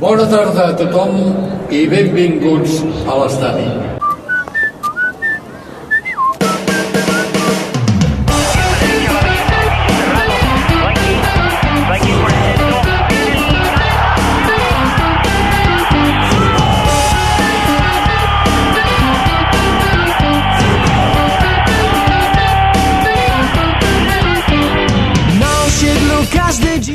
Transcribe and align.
Bona 0.00 0.24
tarda 0.24 0.62
a 0.70 0.76
tothom 0.80 1.18
i 1.76 1.82
benvinguts 1.92 2.78
a 3.04 3.18
l'estadi. 3.20 3.68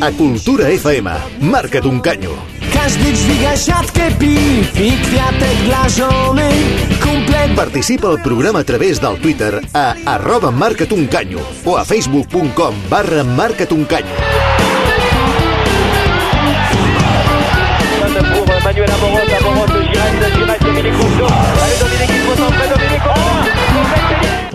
A 0.06 0.12
Cultura 0.14 0.68
FM, 0.74 1.14
marca't 1.54 1.86
un 1.90 2.02
canyo. 2.02 2.55
Każdy 2.86 3.14
dźwiga 3.14 3.58
siatkę 3.58 4.12
piw 4.20 4.82
i 4.82 4.92
kwiatek 4.92 5.58
dla 5.66 5.90
żony 5.90 6.50
Kumple 7.04 7.56
Participa 7.56 8.08
al 8.08 8.18
programa 8.18 8.60
a 8.60 8.64
través 8.64 9.00
del 9.00 9.18
Twitter 9.18 9.62
a 9.74 9.96
arroba 10.06 10.52
marca't 10.52 10.94
un 10.94 11.08
canyo 11.08 11.40
o 11.66 11.78
a 11.78 11.86
facebook.com 11.86 12.76
barra 12.90 13.24
marca't 13.24 13.72
un 13.72 13.86
canyo. 13.86 14.16
pour 18.46 18.64
Manuel 18.64 18.92
Amoros, 18.92 19.34
Amoros 19.40 19.74
de 19.74 19.86
Giret, 19.86 20.36
Giret, 20.36 20.62
Dominique 20.62 20.98
Rousseau. 21.02 21.28
Allez, 21.64 21.80
Dominique, 21.80 22.16
il 22.16 22.22
faut 22.22 22.38
centrer, 22.38 22.68
Dominique. 22.70 23.08
Oh 23.08 23.56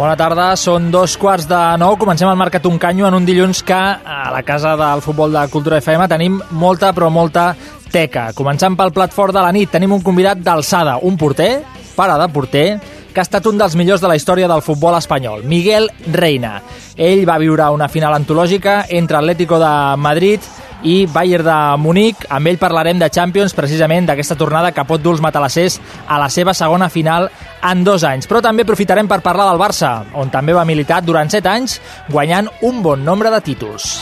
Bona 0.01 0.14
tarda, 0.17 0.55
són 0.56 0.86
dos 0.89 1.12
quarts 1.20 1.45
de 1.45 1.58
nou. 1.77 1.92
Comencem 2.01 2.25
el 2.31 2.39
Marcat 2.41 2.64
un 2.64 2.78
Canyo 2.81 3.05
en 3.05 3.19
un 3.19 3.27
dilluns 3.28 3.61
que 3.69 3.77
a 3.77 4.31
la 4.33 4.41
casa 4.48 4.73
del 4.81 5.03
futbol 5.05 5.34
de 5.34 5.42
Cultura 5.53 5.77
FM 5.83 6.06
tenim 6.08 6.39
molta, 6.56 6.95
però 6.97 7.11
molta 7.12 7.51
teca. 7.91 8.30
Començant 8.36 8.77
pel 8.78 8.94
plat 8.94 9.12
fort 9.14 9.34
de 9.36 9.42
la 9.42 9.52
nit, 9.52 9.70
tenim 9.70 9.92
un 9.92 10.02
convidat 10.06 10.41
d'alçada, 10.41 10.98
un 11.02 11.19
porter, 11.20 11.60
pare 11.96 12.16
de 12.20 12.28
porter, 12.33 12.66
que 13.10 13.20
ha 13.20 13.27
estat 13.27 13.46
un 13.50 13.58
dels 13.58 13.74
millors 13.77 14.00
de 14.00 14.08
la 14.08 14.16
història 14.16 14.48
del 14.48 14.62
futbol 14.62 14.94
espanyol, 14.96 15.42
Miguel 15.44 15.91
Reina. 16.14 16.61
Ell 16.96 17.27
va 17.28 17.41
viure 17.42 17.68
una 17.74 17.88
final 17.88 18.14
antològica 18.14 18.84
entre 18.88 19.18
Atlético 19.18 19.58
de 19.58 19.72
Madrid 19.98 20.46
i 20.83 21.06
Bayern 21.11 21.44
de 21.44 21.58
Munic. 21.83 22.27
Amb 22.30 22.48
ell 22.48 22.61
parlarem 22.61 23.00
de 23.00 23.11
Champions, 23.12 23.55
precisament 23.56 24.08
d'aquesta 24.08 24.38
tornada 24.38 24.72
que 24.72 24.86
pot 24.88 25.02
dur 25.02 25.16
els 25.16 25.24
matalassers 25.24 25.80
a 26.06 26.20
la 26.20 26.30
seva 26.30 26.55
segona 26.55 26.88
final 26.88 27.28
en 27.62 27.84
dos 27.84 28.05
anys. 28.05 28.28
Però 28.30 28.42
també 28.44 28.64
aprofitarem 28.64 29.08
per 29.11 29.20
parlar 29.24 29.50
del 29.50 29.61
Barça, 29.61 29.96
on 30.14 30.30
també 30.30 30.56
va 30.56 30.68
militar 30.68 31.02
durant 31.05 31.30
set 31.30 31.46
anys, 31.50 31.80
guanyant 32.08 32.48
un 32.62 32.83
bon 32.83 33.05
nombre 33.05 33.33
de 33.33 33.42
títols. 33.50 34.00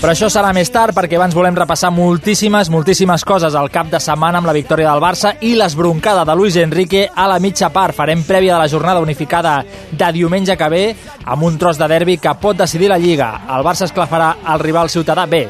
Però 0.00 0.12
això 0.12 0.28
serà 0.32 0.52
més 0.54 0.70
tard 0.74 0.94
perquè 0.96 1.18
abans 1.18 1.34
volem 1.34 1.56
repassar 1.56 1.92
moltíssimes, 1.94 2.70
moltíssimes 2.72 3.24
coses 3.26 3.54
al 3.54 3.70
cap 3.74 3.90
de 3.92 4.00
setmana 4.02 4.40
amb 4.40 4.48
la 4.50 4.54
victòria 4.56 4.90
del 4.90 5.02
Barça 5.02 5.34
i 5.40 5.54
l'esbroncada 5.58 6.24
de 6.28 6.34
Luis 6.36 6.56
Enrique 6.60 7.06
a 7.14 7.28
la 7.30 7.38
mitja 7.42 7.70
part. 7.74 7.94
Farem 7.96 8.24
prèvia 8.26 8.54
de 8.54 8.64
la 8.64 8.68
jornada 8.68 9.00
unificada 9.00 9.60
de 9.90 10.10
diumenge 10.12 10.56
que 10.56 10.68
ve 10.72 10.82
amb 11.24 11.46
un 11.46 11.56
tros 11.58 11.78
de 11.78 11.88
derbi 11.88 12.18
que 12.18 12.34
pot 12.40 12.58
decidir 12.58 12.90
la 12.92 12.98
Lliga. 12.98 13.30
El 13.48 13.64
Barça 13.66 13.86
esclafarà 13.88 14.34
el 14.52 14.62
rival 14.62 14.90
ciutadà 14.92 15.26
bé, 15.26 15.46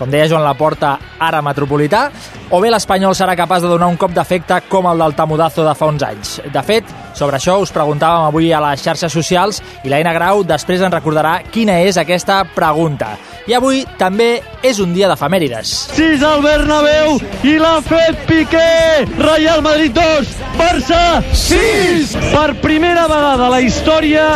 com 0.00 0.08
deia 0.08 0.30
Joan 0.30 0.46
Laporta, 0.46 0.94
ara 1.20 1.42
metropolità, 1.44 2.06
o 2.50 2.58
bé 2.62 2.70
l'Espanyol 2.72 3.12
serà 3.14 3.34
capaç 3.36 3.66
de 3.66 3.68
donar 3.68 3.90
un 3.92 3.98
cop 4.00 4.14
d'efecte 4.16 4.62
com 4.70 4.88
el 4.88 5.04
del 5.04 5.14
Tamudazo 5.14 5.66
de 5.66 5.74
fa 5.76 5.90
uns 5.92 6.02
anys. 6.06 6.38
De 6.48 6.62
fet, 6.64 6.88
sobre 7.20 7.36
això 7.36 7.58
us 7.60 7.72
preguntàvem 7.74 8.30
avui 8.30 8.48
a 8.52 8.62
les 8.64 8.80
xarxes 8.80 9.12
socials 9.12 9.60
i 9.84 9.92
l'Aina 9.92 10.14
Grau 10.16 10.40
després 10.46 10.80
ens 10.80 10.94
recordarà 10.94 11.40
quina 11.52 11.76
és 11.84 12.00
aquesta 12.00 12.40
pregunta. 12.54 13.12
I 13.48 13.56
avui 13.56 13.82
també 13.98 14.40
és 14.62 14.78
un 14.80 14.92
dia 14.94 15.08
d'efemèrides. 15.10 15.72
6 15.96 16.22
al 16.24 16.42
Bernabéu 16.44 17.16
i 17.44 17.56
l'ha 17.60 17.78
fet 17.84 18.24
Piqué. 18.28 19.04
Real 19.18 19.62
Madrid 19.64 19.96
2, 19.96 20.32
Barça 20.58 21.00
6. 21.34 22.14
Per 22.30 22.54
primera 22.62 23.06
vegada 23.10 23.48
a 23.48 23.52
la 23.52 23.60
història, 23.64 24.26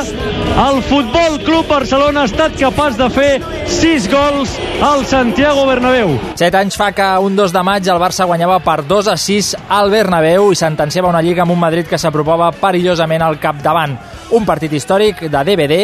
el 0.65 0.81
Futbol 0.89 1.39
Club 1.45 1.69
Barcelona 1.69 2.25
ha 2.25 2.31
estat 2.31 2.57
capaç 2.61 2.99
de 3.01 3.09
fer 3.13 3.33
6 3.79 4.09
gols 4.13 4.57
al 4.85 5.05
Santiago 5.09 5.67
Bernabéu. 5.69 6.17
Set 6.41 6.57
anys 6.59 6.77
fa 6.81 6.91
que 6.97 7.07
un 7.25 7.37
2 7.37 7.55
de 7.55 7.65
maig 7.65 7.89
el 7.89 8.01
Barça 8.03 8.29
guanyava 8.29 8.59
per 8.65 8.81
2 8.89 9.13
a 9.13 9.17
6 9.21 9.55
al 9.69 9.93
Bernabéu 9.93 10.51
i 10.53 10.59
sentenciava 10.59 11.13
una 11.13 11.23
lliga 11.25 11.45
amb 11.45 11.55
un 11.55 11.61
Madrid 11.61 11.89
que 11.89 12.01
s'apropava 12.01 12.51
perillosament 12.75 13.23
al 13.23 13.39
capdavant. 13.39 13.95
Un 14.35 14.47
partit 14.49 14.73
històric 14.75 15.29
de 15.31 15.43
DVD, 15.47 15.77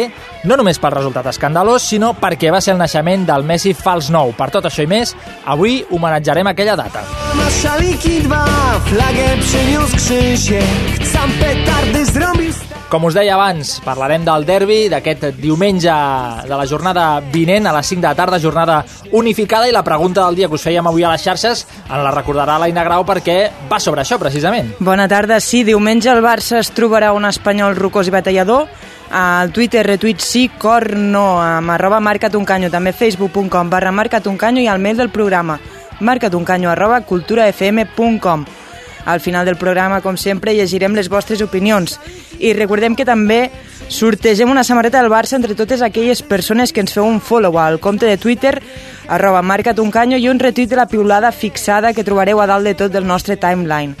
no 0.43 0.57
només 0.57 0.79
pel 0.81 0.95
resultat 0.95 1.27
escandalós, 1.31 1.85
sinó 1.85 2.13
perquè 2.17 2.51
va 2.53 2.61
ser 2.61 2.73
el 2.75 2.81
naixement 2.81 3.27
del 3.27 3.45
Messi 3.45 3.75
fals 3.77 4.09
nou. 4.13 4.33
Per 4.37 4.49
tot 4.53 4.65
això 4.65 4.85
i 4.85 4.89
més, 4.89 5.13
avui 5.45 5.81
homenatjarem 5.89 6.49
aquella 6.49 6.75
data. 6.79 7.03
Com 12.91 13.05
us 13.07 13.15
deia 13.15 13.37
abans, 13.37 13.77
parlarem 13.85 14.25
del 14.27 14.43
derbi 14.43 14.79
d'aquest 14.91 15.29
diumenge 15.39 15.93
de 16.43 16.57
la 16.59 16.65
jornada 16.67 17.05
vinent 17.31 17.69
a 17.69 17.71
les 17.77 17.87
5 17.87 18.01
de 18.01 18.09
la 18.09 18.17
tarda, 18.19 18.39
jornada 18.43 18.81
unificada 19.15 19.69
i 19.69 19.71
la 19.71 19.83
pregunta 19.83 20.25
del 20.25 20.35
dia 20.35 20.49
que 20.51 20.59
us 20.59 20.65
fèiem 20.67 20.89
avui 20.89 21.05
a 21.07 21.13
les 21.13 21.23
xarxes 21.23 21.63
en 21.85 22.03
la 22.03 22.11
recordarà 22.11 22.57
l'Aina 22.59 22.83
Grau 22.83 23.05
perquè 23.07 23.37
va 23.71 23.79
sobre 23.79 24.03
això 24.03 24.19
precisament. 24.19 24.73
Bona 24.79 25.07
tarda. 25.07 25.39
Sí, 25.39 25.63
diumenge 25.63 26.11
el 26.11 26.19
Barça 26.25 26.59
es 26.59 26.73
trobarà 26.75 27.13
un 27.15 27.29
espanyol 27.29 27.79
rocós 27.79 28.11
i 28.11 28.15
batallador. 28.17 28.67
Al 29.11 29.51
Twitter, 29.51 29.85
retuit 29.85 30.23
sí, 30.23 30.47
cor 30.57 30.95
no, 30.95 31.41
amb 31.43 31.73
arroba 31.73 31.99
marcatuncanyo, 31.99 32.69
també 32.71 32.93
facebook.com 32.95 33.69
barra 33.69 33.91
marcatuncanyo 33.91 34.63
i 34.63 34.67
al 34.71 34.79
mail 34.79 34.97
del 34.97 35.11
programa 35.11 35.59
marcatuncanyo 36.01 36.69
arroba 36.69 37.01
culturafm.com. 37.01 38.45
Al 39.05 39.19
final 39.19 39.45
del 39.45 39.57
programa, 39.57 40.01
com 40.01 40.17
sempre, 40.17 40.53
llegirem 40.53 40.93
les 40.93 41.09
vostres 41.09 41.41
opinions. 41.41 41.97
I 42.37 42.53
recordem 42.53 42.95
que 42.95 43.05
també 43.05 43.49
sortegem 43.89 44.51
una 44.51 44.63
samarreta 44.63 45.01
del 45.01 45.11
Barça 45.11 45.35
entre 45.37 45.55
totes 45.57 45.81
aquelles 45.81 46.21
persones 46.21 46.71
que 46.71 46.83
ens 46.83 46.93
feu 46.93 47.05
un 47.05 47.19
follow 47.19 47.57
al 47.59 47.79
compte 47.79 48.05
de 48.05 48.17
Twitter 48.17 48.61
arroba 49.07 49.41
marcatuncanyo 49.41 50.17
i 50.21 50.29
un 50.29 50.39
retuit 50.39 50.69
de 50.69 50.77
la 50.77 50.87
piulada 50.87 51.31
fixada 51.31 51.93
que 51.93 52.05
trobareu 52.05 52.41
a 52.41 52.47
dalt 52.47 52.65
de 52.65 52.75
tot 52.75 52.93
del 52.93 53.07
nostre 53.07 53.37
timeline. 53.37 53.95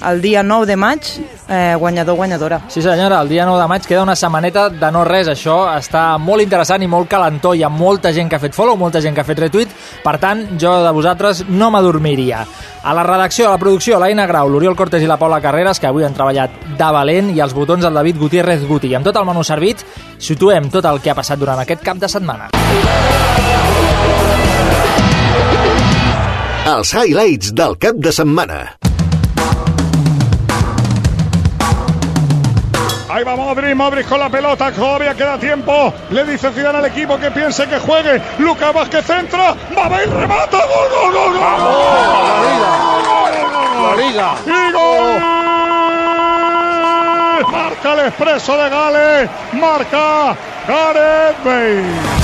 El 0.00 0.22
dia 0.22 0.42
9 0.42 0.64
de 0.64 0.76
maig, 0.76 1.00
eh, 1.48 1.74
guanyador, 1.78 2.16
guanyadora. 2.16 2.62
Sí 2.68 2.80
senyora, 2.80 3.20
el 3.20 3.28
dia 3.28 3.44
9 3.44 3.60
de 3.60 3.68
maig 3.68 3.84
queda 3.84 4.02
una 4.02 4.16
setmaneta 4.16 4.70
de 4.70 4.90
no 4.90 5.04
res, 5.04 5.28
això 5.28 5.68
està 5.76 6.16
molt 6.18 6.40
interessant 6.40 6.82
i 6.82 6.88
molt 6.88 7.08
calentó, 7.08 7.52
hi 7.54 7.62
ha 7.62 7.68
molta 7.68 8.12
gent 8.12 8.30
que 8.30 8.36
ha 8.36 8.40
fet 8.40 8.54
follow, 8.56 8.76
molta 8.80 9.02
gent 9.04 9.14
que 9.14 9.20
ha 9.20 9.28
fet 9.28 9.38
retweet, 9.38 9.68
per 10.02 10.16
tant, 10.18 10.46
jo 10.58 10.72
de 10.84 10.90
vosaltres 10.96 11.44
no 11.48 11.70
m'adormiria. 11.70 12.46
A 12.82 12.94
la 12.96 13.04
redacció, 13.04 13.48
a 13.48 13.50
la 13.50 13.58
producció, 13.58 13.98
l'Aina 14.00 14.26
Grau, 14.26 14.48
l'Oriol 14.48 14.76
Cortés 14.76 15.02
i 15.04 15.06
la 15.06 15.18
Paula 15.20 15.40
Carreras, 15.40 15.78
que 15.78 15.86
avui 15.86 16.04
han 16.04 16.16
treballat 16.16 16.50
de 16.78 16.90
valent, 16.96 17.30
i 17.36 17.40
els 17.44 17.52
botons 17.52 17.84
del 17.84 17.94
David 17.94 18.16
Gutiérrez 18.18 18.64
Guti. 18.64 18.88
I 18.88 18.96
amb 18.96 19.04
tot 19.04 19.20
el 19.20 19.28
menú 19.28 19.44
servit, 19.44 19.84
situem 20.18 20.70
tot 20.70 20.88
el 20.88 21.02
que 21.04 21.12
ha 21.12 21.18
passat 21.18 21.38
durant 21.38 21.60
aquest 21.60 21.84
cap 21.84 22.00
de 22.00 22.08
setmana. 22.08 22.48
Els 26.70 26.94
highlights 26.94 27.52
del 27.52 27.76
cap 27.76 28.00
de 28.00 28.12
setmana. 28.12 28.62
Ahí 33.12 33.24
va 33.24 33.34
Modric, 33.34 33.74
Modric 33.74 34.08
con 34.08 34.20
la 34.20 34.28
pelota, 34.28 34.70
todavía 34.70 35.12
queda 35.16 35.36
tiempo. 35.36 35.92
Le 36.10 36.24
dice 36.24 36.52
Zidane 36.52 36.78
al 36.78 36.84
equipo 36.84 37.18
que 37.18 37.28
piense 37.32 37.66
que 37.66 37.80
juegue. 37.80 38.22
Lucas 38.38 38.72
Vázquez 38.72 39.04
centra, 39.04 39.56
va 39.76 39.86
a 39.86 39.88
ver, 39.88 40.08
remata, 40.08 40.58
gol, 40.58 40.88
gol, 40.92 41.12
gol, 41.12 41.32
gol. 41.32 41.40
La 43.82 43.96
liga. 43.96 44.34
Y 44.46 44.72
gol. 44.72 45.20
Marca 47.50 47.92
el 47.94 48.00
expreso 48.06 48.56
de 48.56 48.70
Gales, 48.70 49.30
marca 49.54 50.36
Gareth 50.68 51.44
Bale. 51.44 52.19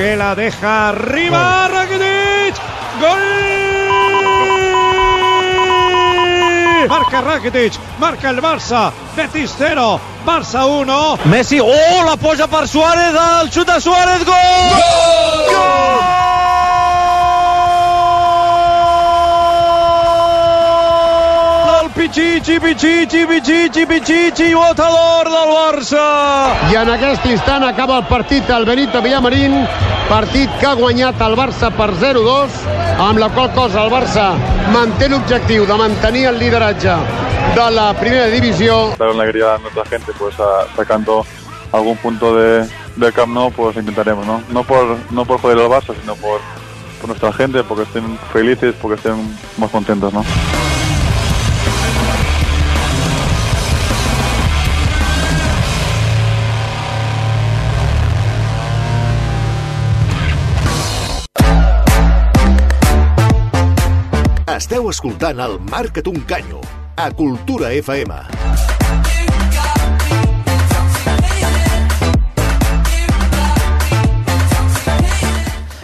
Que 0.00 0.16
la 0.16 0.34
deja 0.34 0.88
arriba, 0.88 1.68
Rakitic, 1.68 2.54
gol. 3.02 3.18
Marca 6.88 7.20
Rakitic, 7.20 7.74
marca 7.98 8.30
el 8.30 8.40
Barça, 8.40 8.90
Betis 9.14 9.54
0, 9.58 10.00
Barça 10.24 10.64
1. 10.64 11.18
Messi, 11.24 11.60
oh, 11.60 12.02
la 12.06 12.16
posa 12.16 12.48
per 12.48 12.66
Suárez, 12.66 13.12
el 13.12 13.52
xut 13.52 13.68
de 13.68 13.78
Suárez, 13.78 14.24
gol! 14.24 14.99
El 22.00 22.08
Pichichi, 22.08 22.58
Pichichi, 22.58 23.26
Pichichi, 23.26 23.84
Pichichi, 23.86 24.54
votador 24.54 25.28
del 25.28 25.50
Barça! 25.52 26.00
I 26.72 26.76
en 26.80 26.88
aquest 26.94 27.26
instant 27.28 27.62
acaba 27.66 27.98
el 27.98 28.04
partit 28.08 28.48
al 28.50 28.64
Benito 28.64 29.02
Villamarín, 29.02 29.52
partit 30.08 30.48
que 30.58 30.66
ha 30.66 30.72
guanyat 30.78 31.20
el 31.20 31.36
Barça 31.36 31.68
per 31.76 31.90
0-2, 32.00 32.56
amb 33.04 33.20
la 33.20 33.28
qual 33.36 33.50
cosa 33.52 33.84
el 33.84 33.92
Barça 33.92 34.30
manté 34.72 35.10
l'objectiu 35.12 35.66
de 35.68 35.76
mantenir 35.76 36.24
el 36.30 36.38
lideratge 36.40 36.96
de 37.58 37.68
la 37.76 37.92
primera 38.00 38.26
divisió. 38.32 38.94
dar 38.98 39.10
alegría 39.10 39.54
a 39.56 39.58
nuestra 39.58 39.84
gente, 39.84 40.12
pues 40.18 40.40
a- 40.40 40.74
sacando 40.76 41.26
algún 41.70 41.98
punto 41.98 42.34
de, 42.34 42.66
del 42.96 43.12
Camp 43.12 43.34
Nou, 43.34 43.50
pues 43.52 43.76
intentaremos, 43.76 44.24
¿no? 44.26 44.42
No 44.48 44.64
por, 44.64 44.96
no 45.10 45.26
por 45.26 45.38
joder 45.38 45.58
al 45.58 45.68
Barça, 45.68 45.92
sino 46.00 46.14
por, 46.16 46.40
por 46.98 47.08
nuestra 47.08 47.30
gente, 47.34 47.62
porque 47.62 47.82
estén 47.82 48.18
felices, 48.32 48.74
porque 48.80 48.96
estén 48.96 49.36
más 49.58 49.68
contentos, 49.70 50.14
¿no? 50.14 50.24
Esteu 64.70 64.86
escoltant 64.86 65.40
el 65.42 65.56
Marca't 65.72 66.06
un 66.12 66.20
canyo 66.30 66.60
a 66.94 67.10
Cultura 67.10 67.72
FM. 67.82 68.69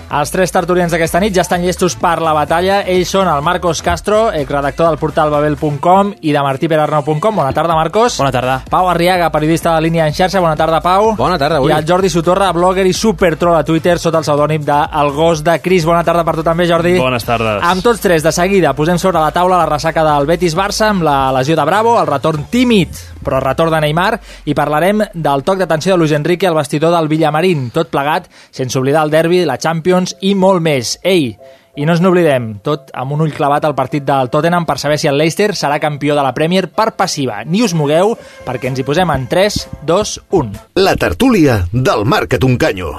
Els 0.07 0.31
tres 0.31 0.53
tertulians 0.55 0.93
d'aquesta 0.95 1.19
nit 1.19 1.35
ja 1.35 1.43
estan 1.43 1.65
llestos 1.67 1.97
per 1.99 2.21
la 2.23 2.33
batalla. 2.37 2.81
Ells 2.87 3.11
són 3.11 3.27
el 3.27 3.43
Marcos 3.43 3.83
Castro, 3.83 4.31
redactor 4.31 4.89
del 4.89 4.99
portal 4.99 5.33
babel.com 5.35 6.13
i 6.23 6.33
de 6.33 6.43
martiperarnau.com. 6.47 7.41
Bona 7.43 7.53
tarda, 7.53 7.75
Marcos. 7.75 8.19
Bona 8.21 8.31
tarda. 8.33 8.61
Pau 8.71 8.89
Arriaga, 8.89 9.33
periodista 9.35 9.75
de 9.75 9.83
línia 9.83 10.07
en 10.07 10.15
xarxa. 10.15 10.41
Bona 10.41 10.57
tarda, 10.57 10.81
Pau. 10.81 11.15
Bona 11.19 11.39
tarda, 11.39 11.59
avui. 11.59 11.73
I 11.73 11.77
el 11.77 11.89
Jordi 11.89 12.11
Sotorra, 12.13 12.53
blogger 12.55 12.87
i 12.87 12.95
supertroll 12.95 13.59
a 13.59 13.65
Twitter 13.67 13.99
sota 13.99 14.23
el 14.23 14.29
pseudònim 14.29 14.65
de 14.65 14.79
El 15.03 15.11
Gos 15.17 15.43
de 15.45 15.59
Cris. 15.65 15.85
Bona 15.89 16.05
tarda 16.07 16.25
per 16.25 16.37
tu 16.39 16.47
també, 16.47 16.69
Jordi. 16.71 16.97
Bones 17.01 17.27
tardes. 17.27 17.59
Amb 17.67 17.83
tots 17.85 18.01
tres, 18.05 18.23
de 18.23 18.33
seguida, 18.33 18.77
posem 18.79 19.01
sobre 19.03 19.19
la 19.19 19.35
taula 19.35 19.59
la 19.59 19.69
ressaca 19.69 20.07
del 20.07 20.31
Betis-Barça 20.31 20.93
amb 20.93 21.07
la 21.07 21.19
lesió 21.41 21.59
de 21.59 21.67
Bravo, 21.67 21.99
el 22.01 22.07
retorn 22.07 22.47
tímid, 22.51 22.95
però 23.27 23.43
retorn 23.43 23.75
de 23.75 23.83
Neymar, 23.83 24.15
i 24.47 24.55
parlarem 24.55 25.03
del 25.13 25.45
toc 25.45 25.61
d'atenció 25.61 25.95
de 25.95 26.01
Luis 26.05 26.15
Enrique 26.17 26.47
al 26.47 26.59
vestidor 26.59 26.95
del 26.95 27.11
Villamarín, 27.11 27.71
tot 27.75 27.91
plegat, 27.91 28.31
sense 28.55 28.79
oblidar 28.79 29.05
el 29.07 29.15
derbi, 29.15 29.45
la 29.45 29.59
Champions 29.59 30.17
i 30.23 30.37
molt 30.39 30.63
més. 30.63 30.97
Ei, 31.03 31.35
i 31.77 31.85
no 31.85 31.93
ens 31.93 32.01
n'oblidem, 32.01 32.55
tot 32.65 32.89
amb 32.97 33.13
un 33.13 33.27
ull 33.27 33.35
clavat 33.37 33.67
al 33.69 33.77
partit 33.77 34.05
del 34.07 34.31
Tottenham 34.33 34.65
per 34.69 34.79
saber 34.81 34.97
si 35.01 35.11
el 35.11 35.19
Leicester 35.21 35.51
serà 35.53 35.77
campió 35.83 36.17
de 36.17 36.25
la 36.25 36.33
Premier 36.33 36.71
per 36.73 36.95
passiva. 36.97 37.43
Ni 37.45 37.61
us 37.67 37.77
mogueu, 37.77 38.17
perquè 38.49 38.73
ens 38.73 38.81
hi 38.81 38.87
posem 38.89 39.13
en 39.13 39.29
3, 39.29 39.63
2, 39.85 40.19
1. 40.41 40.69
La 40.81 40.97
tertúlia 40.97 41.65
del 41.73 42.09
Marca't 42.09 42.49
un 42.49 42.57
canyo. 42.57 42.95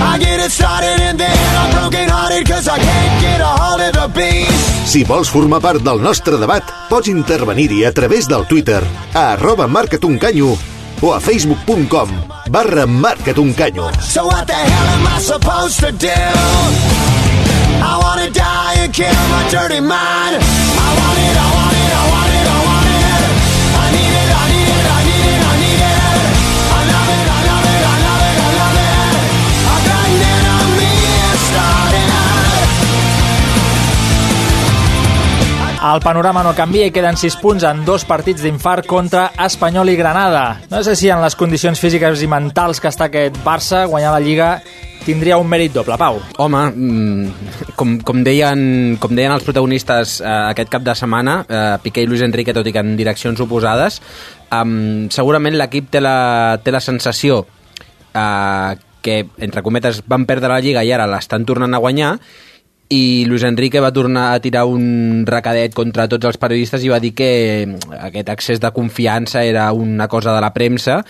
I 0.00 0.18
get 0.18 0.40
it 0.40 0.50
started 0.50 1.00
and 1.00 1.18
then 1.18 1.30
I'm 1.56 1.70
broken 1.72 2.08
hearted 2.08 2.46
cause 2.46 2.68
I 2.68 2.78
can't 2.78 3.20
get 3.20 3.40
a 3.40 3.46
hold 3.46 3.80
of 3.80 3.92
the 3.92 4.08
beast. 4.14 4.86
Si 4.86 5.04
vols 5.04 5.30
formar 5.30 5.60
part 5.60 5.82
del 5.82 6.00
nostre 6.00 6.38
debat, 6.38 6.64
pots 6.88 7.08
intervenir-hi 7.08 7.84
a 7.84 7.92
través 7.92 8.28
del 8.28 8.46
Twitter 8.46 8.82
a 9.14 9.32
arroba 9.32 9.66
marcatuncanyo 9.66 10.56
o 11.02 11.14
a 11.14 11.20
facebook.com 11.20 12.08
barra 12.50 12.86
marcatuncanyo. 12.86 13.90
So 14.00 14.26
what 14.26 14.46
the 14.46 14.54
hell 14.54 14.88
am 14.96 15.06
I 15.06 15.18
supposed 15.20 15.80
to 15.80 15.92
do? 15.92 16.12
I 17.82 17.98
wanna 18.00 18.30
die 18.30 18.84
and 18.84 18.92
kill 18.92 19.12
my 19.12 19.48
dirty 19.50 19.80
mind. 19.80 20.40
I 20.40 20.88
want 21.00 21.25
El 35.86 36.00
panorama 36.02 36.42
no 36.42 36.50
canvia 36.56 36.88
i 36.88 36.90
queden 36.90 37.14
6 37.14 37.36
punts 37.38 37.64
en 37.68 37.84
dos 37.86 38.02
partits 38.08 38.42
d'infart 38.42 38.88
contra 38.90 39.28
Espanyol 39.44 39.92
i 39.92 39.94
Granada. 39.94 40.62
No 40.66 40.80
sé 40.82 40.96
si 40.98 41.12
en 41.12 41.20
les 41.22 41.36
condicions 41.38 41.78
físiques 41.78 42.24
i 42.24 42.28
mentals 42.30 42.80
que 42.82 42.90
està 42.90 43.06
aquest 43.06 43.36
Barça, 43.44 43.84
guanyar 43.86 44.14
la 44.16 44.22
Lliga 44.24 44.48
tindria 45.04 45.36
un 45.38 45.46
mèrit 45.46 45.70
doble, 45.76 45.94
Pau. 46.00 46.18
Home, 46.42 46.62
mm, 46.72 47.52
com, 47.78 47.92
com, 48.02 48.24
deien, 48.26 48.96
com 48.98 49.14
deien 49.14 49.30
els 49.36 49.46
protagonistes 49.46 50.16
eh, 50.24 50.32
aquest 50.48 50.72
cap 50.72 50.82
de 50.82 50.96
setmana, 50.98 51.36
eh, 51.46 51.76
Piqué 51.84 52.02
i 52.02 52.10
Luis 52.10 52.24
Enrique, 52.26 52.56
tot 52.56 52.66
i 52.66 52.72
que 52.74 52.82
en 52.82 52.96
direccions 52.98 53.44
oposades, 53.44 54.00
um, 54.50 55.06
segurament 55.14 55.54
l'equip 55.54 55.92
té, 55.94 56.02
la, 56.02 56.58
té 56.64 56.74
la 56.74 56.82
sensació 56.82 57.44
eh, 58.10 58.74
que, 59.06 59.20
entre 59.38 59.62
cometes, 59.62 60.02
van 60.10 60.26
perdre 60.26 60.50
la 60.50 60.58
Lliga 60.64 60.82
i 60.82 60.90
ara 60.90 61.06
l'estan 61.06 61.46
tornant 61.46 61.78
a 61.78 61.82
guanyar, 61.84 62.16
i 62.88 63.24
Luis 63.26 63.42
Enrique 63.42 63.80
va 63.82 63.92
tornar 63.92 64.32
a 64.32 64.40
tirar 64.40 64.64
un 64.70 65.24
recadet 65.26 65.74
contra 65.74 66.06
tots 66.08 66.28
els 66.28 66.38
periodistes 66.38 66.84
i 66.84 66.92
va 66.92 67.00
dir 67.02 67.12
que 67.18 67.30
aquest 67.98 68.30
excés 68.30 68.62
de 68.62 68.70
confiança 68.70 69.42
era 69.44 69.72
una 69.72 70.06
cosa 70.08 70.34
de 70.34 70.44
la 70.44 70.52
premsa 70.54 71.00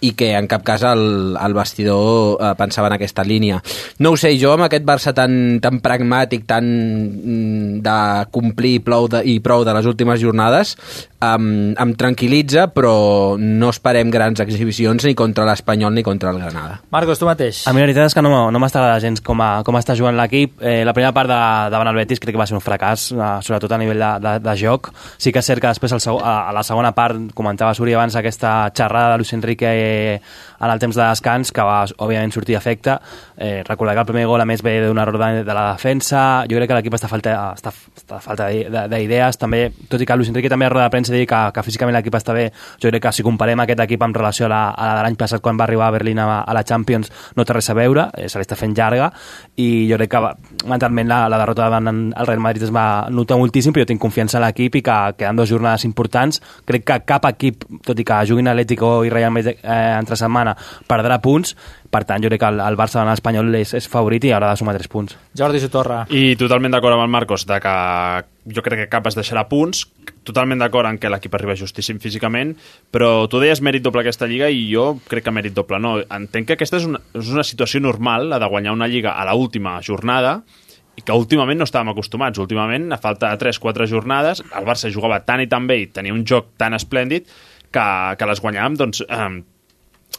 i 0.00 0.12
que 0.16 0.32
en 0.36 0.48
cap 0.50 0.64
cas 0.66 0.84
el, 0.88 1.36
el 1.36 1.54
vestidor 1.54 2.40
eh, 2.40 2.52
pensava 2.58 2.88
en 2.88 2.96
aquesta 2.96 3.24
línia. 3.24 3.60
No 4.00 4.14
ho 4.14 4.20
sé, 4.20 4.32
jo 4.40 4.54
amb 4.54 4.66
aquest 4.66 4.86
Barça 4.88 5.12
tan, 5.14 5.60
tan 5.62 5.80
pragmàtic, 5.84 6.46
tan 6.48 6.66
mm, 6.66 7.80
de 7.84 7.98
complir 8.32 8.80
plou 8.86 9.08
de, 9.12 9.22
i 9.28 9.38
prou 9.44 9.64
de 9.66 9.74
les 9.76 9.86
últimes 9.86 10.20
jornades, 10.22 10.76
um, 11.20 11.72
em 11.76 11.94
tranquil·litza, 11.98 12.68
però 12.74 13.36
no 13.38 13.70
esperem 13.70 14.10
grans 14.12 14.40
exhibicions 14.42 15.04
ni 15.06 15.14
contra 15.18 15.46
l'Espanyol 15.48 15.94
ni 15.94 16.04
contra 16.06 16.32
el 16.32 16.40
Granada. 16.40 16.80
Marcos, 16.90 17.20
tu 17.20 17.28
mateix. 17.28 17.62
A 17.68 17.74
mi 17.74 17.82
la 17.82 17.88
veritat 17.88 18.10
és 18.10 18.16
que 18.16 18.24
no, 18.24 18.32
no 18.50 18.62
m'agrada 18.62 19.00
gens 19.02 19.22
com, 19.24 19.40
a, 19.44 19.50
com 19.66 19.78
està 19.78 19.96
jugant 19.98 20.16
l'equip. 20.18 20.56
Eh, 20.64 20.80
la 20.86 20.94
primera 20.96 21.12
part 21.16 21.30
de, 21.30 21.40
davant 21.72 21.92
el 21.92 22.00
Betis 22.00 22.22
crec 22.22 22.34
que 22.34 22.40
va 22.40 22.48
ser 22.48 22.56
un 22.58 22.64
fracàs, 22.64 23.10
eh, 23.12 23.30
sobretot 23.46 23.76
a 23.76 23.80
nivell 23.80 24.00
de, 24.00 24.12
de, 24.24 24.34
de 24.46 24.56
joc. 24.60 24.90
Sí 25.20 25.34
que 25.34 25.42
és 25.42 25.50
cert 25.52 25.62
que 25.62 25.70
després 25.70 25.94
el 25.96 26.02
a, 26.16 26.36
a 26.48 26.56
la 26.56 26.64
segona 26.66 26.94
part, 26.96 27.30
comentava 27.36 27.74
Suri 27.76 27.94
abans, 27.94 28.16
aquesta 28.16 28.72
xerrada 28.76 29.14
de 29.14 29.22
Luis 29.22 29.32
Enrique 29.36 29.68
e, 29.90 30.20
en 30.60 30.70
el 30.70 30.78
temps 30.82 30.96
de 30.96 31.02
descans, 31.02 31.52
que 31.52 31.64
va, 31.66 31.82
òbviament, 31.98 32.32
sortir 32.34 32.56
d'efecte. 32.56 32.98
Eh, 33.36 33.62
recordar 33.66 33.94
que 33.94 34.04
el 34.04 34.10
primer 34.12 34.26
gol, 34.28 34.40
a 34.40 34.48
més, 34.48 34.62
ve 34.62 34.76
d'un 34.84 34.98
error 34.98 35.18
de, 35.18 35.44
de 35.44 35.54
la 35.56 35.72
defensa. 35.72 36.44
Jo 36.50 36.60
crec 36.60 36.70
que 36.70 36.78
l'equip 36.78 36.98
està 36.98 37.08
falta, 37.10 37.36
està, 37.56 37.72
està 37.96 38.20
falta 38.24 38.48
d'idees. 38.50 39.40
També, 39.40 39.62
tot 39.88 40.00
i 40.00 40.08
que 40.08 40.18
Luis 40.18 40.30
Enrique 40.32 40.50
també 40.52 40.68
a 40.68 40.72
roda 40.72 40.88
de 40.88 40.94
premsa 40.94 41.14
dir 41.14 41.26
que, 41.28 41.40
que 41.54 41.64
físicament 41.66 41.96
l'equip 41.96 42.16
està 42.18 42.36
bé, 42.36 42.50
jo 42.82 42.92
crec 42.92 43.06
que 43.06 43.12
si 43.16 43.24
comparem 43.26 43.64
aquest 43.64 43.80
equip 43.86 44.02
en 44.04 44.14
relació 44.14 44.46
a 44.46 44.52
la, 44.52 44.62
a 44.70 44.90
la 44.90 44.96
de 44.98 45.06
l'any 45.06 45.18
passat 45.20 45.42
quan 45.44 45.58
va 45.58 45.66
arribar 45.66 45.88
a 45.88 45.94
Berlín 45.96 46.20
a, 46.22 46.42
a 46.42 46.54
la 46.56 46.64
Champions 46.66 47.10
no 47.36 47.44
té 47.46 47.56
res 47.56 47.70
a 47.70 47.76
veure, 47.76 48.08
eh, 48.16 48.28
se 48.28 48.40
l'està 48.40 48.58
fent 48.58 48.74
llarga 48.76 49.10
i 49.60 49.88
jo 49.90 49.98
crec 50.00 50.12
que 50.12 50.20
mentalment 50.70 51.08
la, 51.10 51.22
la 51.32 51.40
derrota 51.40 51.68
davant 51.68 51.90
el 51.90 52.26
Real 52.26 52.42
Madrid 52.42 52.66
es 52.66 52.74
va 52.74 53.06
notar 53.10 53.38
moltíssim, 53.40 53.74
però 53.74 53.84
jo 53.84 53.90
tinc 53.92 54.02
confiança 54.02 54.38
en 54.38 54.44
l'equip 54.46 54.80
i 54.80 54.84
que 54.86 54.98
queden 55.18 55.38
dues 55.38 55.50
jornades 55.50 55.84
importants. 55.88 56.40
Crec 56.68 56.86
que 56.86 56.98
cap 57.08 57.26
equip, 57.30 57.64
tot 57.86 57.98
i 57.98 58.06
que 58.06 58.20
juguin 58.28 58.50
Atlético 58.50 58.92
i 59.06 59.12
Real 59.12 59.32
Madrid 59.34 59.60
eh, 59.62 59.78
entre 59.98 60.18
setmana, 60.18 60.49
perdrà 60.90 61.20
punts, 61.22 61.54
per 61.90 62.04
tant, 62.06 62.22
jo 62.22 62.30
crec 62.30 62.42
que 62.42 62.50
el, 62.50 62.60
el 62.64 62.78
Barça 62.78 63.00
davant 63.00 63.12
l'Espanyol 63.12 63.54
és, 63.60 63.74
és 63.78 63.88
favorit 63.90 64.24
i 64.26 64.34
haurà 64.34 64.52
de 64.52 64.60
sumar 64.60 64.76
3 64.78 64.90
punts. 64.90 65.16
Jordi 65.36 65.62
Sotorra. 65.62 66.04
I 66.10 66.36
totalment 66.40 66.74
d'acord 66.74 66.96
amb 66.96 67.06
el 67.06 67.12
Marcos, 67.12 67.46
de 67.48 67.60
que 67.62 67.74
jo 68.50 68.64
crec 68.64 68.84
que 68.84 68.90
cap 68.92 69.06
es 69.10 69.18
deixarà 69.18 69.44
punts, 69.50 69.84
totalment 70.26 70.62
d'acord 70.62 70.88
en 70.88 70.98
que 70.98 71.10
l'equip 71.12 71.34
arriba 71.36 71.58
justíssim 71.58 72.00
físicament, 72.02 72.54
però 72.90 73.28
tu 73.30 73.42
deies 73.42 73.62
mèrit 73.62 73.84
doble 73.84 74.04
aquesta 74.04 74.28
lliga 74.30 74.48
i 74.50 74.64
jo 74.70 74.94
crec 75.10 75.26
que 75.26 75.34
mèrit 75.34 75.54
doble 75.56 75.78
no. 75.82 75.98
Entenc 76.02 76.48
que 76.48 76.58
aquesta 76.58 76.80
és 76.80 76.88
una, 76.88 77.02
és 77.14 77.30
una 77.34 77.46
situació 77.46 77.82
normal, 77.82 78.30
la 78.32 78.40
de 78.40 78.48
guanyar 78.50 78.74
una 78.76 78.88
lliga 78.90 79.14
a 79.18 79.26
l'última 79.28 79.50
última 79.50 79.80
jornada, 79.82 80.42
i 80.96 81.02
que 81.02 81.16
últimament 81.16 81.60
no 81.60 81.66
estàvem 81.68 81.92
acostumats. 81.92 82.40
Últimament, 82.42 82.90
a 82.92 82.98
falta 83.00 83.30
de 83.30 83.40
3-4 83.40 83.86
jornades, 83.88 84.42
el 84.42 84.66
Barça 84.66 84.90
jugava 84.92 85.20
tan 85.24 85.40
i 85.40 85.48
tan 85.48 85.66
bé 85.66 85.80
i 85.82 85.88
tenia 85.88 86.14
un 86.14 86.24
joc 86.26 86.52
tan 86.60 86.76
esplèndid 86.76 87.28
que, 87.70 87.86
que 88.18 88.28
les 88.28 88.42
guanyàvem 88.42 88.76
doncs, 88.80 89.02
eh, 89.06 89.30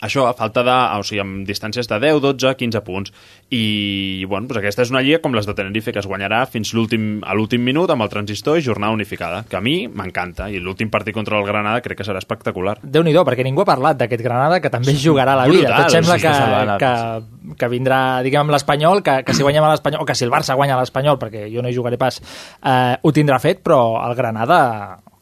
això 0.02 0.26
a 0.28 0.34
falta 0.38 0.64
de, 0.66 0.76
o 0.98 1.06
sigui, 1.06 1.22
amb 1.22 1.46
distàncies 1.48 1.88
de 1.88 2.00
10, 2.02 2.20
12, 2.24 2.56
15 2.58 2.82
punts. 2.86 3.14
I, 3.54 4.26
bueno, 4.26 4.48
doncs 4.50 4.62
aquesta 4.62 4.86
és 4.86 4.92
una 4.94 5.04
lliga 5.06 5.22
com 5.22 5.36
les 5.38 5.48
de 5.48 5.54
Tenerife, 5.58 5.94
que 5.94 6.02
es 6.02 6.10
guanyarà 6.10 6.42
fins 6.50 6.74
l'últim 6.74 7.22
a 7.22 7.36
l'últim 7.38 7.62
minut 7.64 7.92
amb 7.94 8.06
el 8.06 8.12
transistor 8.12 8.58
i 8.58 8.66
jornada 8.66 8.96
unificada, 8.96 9.44
que 9.50 9.60
a 9.60 9.64
mi 9.64 9.86
m'encanta, 9.88 10.50
i 10.50 10.60
l'últim 10.60 10.90
partit 10.90 11.16
contra 11.16 11.38
el 11.38 11.46
Granada 11.46 11.84
crec 11.86 12.02
que 12.02 12.08
serà 12.08 12.22
espectacular. 12.24 12.80
déu 12.82 13.04
nhi 13.04 13.14
perquè 13.14 13.44
ningú 13.46 13.62
ha 13.62 13.70
parlat 13.70 14.00
d'aquest 14.00 14.24
Granada, 14.24 14.60
que 14.60 14.72
també 14.74 14.96
jugarà 14.98 15.36
la 15.36 15.46
vida. 15.48 15.70
Brutal, 15.70 15.84
Tot 15.84 15.92
sembla 15.92 16.18
que, 16.18 16.34
que, 16.82 17.56
que 17.60 17.70
vindrà, 17.70 18.00
diguem, 18.24 18.42
amb 18.42 18.56
l'Espanyol, 18.56 19.04
que, 19.06 19.22
que 19.28 19.36
si 19.38 19.46
guanyem 19.46 19.68
a 19.68 19.76
l'Espanyol, 19.76 20.02
o 20.02 20.08
que 20.08 20.16
si 20.16 20.26
el 20.26 20.34
Barça 20.34 20.58
guanya 20.58 20.80
a 20.80 20.82
l'Espanyol, 20.82 21.20
perquè 21.22 21.46
jo 21.54 21.62
no 21.62 21.70
hi 21.70 21.78
jugaré 21.78 22.00
pas, 22.02 22.18
eh, 22.64 22.98
ho 22.98 23.14
tindrà 23.14 23.38
fet, 23.44 23.62
però 23.62 24.02
el 24.02 24.16
Granada 24.18 24.62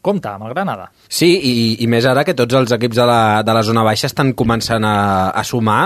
compta 0.02 0.34
amb 0.34 0.48
el 0.48 0.54
Granada. 0.54 0.90
Sí, 1.08 1.28
i, 1.28 1.54
i 1.84 1.88
més 1.90 2.06
ara 2.08 2.24
que 2.24 2.36
tots 2.36 2.56
els 2.56 2.72
equips 2.76 3.00
de 3.00 3.08
la, 3.08 3.22
de 3.46 3.56
la 3.56 3.64
zona 3.66 3.84
baixa 3.86 4.08
estan 4.10 4.32
començant 4.38 4.84
a, 4.86 4.96
a 5.30 5.44
sumar 5.44 5.82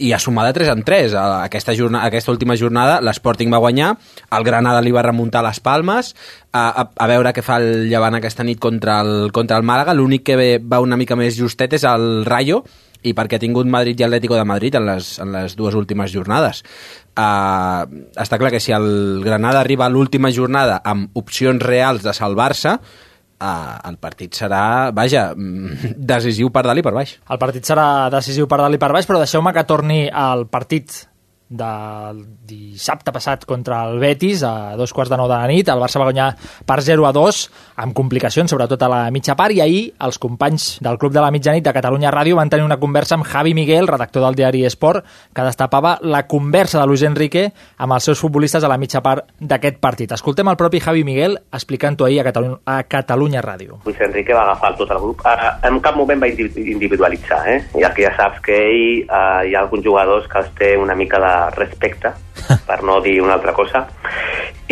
i 0.00 0.10
a 0.12 0.18
sumar 0.18 0.46
de 0.46 0.54
3 0.56 0.70
en 0.72 0.82
3. 0.84 1.14
Aquesta, 1.44 1.74
jornada, 1.76 2.06
aquesta 2.08 2.32
última 2.32 2.56
jornada 2.56 2.98
l'Sporting 3.04 3.52
va 3.52 3.60
guanyar, 3.62 3.92
el 4.32 4.44
Granada 4.44 4.80
li 4.84 4.92
va 4.92 5.04
remuntar 5.04 5.44
les 5.44 5.60
palmes, 5.60 6.14
a, 6.52 6.64
a, 6.68 6.88
a 6.96 7.08
veure 7.10 7.32
què 7.36 7.44
fa 7.44 7.60
el 7.60 7.86
Llevant 7.90 8.16
aquesta 8.18 8.44
nit 8.44 8.60
contra 8.60 9.00
el, 9.04 9.30
contra 9.36 9.60
el 9.60 9.68
Màlaga. 9.68 9.94
L'únic 9.94 10.26
que 10.26 10.56
va 10.58 10.82
una 10.84 10.98
mica 11.00 11.16
més 11.16 11.36
justet 11.38 11.76
és 11.76 11.86
el 11.88 12.24
Rayo, 12.26 12.64
i 13.06 13.12
perquè 13.14 13.38
ha 13.38 13.42
tingut 13.42 13.68
Madrid 13.70 14.00
i 14.00 14.06
Atlético 14.06 14.36
de 14.38 14.44
Madrid 14.48 14.76
en 14.78 14.86
les, 14.88 15.16
en 15.22 15.32
les 15.34 15.56
dues 15.58 15.76
últimes 15.78 16.10
jornades. 16.12 16.62
Uh, 17.16 17.86
està 18.18 18.38
clar 18.40 18.50
que 18.52 18.60
si 18.60 18.74
el 18.76 19.22
Granada 19.24 19.60
arriba 19.62 19.86
a 19.86 19.92
l'última 19.92 20.32
jornada 20.34 20.80
amb 20.84 21.14
opcions 21.16 21.62
reals 21.62 22.02
de 22.04 22.14
salvar-se, 22.16 22.76
uh, 23.40 23.76
el 23.88 23.98
partit 24.02 24.36
serà, 24.36 24.92
vaja, 24.96 25.28
mm, 25.34 25.92
decisiu 26.12 26.52
per 26.54 26.64
dalt 26.66 26.82
i 26.82 26.86
per 26.86 26.94
baix. 26.96 27.16
El 27.30 27.42
partit 27.42 27.68
serà 27.68 28.08
decisiu 28.12 28.48
per 28.50 28.60
dalt 28.62 28.78
i 28.78 28.82
per 28.82 28.92
baix, 28.94 29.08
però 29.08 29.20
deixeu-me 29.22 29.52
que 29.56 29.66
torni 29.68 30.06
al 30.08 30.46
partit 30.50 31.04
del 31.48 32.24
dissabte 32.46 33.12
passat 33.14 33.44
contra 33.46 33.84
el 33.86 34.00
Betis 34.02 34.42
a 34.46 34.74
dos 34.76 34.92
quarts 34.92 35.10
de 35.12 35.16
nou 35.20 35.28
de 35.30 35.36
la 35.36 35.46
nit. 35.46 35.68
El 35.68 35.78
Barça 35.80 36.00
va 36.00 36.08
guanyar 36.08 36.32
per 36.66 36.80
0 36.82 37.06
a 37.06 37.12
2 37.14 37.40
amb 37.84 37.94
complicacions, 37.94 38.50
sobretot 38.50 38.82
a 38.82 38.88
la 38.90 39.00
mitja 39.14 39.36
part, 39.38 39.54
i 39.54 39.60
ahir 39.62 39.82
els 40.02 40.18
companys 40.18 40.78
del 40.82 40.98
Club 40.98 41.12
de 41.14 41.20
la 41.22 41.30
Mitjanit 41.30 41.64
de 41.64 41.72
Catalunya 41.76 42.10
Ràdio 42.10 42.36
van 42.40 42.50
tenir 42.50 42.64
una 42.66 42.78
conversa 42.82 43.14
amb 43.14 43.26
Javi 43.26 43.54
Miguel, 43.54 43.86
redactor 43.86 44.24
del 44.26 44.34
diari 44.34 44.64
Esport, 44.66 45.04
que 45.34 45.42
destapava 45.46 45.98
la 46.02 46.24
conversa 46.26 46.80
de 46.80 46.86
Luis 46.86 47.02
Enrique 47.06 47.52
amb 47.78 47.92
els 47.94 48.04
seus 48.10 48.18
futbolistes 48.20 48.64
a 48.64 48.68
la 48.72 48.78
mitja 48.78 49.02
part 49.02 49.30
d'aquest 49.38 49.78
partit. 49.80 50.12
Escoltem 50.12 50.48
el 50.50 50.56
propi 50.58 50.80
Javi 50.80 51.04
Miguel 51.04 51.38
explicant-ho 51.52 52.06
ahir 52.08 52.20
a 52.20 52.26
Catalunya, 52.30 52.58
a 52.66 52.82
Catalunya 52.90 53.42
Ràdio. 53.44 53.80
Luis 53.84 54.00
Enrique 54.00 54.34
va 54.34 54.42
agafar 54.48 54.74
tot 54.76 54.90
el 54.90 54.98
grup. 54.98 55.22
Uh, 55.24 55.54
en 55.68 55.78
cap 55.80 55.94
moment 55.96 56.20
va 56.22 56.28
indi- 56.28 56.50
individualitzar, 56.72 57.42
eh? 57.48 57.58
ja 57.80 57.92
que 57.94 58.02
ja 58.08 58.14
saps 58.16 58.40
que 58.42 58.56
ell 58.66 59.04
uh, 59.06 59.44
hi 59.46 59.54
ha 59.54 59.60
alguns 59.62 59.84
jugadors 59.84 60.26
que 60.32 60.38
els 60.42 60.50
té 60.58 60.74
una 60.80 60.94
mica 60.98 61.20
de 61.22 61.34
respecte, 61.54 62.12
per 62.68 62.82
no 62.86 63.00
dir 63.04 63.18
una 63.24 63.36
altra 63.38 63.54
cosa, 63.56 63.86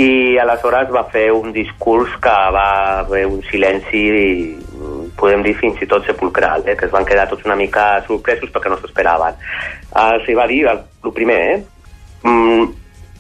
i 0.01 0.37
aleshores 0.43 0.91
va 0.91 1.05
fer 1.13 1.29
un 1.33 1.53
discurs 1.55 2.17
que 2.23 2.37
va 2.57 2.69
haver 3.05 3.25
un 3.31 3.43
silenci 3.51 4.05
podem 5.17 5.45
dir 5.45 5.55
fins 5.59 5.81
i 5.83 5.89
tot 5.89 6.07
sepulcral, 6.07 6.65
eh? 6.67 6.77
que 6.77 6.89
es 6.89 6.93
van 6.93 7.07
quedar 7.07 7.29
tots 7.31 7.45
una 7.47 7.57
mica 7.57 8.03
sorpresos 8.07 8.51
perquè 8.53 8.73
no 8.73 8.79
s'esperaven. 8.81 9.39
Uh, 9.95 10.19
se 10.27 10.35
va 10.37 10.49
dir, 10.51 10.65
el, 10.71 10.83
el 11.05 11.15
primer, 11.17 11.41
eh? 11.53 11.59
Mm, 12.27 12.67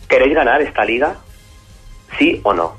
¿queréis 0.08 0.34
ganar 0.34 0.60
esta 0.62 0.84
liga? 0.84 1.14
¿Sí 2.18 2.40
o 2.42 2.52
no? 2.52 2.72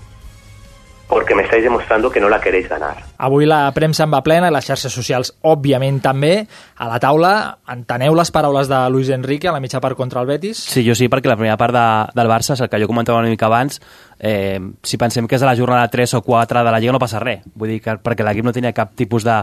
Porque 1.07 1.35
me 1.35 1.43
estáis 1.43 1.63
demostrando 1.63 2.09
que 2.09 2.19
no 2.19 2.27
la 2.29 2.41
queréis 2.41 2.67
ganar. 2.67 2.95
Avui 3.19 3.45
la 3.45 3.71
premsa 3.75 4.03
en 4.07 4.11
va 4.13 4.23
plena 4.25 4.49
les 4.51 4.65
xarxes 4.65 4.91
socials, 4.91 5.29
òbviament, 5.45 5.99
també. 6.01 6.47
A 6.81 6.87
la 6.89 6.97
taula, 6.99 7.59
enteneu 7.71 8.15
les 8.17 8.31
paraules 8.33 8.67
de 8.67 8.79
Luis 8.89 9.11
Enrique 9.13 9.47
a 9.47 9.53
la 9.53 9.61
mitja 9.61 9.79
part 9.79 9.95
contra 9.95 10.21
el 10.21 10.27
Betis? 10.27 10.57
Sí, 10.57 10.81
jo 10.87 10.95
sí, 10.97 11.05
perquè 11.07 11.29
la 11.29 11.37
primera 11.37 11.57
part 11.61 11.77
de, 11.77 11.85
del 12.17 12.27
Barça, 12.31 12.57
és 12.57 12.65
el 12.65 12.69
que 12.73 12.81
jo 12.81 12.89
comentava 12.89 13.19
una 13.21 13.29
mica 13.29 13.45
abans, 13.45 13.79
eh, 14.19 14.59
si 14.81 14.97
pensem 14.97 15.27
que 15.29 15.37
és 15.37 15.43
a 15.45 15.51
la 15.51 15.55
jornada 15.55 15.87
3 15.93 16.15
o 16.17 16.23
4 16.25 16.63
de 16.65 16.71
la 16.73 16.79
Lliga 16.81 16.97
no 16.97 16.99
passa 16.99 17.21
res. 17.21 17.45
Vull 17.53 17.75
dir 17.75 17.81
que 17.85 17.99
perquè 18.01 18.25
l'equip 18.25 18.43
no 18.49 18.53
tenia 18.57 18.73
cap 18.73 18.95
tipus 18.97 19.23
de, 19.23 19.37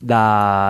de, 0.00 0.20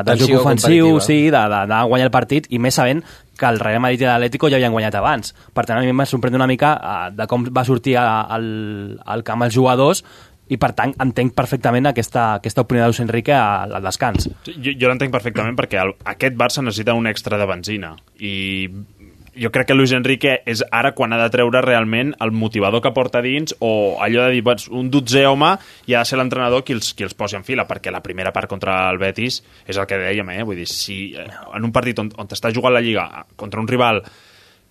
de 0.08 0.16
joc 0.24 0.40
ofensiu, 0.40 0.94
competitiva. 0.96 1.00
sí, 1.04 1.20
de- 1.28 1.36
de- 1.36 1.48
d'anar 1.60 1.82
a 1.84 1.84
guanyar 1.84 2.08
el 2.08 2.14
partit, 2.16 2.46
i 2.48 2.58
més 2.58 2.74
sabent 2.80 3.04
que 3.40 3.46
el 3.48 3.60
Real 3.60 3.80
Madrid 3.80 4.02
i 4.02 4.04
l'Atlético 4.08 4.48
ja 4.50 4.56
havien 4.58 4.72
guanyat 4.72 4.94
abans. 4.98 5.34
Per 5.54 5.64
tant, 5.64 5.78
a 5.78 5.84
mi 5.84 5.92
m'ha 5.96 6.04
sorprès 6.08 6.34
una 6.34 6.46
mica 6.48 6.74
eh, 6.80 7.12
de 7.16 7.26
com 7.28 7.44
va 7.52 7.64
sortir 7.64 7.96
a- 7.96 8.22
al, 8.22 8.98
al 9.04 9.22
camp 9.24 9.42
els 9.46 9.54
jugadors 9.54 10.02
i 10.50 10.58
per 10.60 10.72
tant 10.76 10.94
entenc 11.02 11.34
perfectament 11.36 11.90
aquesta, 11.90 12.34
aquesta 12.40 12.66
opinió 12.66 12.84
de 12.84 12.92
Luis 12.92 13.02
Enrique 13.02 13.34
al, 13.36 13.76
al 13.78 13.86
descans. 13.86 14.30
Jo, 14.50 14.74
jo 14.74 14.90
l'entenc 14.90 15.14
perfectament 15.14 15.58
perquè 15.58 15.80
el, 15.84 15.94
aquest 16.14 16.38
Barça 16.38 16.64
necessita 16.64 16.96
un 16.98 17.06
extra 17.10 17.38
de 17.38 17.46
benzina 17.48 17.94
i 18.18 18.34
jo 19.40 19.50
crec 19.54 19.68
que 19.70 19.76
Luis 19.78 19.92
Enrique 19.94 20.40
és 20.48 20.62
ara 20.74 20.90
quan 20.96 21.14
ha 21.14 21.20
de 21.20 21.30
treure 21.32 21.62
realment 21.62 22.12
el 22.20 22.32
motivador 22.34 22.82
que 22.82 22.92
porta 22.96 23.22
dins 23.22 23.54
o 23.60 23.96
allò 24.02 24.26
de 24.26 24.34
dir, 24.34 24.42
"Doncs, 24.44 24.68
un 24.68 24.90
dotzer 24.90 25.26
home 25.26 25.56
i 25.86 25.94
ha 25.94 26.00
de 26.00 26.04
ser 26.04 26.18
l'entrenador 26.18 26.64
qui 26.64 26.72
els, 26.72 26.92
qui 26.94 27.04
els 27.04 27.14
posi 27.14 27.36
en 27.36 27.44
fila 27.44 27.66
perquè 27.66 27.92
la 27.92 28.02
primera 28.02 28.32
part 28.32 28.48
contra 28.48 28.90
el 28.90 28.98
Betis 28.98 29.42
és 29.66 29.76
el 29.76 29.86
que 29.86 29.96
dèiem, 29.96 30.28
eh? 30.30 30.42
vull 30.42 30.56
dir, 30.56 30.66
si 30.66 31.14
eh, 31.14 31.26
en 31.54 31.64
un 31.64 31.72
partit 31.72 31.98
on, 31.98 32.10
on 32.18 32.26
t'està 32.26 32.52
jugant 32.52 32.74
la 32.74 32.80
Lliga 32.80 33.24
contra 33.36 33.60
un 33.60 33.68
rival 33.68 34.02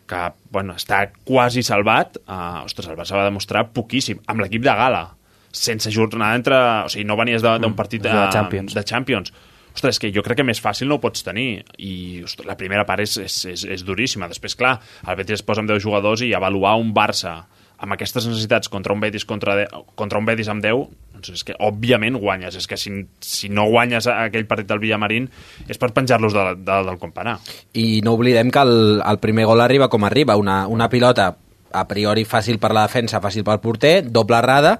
que 0.09 0.31
bueno, 0.51 0.73
està 0.73 1.11
quasi 1.23 1.61
salvat, 1.61 2.17
uh, 2.27 2.65
ostres, 2.65 2.87
el 2.89 2.97
Barça 2.97 3.15
va 3.15 3.27
demostrar 3.27 3.69
poquíssim, 3.69 4.19
amb 4.25 4.41
l'equip 4.41 4.63
de 4.63 4.73
gala, 4.73 5.03
sense 5.51 5.91
jornada 5.91 6.37
entre... 6.37 6.57
O 6.85 6.89
sigui, 6.91 7.05
no 7.07 7.17
venies 7.19 7.45
d'un 7.45 7.77
partit 7.77 8.03
de, 8.03 8.11
de 8.11 8.25
Champions. 8.33 8.75
de 8.75 8.83
Champions. 8.83 9.33
Ostres, 9.73 9.99
que 10.01 10.09
jo 10.11 10.23
crec 10.25 10.41
que 10.41 10.47
més 10.47 10.59
fàcil 10.61 10.89
no 10.89 10.97
ho 10.97 11.03
pots 11.03 11.23
tenir. 11.25 11.63
I 11.77 12.23
ostres, 12.25 12.47
la 12.49 12.57
primera 12.59 12.85
part 12.89 13.05
és, 13.05 13.15
és, 13.21 13.37
és, 13.53 13.65
és 13.77 13.85
duríssima. 13.85 14.29
Després, 14.31 14.57
clar, 14.59 14.77
el 15.05 15.19
Betis 15.19 15.39
es 15.39 15.45
posa 15.45 15.63
amb 15.63 15.71
10 15.71 15.83
jugadors 15.85 16.25
i 16.25 16.33
avaluar 16.35 16.75
un 16.81 16.93
Barça 16.95 17.39
amb 17.79 17.95
aquestes 17.95 18.25
necessitats 18.27 18.67
contra 18.67 18.91
un 18.91 18.99
Betis, 18.99 19.23
contra, 19.25 19.55
de, 19.55 19.67
contra 19.95 20.19
un 20.19 20.25
Betis 20.27 20.49
amb 20.51 20.63
10, 20.63 20.87
doncs 21.15 21.31
és 21.31 21.45
que 21.47 21.55
òbviament 21.63 22.17
guanyes. 22.19 22.57
És 22.59 22.67
que 22.67 22.77
si, 22.79 22.91
si 23.23 23.49
no 23.51 23.69
guanyes 23.71 24.09
aquell 24.11 24.47
partit 24.49 24.67
del 24.67 24.81
Villamarín 24.83 25.29
és 25.67 25.79
per 25.79 25.93
penjar-los 25.95 26.35
de, 26.35 26.47
de, 26.59 26.79
del 26.89 26.99
comparar. 26.99 27.37
I 27.79 28.01
no 28.03 28.17
oblidem 28.19 28.51
que 28.51 28.65
el, 28.65 28.99
el 28.99 29.21
primer 29.23 29.47
gol 29.47 29.63
arriba 29.63 29.87
com 29.87 30.03
arriba, 30.03 30.35
una, 30.39 30.65
una 30.67 30.89
pilota 30.91 31.31
a 31.69 31.85
priori 31.87 32.25
fàcil 32.25 32.57
per 32.59 32.73
la 32.73 32.87
defensa, 32.87 33.21
fàcil 33.21 33.45
pel 33.45 33.61
porter, 33.63 34.01
doble 34.09 34.39
errada, 34.39 34.79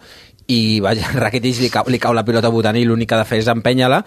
i 0.50 0.80
vaja, 0.84 1.14
Rakitic 1.24 1.64
li 1.64 1.72
cau, 1.74 1.88
li 1.88 2.02
cau 2.02 2.16
la 2.18 2.26
pilota 2.28 2.52
votant 2.54 2.78
i 2.78 2.86
l'únic 2.88 3.10
que 3.10 3.18
ha 3.18 3.24
de 3.24 3.30
fer 3.30 3.42
és 3.44 3.52
empènyer-la, 3.52 4.04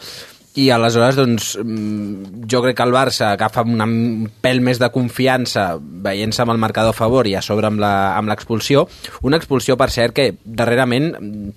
i 0.61 0.67
aleshores 0.69 1.17
doncs, 1.17 1.55
mm, 1.57 2.43
jo 2.51 2.61
crec 2.61 2.77
que 2.77 2.85
el 2.85 2.93
Barça 2.93 3.31
agafa 3.33 3.63
una, 3.65 3.87
un 3.89 4.27
pèl 4.45 4.61
més 4.61 4.77
de 4.81 4.91
confiança 4.93 5.79
veient-se 5.81 6.43
amb 6.45 6.53
el 6.53 6.61
marcador 6.61 6.93
a 6.93 6.97
favor 6.97 7.27
i 7.27 7.35
a 7.39 7.41
sobre 7.41 7.71
amb 7.71 8.29
l'expulsió. 8.29 8.85
Una 9.25 9.41
expulsió 9.41 9.79
per 9.81 9.89
cert 9.91 10.13
que 10.19 10.29
darrerament 10.45 11.09
mm, 11.15 11.55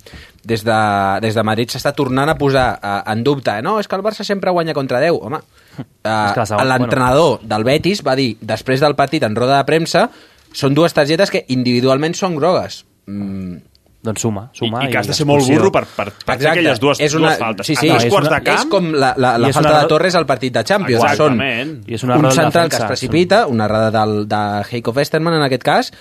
des 0.48 0.64
de, 0.64 0.78
des 1.20 1.36
de 1.36 1.44
Madrid 1.44 1.74
s'està 1.74 1.92
tornant 1.92 2.32
a 2.32 2.38
posar 2.40 2.66
eh, 2.78 2.96
en 3.12 3.26
dubte 3.26 3.58
no, 3.60 3.76
és 3.82 3.88
que 3.88 4.00
el 4.00 4.06
Barça 4.06 4.24
sempre 4.24 4.54
guanya 4.54 4.74
contra 4.74 5.02
10 5.04 5.20
home, 5.28 5.42
eh, 5.76 6.64
l'entrenador 6.64 7.44
del 7.44 7.68
Betis 7.68 8.00
va 8.06 8.16
dir 8.16 8.32
després 8.40 8.80
del 8.80 8.96
partit 8.96 9.28
en 9.28 9.36
roda 9.36 9.60
de 9.60 9.68
premsa 9.68 10.08
són 10.56 10.72
dues 10.72 10.96
targetes 10.96 11.28
que 11.28 11.44
individualment 11.52 12.16
són 12.16 12.40
grogues. 12.40 12.86
Mm, 13.04 13.75
doncs 14.06 14.22
suma, 14.24 14.46
suma 14.56 14.84
I, 14.84 14.88
i 14.88 14.92
que 14.94 14.98
has 15.02 15.10
de 15.10 15.14
ser 15.18 15.26
molt 15.28 15.44
burro 15.50 15.70
per, 15.74 15.84
per, 15.96 16.08
per 16.24 16.38
fer 16.40 16.50
aquelles 16.54 16.80
dues, 16.82 17.00
és 17.04 17.14
una, 17.18 17.34
dues 17.34 17.42
faltes. 17.42 17.66
Sí, 17.66 17.76
sí, 17.76 17.90
a 17.90 17.94
dos 17.98 18.04
és, 18.06 18.12
quarts 18.14 18.28
una, 18.30 18.38
de 18.38 18.44
camp... 18.46 18.58
és 18.62 18.70
com 18.72 18.90
la, 18.94 19.12
la, 19.18 19.32
la 19.42 19.48
és 19.50 19.58
falta 19.58 19.72
una- 19.74 19.80
de 19.82 19.90
Torres 19.94 20.14
al 20.18 20.26
partit 20.26 20.54
de 20.54 20.64
Champions. 20.64 21.02
Exactament. 21.04 21.74
Són 21.82 21.90
I 21.90 21.98
és 22.00 22.06
una 22.06 22.14
un 22.16 22.24
errada 22.24 22.34
de 22.36 22.42
central 22.44 22.70
que 22.70 22.76
es 22.80 22.84
precipita, 22.94 23.46
una 23.50 23.66
errada 23.68 23.90
del, 23.98 24.22
de 24.30 24.44
Heiko 24.70 24.94
Westermann 24.96 25.34
en 25.40 25.44
aquest 25.50 25.62
cas, 25.66 25.92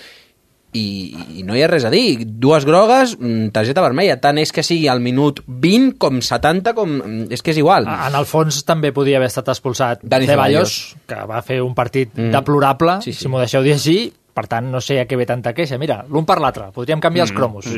i, 0.76 1.16
i 1.40 1.44
no 1.48 1.56
hi 1.56 1.62
ha 1.64 1.70
res 1.72 1.86
a 1.88 1.90
dir. 1.94 2.26
Dues 2.28 2.66
grogues, 2.68 3.14
mm, 3.16 3.46
targeta 3.56 3.80
vermella. 3.86 4.18
Tant 4.20 4.36
és 4.42 4.52
que 4.52 4.60
sigui 4.66 4.90
al 4.92 5.00
minut 5.00 5.40
20 5.48 5.94
com 6.02 6.18
70, 6.20 6.74
com... 6.76 6.98
mm, 7.00 7.30
És 7.32 7.42
que 7.42 7.54
és 7.54 7.62
igual. 7.62 7.88
En 7.88 8.18
el 8.20 8.28
fons 8.28 8.58
també 8.68 8.92
podia 8.92 9.22
haver 9.22 9.30
estat 9.32 9.48
expulsat 9.54 10.04
Dani 10.04 10.28
Ceballos, 10.28 10.74
que 11.08 11.22
va 11.30 11.40
fer 11.48 11.62
un 11.64 11.72
partit 11.78 12.12
Mm. 12.18 12.32
deplorable, 12.36 12.98
Sí, 13.06 13.14
sí. 13.14 13.24
si 13.24 13.32
m'ho 13.32 13.40
deixeu 13.40 13.64
dir 13.64 13.74
així, 13.78 13.96
per 14.36 14.46
tant 14.52 14.68
no 14.68 14.82
sé 14.84 14.98
a 15.00 15.06
què 15.08 15.16
ve 15.16 15.26
tanta 15.30 15.54
queixa. 15.56 15.78
Mira, 15.80 16.02
l'un 16.12 16.26
per 16.28 16.36
l'altre, 16.44 16.68
podríem 16.76 17.00
canviar 17.04 17.24
els 17.30 17.34
cromos. 17.36 17.70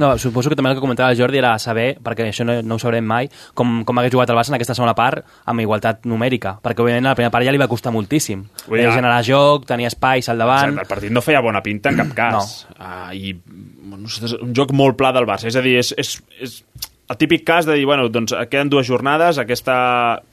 No, 0.00 0.14
suposo 0.18 0.48
que 0.48 0.56
també 0.56 0.72
el 0.72 0.78
que 0.78 0.84
comentava 0.84 1.12
el 1.12 1.18
Jordi 1.18 1.42
era 1.42 1.52
saber, 1.60 1.98
perquè 2.02 2.30
això 2.30 2.46
no, 2.48 2.58
no 2.64 2.78
ho 2.78 2.82
sabrem 2.82 3.04
mai, 3.04 3.28
com, 3.54 3.82
com 3.84 4.00
hagués 4.00 4.14
jugat 4.14 4.32
el 4.32 4.38
Barça 4.38 4.54
en 4.54 4.56
aquesta 4.58 4.74
segona 4.78 4.96
part 4.96 5.26
amb 5.44 5.60
igualtat 5.60 6.08
numèrica, 6.08 6.56
perquè 6.64 6.82
òbviament 6.84 7.04
a 7.04 7.12
la 7.12 7.18
primera 7.18 7.34
part 7.34 7.44
ja 7.44 7.52
li 7.52 7.60
va 7.60 7.68
costar 7.68 7.92
moltíssim. 7.92 8.46
Vull 8.66 8.80
dir, 8.80 8.86
Eh, 8.86 8.94
generar 8.96 9.20
joc, 9.26 9.66
tenir 9.68 9.90
espais 9.90 10.28
al 10.32 10.38
davant... 10.40 10.70
Exacte, 10.72 10.86
el 10.86 10.94
partit 10.94 11.12
no 11.12 11.20
feia 11.24 11.42
bona 11.44 11.60
pinta 11.62 11.92
en 11.92 12.00
cap 12.00 12.14
cas. 12.16 12.52
No. 12.70 12.76
Uh, 12.80 13.12
I 13.12 13.34
bueno, 13.36 14.06
és 14.08 14.36
un 14.40 14.54
joc 14.56 14.72
molt 14.72 14.96
pla 14.96 15.12
del 15.12 15.26
Barça. 15.28 15.50
És 15.50 15.56
a 15.58 15.62
dir, 15.64 15.76
és, 15.82 15.92
és, 16.00 16.16
és, 16.40 16.62
el 17.08 17.16
típic 17.16 17.44
cas 17.46 17.66
de 17.66 17.74
dir, 17.78 17.84
bueno, 17.86 18.08
doncs 18.10 18.34
queden 18.50 18.70
dues 18.70 18.88
jornades, 18.88 19.38
aquesta, 19.38 19.76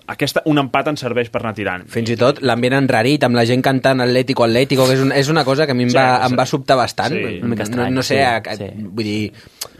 aquesta, 0.10 0.42
un 0.50 0.58
empat 0.58 0.88
ens 0.90 1.04
serveix 1.06 1.30
per 1.30 1.44
anar 1.44 1.54
tirant. 1.54 1.84
Fins 1.94 2.10
i 2.10 2.18
tot 2.18 2.40
l'ambient 2.42 2.74
enrarit, 2.80 3.22
amb 3.28 3.38
la 3.38 3.44
gent 3.46 3.62
cantant 3.66 4.02
Atlético, 4.02 4.48
Atlético, 4.48 4.88
que 4.90 4.96
és, 4.98 5.04
un, 5.04 5.12
és 5.14 5.30
una 5.30 5.44
cosa 5.46 5.68
que 5.70 5.76
a 5.76 5.78
mi 5.78 5.86
em, 5.86 5.92
Sí, 5.94 6.00
va, 6.00 6.08
sí. 6.18 6.32
em 6.32 6.40
va 6.40 6.48
sobtar 6.50 6.78
bastant. 6.80 7.14
Sí. 7.14 7.38
Una 7.44 7.52
mica 7.54 7.68
no, 7.68 7.70
estrany, 7.70 7.94
no 7.94 8.06
sé, 8.06 8.18
sí, 8.18 8.22
a, 8.26 8.38
a, 8.42 8.58
sí. 8.58 8.72
vull 8.90 9.06
dir, 9.06 9.20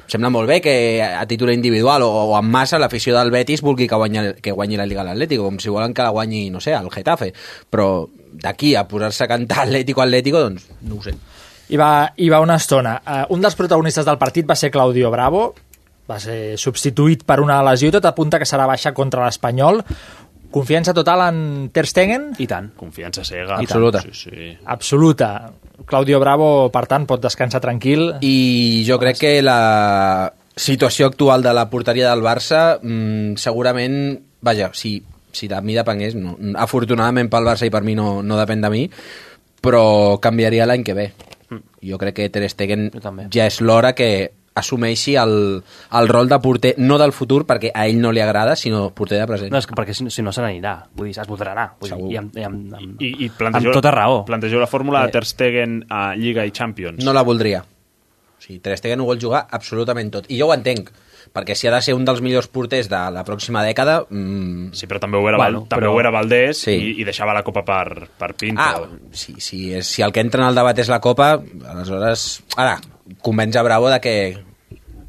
em 0.04 0.14
sembla 0.14 0.30
molt 0.36 0.52
bé 0.52 0.60
que 0.62 0.76
a 1.02 1.26
títol 1.26 1.56
individual 1.56 2.06
o, 2.06 2.12
o 2.28 2.38
en 2.38 2.54
massa 2.54 2.78
l'afició 2.78 3.18
del 3.18 3.34
Betis 3.34 3.66
vulgui 3.66 3.90
que 3.90 3.98
guanyi, 3.98 4.28
que 4.44 4.54
guanyi 4.54 4.78
la 4.78 4.86
Liga 4.86 5.02
a 5.02 5.10
l'Atlético, 5.10 5.50
com 5.50 5.58
si 5.64 5.74
volen 5.74 5.98
que 5.98 6.06
la 6.06 6.14
guanyi, 6.14 6.50
no 6.54 6.62
sé, 6.62 6.78
el 6.78 6.92
Getafe. 6.94 7.34
Però 7.74 8.06
d'aquí 8.34 8.76
a 8.78 8.86
posar-se 8.88 9.26
a 9.26 9.32
cantar 9.34 9.64
Atlético, 9.66 10.06
Atlético, 10.06 10.46
doncs 10.46 10.70
no 10.86 11.02
ho 11.02 11.06
sé. 11.10 11.18
Hi 11.74 11.78
va, 11.80 11.92
hi 12.20 12.30
va 12.30 12.44
una 12.44 12.62
estona. 12.62 13.00
Uh, 13.02 13.24
un 13.34 13.42
dels 13.42 13.56
protagonistes 13.58 14.06
del 14.06 14.20
partit 14.22 14.46
va 14.46 14.60
ser 14.60 14.70
Claudio 14.70 15.10
Bravo, 15.10 15.54
va 16.10 16.20
ser 16.20 16.58
substituït 16.60 17.24
per 17.28 17.40
una 17.44 17.62
lesió 17.64 17.90
i 17.90 17.96
tot 17.96 18.06
apunta 18.10 18.40
que 18.42 18.48
serà 18.50 18.68
baixa 18.70 18.94
contra 18.96 19.24
l'Espanyol. 19.26 19.82
Confiança 20.54 20.94
total 20.94 21.24
en 21.32 21.38
Ter 21.74 21.88
Stegen? 21.90 22.30
I 22.38 22.46
tant. 22.48 22.70
Confiança 22.78 23.24
cega. 23.26 23.58
Absoluta. 23.58 24.04
Sí, 24.06 24.14
sí. 24.14 24.52
Absoluta. 24.70 25.30
Claudio 25.90 26.20
Bravo, 26.22 26.70
per 26.74 26.86
tant, 26.92 27.08
pot 27.10 27.24
descansar 27.24 27.64
tranquil. 27.64 28.12
I 28.22 28.84
jo 28.86 29.00
crec 29.02 29.18
que 29.24 29.34
la 29.42 30.30
situació 30.56 31.10
actual 31.10 31.42
de 31.42 31.56
la 31.58 31.66
porteria 31.72 32.12
del 32.12 32.22
Barça 32.22 32.78
mm, 32.78 33.42
segurament, 33.42 33.98
vaja, 34.46 34.70
si, 34.78 35.00
si 35.34 35.50
de 35.50 35.62
mi 35.66 35.74
depengués, 35.74 36.14
no, 36.14 36.36
afortunadament 36.62 37.32
pel 37.34 37.50
Barça 37.50 37.66
i 37.66 37.74
per 37.74 37.82
mi 37.82 37.98
no, 37.98 38.22
no 38.22 38.38
depèn 38.38 38.62
de 38.62 38.70
mi, 38.70 38.84
però 39.64 40.20
canviaria 40.22 40.70
l'any 40.70 40.86
que 40.86 40.98
ve. 40.98 41.10
Jo 41.84 41.98
crec 42.02 42.16
que 42.18 42.30
Ter 42.34 42.46
Stegen 42.50 42.92
ja 43.34 43.50
és 43.50 43.60
l'hora 43.62 43.94
que 43.98 44.10
assumeixi 44.56 45.16
el, 45.18 45.34
el 45.98 46.08
rol 46.12 46.30
de 46.30 46.38
porter, 46.40 46.74
no 46.78 46.98
del 47.02 47.12
futur, 47.12 47.42
perquè 47.50 47.72
a 47.74 47.88
ell 47.90 48.00
no 48.02 48.12
li 48.14 48.22
agrada, 48.22 48.56
sinó 48.56 48.90
porter 48.94 49.18
de 49.20 49.28
present. 49.28 49.52
No, 49.52 49.58
és 49.58 49.66
que 49.70 49.74
perquè 49.78 49.96
si, 49.98 50.06
si 50.14 50.22
no 50.26 50.32
se 50.36 50.44
n'anirà, 50.46 50.76
vull 50.94 51.10
dir, 51.10 51.16
es 51.20 51.28
voldrà 51.30 51.52
anar. 51.56 51.72
Vull 51.82 51.96
dir, 51.96 52.12
i 52.14 52.18
amb, 52.22 52.38
i 52.38 52.44
amb, 52.46 52.74
amb, 52.78 53.02
I, 53.02 53.14
i 53.26 53.30
plantegeu, 53.34 53.72
amb 53.72 53.80
tota 53.82 53.92
raó. 53.96 54.20
Plantegeu 54.30 54.62
la 54.62 54.68
fórmula 54.70 55.02
Eh. 55.04 55.08
de 55.08 55.16
Ter 55.18 55.26
Stegen 55.26 55.80
a 55.90 56.14
Lliga 56.16 56.46
i 56.46 56.52
Champions. 56.52 57.04
No 57.04 57.14
la 57.18 57.24
voldria. 57.26 57.64
O 57.66 58.42
sigui, 58.44 58.60
Ter 58.60 58.78
Stegen 58.78 59.02
ho 59.02 59.10
vol 59.10 59.20
jugar 59.22 59.48
absolutament 59.50 60.12
tot. 60.12 60.30
I 60.30 60.38
jo 60.38 60.50
ho 60.52 60.54
entenc, 60.54 60.90
perquè 61.34 61.56
si 61.56 61.66
ha 61.66 61.72
de 61.74 61.82
ser 61.82 61.94
un 61.96 62.04
dels 62.06 62.20
millors 62.22 62.50
porters 62.52 62.90
de 62.92 63.00
la 63.16 63.24
pròxima 63.26 63.64
dècada... 63.66 64.04
Mm... 64.12 64.70
Sí, 64.78 64.86
però 64.86 65.00
també 65.02 65.18
ho 65.18 65.26
era, 65.30 65.38
Bueno, 65.40 65.62
Val, 65.64 65.70
també 65.72 65.88
però- 65.88 65.94
ho 65.96 66.00
era 66.04 66.12
Valdés 66.14 66.60
Sí. 66.68 66.76
i, 66.76 66.92
i 67.02 67.06
deixava 67.08 67.34
la 67.34 67.42
Copa 67.48 67.64
per, 67.66 68.10
per 68.20 68.34
Pinto. 68.36 68.62
Ah, 68.62 68.84
si, 69.16 69.34
si, 69.42 69.72
és, 69.74 69.88
si 69.88 70.04
el 70.06 70.12
que 70.14 70.20
entra 70.22 70.44
en 70.44 70.50
el 70.52 70.60
debat 70.62 70.78
és 70.84 70.92
la 70.92 71.00
Copa, 71.02 71.40
aleshores... 71.74 72.44
Ara, 72.58 72.76
convenç 73.22 73.56
a 73.56 73.64
Bravo 73.64 73.90
de 73.90 74.00
que 74.02 74.18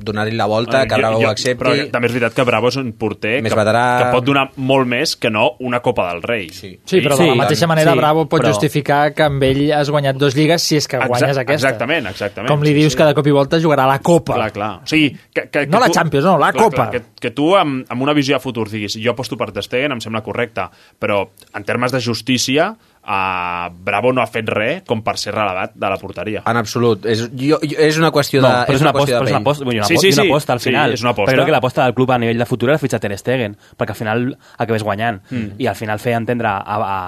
donar-li 0.04 0.34
la 0.36 0.44
volta, 0.44 0.82
que 0.86 0.96
Bravo 0.98 1.20
ho 1.22 1.28
accepti... 1.30 1.56
Però 1.62 1.70
també 1.88 2.08
és 2.10 2.12
veritat 2.12 2.34
que 2.36 2.44
Bravo 2.44 2.68
és 2.68 2.76
un 2.76 2.90
porter 2.98 3.38
Més 3.40 3.54
que, 3.54 3.56
veterà. 3.56 3.84
que 4.02 4.08
pot 4.12 4.24
donar 4.26 4.42
molt 4.60 4.88
més 4.90 5.14
que 5.16 5.30
no 5.32 5.46
una 5.64 5.78
Copa 5.80 6.10
del 6.10 6.20
Rei. 6.20 6.50
Sí, 6.52 6.74
Sí, 6.84 6.98
però 7.00 7.16
de 7.16 7.28
la 7.30 7.36
mateixa 7.38 7.68
manera 7.70 7.94
sí, 7.94 7.98
Bravo 8.02 8.26
pot 8.28 8.42
però- 8.42 8.50
justificar 8.52 9.14
que 9.16 9.22
amb 9.24 9.42
ell 9.46 9.62
has 9.72 9.88
guanyat 9.94 10.18
dos 10.20 10.36
lligues 10.36 10.60
si 10.66 10.76
és 10.76 10.88
que 10.90 10.98
Exa- 10.98 11.08
guanyes 11.08 11.38
aquesta. 11.40 11.68
Exactament, 11.70 12.10
exactament. 12.10 12.50
Com 12.52 12.60
li 12.66 12.74
Sí, 12.74 12.80
dius 12.82 12.92
sí. 12.92 12.98
que 12.98 13.04
de 13.08 13.14
cop 13.16 13.26
i 13.26 13.36
volta 13.38 13.60
jugarà 13.62 13.86
a 13.86 13.92
la 13.94 13.98
Copa. 14.04 14.34
Clar, 14.34 14.50
clar. 14.52 14.72
O 14.82 14.86
sigui, 14.92 15.08
que, 15.32 15.46
que, 15.48 15.60
que 15.62 15.66
No 15.72 15.80
la 15.80 15.86
tu- 15.86 15.94
Champions, 15.96 16.26
no, 16.26 16.36
la 16.38 16.52
clar, 16.52 16.64
Copa. 16.64 16.90
Clar, 16.90 16.90
que, 16.90 17.20
que 17.20 17.30
tu, 17.30 17.54
amb, 17.56 17.86
amb 17.88 18.02
una 18.02 18.12
visió 18.12 18.36
de 18.36 18.40
futur, 18.44 18.68
diguis, 18.68 18.98
jo 19.00 19.12
aposto 19.14 19.38
per 19.40 19.52
Ter 19.52 19.62
Stegen, 19.64 19.92
em 19.96 20.00
sembla 20.04 20.20
correcte, 20.26 20.66
però 21.00 21.30
en 21.54 21.64
termes 21.64 21.92
de 21.92 22.00
justícia, 22.02 22.74
uh, 23.04 23.68
Bravo 23.84 24.12
no 24.12 24.22
ha 24.22 24.26
fet 24.30 24.48
res 24.48 24.82
com 24.88 25.02
per 25.04 25.16
ser 25.20 25.34
relevat 25.34 25.74
de 25.76 25.90
la 25.92 25.98
porteria. 26.00 26.42
En 26.50 26.56
absolut. 26.60 27.04
És, 27.06 27.26
jo, 27.30 27.58
jo, 27.62 27.76
és 27.78 27.98
una 28.00 28.10
qüestió 28.14 28.40
de... 28.42 28.48
No, 28.48 28.64
però 28.66 28.78
és 28.78 28.84
una 28.84 28.94
qüestió 28.96 29.18
aposta, 29.18 29.20
però 29.20 29.28
és 29.28 29.34
una 29.34 29.38
de 29.38 29.44
aposta, 29.44 29.64
vull 29.68 29.78
una, 29.80 29.88
Sí, 29.90 29.96
sí, 29.98 30.06
sí, 30.06 30.12
sí, 30.12 30.18
una 30.18 30.24
sí. 30.24 30.30
aposta 30.32 30.52
al 30.56 30.60
Sí, 30.60 30.70
final. 30.70 30.92
és 30.96 31.04
una 31.04 31.12
aposta. 31.14 31.30
Però 31.32 31.42
crec 31.42 31.50
que 31.52 31.56
l'aposta 31.58 31.84
del 31.84 31.94
club 31.94 32.10
a 32.10 32.18
nivell 32.18 32.38
de 32.38 32.48
futur 32.48 32.70
era 32.70 32.78
fitxar 32.78 33.00
Ter 33.00 33.18
Stegen, 33.18 33.56
perquè 33.76 33.94
al 33.96 34.00
final 34.00 34.26
acabés 34.58 34.82
guanyant. 34.82 35.20
Mm. 35.30 35.54
I 35.58 35.70
al 35.70 35.78
final 35.78 36.00
feia 36.02 36.16
entendre 36.20 36.48
a, 36.48 36.58
a, 36.64 36.98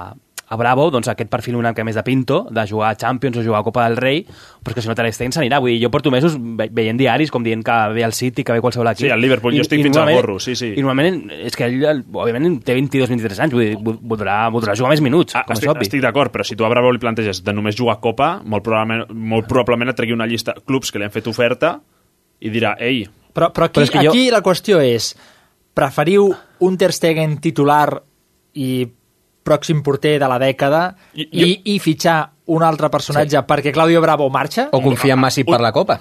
a 0.48 0.56
Bravo 0.56 0.90
doncs, 0.94 1.08
aquest 1.08 1.28
perfil 1.28 1.56
una 1.58 1.70
mica 1.72 1.82
més 1.82 1.96
de 1.98 2.02
Pinto, 2.06 2.46
de 2.54 2.62
jugar 2.70 2.90
a 2.92 2.96
Champions 2.96 3.36
o 3.38 3.42
jugar 3.42 3.60
a 3.60 3.64
Copa 3.66 3.82
del 3.88 3.96
Rei, 3.96 4.20
però 4.62 4.70
és 4.70 4.74
que 4.74 4.82
si 4.84 4.88
no 4.88 4.94
Ter 4.94 5.08
Stegen 5.12 5.32
s'anirà. 5.34 5.58
Vull 5.58 5.72
dir, 5.74 5.80
jo 5.82 5.90
porto 5.90 6.10
mesos 6.14 6.36
ve 6.38 6.68
veient 6.70 6.96
diaris 7.00 7.32
com 7.34 7.42
dient 7.42 7.64
que 7.66 7.76
ve 7.94 8.04
el 8.06 8.12
City, 8.14 8.44
que 8.44 8.52
ve 8.54 8.60
qualsevol 8.62 8.86
equip. 8.92 9.06
Sí, 9.06 9.10
el 9.10 9.20
Liverpool, 9.20 9.56
jo 9.58 9.64
estic 9.66 9.82
fins 9.82 9.96
al 9.98 10.12
gorro, 10.14 10.38
sí, 10.38 10.54
sí. 10.54 10.72
I 10.76 10.84
normalment 10.86 11.30
és 11.34 11.56
que 11.58 11.64
ell, 11.66 12.04
òbviament, 12.12 12.60
té 12.62 12.76
22-23 12.78 13.40
anys, 13.42 13.52
vull 13.58 13.64
dir, 13.64 13.76
vol- 13.82 13.98
voldrà, 14.14 14.38
voldrà 14.54 14.76
jugar 14.78 14.90
més 14.94 15.02
minuts, 15.02 15.34
Ah, 15.34 15.42
com 15.44 15.52
és 15.54 15.58
estic, 15.58 15.70
obvi. 15.74 15.82
estic 15.88 16.02
d'acord, 16.06 16.30
però 16.32 16.44
si 16.46 16.54
tu 16.54 16.64
a 16.64 16.68
Bravo 16.70 16.92
li 16.92 16.98
planteges 17.02 17.42
de 17.42 17.52
només 17.52 17.74
jugar 17.74 17.96
a 17.96 18.00
Copa, 18.00 18.40
molt 18.44 18.62
probablement, 18.62 19.10
molt 19.12 19.48
probablement 19.48 19.90
et 19.90 19.96
tregui 19.96 20.12
una 20.14 20.26
llista 20.26 20.52
de 20.54 20.62
clubs 20.62 20.92
que 20.92 20.98
li 20.98 21.04
han 21.06 21.10
fet 21.10 21.26
oferta 21.26 21.80
i 22.40 22.50
dirà, 22.50 22.76
ei, 22.78 23.06
Però, 23.36 23.50
però 23.52 23.66
aquí, 23.66 23.80
Però 23.80 23.82
és 23.84 23.90
que 23.90 24.02
jo- 24.04 24.10
aquí 24.14 24.30
la 24.30 24.40
qüestió 24.42 24.78
és, 24.80 25.10
preferiu 25.74 26.30
un 26.60 26.76
Ter 26.78 26.92
Stegen 26.92 27.36
titular 27.40 28.02
i 28.54 28.86
pròxim 29.46 29.80
porter 29.86 30.16
de 30.18 30.26
la 30.28 30.40
dècada 30.42 30.82
i, 31.14 31.28
i, 31.30 31.48
i 31.76 31.78
fitxar 31.82 32.18
un 32.52 32.66
altre 32.66 32.90
personatge 32.92 33.38
sí. 33.38 33.46
perquè 33.46 33.72
Claudio 33.74 34.02
Bravo 34.02 34.28
marxa? 34.30 34.68
O 34.74 34.82
confiar 34.82 35.16
en 35.16 35.22
Masip 35.24 35.48
per 35.50 35.62
la 35.62 35.72
Copa. 35.74 36.00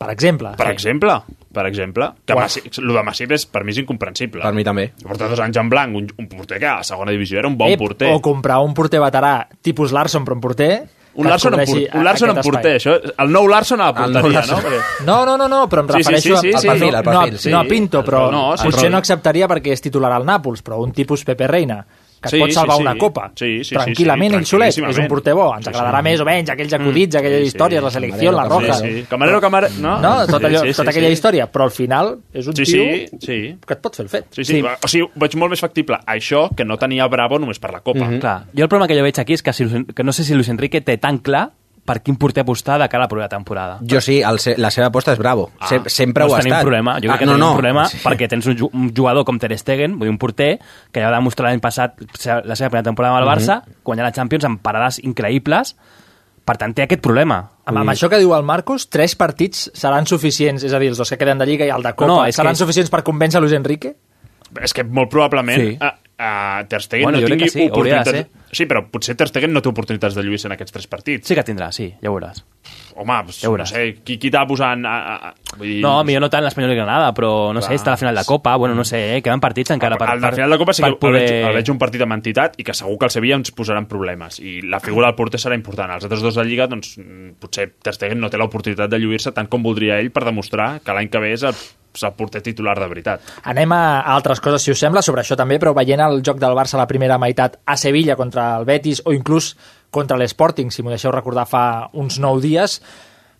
Per 0.00 0.08
exemple. 0.08 0.54
per 0.56 0.70
exemple, 0.70 1.12
per 1.52 1.66
exemple, 1.68 2.06
que 2.24 2.32
Uah. 2.32 2.46
Masip, 2.46 2.70
el 2.80 2.94
de 2.96 3.02
Masip 3.04 3.34
és, 3.36 3.42
per 3.44 3.60
mi 3.68 3.74
és 3.74 3.80
incomprensible. 3.82 4.40
Per 4.40 4.52
mi 4.56 4.64
també. 4.64 4.86
Porta 5.02 5.28
dos 5.28 5.42
anys 5.44 5.58
en 5.60 5.68
blanc, 5.68 5.92
un, 5.98 6.06
un 6.16 6.28
porter 6.30 6.56
que 6.62 6.70
a 6.70 6.78
la 6.78 6.86
segona 6.88 7.12
divisió 7.12 7.36
era 7.42 7.50
un 7.50 7.58
bon 7.60 7.68
Ep, 7.74 7.82
porter. 7.82 8.08
O 8.14 8.22
comprar 8.24 8.62
un 8.64 8.72
porter 8.72 9.02
veterà 9.02 9.34
tipus 9.60 9.92
Larson, 9.92 10.24
però 10.24 10.38
un 10.38 10.40
porter... 10.46 10.72
Un 11.20 11.26
Larson, 11.26 11.52
en, 11.58 11.66
por, 11.66 11.78
un 11.98 12.04
Larson 12.06 12.30
en 12.30 12.36
porter, 12.40 12.72
això, 12.78 12.92
el 13.18 13.32
nou 13.34 13.48
Larson 13.50 13.80
a 13.82 13.88
la 13.90 13.94
porteria, 13.96 14.44
Larson. 14.46 14.62
no? 15.02 15.04
No, 15.04 15.16
no, 15.26 15.34
no, 15.36 15.48
no, 15.50 15.64
però 15.68 15.82
em 15.82 15.88
Sí, 15.90 16.04
sí, 16.04 16.12
refereixo 16.14 16.36
sí, 16.38 16.52
sí, 16.52 16.54
a, 16.54 16.60
sí. 16.60 16.66
no, 16.68 16.70
Al 16.70 16.78
perfil, 16.78 16.94
al 16.94 17.04
perfil, 17.04 17.32
no, 17.34 17.38
sí. 17.42 17.50
no 17.50 17.58
a 17.58 17.64
Pinto, 17.66 18.02
però 18.06 18.20
No, 18.30 18.42
sí, 18.56 18.68
potser 18.68 18.86
sí. 18.86 18.92
no 18.94 19.00
acceptaria 19.02 19.48
perquè 19.50 19.74
és 19.74 19.82
titular 19.82 20.12
al 20.14 20.24
Nàpols, 20.24 20.62
però 20.62 20.78
un 20.80 20.94
tipus 20.96 21.26
Pepe 21.26 21.48
Reina, 21.50 21.80
que 22.20 22.28
et 22.28 22.34
Sí, 22.34 22.38
pot 22.40 22.50
salvar 22.52 22.76
sí, 22.76 22.82
sí. 22.82 22.86
una 22.86 22.94
copa, 22.98 23.32
Sí, 23.34 23.46
sí, 23.58 23.64
sí, 23.64 23.74
tranquil·lament 23.76 24.30
sí, 24.32 24.36
ell 24.36 24.46
solet, 24.46 24.78
és 24.90 24.98
un 24.98 25.08
porter 25.08 25.34
bo, 25.34 25.46
ens 25.56 25.64
Sí, 25.64 25.70
agradarà 25.72 25.98
sí. 25.98 26.04
més 26.04 26.20
o 26.20 26.24
menys 26.24 26.50
aquells 26.50 26.72
acudits, 26.76 27.16
aquelles 27.16 27.40
sí, 27.40 27.46
històries, 27.46 27.82
la 27.82 27.90
selecció, 27.90 28.32
la 28.32 28.44
roja... 28.44 28.74
Sí, 28.74 28.90
sí. 28.92 29.04
Camarero, 29.08 29.40
camarero... 29.40 29.72
No, 29.80 29.98
No, 30.00 30.26
tot 30.26 30.44
allò, 30.44 30.60
Sí, 30.60 30.68
sí, 30.72 30.76
tota 30.76 30.92
sí, 30.92 30.98
aquella 30.98 31.08
sí. 31.08 31.12
història, 31.12 31.46
però 31.50 31.64
al 31.64 31.70
final 31.70 32.18
és 32.34 32.46
un 32.46 32.56
Sí, 32.56 32.64
tio 32.64 32.82
sí, 32.82 33.06
sí. 33.20 33.38
que 33.66 33.74
et 33.74 33.80
pot 33.80 33.96
fer 33.96 34.04
el 34.04 34.10
fet. 34.10 34.26
Sí, 34.34 34.44
sí, 34.44 34.60
sí. 34.60 34.62
O 34.62 34.88
sigui, 34.88 35.08
veig 35.16 35.36
molt 35.36 35.50
més 35.50 35.60
factible 35.60 35.98
això 36.06 36.48
que 36.54 36.64
no 36.64 36.76
tenia 36.76 37.06
Bravo 37.08 37.38
només 37.38 37.58
per 37.58 37.72
la 37.72 37.80
Copa. 37.80 38.04
Mm 38.04 38.10
-hmm. 38.12 38.20
Clar, 38.20 38.44
jo 38.54 38.62
el 38.62 38.68
problema 38.68 38.86
que 38.88 38.96
jo 38.96 39.02
veig 39.02 39.18
aquí 39.18 39.32
és 39.32 39.42
que, 39.42 39.52
si, 39.52 39.64
que 39.94 40.04
no 40.04 40.12
sé 40.12 40.24
si 40.24 40.34
Luis 40.34 40.48
Enrique 40.48 40.80
té 40.82 40.98
tan 40.98 41.18
clar 41.18 41.50
per 41.90 41.96
quin 42.06 42.14
porter 42.20 42.44
apostar 42.44 42.76
de 42.78 42.86
cara 42.88 43.02
a 43.02 43.06
la 43.06 43.10
propera 43.10 43.28
temporada. 43.32 43.78
Jo 43.82 43.98
sí, 44.00 44.20
el, 44.22 44.38
la 44.62 44.70
seva 44.70 44.86
aposta 44.92 45.10
és 45.16 45.18
Bravo. 45.18 45.48
Ah, 45.58 45.66
Se, 45.66 45.80
sempre 45.90 46.22
doncs 46.22 46.32
ho 46.32 46.36
ha 46.36 46.40
tenim 46.44 46.52
estat. 46.54 46.62
un 46.62 46.68
problema. 46.68 46.94
Jo 47.00 47.08
crec 47.08 47.14
ah, 47.16 47.18
que 47.18 47.26
no, 47.26 47.32
tenim 47.32 47.42
no. 47.44 47.50
un 47.50 47.56
problema 47.58 47.86
Sí. 47.90 47.98
perquè 48.04 48.28
tens 48.30 48.46
un, 48.46 48.56
ju- 48.56 48.70
un 48.72 48.92
jugador 48.94 49.24
com 49.26 49.38
Ter 49.42 49.50
Stegen, 49.58 49.98
vull 49.98 50.06
dir, 50.06 50.12
un 50.14 50.18
porter, 50.22 50.52
que 50.92 51.00
ja 51.02 51.10
va 51.10 51.16
demostrar 51.18 51.48
l'any 51.50 51.58
passat 51.60 51.98
la 52.44 52.54
seva 52.54 52.70
primera 52.70 52.84
temporada 52.84 53.16
amb 53.16 53.24
el 53.24 53.28
Barça, 53.28 53.62
Mhm. 53.66 53.80
guanyant 53.82 54.06
la 54.06 54.12
Champions 54.12 54.44
amb 54.44 54.60
parades 54.62 55.00
increïbles, 55.02 55.74
per 56.44 56.56
tant 56.56 56.72
té 56.74 56.82
aquest 56.82 57.02
problema. 57.02 57.40
Amb, 57.66 57.78
amb 57.78 57.90
això 57.90 58.08
que 58.08 58.18
diu 58.18 58.32
el 58.34 58.42
Marcos, 58.42 58.88
tres 58.88 59.14
partits 59.16 59.70
seran 59.74 60.06
suficients, 60.06 60.62
és 60.64 60.72
a 60.72 60.78
dir, 60.78 60.88
els 60.88 60.98
dos 60.98 61.10
que 61.10 61.18
queden 61.18 61.38
de 61.38 61.46
Lliga 61.46 61.66
i 61.66 61.70
el 61.70 61.82
de 61.82 61.92
Copa, 61.94 62.06
No, 62.06 62.24
no, 62.24 62.32
seran 62.32 62.52
que- 62.54 62.58
suficients 62.62 62.90
per 62.90 63.02
convèncer 63.04 63.40
Luis 63.40 63.52
Enrique? 63.52 63.96
És 64.62 64.72
que 64.74 64.82
molt 64.82 65.08
probablement 65.10 65.60
Sí. 65.60 65.76
sí. 65.78 65.78
Uh, 66.20 66.68
Ter 66.68 66.82
Stegen 66.84 67.08
Bueno, 67.08 67.20
no 67.24 67.26
tingui 67.32 67.48
sí, 67.48 67.64
oportunitats... 67.70 68.36
Sí, 68.50 68.66
però 68.66 68.82
potser 68.90 69.14
Ter 69.16 69.28
Stegen 69.30 69.52
no 69.54 69.62
té 69.62 69.70
oportunitats 69.70 70.16
de 70.18 70.24
lluir 70.26 70.40
en 70.44 70.56
aquests 70.56 70.74
tres 70.74 70.88
partits. 70.90 71.28
Sí 71.30 71.36
que 71.38 71.44
tindrà, 71.46 71.68
sí, 71.72 71.86
ja 72.02 72.10
ho 72.10 72.16
veuràs. 72.16 72.42
Home, 72.98 73.14
pues, 73.28 73.38
Ja 73.40 73.46
no 73.48 73.54
veuràs. 73.54 73.70
sé, 73.70 73.84
qui, 74.04 74.16
qui 74.18 74.30
t'ha 74.34 74.42
posant... 74.46 74.82
A, 74.90 74.96
a, 75.30 75.30
vull 75.56 75.68
dir, 75.68 75.76
No, 75.84 75.92
millor 76.04 76.24
no 76.26 76.30
tant 76.32 76.42
l'Espanyol 76.44 76.74
i 76.74 76.78
Granada, 76.80 77.12
però 77.16 77.30
no 77.54 77.62
sé, 77.62 77.70
Clar. 77.70 77.78
està 77.78 77.92
a 77.92 77.94
la 77.94 78.00
final 78.02 78.18
de 78.18 78.24
Copa, 78.26 78.56
bueno, 78.60 78.74
no 78.74 78.84
sé, 78.84 79.00
eh, 79.14 79.22
queden 79.22 79.40
partits 79.40 79.70
encara 79.76 79.96
per, 79.96 80.10
al, 80.10 80.24
al 80.24 80.34
final 80.34 80.50
de 80.50 80.58
Copa 80.60 80.74
sí 80.74 80.82
que 80.82 80.92
poder... 81.00 81.22
el, 81.22 81.30
veig, 81.30 81.46
el 81.52 81.58
veig 81.60 81.70
un 81.70 81.78
partit 81.80 82.02
amb 82.04 82.18
entitat 82.18 82.58
i 82.58 82.66
que 82.66 82.74
segur 82.74 82.98
que 82.98 83.06
el 83.06 83.14
Sevilla 83.14 83.38
ens 83.38 83.54
posaran 83.54 83.86
problemes 83.90 84.40
i 84.42 84.58
la 84.66 84.82
figura 84.82 85.06
del 85.08 85.16
porter 85.16 85.40
serà 85.40 85.54
important. 85.56 85.94
Els 85.94 86.04
altres 86.10 86.26
dos 86.26 86.34
de 86.42 86.44
Lliga, 86.44 86.66
doncs, 86.70 86.96
mm, 86.98 87.36
potser 87.40 87.70
Ter 87.80 87.94
Stegen 87.94 88.20
no 88.20 88.28
té 88.34 88.36
l'oportunitat 88.42 88.90
de 88.90 88.98
lluir-se 88.98 89.30
tant 89.32 89.46
com 89.48 89.62
voldria 89.62 90.00
ell 90.02 90.10
per 90.10 90.26
demostrar 90.26 90.80
que 90.82 90.92
l'any 90.96 91.08
que 91.08 91.22
ve 91.22 91.32
és 91.38 91.46
el, 91.46 91.54
és 91.94 92.04
el 92.06 92.14
porter 92.16 92.42
titular 92.42 92.76
de 92.78 92.88
veritat. 92.88 93.20
Anem 93.50 93.72
a 93.72 93.82
a 94.00 94.14
altres 94.14 94.40
coses, 94.40 94.62
si 94.62 94.70
us 94.70 94.78
sembla, 94.78 95.02
sobre 95.02 95.22
això 95.24 95.36
també, 95.36 95.58
però 95.58 95.74
veient 95.74 96.00
el 96.00 96.22
joc 96.26 96.38
del 96.38 96.54
Barça 96.56 96.78
a 96.78 96.82
la 96.82 96.88
primera 96.90 97.18
meitat 97.18 97.58
a 97.66 97.76
Sevilla 97.76 98.16
contra 98.16 98.56
el 98.58 98.64
Betis 98.64 99.02
o 99.04 99.12
inclús 99.12 99.56
contra 99.90 100.16
l'Sporting, 100.16 100.70
si 100.70 100.82
m'ho 100.82 100.92
deixeu 100.92 101.10
recordar 101.12 101.46
fa 101.50 101.64
uns 101.98 102.20
nou 102.22 102.38
dies, 102.40 102.80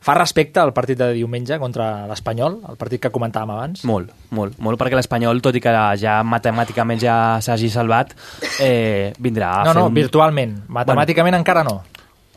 fa 0.01 0.15
respecte 0.17 0.59
al 0.61 0.73
partit 0.73 0.99
de 0.99 1.13
diumenge 1.13 1.59
contra 1.61 2.07
l'Espanyol, 2.09 2.59
el 2.73 2.77
partit 2.81 3.03
que 3.05 3.13
comentàvem 3.13 3.53
abans? 3.55 3.85
Molt, 3.85 4.11
molt, 4.35 4.59
molt, 4.59 4.81
perquè 4.81 4.97
l'Espanyol, 4.97 5.43
tot 5.45 5.55
i 5.55 5.63
que 5.63 5.75
ja 6.01 6.21
matemàticament 6.25 7.01
ja 7.03 7.17
s'hagi 7.45 7.71
salvat, 7.71 8.17
eh, 8.65 9.13
vindrà 9.21 9.61
a 9.61 9.65
No, 9.69 9.75
fer 9.75 9.81
no, 9.83 9.87
un... 9.93 9.95
virtualment. 9.95 10.57
Matemàticament 10.69 11.37
bueno. 11.37 11.45
encara 11.45 11.65
no. 11.65 11.83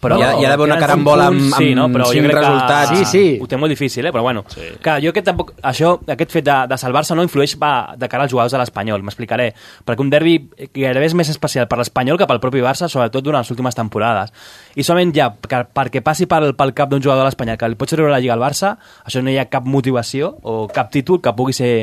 Però 0.04 0.18
hi 0.20 0.24
ha, 0.26 0.32
hi 0.40 0.46
ha 0.46 0.52
d'haver 0.52 0.68
una 0.68 0.78
carambola 0.82 1.28
amb, 1.32 1.42
amb 1.48 1.56
sí, 1.58 1.72
no? 1.78 1.88
però 1.94 2.08
jo 2.10 2.18
cinc 2.18 2.28
crec 2.28 2.40
resultats. 2.40 2.92
Que, 2.92 2.98
sí, 2.98 3.06
sí. 3.10 3.38
Ho 3.42 3.48
té 3.50 3.60
molt 3.60 3.72
difícil, 3.72 4.06
eh? 4.06 4.12
però 4.16 4.24
bueno. 4.26 4.44
Sí. 4.52 4.68
Clar, 4.84 4.98
jo 5.04 5.14
que 5.16 5.24
tampoc, 5.26 5.54
això, 5.64 5.94
aquest 6.16 6.36
fet 6.36 6.48
de, 6.48 6.58
de 6.70 6.80
salvar-se 6.82 7.16
no 7.16 7.26
influeix 7.26 7.56
va, 7.62 7.74
de 8.00 8.10
cara 8.12 8.28
als 8.28 8.34
jugadors 8.34 8.54
de 8.56 8.62
l'Espanyol, 8.62 9.06
m'explicaré. 9.08 9.50
Perquè 9.88 10.04
un 10.04 10.12
derbi 10.12 10.36
gairebé 10.76 11.08
és 11.10 11.18
més 11.18 11.32
especial 11.32 11.70
per 11.72 11.80
l'Espanyol 11.80 12.20
que 12.20 12.28
pel 12.30 12.42
propi 12.44 12.64
Barça, 12.66 12.92
sobretot 12.92 13.24
durant 13.26 13.46
les 13.46 13.54
últimes 13.56 13.80
temporades. 13.80 14.36
I 14.76 14.84
solament 14.84 15.16
ja, 15.16 15.30
que, 15.40 15.64
perquè 15.74 16.04
passi 16.06 16.28
pel, 16.30 16.52
pel 16.60 16.76
cap 16.76 16.92
d'un 16.92 17.02
jugador 17.04 17.24
de 17.24 17.32
l'Espanyol 17.32 17.60
que 17.62 17.72
li 17.72 17.80
pot 17.80 17.92
treure 17.94 18.12
la 18.12 18.20
Lliga 18.20 18.36
al 18.36 18.44
Barça, 18.44 18.76
això 19.08 19.24
no 19.24 19.32
hi 19.32 19.40
ha 19.40 19.50
cap 19.52 19.68
motivació 19.70 20.34
o 20.44 20.64
cap 20.74 20.92
títol 20.94 21.22
que 21.24 21.34
pugui 21.38 21.56
ser 21.56 21.74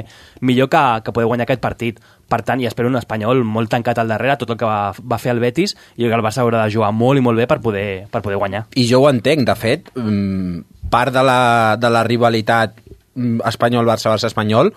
millor 0.44 0.70
que, 0.72 0.84
que 1.04 1.14
poder 1.16 1.28
guanyar 1.30 1.48
aquest 1.48 1.64
partit. 1.64 2.00
Per 2.30 2.40
tant, 2.46 2.60
i 2.62 2.68
espero 2.68 2.90
un 2.90 2.98
espanyol 3.00 3.42
molt 3.42 3.72
tancat 3.72 3.98
al 3.98 4.12
darrere, 4.12 4.36
tot 4.38 4.54
el 4.54 4.58
que 4.60 4.68
va, 4.68 4.92
va 4.94 5.18
fer 5.18 5.32
el 5.34 5.42
Betis, 5.42 5.74
i 5.98 6.06
el 6.06 6.22
Barça 6.22 6.44
haurà 6.44 6.62
de 6.64 6.74
jugar 6.74 6.92
molt 6.94 7.18
i 7.18 7.24
molt 7.26 7.40
bé 7.40 7.48
per 7.50 7.58
poder, 7.64 8.06
per 8.12 8.22
poder 8.22 8.38
guanyar. 8.38 8.66
I 8.78 8.86
jo 8.86 9.02
ho 9.02 9.10
entenc, 9.10 9.42
de 9.48 9.56
fet, 9.58 9.90
mm, 9.98 10.86
part 10.92 11.14
de 11.14 11.26
la, 11.26 11.40
de 11.80 11.90
la 11.90 12.04
rivalitat 12.06 12.78
mm, 12.78 13.42
espanyol-Barça, 13.50 14.12
Barça-Espanyol, 14.14 14.72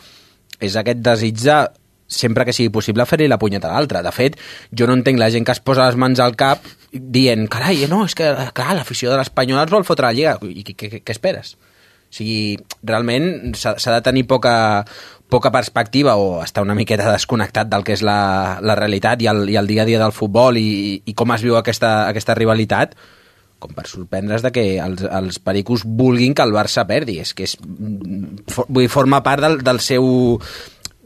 és 0.63 0.76
aquest 0.80 1.02
desig 1.06 1.42
de 1.44 1.62
sempre 2.13 2.46
que 2.46 2.54
sigui 2.54 2.72
possible 2.74 3.06
fer-li 3.10 3.28
la 3.32 3.39
punyeta 3.42 3.70
a 3.70 3.76
l'altre. 3.76 4.04
De 4.06 4.13
fet, 4.13 4.38
jo 4.72 4.88
no 4.88 4.96
entenc 4.98 5.20
la 5.20 5.30
gent 5.34 5.46
que 5.48 5.56
es 5.56 5.62
posa 5.63 5.88
les 5.88 6.00
mans 6.00 6.20
al 6.22 6.38
cap 6.39 6.66
dient, 6.94 7.48
carai, 7.52 7.86
no, 7.92 8.04
és 8.06 8.16
que 8.18 8.32
l'afició 8.34 9.12
de 9.12 9.20
l'Espanyol 9.20 9.63
ens 9.63 9.74
vol 9.74 9.88
fotre 9.88 10.10
la 10.10 10.16
Lliga. 10.16 10.38
I 10.42 10.66
què, 10.68 10.76
què, 10.78 11.02
què 11.02 11.16
esperes? 11.16 11.56
O 12.13 12.16
sigui, 12.16 12.60
realment 12.86 13.56
s'ha 13.58 13.76
de 13.76 14.02
tenir 14.06 14.28
poca, 14.30 14.86
poca 15.34 15.52
perspectiva 15.52 16.13
o 16.15 16.43
estar 16.43 16.62
una 16.62 16.78
miqueta 16.78 17.10
desconnectat 17.10 17.72
del 17.72 17.82
que 17.88 17.98
és 17.98 18.06
la, 18.06 18.60
la 18.62 18.78
realitat 18.78 19.24
i 19.26 19.30
el, 19.32 19.48
i 19.50 19.58
el 19.58 19.67
dia 19.67 19.82
a 19.82 19.89
dia 19.89 20.02
del 20.02 20.13
futbol 20.13 20.62
i, 20.62 21.02
i 21.10 21.17
com 21.17 21.34
es 21.34 21.41
viu 21.41 21.58
aquesta, 21.58 22.04
aquesta 22.06 22.38
rivalitat 22.38 22.93
com 23.63 23.72
per 23.74 23.86
sorprendre's 23.88 24.43
de 24.43 24.52
que 24.52 24.63
els, 24.84 25.06
els 25.08 25.39
pericos 25.39 25.86
vulguin 25.88 26.36
que 26.36 26.43
el 26.43 26.52
Barça 26.52 26.84
perdi. 26.89 27.19
És 27.24 27.32
que 27.34 27.48
és, 27.48 27.56
mm, 27.63 28.43
for, 28.52 28.67
vull 28.67 28.89
forma 28.91 29.22
part 29.24 29.46
del, 29.46 29.62
del 29.63 29.80
seu 29.80 30.06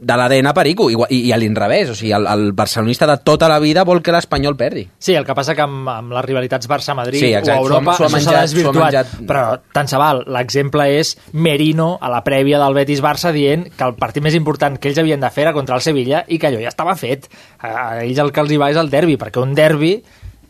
de 0.00 0.14
l'ADN 0.16 0.52
perico, 0.54 0.84
i, 0.92 0.94
i, 1.10 1.16
i 1.26 1.32
a 1.34 1.36
l'inrevés, 1.40 1.88
o 1.90 1.94
sigui, 1.98 2.12
el, 2.14 2.26
el 2.30 2.52
barcelonista 2.54 3.06
de 3.10 3.16
tota 3.26 3.48
la 3.50 3.56
vida 3.58 3.82
vol 3.82 3.98
que 4.00 4.12
l'Espanyol 4.14 4.54
perdi. 4.56 4.84
Sí, 5.02 5.16
el 5.18 5.24
que 5.26 5.34
passa 5.34 5.56
que 5.58 5.64
amb, 5.64 5.88
amb 5.90 6.12
les 6.14 6.24
rivalitats 6.24 6.68
Barça-Madrid 6.70 7.18
Sí, 7.18 7.32
exacte, 7.34 7.58
o 7.58 7.64
Europa 7.66 7.96
s'ho 7.96 8.06
ha- 8.06 8.12
menjat- 8.14 8.40
desvirtuat. 8.46 8.78
menjat. 8.84 9.16
Però 9.26 9.42
tant 9.74 9.90
se 9.90 9.98
val, 9.98 10.22
l'exemple 10.30 10.86
és 11.00 11.16
Merino 11.32 11.96
a 12.00 12.08
la 12.12 12.22
prèvia 12.22 12.60
del 12.62 12.74
Betis-Barça 12.78 13.32
dient 13.34 13.66
que 13.74 13.84
el 13.88 13.96
partit 13.98 14.22
més 14.22 14.36
important 14.38 14.78
que 14.78 14.92
ells 14.92 14.98
havien 15.02 15.18
de 15.20 15.30
fer 15.34 15.48
era 15.48 15.52
contra 15.56 15.74
el 15.74 15.82
Sevilla 15.82 16.22
i 16.28 16.38
que 16.38 16.46
allò 16.52 16.62
ja 16.62 16.70
estava 16.70 16.94
fet. 16.94 17.26
A 17.58 18.04
ells 18.04 18.18
el 18.22 18.30
que 18.30 18.40
els 18.46 18.52
hi 18.54 18.60
va 18.62 18.70
és 18.70 18.78
el 18.78 18.90
derbi, 18.94 19.16
perquè 19.18 19.42
un 19.42 19.56
derbi 19.58 19.96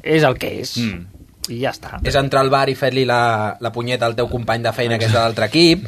és 0.02 0.22
el 0.28 0.36
que 0.36 0.58
és. 0.60 0.76
Mm. 0.76 1.06
I 1.48 1.62
ja 1.62 1.70
està. 1.72 1.96
És 2.04 2.14
entrar 2.20 2.42
al 2.44 2.50
bar 2.52 2.66
i 2.68 2.74
fer-li 2.76 3.06
la, 3.08 3.56
la 3.64 3.72
punyeta 3.72 4.04
al 4.04 4.12
teu 4.14 4.28
company 4.28 4.60
de 4.62 4.72
feina 4.76 4.98
que 5.00 5.06
és 5.08 5.12
de 5.14 5.18
l'altre 5.18 5.46
equip. 5.48 5.86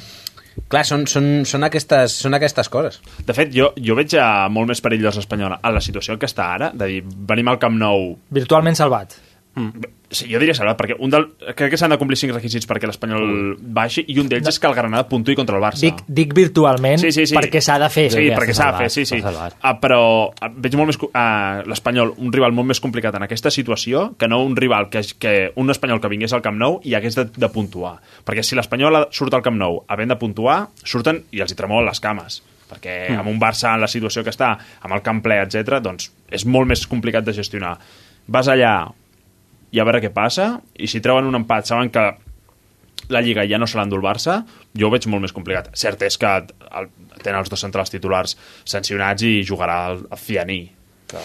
Clar, 0.71 0.83
són, 0.87 1.07
són, 1.11 1.29
són, 1.49 1.65
aquestes, 1.67 2.15
són 2.25 2.37
aquestes 2.39 2.71
coses. 2.73 3.01
De 3.27 3.35
fet, 3.37 3.53
jo, 3.55 3.71
jo 3.79 3.97
veig 3.99 4.15
a 4.21 4.49
molt 4.53 4.71
més 4.71 4.83
perillós 4.85 5.19
l'Espanyol 5.19 5.57
a 5.59 5.73
la 5.75 5.83
situació 5.85 6.19
que 6.19 6.29
està 6.31 6.51
ara, 6.57 6.71
de 6.75 6.91
dir, 6.91 7.01
venim 7.05 7.51
al 7.51 7.59
Camp 7.63 7.79
Nou... 7.79 8.13
Virtualment 8.35 8.79
salvat. 8.79 9.17
Mm. 9.59 9.91
Sí, 10.11 10.27
jo 10.27 10.41
diria 10.43 10.57
salvat, 10.59 10.75
perquè 10.75 10.97
un 10.99 11.13
del, 11.13 11.29
crec 11.55 11.71
que 11.71 11.79
s'han 11.79 11.93
de 11.95 11.99
complir 12.01 12.17
cinc 12.19 12.33
requisits 12.35 12.67
perquè 12.67 12.89
l'Espanyol 12.91 13.55
baixi, 13.61 14.03
i 14.11 14.17
un 14.19 14.27
d'ells 14.27 14.49
és 14.51 14.59
que 14.59 14.67
el 14.67 14.75
Granada 14.75 15.07
puntuï 15.07 15.37
contra 15.39 15.55
el 15.55 15.63
Barça. 15.63 15.85
Dic, 15.85 16.01
dic 16.09 16.35
virtualment 16.35 16.99
Sí, 16.99 17.13
sí, 17.15 17.29
sí. 17.31 17.37
perquè 17.37 17.61
s'ha 17.63 17.79
de 17.79 17.89
fer. 17.95 18.09
Sí, 18.11 18.25
perquè 18.35 18.57
s'ha 18.57 18.73
de 18.73 18.83
fer, 18.83 18.91
sí, 18.91 19.05
sí. 19.07 19.21
Ah, 19.23 19.77
però 19.79 20.01
ah, 20.35 20.51
veig 20.51 20.75
molt 20.81 20.91
més 20.91 20.99
ah, 21.15 21.63
l'Espanyol 21.63 22.17
un 22.19 22.35
rival 22.35 22.57
molt 22.57 22.73
més 22.73 22.83
complicat 22.83 23.15
en 23.15 23.29
aquesta 23.29 23.55
situació 23.55 24.09
que 24.19 24.27
no 24.27 24.43
un 24.43 24.59
rival 24.59 24.91
que, 24.91 25.05
que 25.19 25.35
un 25.55 25.71
espanyol 25.71 26.03
que 26.03 26.11
vingués 26.11 26.35
al 26.35 26.43
Camp 26.43 26.59
Nou 26.59 26.81
i 26.83 26.99
hagués 26.99 27.15
de, 27.15 27.29
de 27.31 27.49
puntuar. 27.55 28.01
Perquè 28.27 28.43
si 28.43 28.59
l'Espanyol 28.59 29.05
surt 29.15 29.39
al 29.39 29.47
Camp 29.47 29.63
Nou 29.63 29.85
havent 29.87 30.11
de 30.11 30.19
puntuar, 30.19 30.65
surten 30.83 31.23
i 31.31 31.41
els 31.45 31.55
hi 31.55 31.59
tremolen 31.63 31.87
les 31.87 32.03
cames 32.03 32.43
perquè 32.71 33.11
Mm. 33.11 33.19
amb 33.19 33.29
un 33.33 33.41
Barça 33.41 33.73
en 33.75 33.81
la 33.83 33.89
situació 33.91 34.23
que 34.23 34.31
està, 34.31 34.53
amb 34.83 34.95
el 34.95 35.03
camp 35.03 35.19
ple, 35.25 35.41
etc, 35.43 35.81
doncs 35.83 36.13
és 36.31 36.45
molt 36.47 36.69
més 36.71 36.87
complicat 36.87 37.25
de 37.27 37.35
gestionar. 37.35 37.73
Vas 38.31 38.47
allà 38.47 38.93
i 39.71 39.81
a 39.81 39.87
veure 39.87 40.01
què 40.03 40.11
passa, 40.15 40.53
i 40.75 40.89
si 40.91 41.03
treuen 41.05 41.29
un 41.29 41.39
empat, 41.39 41.69
saben 41.71 41.93
que 41.95 42.05
la 43.11 43.23
Lliga 43.23 43.47
ja 43.49 43.59
no 43.59 43.67
se 43.67 43.79
l'endú 43.79 43.99
el 43.99 44.05
Barça, 44.05 44.41
jo 44.77 44.89
ho 44.89 44.93
veig 44.93 45.07
molt 45.11 45.25
més 45.27 45.35
complicat. 45.35 45.71
Cert 45.79 46.03
és 46.07 46.19
que 46.21 46.31
el, 46.31 46.91
tenen 47.21 47.41
els 47.41 47.51
dos 47.51 47.63
centrals 47.63 47.91
titulars 47.93 48.37
sancionats 48.69 49.27
i 49.27 49.41
jugarà 49.47 49.81
el, 49.93 50.05
el 50.11 50.21
Fianí. 50.21 50.61
Que, 51.11 51.23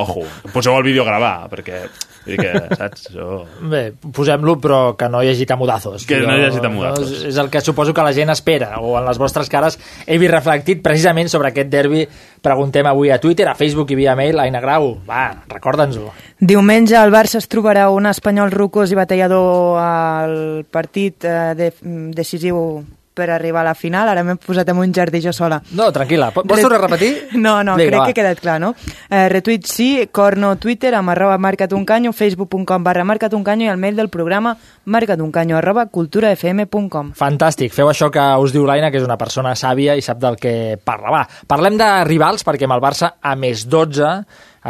ojo, 0.00 0.26
poseu 0.52 0.76
el 0.76 0.84
vídeo 0.84 1.06
a 1.06 1.08
gravar, 1.08 1.36
perquè 1.52 1.86
vull 2.24 2.34
dir 2.34 2.38
que, 2.40 2.76
saps? 2.78 3.08
Això... 3.10 3.26
Bé, 3.72 3.82
posem-lo, 4.14 4.56
però 4.62 4.80
que 4.98 5.08
no 5.12 5.22
hi 5.22 5.32
hagi 5.32 5.46
tamudazos. 5.48 6.06
Que 6.08 6.20
no 6.24 6.36
hi 6.38 6.46
hagi 6.46 6.62
tamudazos. 6.64 7.10
És, 7.18 7.24
és 7.32 7.40
el 7.42 7.50
que 7.52 7.62
suposo 7.64 7.94
que 7.94 8.06
la 8.06 8.14
gent 8.16 8.32
espera, 8.34 8.74
o 8.80 8.94
en 9.00 9.08
les 9.08 9.20
vostres 9.20 9.50
cares 9.52 9.78
he 10.06 10.18
vist 10.22 10.34
reflectit 10.34 10.82
precisament 10.84 11.30
sobre 11.32 11.52
aquest 11.52 11.72
derbi. 11.72 12.06
Preguntem 12.42 12.86
avui 12.90 13.12
a 13.14 13.20
Twitter, 13.22 13.46
a 13.50 13.56
Facebook 13.58 13.92
i 13.94 13.98
via 13.98 14.16
mail. 14.18 14.40
Aina 14.42 14.62
Grau, 14.62 14.96
va, 15.08 15.26
recorda'ns-ho. 15.50 16.10
Diumenge 16.40 16.96
el 16.98 17.14
Barça 17.14 17.38
es 17.38 17.50
trobarà 17.50 17.88
un 17.94 18.08
espanyol 18.10 18.50
rucós 18.54 18.90
i 18.90 18.98
batallador 18.98 19.78
al 19.82 20.34
partit 20.70 21.28
eh, 21.28 21.52
de, 21.58 21.70
decisiu 22.16 22.82
per 23.14 23.28
arribar 23.30 23.60
a 23.62 23.70
la 23.70 23.74
final. 23.74 24.08
Ara 24.08 24.24
m'he 24.24 24.36
posat 24.40 24.68
en 24.72 24.78
un 24.80 24.92
jardí 24.94 25.20
jo 25.24 25.32
sola. 25.36 25.60
No, 25.76 25.90
tranquil·la. 25.92 26.30
Vols 26.34 26.62
tornar 26.64 26.80
a 26.80 26.86
repetir? 26.86 27.12
No, 27.42 27.62
no, 27.64 27.74
Vinga, 27.76 27.88
crec 27.90 27.98
va. 27.98 28.04
que 28.04 28.12
ha 28.12 28.18
quedat 28.20 28.40
clar, 28.40 28.58
no? 28.60 28.74
Eh, 29.10 29.28
retuit 29.32 29.66
sí, 29.66 30.08
corno 30.12 30.54
Twitter 30.62 30.92
amb 30.94 31.10
arroba 31.10 31.38
marcatuncanyo, 31.42 32.12
facebook.com 32.12 32.84
barra 32.84 33.04
marcatuncanyo 33.08 33.66
i 33.66 33.70
el 33.72 33.80
mail 33.82 33.96
del 33.98 34.08
programa 34.12 34.54
marcatuncanyo 34.84 35.56
arroba 35.58 35.86
culturafm.com. 35.90 37.12
Fantàstic, 37.18 37.72
feu 37.74 37.90
això 37.90 38.10
que 38.12 38.22
us 38.42 38.54
diu 38.54 38.66
l'Aina, 38.68 38.90
que 38.90 39.00
és 39.00 39.06
una 39.06 39.18
persona 39.20 39.54
sàvia 39.58 39.96
i 39.98 40.04
sap 40.04 40.20
del 40.22 40.38
que 40.40 40.78
parla. 40.84 41.12
Va, 41.14 41.22
parlem 41.48 41.78
de 41.80 41.90
rivals, 42.08 42.44
perquè 42.46 42.68
amb 42.68 42.76
el 42.78 42.84
Barça 42.84 43.14
a 43.20 43.34
més 43.38 43.66
12 43.70 44.12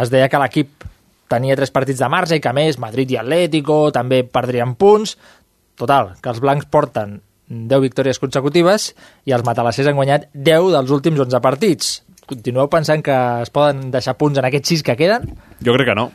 es 0.03 0.13
deia 0.13 0.31
que 0.33 0.41
l'equip 0.41 0.87
tenia 1.33 1.57
tres 1.57 1.73
partits 1.73 2.01
de 2.01 2.09
marge 2.13 2.37
i 2.37 2.41
que 2.45 2.51
a 2.51 2.57
més 2.57 2.79
Madrid 2.81 3.11
i 3.13 3.19
Atlético 3.21 3.87
també 3.93 4.23
perdrien 4.25 4.75
punts. 4.77 5.17
Total, 5.79 6.13
que 6.21 6.29
els 6.33 6.41
blancs 6.45 6.69
porten 6.69 7.21
10 7.71 7.83
victòries 7.85 8.21
consecutives 8.23 8.93
i 9.29 9.35
els 9.37 9.45
matalassers 9.47 9.91
han 9.91 9.99
guanyat 9.99 10.29
10 10.33 10.73
dels 10.77 10.95
últims 10.95 11.21
11 11.27 11.43
partits. 11.45 11.93
Continueu 12.29 12.69
pensant 12.73 13.03
que 13.05 13.15
es 13.43 13.53
poden 13.53 13.91
deixar 13.93 14.17
punts 14.21 14.41
en 14.41 14.49
aquests 14.49 14.77
6 14.77 14.87
que 14.87 14.97
queden? 14.97 15.29
Jo 15.65 15.75
crec 15.77 15.93
que 15.93 15.99
no. 15.99 16.11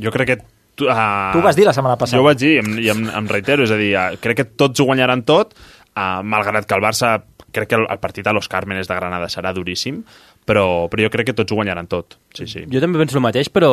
Jo 0.00 0.12
crec 0.14 0.32
que... 0.32 0.38
Tu, 0.78 0.86
uh, 0.86 1.32
Tu 1.34 1.40
ho 1.40 1.44
vas 1.44 1.58
dir 1.58 1.66
la 1.66 1.74
setmana 1.76 1.98
passada. 2.00 2.16
Jo 2.16 2.24
ho 2.24 2.28
vaig 2.30 2.38
dir, 2.40 2.54
i 2.56 2.62
em, 2.62 2.70
i 2.80 2.88
em, 2.92 3.04
em 3.18 3.28
reitero, 3.28 3.66
és 3.66 3.74
a 3.74 3.78
dir, 3.80 3.90
uh, 3.98 4.16
crec 4.22 4.40
que 4.40 4.48
tots 4.62 4.80
ho 4.80 4.86
guanyaran 4.88 5.26
tot, 5.28 5.52
uh, 5.92 6.22
malgrat 6.24 6.64
que 6.64 6.78
el 6.78 6.84
Barça, 6.84 7.18
crec 7.50 7.72
que 7.72 7.76
el, 7.76 7.86
el 7.90 8.00
partit 8.00 8.26
a 8.30 8.32
los 8.32 8.48
Cármenes 8.48 8.88
de 8.88 8.96
Granada 8.96 9.28
serà 9.28 9.52
duríssim, 9.52 10.00
però, 10.46 10.88
però 10.90 11.04
jo 11.04 11.10
crec 11.12 11.30
que 11.30 11.36
tots 11.36 11.52
ho 11.52 11.58
guanyaran 11.58 11.90
tot. 11.90 12.16
Sí, 12.34 12.46
sí. 12.48 12.64
Jo 12.70 12.80
també 12.82 13.02
penso 13.02 13.18
el 13.18 13.26
mateix, 13.26 13.50
però 13.52 13.70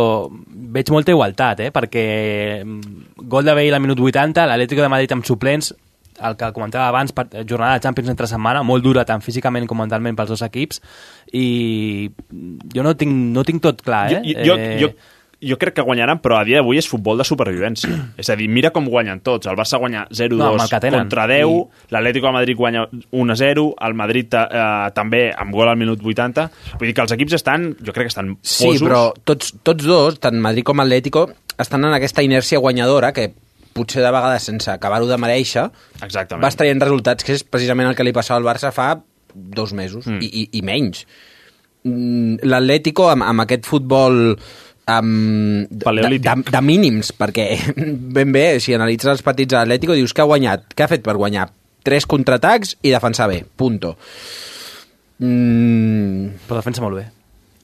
veig 0.76 0.92
molta 0.94 1.14
igualtat, 1.14 1.64
eh? 1.64 1.72
perquè 1.74 2.06
mm, 2.64 3.26
gol 3.30 3.48
de 3.48 3.56
Bale 3.58 3.78
al 3.78 3.84
minut 3.84 4.02
80, 4.04 4.46
l'Atlético 4.50 4.84
de 4.84 4.92
Madrid 4.92 5.16
amb 5.16 5.26
suplents, 5.28 5.72
el 6.20 6.38
que 6.38 6.52
comentava 6.56 6.88
abans, 6.90 7.14
per, 7.14 7.28
jornada 7.50 7.78
de 7.78 7.84
Champions 7.86 8.10
entre 8.14 8.28
setmana, 8.30 8.64
molt 8.64 8.84
dura 8.84 9.06
tant 9.06 9.22
físicament 9.22 9.68
com 9.68 9.78
mentalment 9.82 10.18
pels 10.18 10.34
dos 10.34 10.42
equips, 10.46 10.82
i 11.34 12.10
jo 12.74 12.84
no 12.84 12.96
tinc, 12.98 13.14
no 13.36 13.44
tinc 13.48 13.62
tot 13.64 13.84
clar, 13.86 14.08
eh? 14.14 14.24
Jo, 14.24 14.44
jo, 14.46 14.58
eh... 14.58 14.74
jo, 14.82 14.92
jo 15.38 15.58
crec 15.62 15.76
que 15.78 15.86
guanyaran, 15.86 16.18
però 16.18 16.40
a 16.40 16.44
dia 16.48 16.58
d'avui 16.62 16.80
és 16.82 16.88
futbol 16.90 17.20
de 17.20 17.26
supervivència. 17.28 17.94
és 18.22 18.30
a 18.30 18.36
dir, 18.40 18.48
mira 18.50 18.72
com 18.74 18.88
guanyen 18.90 19.22
tots. 19.22 19.46
El 19.50 19.58
Barça 19.60 19.78
guanya 19.78 20.08
0-2 20.10 20.40
No, 20.42 20.54
contra 20.98 21.28
10, 21.30 21.46
I... 21.46 21.88
l'Atlético 21.94 22.28
de 22.32 22.34
Madrid 22.34 22.58
guanya 22.58 22.88
1-0, 22.90 23.68
el 23.88 23.94
Madrid 23.94 24.34
eh, 24.34 24.92
també 24.98 25.28
amb 25.38 25.54
gol 25.54 25.70
al 25.70 25.78
minut 25.78 26.02
80. 26.02 26.48
Vull 26.80 26.90
dir 26.90 26.96
que 26.98 27.06
els 27.06 27.14
equips 27.18 27.38
estan, 27.38 27.76
jo 27.78 27.94
crec 27.94 28.10
que 28.10 28.16
estan 28.16 28.38
Sí, 28.42 28.66
fosos. 28.66 28.88
però 28.88 29.02
tots, 29.24 29.54
tots 29.62 29.86
dos, 29.86 30.18
tant 30.24 30.40
Madrid 30.42 30.66
com 30.66 30.82
Atlético, 30.82 31.28
estan 31.58 31.86
en 31.86 31.94
aquesta 31.94 32.26
inèrcia 32.26 32.58
guanyadora 32.62 33.14
que 33.14 33.34
potser 33.78 34.04
de 34.04 34.12
vegades 34.14 34.50
sense 34.50 34.72
acabar-ho 34.74 35.08
de 35.10 35.18
mereixer 35.22 35.68
Exactament. 36.02 36.44
vas 36.44 36.58
traient 36.60 36.82
resultats, 36.84 37.24
que 37.24 37.38
és 37.38 37.46
precisament 37.46 37.92
el 37.92 37.98
que 37.98 38.06
li 38.08 38.16
passava 38.16 38.42
al 38.42 38.48
Barça 38.48 38.74
fa 38.76 38.96
dos 39.34 39.74
mesos, 39.78 40.08
mm. 40.08 40.22
i, 40.22 40.30
i, 40.30 40.48
i 40.60 40.64
menys. 40.66 41.06
Mm, 41.86 42.48
L'Atlético, 42.50 43.12
amb, 43.12 43.28
amb 43.28 43.46
aquest 43.46 43.68
futbol 43.70 44.38
amb, 44.88 45.68
de, 45.70 46.18
de, 46.18 46.36
de 46.48 46.62
mínims, 46.64 47.12
perquè 47.16 47.50
ben 48.18 48.34
bé, 48.34 48.48
si 48.64 48.76
analitzes 48.76 49.18
els 49.18 49.26
partits 49.26 49.54
de 49.54 49.60
l'Atlético, 49.60 49.98
dius 49.98 50.16
que 50.16 50.24
ha 50.24 50.30
guanyat, 50.30 50.72
què 50.74 50.86
ha 50.86 50.92
fet 50.92 51.06
per 51.06 51.18
guanyar? 51.20 51.50
Tres 51.88 52.08
contraatacs 52.10 52.78
i 52.84 52.92
defensar 52.92 53.30
bé, 53.32 53.44
punto. 53.56 53.96
Mm, 55.24 56.48
Però 56.48 56.60
defensa 56.60 56.84
molt 56.84 57.00
bé. 57.00 57.06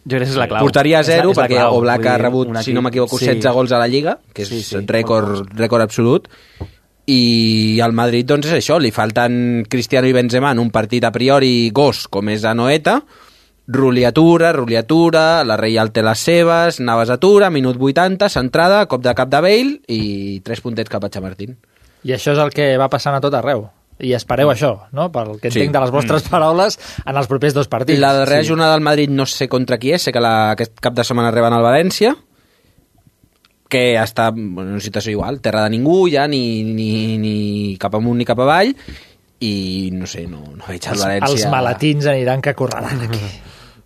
Jo 0.06 0.18
crec 0.18 0.28
que 0.28 0.32
és 0.34 0.36
la 0.38 0.48
clau. 0.52 0.66
Portaria 0.66 0.98
a 0.98 1.02
És 1.02 1.08
la- 1.08 1.16
zero, 1.16 1.32
és 1.32 1.38
la 1.38 1.44
perquè 1.46 1.56
clau. 1.62 1.78
Oblak 1.78 2.06
ha 2.06 2.18
rebut, 2.18 2.58
si 2.62 2.74
no 2.74 2.82
m'equivoco, 2.82 3.18
sí. 3.18 3.26
16 3.26 3.54
gols 3.54 3.72
a 3.72 3.80
la 3.80 3.88
Lliga, 3.88 4.18
que 4.34 4.42
és 4.44 4.50
Sí, 4.50 4.62
sí. 4.62 4.78
rècord, 4.86 5.48
rècord 5.56 5.82
absolut. 5.82 6.28
I 7.06 7.80
al 7.84 7.92
Madrid, 7.92 8.26
doncs, 8.26 8.48
és 8.48 8.54
això, 8.62 8.78
li 8.80 8.92
falten 8.92 9.66
Cristiano 9.70 10.08
i 10.08 10.14
Benzema 10.16 10.52
en 10.52 10.60
un 10.60 10.70
partit 10.72 11.04
a 11.04 11.12
priori 11.12 11.70
gos, 11.76 12.08
com 12.08 12.30
és 12.30 12.44
a 12.46 12.54
Noeta, 12.54 13.02
Ruli 13.68 14.04
atura, 14.04 14.52
Ruli 14.52 14.76
atura, 14.76 15.44
la 15.48 15.56
Reial 15.56 15.92
té 15.92 16.02
les 16.04 16.20
seves, 16.20 16.80
Navas 16.82 17.10
atura, 17.10 17.50
minut 17.50 17.78
80, 17.80 18.28
centrada, 18.30 18.86
cop 18.88 19.02
de 19.04 19.14
cap 19.16 19.30
de 19.30 19.40
Bale 19.40 19.78
i 19.88 20.42
tres 20.44 20.60
puntets 20.60 20.90
cap 20.92 21.04
a 21.04 21.10
Chamartín. 21.10 21.58
I 22.04 22.12
això 22.12 22.34
és 22.34 22.40
el 22.44 22.52
que 22.52 22.78
va 22.78 22.90
passant 22.92 23.16
a 23.16 23.22
tot 23.24 23.34
arreu. 23.34 23.70
I 24.00 24.14
espereu 24.18 24.50
això, 24.50 24.88
no? 24.92 25.12
Pel 25.12 25.40
que 25.40 25.52
Sí. 25.52 25.60
entenc 25.62 25.74
de 25.76 25.82
les 25.86 25.92
vostres 25.92 26.24
paraules 26.30 26.80
en 27.06 27.16
els 27.18 27.28
propers 27.28 27.54
dos 27.54 27.68
partits. 27.68 28.00
La 28.00 28.14
darrera 28.14 28.44
jornada 28.44 28.74
del 28.74 28.82
Madrid 28.82 29.10
no 29.10 29.26
sé 29.26 29.48
contra 29.48 29.78
qui 29.78 29.94
és, 29.94 30.02
sé 30.02 30.12
que 30.12 30.20
la, 30.24 30.52
aquest 30.52 30.80
cap 30.82 30.94
de 30.94 31.04
setmana 31.04 31.32
reben 31.32 31.54
al 31.54 31.64
València, 31.64 32.16
que 33.70 33.96
està 33.98 34.28
en 34.30 34.58
una 34.58 34.80
situació 34.82 35.12
igual, 35.16 35.40
terra 35.42 35.64
de 35.66 35.72
ningú, 35.74 36.08
ja 36.12 36.28
ni, 36.28 36.64
ni, 36.64 37.18
ni 37.18 37.78
cap 37.82 37.96
amunt 37.98 38.18
ni 38.22 38.26
cap 38.26 38.40
avall, 38.44 38.74
i 39.44 39.90
no 39.94 40.06
sé, 40.08 40.28
no, 40.28 40.44
no 40.56 40.68
veig 40.68 40.86
el 40.86 40.94
Els, 40.94 41.02
València... 41.04 41.32
els 41.32 41.48
malatins 41.52 42.06
aniran 42.08 42.42
que 42.42 42.54
correran 42.54 43.02
aquí. 43.08 43.24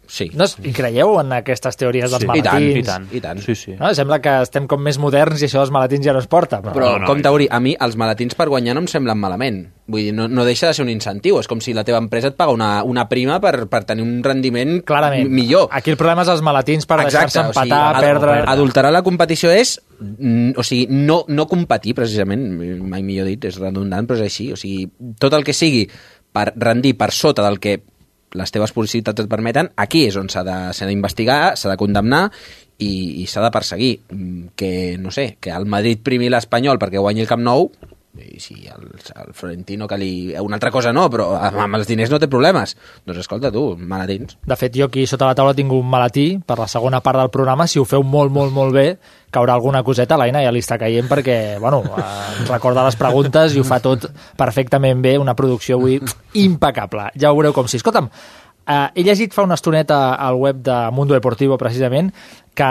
Sí. 0.08 0.30
No, 0.34 0.46
I 0.63 0.72
creieu 0.74 1.17
en 1.20 1.34
aquestes 1.36 1.76
teories 1.78 2.10
dels 2.12 2.24
Sí. 2.24 2.28
I 2.28 2.41
tant, 2.41 2.54
malatins? 2.56 2.78
i 2.80 2.84
tant, 2.88 3.08
i 3.12 3.22
tant. 3.22 3.41
Sí, 3.43 3.56
sí. 3.56 3.76
No? 3.80 3.93
Sembla 3.93 4.22
que 4.24 4.34
estem 4.41 4.67
com 4.67 4.82
més 4.82 4.98
moderns 4.98 5.41
i 5.41 5.46
això 5.50 5.60
dels 5.60 5.72
malatins 5.76 6.06
ja 6.06 6.13
no 6.15 6.20
es 6.24 6.28
porta. 6.28 6.62
Però, 6.62 6.74
Però, 6.74 6.91
no, 7.02 7.06
com 7.10 7.22
Tauri, 7.22 7.48
a 7.52 7.60
mi 7.60 7.76
els 7.80 7.98
malatins 8.00 8.36
per 8.36 8.48
guanyar 8.48 8.74
no 8.78 8.82
em 8.86 8.88
semblen 8.88 9.17
malament. 9.20 9.65
Vull 9.88 10.02
dir, 10.08 10.13
no, 10.13 10.28
no 10.28 10.43
deixa 10.43 10.67
de 10.67 10.74
ser 10.74 10.84
un 10.84 10.89
incentiu. 10.91 11.39
És 11.39 11.48
com 11.48 11.60
si 11.63 11.74
la 11.74 11.84
teva 11.88 11.98
empresa 12.00 12.28
et 12.32 12.36
paga 12.36 12.52
una, 12.52 12.84
una 12.84 13.08
prima 13.08 13.39
per, 13.43 13.67
per 13.72 13.84
tenir 13.88 14.04
un 14.04 14.22
rendiment 14.24 14.82
Clarament. 14.84 15.30
millor. 15.30 15.67
Aquí 15.72 15.91
el 15.91 15.98
problema 15.98 16.24
és 16.24 16.32
els 16.34 16.41
malatins 16.43 16.86
per 16.86 16.98
deixar-se 17.04 17.39
o 17.39 17.52
sigui, 17.54 17.67
empatar, 17.70 17.96
ad- 17.96 18.04
perdre... 18.04 18.38
Adulterar 18.48 18.91
la 18.91 19.04
competició 19.04 19.52
és 19.52 19.78
o 20.58 20.63
sigui, 20.63 20.88
no, 20.89 21.24
no 21.28 21.48
competir, 21.48 21.96
precisament, 21.98 22.43
mai 22.88 23.02
millor 23.04 23.26
dit, 23.28 23.43
és 23.50 23.58
redundant, 23.60 24.06
però 24.08 24.20
és 24.20 24.28
així. 24.28 24.52
O 24.54 24.60
sigui, 24.60 24.88
tot 25.20 25.34
el 25.34 25.43
que 25.43 25.54
sigui 25.58 25.88
per 26.32 26.52
rendir 26.56 26.96
per 27.00 27.12
sota 27.15 27.43
del 27.48 27.58
que 27.60 27.80
les 28.36 28.52
teves 28.52 28.74
possibilitats 28.76 29.24
et 29.24 29.30
permeten, 29.32 29.72
aquí 29.80 30.06
és 30.08 30.18
on 30.20 30.28
s'ha 30.30 30.44
d'investigar, 30.44 31.56
s'ha 31.56 31.72
de 31.72 31.78
condemnar 31.80 32.26
i, 32.78 33.24
i 33.24 33.28
s'ha 33.30 33.44
de 33.46 33.52
perseguir. 33.54 33.94
Mm, 34.12 34.50
Que, 34.56 34.72
no 35.00 35.12
sé, 35.12 35.38
que 35.40 35.54
el 35.56 35.66
Madrid 35.66 36.04
primi 36.04 36.30
l'Espanyol 36.30 36.80
perquè 36.82 37.00
guanyi 37.00 37.24
el 37.24 37.32
Camp 37.32 37.44
Nou, 37.46 37.72
i 38.22 38.40
si 38.42 38.56
el, 38.68 38.88
el 39.16 39.34
Florentino 39.34 39.88
que 39.88 39.98
li... 40.00 40.12
Una 40.42 40.58
altra 40.58 40.72
cosa 40.72 40.94
no, 40.96 41.08
però 41.12 41.30
amb, 41.38 41.78
els 41.78 41.88
diners 41.90 42.12
no 42.14 42.20
té 42.22 42.30
problemes. 42.32 42.76
Doncs 43.06 43.22
escolta 43.24 43.52
tu, 43.54 43.64
malatins. 43.78 44.38
De 44.48 44.58
fet, 44.60 44.76
jo 44.78 44.88
aquí 44.88 45.06
sota 45.10 45.30
la 45.30 45.36
taula 45.38 45.56
tinc 45.58 45.74
un 45.76 45.88
malatí 45.90 46.28
per 46.46 46.60
la 46.60 46.70
segona 46.72 47.02
part 47.06 47.22
del 47.22 47.32
programa. 47.34 47.68
Si 47.68 47.80
ho 47.82 47.86
feu 47.88 48.06
molt, 48.06 48.34
molt, 48.34 48.54
molt 48.56 48.76
bé, 48.76 48.88
caurà 49.34 49.58
alguna 49.58 49.84
coseta. 49.84 50.18
L'Aina 50.20 50.44
ja 50.46 50.54
li 50.54 50.64
està 50.64 50.80
caient 50.82 51.10
perquè, 51.10 51.38
bueno, 51.64 51.84
eh, 51.86 52.10
ens 52.42 52.52
recorda 52.52 52.86
les 52.88 52.98
preguntes 53.00 53.56
i 53.56 53.62
ho 53.62 53.68
fa 53.68 53.82
tot 53.84 54.10
perfectament 54.40 55.04
bé. 55.04 55.18
Una 55.22 55.36
producció 55.38 55.78
avui 55.78 56.00
impecable. 56.48 57.12
Ja 57.20 57.32
ho 57.32 57.40
veureu 57.40 57.56
com 57.56 57.70
si. 57.70 57.82
Escolta'm, 57.82 58.10
eh, 58.68 58.90
he 58.96 59.04
llegit 59.08 59.34
fa 59.34 59.46
una 59.48 59.56
estoneta 59.56 60.16
al 60.16 60.36
web 60.36 60.62
de 60.64 60.76
Mundo 60.92 61.16
Deportivo, 61.16 61.58
precisament, 61.58 62.12
que 62.58 62.68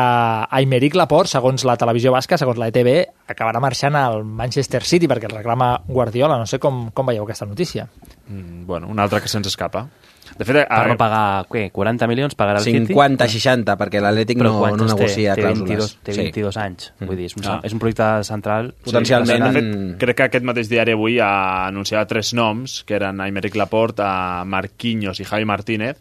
Aymeric 0.58 0.96
Laporte, 0.98 1.30
segons 1.36 1.64
la 1.64 1.76
televisió 1.80 2.12
basca, 2.12 2.38
segons 2.38 2.58
la 2.58 2.68
ETV, 2.72 2.92
acabarà 3.32 3.62
marxant 3.62 3.96
al 3.98 4.24
Manchester 4.24 4.82
City 4.84 5.08
perquè 5.10 5.30
el 5.30 5.36
reclama 5.38 5.76
Guardiola. 5.86 6.38
No 6.40 6.46
sé 6.50 6.58
com, 6.62 6.88
com 6.92 7.06
veieu 7.06 7.24
aquesta 7.24 7.46
notícia. 7.46 7.86
Mm, 8.26 8.66
bueno, 8.66 8.90
un 8.90 9.00
altre 9.00 9.22
que 9.22 9.30
se'ns 9.30 9.48
escapa. 9.52 9.86
De 10.36 10.44
fet, 10.44 10.56
Per 10.68 10.88
no 10.90 10.96
pagar, 10.98 11.46
què, 11.48 11.70
40 11.72 12.06
milions 12.10 12.34
pagarà 12.34 12.58
el 12.58 12.64
City? 12.64 12.92
50-60, 12.92 13.76
perquè 13.78 14.00
l'Atlètic 14.02 14.38
no, 14.42 14.50
no 14.76 14.86
té? 14.86 14.94
negocia 14.94 15.34
té 15.36 15.42
clàusules. 15.42 15.68
22, 15.68 15.98
té 16.02 16.12
Sí. 16.12 16.20
22 16.24 16.56
anys. 16.56 16.92
Vull 17.00 17.16
dir, 17.16 17.26
és 17.26 17.36
un, 17.36 17.44
Ah. 17.46 17.60
és 17.62 17.72
un 17.72 17.78
projecte 17.78 18.24
central. 18.24 18.74
Potencialment. 18.84 19.44
De 19.44 19.52
fet, 19.52 19.98
crec 19.98 20.16
que 20.16 20.22
aquest 20.24 20.44
mateix 20.44 20.68
diari 20.68 20.92
avui 20.92 21.18
ha 21.20 21.66
anunciat 21.68 22.08
tres 22.08 22.34
noms, 22.34 22.82
que 22.84 22.94
eren 22.96 23.20
Aymeric 23.20 23.54
Laporte, 23.56 24.02
a 24.02 24.44
Marquinhos 24.44 25.20
i 25.20 25.24
Javi 25.24 25.44
Martínez. 25.44 25.96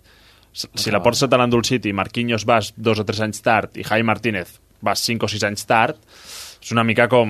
Si 0.51 0.89
Laporte 0.91 1.19
se 1.19 1.27
te 1.27 1.37
l'endú 1.37 1.57
el 1.57 1.65
City, 1.65 1.91
Marquinhos 1.93 2.45
vas 2.45 2.73
dos 2.77 2.99
o 2.99 3.05
tres 3.05 3.19
anys 3.21 3.41
tard 3.41 3.75
i 3.77 3.83
Javi 3.83 4.03
Martínez 4.03 4.59
vas 4.81 4.99
cinc 4.99 5.23
o 5.23 5.27
sis 5.27 5.43
anys 5.43 5.65
tard, 5.65 5.95
és 6.65 6.71
una 6.73 6.83
mica 6.83 7.05
com... 7.07 7.29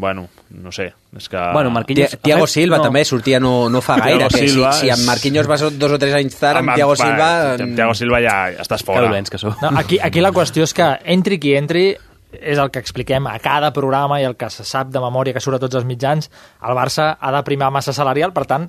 Bueno, 0.00 0.28
no 0.54 0.70
sé, 0.70 0.92
és 1.18 1.26
que... 1.28 1.40
Bueno, 1.52 1.72
Marquinhos- 1.74 2.12
Ti- 2.14 2.20
Tiago 2.22 2.46
Silva 2.46 2.78
no. 2.78 2.84
també 2.86 3.02
sortia 3.04 3.40
no, 3.42 3.68
no 3.68 3.80
fa 3.82 3.96
gaire. 3.98 4.28
Que 4.30 4.44
si, 4.44 4.48
Silva 4.52 4.70
si 4.78 4.90
amb 4.94 5.00
és- 5.02 5.06
Marquinhos 5.08 5.48
vas 5.50 5.64
dos 5.76 5.92
o 5.96 5.98
tres 5.98 6.14
anys 6.14 6.36
tard, 6.38 6.60
amb 6.62 6.76
Tiago 6.78 6.94
Silva... 6.94 7.30
Amb 7.56 7.74
Thiago 7.74 7.96
Silva 7.98 8.20
ja, 8.22 8.36
ja 8.54 8.62
estàs 8.62 8.84
fora. 8.86 9.00
Que 9.02 9.08
dolents 9.08 9.32
que 9.34 9.40
sou. 9.42 9.56
No, 9.60 9.72
aquí, 9.80 9.98
aquí 9.98 10.22
la 10.22 10.30
qüestió 10.36 10.62
és 10.68 10.74
que 10.76 10.86
entri 11.16 11.40
qui 11.42 11.56
entri 11.58 11.88
és 12.30 12.60
el 12.62 12.70
que 12.70 12.78
expliquem 12.78 13.26
a 13.26 13.34
cada 13.42 13.72
programa 13.74 14.20
i 14.22 14.24
el 14.28 14.36
que 14.38 14.46
se 14.54 14.62
sap 14.62 14.92
de 14.94 15.02
memòria 15.02 15.34
que 15.34 15.42
surt 15.42 15.58
a 15.58 15.62
tots 15.64 15.74
els 15.80 15.84
mitjans, 15.88 16.30
el 16.62 16.76
Barça 16.78 17.16
ha 17.18 17.32
de 17.34 17.40
primar 17.42 17.72
massa 17.74 17.90
salarial, 17.92 18.30
per 18.32 18.44
tant, 18.46 18.68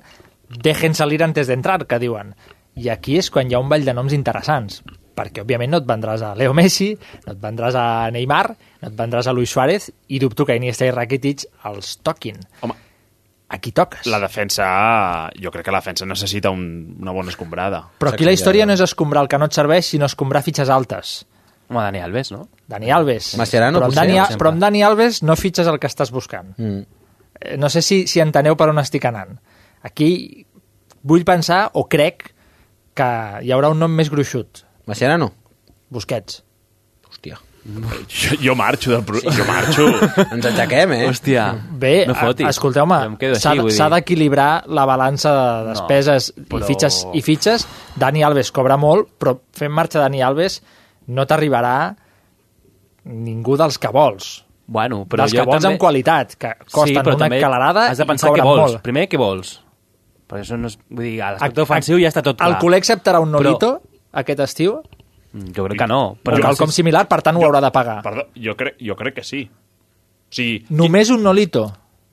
dejen 0.66 0.98
salir 0.98 1.22
antes 1.22 1.46
d'entrar, 1.46 1.78
que 1.86 2.00
diuen. 2.02 2.34
I 2.74 2.90
aquí 2.90 3.20
és 3.20 3.30
quan 3.30 3.46
hi 3.46 3.54
ha 3.54 3.60
un 3.62 3.70
ball 3.70 3.86
de 3.86 3.94
noms 3.94 4.12
interessants, 4.18 4.82
perquè 5.14 5.42
òbviament 5.44 5.70
no 5.72 5.80
et 5.82 5.88
vendràs 5.88 6.22
a 6.26 6.34
Leo 6.38 6.54
Messi, 6.56 6.92
no 7.26 7.32
et 7.34 7.40
vendràs 7.42 7.76
a 7.78 7.86
Neymar, 8.14 8.46
no 8.82 8.88
et 8.88 8.96
vendràs 8.98 9.28
a 9.28 9.34
Luis 9.36 9.50
Suárez, 9.52 9.90
i 10.08 10.18
dubto 10.22 10.46
que 10.48 10.56
Iniesta 10.56 10.86
i 10.88 10.90
Rakitic 10.94 11.44
els 11.68 11.98
toquin. 12.02 12.38
Home, 12.62 12.74
aquí 13.52 13.72
toques. 13.76 14.06
La 14.08 14.18
defensa, 14.22 14.66
jo 15.36 15.50
crec 15.52 15.66
que 15.66 15.74
la 15.74 15.80
defensa 15.82 16.06
necessita 16.08 16.50
un, 16.50 16.96
una 17.00 17.12
bona 17.12 17.30
escombrada. 17.34 17.82
Però 18.00 18.12
aquí 18.14 18.24
la 18.24 18.32
història 18.32 18.64
no 18.66 18.72
és 18.72 18.80
escombrar 18.84 19.22
el 19.26 19.28
que 19.28 19.38
no 19.38 19.50
et 19.50 19.58
serveix, 19.58 19.92
sinó 19.92 20.08
escombrar 20.08 20.42
fitxes 20.42 20.72
altes. 20.72 21.20
Home, 21.68 21.80
Dani 21.80 22.00
Alves, 22.04 22.32
no? 22.32 22.48
Dani 22.68 22.90
Alves. 22.92 23.34
Mascherano, 23.40 23.78
però, 23.78 23.86
amb 23.88 23.94
potser, 23.94 24.06
Dani, 24.06 24.18
exemple. 24.18 24.38
però 24.42 24.50
amb 24.52 24.60
Dani 24.64 24.82
Alves 24.84 25.22
no 25.22 25.36
fitxes 25.40 25.68
el 25.70 25.78
que 25.80 25.88
estàs 25.88 26.10
buscant. 26.12 26.54
Mm. 26.58 26.82
Eh, 27.40 27.56
No 27.56 27.68
sé 27.72 27.80
si, 27.82 28.06
si 28.06 28.20
enteneu 28.20 28.56
per 28.56 28.68
on 28.72 28.78
estic 28.82 29.04
anant. 29.08 29.38
Aquí 29.82 30.46
vull 31.02 31.24
pensar, 31.24 31.70
o 31.74 31.86
crec, 31.88 32.28
que 32.94 33.08
hi 33.42 33.50
haurà 33.54 33.70
un 33.72 33.80
nom 33.80 33.90
més 33.92 34.10
gruixut. 34.12 34.64
Mascherano? 34.86 35.30
Busquets. 35.92 36.42
Hòstia. 37.08 37.38
Jo, 38.10 38.34
jo 38.42 38.54
marxo 38.58 38.90
del 38.90 39.04
pro... 39.06 39.20
Jo 39.22 39.44
marxo. 39.46 39.84
Ens 40.34 40.46
aixequem, 40.50 40.92
eh? 40.96 41.04
Hòstia, 41.06 41.44
Bé, 41.78 41.92
no 42.10 42.16
fotis. 42.18 42.48
escolteu-me, 42.50 42.96
s'ha 43.38 43.86
d'equilibrar 43.92 44.64
la 44.66 44.82
balança 44.88 45.30
de 45.36 45.68
despeses 45.70 46.32
No, 46.34 46.42
i, 46.42 46.46
però- 46.50 46.66
fitxes, 46.66 46.96
i 47.14 47.22
fitxes. 47.22 47.66
Dani 48.02 48.24
Alves 48.26 48.50
cobra 48.50 48.74
molt, 48.80 49.12
però 49.22 49.36
fent 49.54 49.70
marxa 49.70 50.02
Dani 50.02 50.24
Alves 50.26 50.58
no 51.14 51.22
t'arribarà 51.30 51.76
ningú 53.04 53.56
dels 53.58 53.78
que 53.78 53.90
vols. 53.94 54.40
Bueno, 54.72 55.04
però 55.10 55.24
dels 55.26 55.34
jo 55.34 55.42
que 55.42 55.46
vols 55.52 55.62
també... 55.62 55.74
amb 55.76 55.80
qualitat, 55.82 56.34
que 56.40 56.52
costen 56.64 56.94
sí, 56.94 56.98
però 56.98 57.14
una 57.16 57.26
també 57.26 57.40
calarada 57.42 57.86
Has 57.92 57.98
de 58.00 58.06
i 58.06 58.10
pensar 58.10 58.28
què 58.30 58.34
cobren 58.34 58.48
vols. 58.48 58.60
molt. 58.62 58.82
Primer, 58.86 59.06
què 59.10 59.18
vols? 59.20 59.54
Perquè 60.30 60.42
això 60.46 60.58
no 60.58 60.70
és... 60.70 60.76
Vull 60.90 61.06
dir, 61.06 61.16
a 61.22 61.32
l'aspecte 61.34 61.62
ofensiu 61.66 61.98
ja 62.02 62.10
està 62.10 62.22
tot 62.24 62.38
clar. 62.38 62.50
El 62.50 62.58
culer 62.62 62.78
acceptarà 62.82 63.20
un 63.22 63.30
Però- 63.34 63.42
Nolito 63.42 63.72
aquest 64.12 64.40
estiu? 64.44 64.80
Mm, 65.32 65.52
Jo 65.56 65.64
crec 65.68 65.78
que 65.80 65.86
no. 65.88 66.02
Però 66.22 66.36
Però 66.36 66.48
quelcom 66.50 66.70
similar, 66.72 67.06
per 67.08 67.22
tant 67.24 67.36
ho 67.36 67.44
haurà 67.46 67.60
de 67.64 67.70
pagar. 67.72 68.00
Perdó, 68.04 68.26
jo 68.36 68.56
crec, 68.56 68.76
jo 68.80 68.96
crec 68.96 69.14
que 69.20 69.24
sí. 69.24 69.46
O 69.48 70.34
sigui, 70.34 70.64
Només 70.70 71.10
un 71.10 71.22
Nolito? 71.22 71.70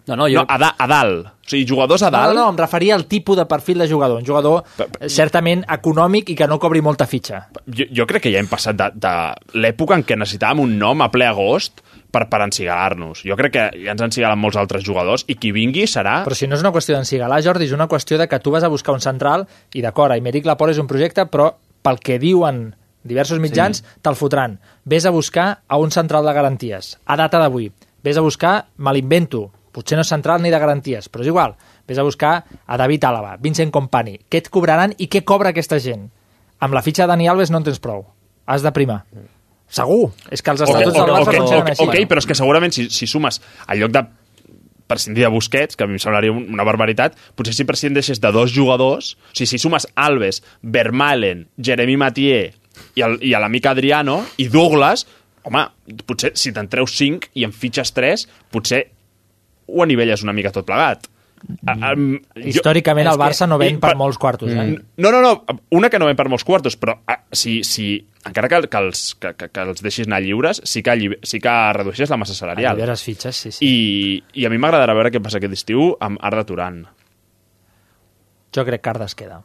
No, 0.09 0.15
no, 0.15 0.25
no, 0.27 0.41
a, 0.47 0.55
da, 0.57 0.71
a 0.79 0.87
dalt. 0.89 1.27
O 1.45 1.49
sigui, 1.51 1.67
jugadors 1.69 2.01
a 2.01 2.09
No, 2.09 2.17
dalt... 2.17 2.33
no, 2.33 2.41
no, 2.45 2.49
em 2.49 2.57
referia 2.57 2.95
al 2.95 3.05
tipus 3.05 3.37
de 3.37 3.45
perfil 3.45 3.77
de 3.83 3.87
jugador. 3.87 4.17
Un 4.17 4.25
jugador 4.25 4.63
eh, 4.79 5.07
certament 5.09 5.61
econòmic 5.69 6.31
i 6.33 6.35
que 6.35 6.47
no 6.49 6.57
cobri 6.59 6.81
molta 6.81 7.05
fitxa. 7.05 7.43
Jo, 7.67 7.85
jo 7.93 8.07
crec 8.09 8.23
que 8.25 8.31
ja 8.33 8.39
hem 8.41 8.47
passat 8.49 8.75
de, 8.79 8.87
de 8.95 9.13
l'època 9.61 9.93
en 9.99 10.03
què 10.07 10.17
necessitàvem 10.17 10.63
un 10.65 10.73
nom 10.81 11.03
a 11.05 11.11
ple 11.13 11.27
agost 11.29 11.83
per, 12.09 12.25
per 12.31 12.41
encigalar-nos. 12.47 13.21
Jo 13.27 13.37
crec 13.37 13.53
que 13.53 13.67
ja 13.85 13.93
ens 13.93 14.01
encigalen 14.07 14.39
molts 14.41 14.57
altres 14.57 14.81
jugadors 14.87 15.27
i 15.29 15.35
qui 15.37 15.51
vingui 15.53 15.85
serà... 15.85 16.23
Però 16.25 16.33
si 16.35 16.47
no 16.49 16.57
és 16.57 16.65
una 16.65 16.73
qüestió 16.73 16.95
d'encigalar, 16.97 17.43
Jordi, 17.45 17.69
és 17.69 17.75
una 17.77 17.87
qüestió 17.91 18.17
de 18.17 18.27
que 18.31 18.39
tu 18.41 18.49
vas 18.55 18.63
a 18.65 18.71
buscar 18.73 18.95
un 18.97 19.03
central 19.05 19.45
i 19.77 19.83
d'acord, 19.85 20.15
Aymeric 20.17 20.47
Laporte 20.49 20.73
és 20.73 20.81
un 20.81 20.89
projecte, 20.89 21.27
però 21.29 21.51
pel 21.85 21.99
que 22.03 22.19
diuen 22.21 22.69
diversos 23.03 23.39
mitjans, 23.39 23.81
sí. 23.81 23.99
te'l 24.03 24.17
fotran. 24.19 24.59
Ves 24.85 25.07
a 25.07 25.13
buscar 25.15 25.61
a 25.67 25.79
un 25.79 25.91
central 25.91 26.27
de 26.27 26.35
garanties, 26.35 26.97
a 27.05 27.17
data 27.19 27.39
d'avui. 27.41 27.71
Ves 28.03 28.19
a 28.19 28.23
buscar, 28.23 28.53
me 28.77 28.93
l'invento, 28.95 29.49
potser 29.75 29.97
no 29.97 30.05
és 30.05 30.11
central 30.11 30.43
ni 30.43 30.51
de 30.51 30.59
garanties, 30.59 31.09
però 31.09 31.25
és 31.25 31.31
igual. 31.31 31.55
Ves 31.87 31.99
a 31.99 32.05
buscar 32.05 32.43
a 32.65 32.77
David 32.77 33.07
Àlava, 33.09 33.35
Vincent 33.41 33.71
Company. 33.73 34.19
Què 34.29 34.43
et 34.43 34.51
cobraran 34.53 34.93
i 34.97 35.09
què 35.11 35.23
cobra 35.27 35.53
aquesta 35.53 35.79
gent? 35.83 36.07
Amb 36.59 36.75
la 36.75 36.83
fitxa 36.85 37.05
de 37.05 37.13
Dani 37.13 37.29
Alves 37.31 37.51
no 37.51 37.61
en 37.61 37.67
tens 37.67 37.79
prou. 37.81 38.05
Has 38.49 38.65
de 38.65 38.71
primar. 38.75 39.03
Segur. 39.69 40.09
És 40.33 40.41
que 40.41 40.51
els 40.51 40.63
estatuts 40.65 40.95
del 40.97 41.11
Barça 41.11 41.29
ok, 41.29 41.35
funcionen 41.35 41.63
ok, 41.63 41.73
així. 41.75 41.85
ok, 41.85 42.07
però 42.09 42.23
és 42.23 42.27
que 42.27 42.37
segurament 42.37 42.73
si, 42.75 42.87
si 42.93 43.07
sumes 43.07 43.37
al 43.67 43.79
lloc 43.81 43.93
de 43.93 44.03
prescindir 44.89 45.23
de 45.27 45.29
Busquets, 45.31 45.77
que 45.77 45.85
a 45.85 45.87
mi 45.87 45.95
em 45.99 46.01
semblaria 46.01 46.33
un- 46.33 46.47
una 46.51 46.65
barbaritat, 46.65 47.15
potser 47.37 47.53
si 47.53 47.65
prescindeixes 47.69 48.19
de 48.19 48.31
dos 48.33 48.51
jugadors, 48.51 49.13
o 49.29 49.35
sigui, 49.37 49.47
si 49.53 49.59
sumes 49.61 49.85
Alves, 49.95 50.41
Vermaelen, 50.63 51.45
Jeremy 51.61 51.95
Mathieu 52.01 52.49
i, 52.95 53.01
el, 53.05 53.17
i 53.21 53.31
l'amic 53.35 53.67
Adriano 53.69 54.23
i 54.41 54.47
Douglas, 54.49 55.05
home, 55.43 55.65
potser 56.09 56.33
si 56.37 56.51
te'n 56.55 56.67
treus 56.71 56.95
5 56.97 57.29
i 57.39 57.45
en 57.47 57.53
fitxes 57.55 57.93
3, 57.95 58.25
potser 58.51 58.87
ho 59.69 59.83
anivelles 59.85 60.23
una 60.25 60.33
mica 60.33 60.51
tot 60.51 60.65
plegat. 60.65 61.05
Jo- 61.39 62.43
Històricament 62.49 63.07
és 63.07 63.13
el 63.13 63.19
Barça 63.21 63.45
que- 63.45 63.49
no 63.49 63.57
ven 63.57 63.75
i 63.75 63.79
per 63.79 63.95
molts 63.95 64.17
quartos, 64.17 64.51
eh? 64.51 64.77
No, 64.97 65.11
no, 65.11 65.21
no, 65.21 65.45
una 65.71 65.89
que 65.89 65.99
no 65.99 66.05
ven 66.05 66.15
per 66.19 66.27
molts 66.29 66.43
quartos, 66.43 66.75
però 66.77 66.97
ah, 67.07 67.21
si, 67.31 67.63
si 67.63 68.07
encara 68.25 68.47
que, 68.49 68.61
que, 68.67 68.77
els, 68.77 69.15
que, 69.15 69.33
que, 69.35 69.49
que 69.49 69.61
els 69.61 69.81
deixis 69.81 70.07
anar 70.07 70.21
lliures, 70.21 70.61
sí 70.65 70.83
que, 70.83 70.95
sí 71.23 71.39
que 71.39 71.53
redueixes 71.73 72.09
la 72.09 72.17
massa 72.17 72.33
salarial. 72.35 72.73
Alliberes 72.75 73.03
fitxes, 73.03 73.35
sí, 73.35 73.51
sí. 73.51 73.65
I, 73.65 74.23
I 74.41 74.45
a 74.45 74.49
mi 74.51 74.57
m'agradarà 74.57 74.93
veure 74.97 75.11
què 75.11 75.21
passa 75.23 75.37
aquest 75.39 75.53
estiu 75.53 75.95
amb 75.99 76.19
Arda 76.21 76.43
Turan. 76.45 76.83
Jo 78.55 78.65
crec 78.65 78.81
que 78.81 78.89
Arda 78.89 79.05
es 79.05 79.15
queda. 79.15 79.41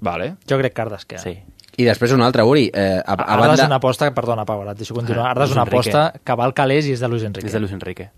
Vale. 0.00 0.36
Jo 0.48 0.58
crec 0.58 0.72
que 0.74 0.80
Arda 0.82 0.96
es 0.96 1.04
queda. 1.06 1.22
Sí. 1.22 1.36
I 1.78 1.84
després 1.86 2.10
una 2.14 2.26
altra, 2.26 2.44
Uri. 2.46 2.68
Eh, 2.74 2.98
a, 3.04 3.12
a 3.14 3.22
Arda 3.34 3.44
és 3.44 3.50
banda... 3.52 3.66
una 3.66 3.76
aposta, 3.78 4.08
perdona, 4.14 4.44
Pau, 4.46 4.62
ara 4.64 4.72
et 4.74 4.78
deixo 4.80 4.94
continuar. 4.96 5.26
Ah, 5.28 5.30
Arda 5.34 5.44
és 5.46 5.52
una 5.54 5.62
aposta 5.66 6.02
que 6.24 6.34
va 6.38 6.46
al 6.48 6.54
calés 6.54 6.86
i 6.88 6.94
és 6.96 7.02
de 7.02 7.08
Luis 7.10 7.22
Enrique. 7.26 7.46
És 7.46 7.54
de 7.54 7.60
Luis 7.62 7.74
Enrique. 7.74 8.08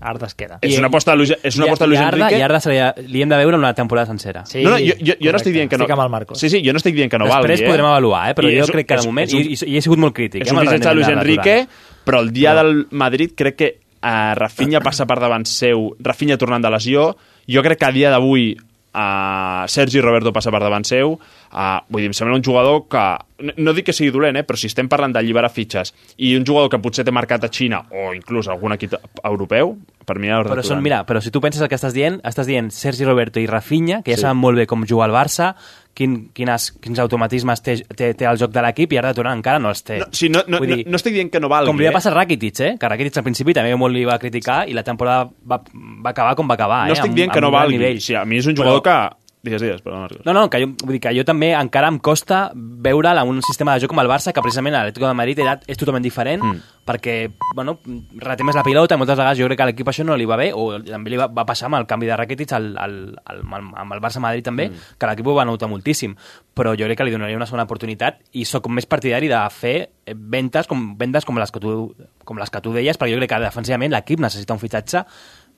Arda 0.00 0.26
es 0.26 0.34
queda. 0.34 0.58
És 0.62 0.76
una 0.78 0.86
aposta 0.88 1.10
de 1.12 1.16
Luis, 1.18 1.32
és 1.42 1.56
una 1.56 1.66
I- 1.66 1.68
aposta 1.68 1.84
de 1.84 1.88
Luis 1.88 2.00
i 2.00 2.04
Arda, 2.04 2.18
Enrique. 2.26 2.38
I 2.38 2.42
Arda 2.42 2.60
se 2.60 2.70
li, 2.70 2.78
li 3.12 3.22
hem 3.22 3.28
de 3.28 3.36
veure 3.36 3.56
una 3.56 3.72
temporada 3.74 4.06
sencera. 4.06 4.44
Sí, 4.46 4.62
no, 4.62 4.70
no, 4.70 4.78
jo, 4.78 4.94
jo, 5.00 5.14
jo 5.20 5.32
no 5.32 5.36
estic 5.40 5.52
dient 5.54 5.70
que 5.70 5.76
no... 5.78 5.84
Estic 5.84 5.94
amb 5.96 6.02
el 6.04 6.10
Marcos. 6.10 6.38
Sí, 6.38 6.48
sí, 6.50 6.62
jo 6.64 6.72
no 6.72 6.78
estic 6.82 6.94
dient 6.94 7.10
que 7.10 7.18
no 7.18 7.26
Després 7.26 7.42
valgui, 7.58 7.64
eh? 7.64 7.68
podrem 7.72 7.86
avaluar, 7.90 8.22
eh? 8.30 8.34
però 8.38 8.48
I 8.52 8.56
jo 8.58 8.64
és 8.68 8.70
crec 8.76 8.86
que 8.88 8.94
de 8.94 9.00
és- 9.00 9.06
moment... 9.10 9.28
és 9.28 9.34
un- 9.34 9.42
I, 9.42 9.58
i, 9.72 9.76
he 9.78 9.82
sigut 9.82 9.98
molt 9.98 10.14
crític. 10.14 10.42
És 10.46 10.48
eh, 10.52 10.54
un 10.54 10.60
fitxatge 10.62 10.88
de 10.88 10.94
Luis 10.94 11.08
Enrique, 11.08 11.56
però 12.04 12.20
el 12.22 12.32
dia 12.32 12.54
del 12.54 12.86
Madrid 12.92 13.34
crec 13.36 13.56
que 13.58 13.68
uh, 14.02 14.34
Rafinha 14.38 14.80
passa 14.88 15.06
per 15.06 15.18
davant 15.20 15.44
seu, 15.50 15.90
Rafinha 15.98 16.38
tornant 16.38 16.62
de 16.62 16.70
lesió, 16.70 17.10
jo 17.48 17.62
crec 17.66 17.78
que 17.82 17.86
a 17.90 17.92
dia 17.92 18.10
d'avui 18.14 18.52
uh, 18.94 19.66
Sergi 19.68 20.00
Roberto 20.00 20.32
passa 20.32 20.52
per 20.54 20.60
davant 20.62 20.86
seu, 20.86 21.16
uh, 21.18 21.66
vull 21.88 22.04
dir, 22.04 22.10
em 22.10 22.16
sembla 22.16 22.36
un 22.38 22.44
jugador 22.44 22.84
que, 22.90 23.04
no, 23.44 23.54
no 23.68 23.74
dic 23.76 23.88
que 23.90 23.96
sigui 23.96 24.12
dolent, 24.14 24.40
eh, 24.40 24.44
però 24.46 24.58
si 24.58 24.70
estem 24.70 24.88
parlant 24.90 25.14
d'alliberar 25.16 25.50
fitxes, 25.52 25.94
i 26.24 26.34
un 26.38 26.46
jugador 26.48 26.72
que 26.72 26.80
potser 26.82 27.06
té 27.06 27.14
marcat 27.14 27.46
a 27.46 27.52
Xina, 27.52 27.82
o 27.92 28.12
inclús 28.16 28.50
algun 28.52 28.76
equip 28.76 28.96
europeu, 29.22 29.76
per 30.08 30.16
mi 30.18 30.30
és 30.32 30.46
Però 30.48 30.64
són, 30.64 30.80
mira, 30.84 31.02
però 31.04 31.20
si 31.20 31.32
tu 31.34 31.42
penses 31.44 31.60
el 31.60 31.68
que 31.68 31.76
estàs 31.76 31.92
dient, 31.96 32.22
estàs 32.26 32.48
dient 32.48 32.70
Sergi 32.72 33.04
Roberto 33.04 33.42
i 33.42 33.46
Rafinha, 33.50 34.00
que 34.04 34.14
ja 34.14 34.20
sí. 34.20 34.24
saben 34.24 34.40
molt 34.40 34.60
bé 34.60 34.64
com 34.70 34.86
jugar 34.88 35.10
al 35.10 35.16
Barça, 35.16 35.52
quin, 35.98 36.14
quines, 36.36 36.68
quins 36.82 37.00
automatismes 37.02 37.62
té, 37.64 37.74
té, 37.98 38.12
té 38.18 38.28
el 38.30 38.38
joc 38.40 38.52
de 38.54 38.62
l'equip 38.64 38.94
i 38.94 39.00
ara 39.00 39.10
de 39.12 39.18
Turan 39.18 39.40
encara 39.40 39.58
no 39.62 39.72
els 39.74 39.82
té. 39.82 39.98
No, 40.04 40.08
sí, 40.14 40.30
no, 40.32 40.44
no, 40.46 40.60
Vull 40.62 40.70
no, 40.70 40.78
dir, 40.78 40.86
no 40.86 41.00
estic 41.00 41.16
dient 41.16 41.32
que 41.34 41.42
no 41.42 41.50
valgui, 41.50 41.72
com 41.72 41.80
li 41.80 41.88
va 41.88 41.92
eh? 41.92 41.96
passar 41.98 42.12
a 42.14 42.18
Rakitic, 42.20 42.60
eh? 42.62 42.72
que 42.78 42.90
Rakitic 42.92 43.18
al 43.18 43.26
principi 43.26 43.56
també 43.56 43.74
molt 43.78 43.96
li 43.96 44.04
va 44.08 44.18
criticar 44.22 44.60
i 44.70 44.76
la 44.78 44.84
temporada 44.86 45.26
va, 45.26 45.60
va 46.04 46.12
acabar 46.14 46.36
com 46.38 46.50
va 46.50 46.58
acabar. 46.58 46.84
No 46.86 46.94
eh? 46.94 46.98
estic 46.98 47.10
Amb- 47.10 47.18
dient 47.18 47.34
que 47.34 47.42
amb 47.42 47.48
no 47.48 47.50
un 47.50 47.56
gran 47.58 47.72
valgui. 47.74 48.04
sigui, 48.04 48.20
a 48.20 48.24
mi 48.28 48.38
és 48.38 48.46
un 48.46 48.56
jugador 48.58 48.84
que... 48.86 48.98
Digues, 49.42 49.62
digues, 49.62 49.82
perdó, 49.82 50.00
Marcos. 50.00 50.24
No, 50.26 50.32
no, 50.34 50.48
que 50.50 50.58
jo, 50.58 50.72
vull 50.82 50.96
dir 50.96 51.00
que 51.04 51.12
jo 51.14 51.22
també 51.26 51.52
encara 51.54 51.90
em 51.92 52.00
costa 52.02 52.48
veure'l 52.54 53.20
en 53.20 53.30
un 53.30 53.38
sistema 53.46 53.74
de 53.74 53.84
joc 53.84 53.92
com 53.92 54.00
el 54.02 54.10
Barça, 54.10 54.32
que 54.34 54.42
precisament 54.42 54.74
l'Atlético 54.74 55.06
de 55.06 55.14
Madrid 55.14 55.38
era, 55.44 55.54
és 55.62 55.78
totalment 55.78 56.02
diferent, 56.02 56.42
mm. 56.42 56.72
perquè, 56.88 57.14
bueno, 57.54 57.76
reté 58.18 58.46
més 58.46 58.58
la 58.58 58.64
pilota, 58.66 58.98
i 58.98 59.00
moltes 59.00 59.18
vegades 59.18 59.38
jo 59.38 59.46
crec 59.46 59.60
que 59.60 59.66
a 59.68 59.68
l'equip 59.70 59.92
això 59.92 60.06
no 60.06 60.16
li 60.18 60.26
va 60.26 60.40
bé, 60.40 60.50
o 60.50 60.80
també 60.82 61.14
li 61.14 61.20
va, 61.20 61.28
va 61.30 61.46
passar 61.46 61.68
amb 61.70 61.78
el 61.78 61.86
canvi 61.86 62.10
de 62.10 62.18
Rakitic 62.18 62.56
al, 62.58 62.72
al, 62.82 62.98
al, 63.22 63.44
al, 63.46 63.70
amb 63.84 63.96
el 63.96 64.02
Barça-Madrid 64.02 64.48
també, 64.50 64.68
mm. 64.72 64.98
que 64.98 65.12
l'equip 65.12 65.30
ho 65.30 65.38
va 65.38 65.46
notar 65.46 65.70
moltíssim, 65.70 66.18
però 66.58 66.74
jo 66.74 66.90
crec 66.90 66.98
que 66.98 67.06
li 67.06 67.14
donaria 67.14 67.38
una 67.38 67.46
segona 67.46 67.68
oportunitat 67.68 68.18
i 68.34 68.42
sóc 68.48 68.66
més 68.74 68.90
partidari 68.90 69.30
de 69.30 69.38
fer 69.54 69.76
ventes 70.14 70.66
com, 70.66 70.96
vendes 70.98 71.26
com 71.28 71.38
les 71.38 71.54
que 71.54 71.62
tu, 71.62 71.78
com 72.26 72.42
les 72.42 72.50
que 72.50 72.62
tu 72.64 72.74
deies, 72.74 72.98
perquè 72.98 73.14
jo 73.14 73.22
crec 73.22 73.36
que 73.36 73.44
defensivament 73.46 73.94
l'equip 73.94 74.24
necessita 74.24 74.56
un 74.56 74.62
fitxatge 74.62 75.04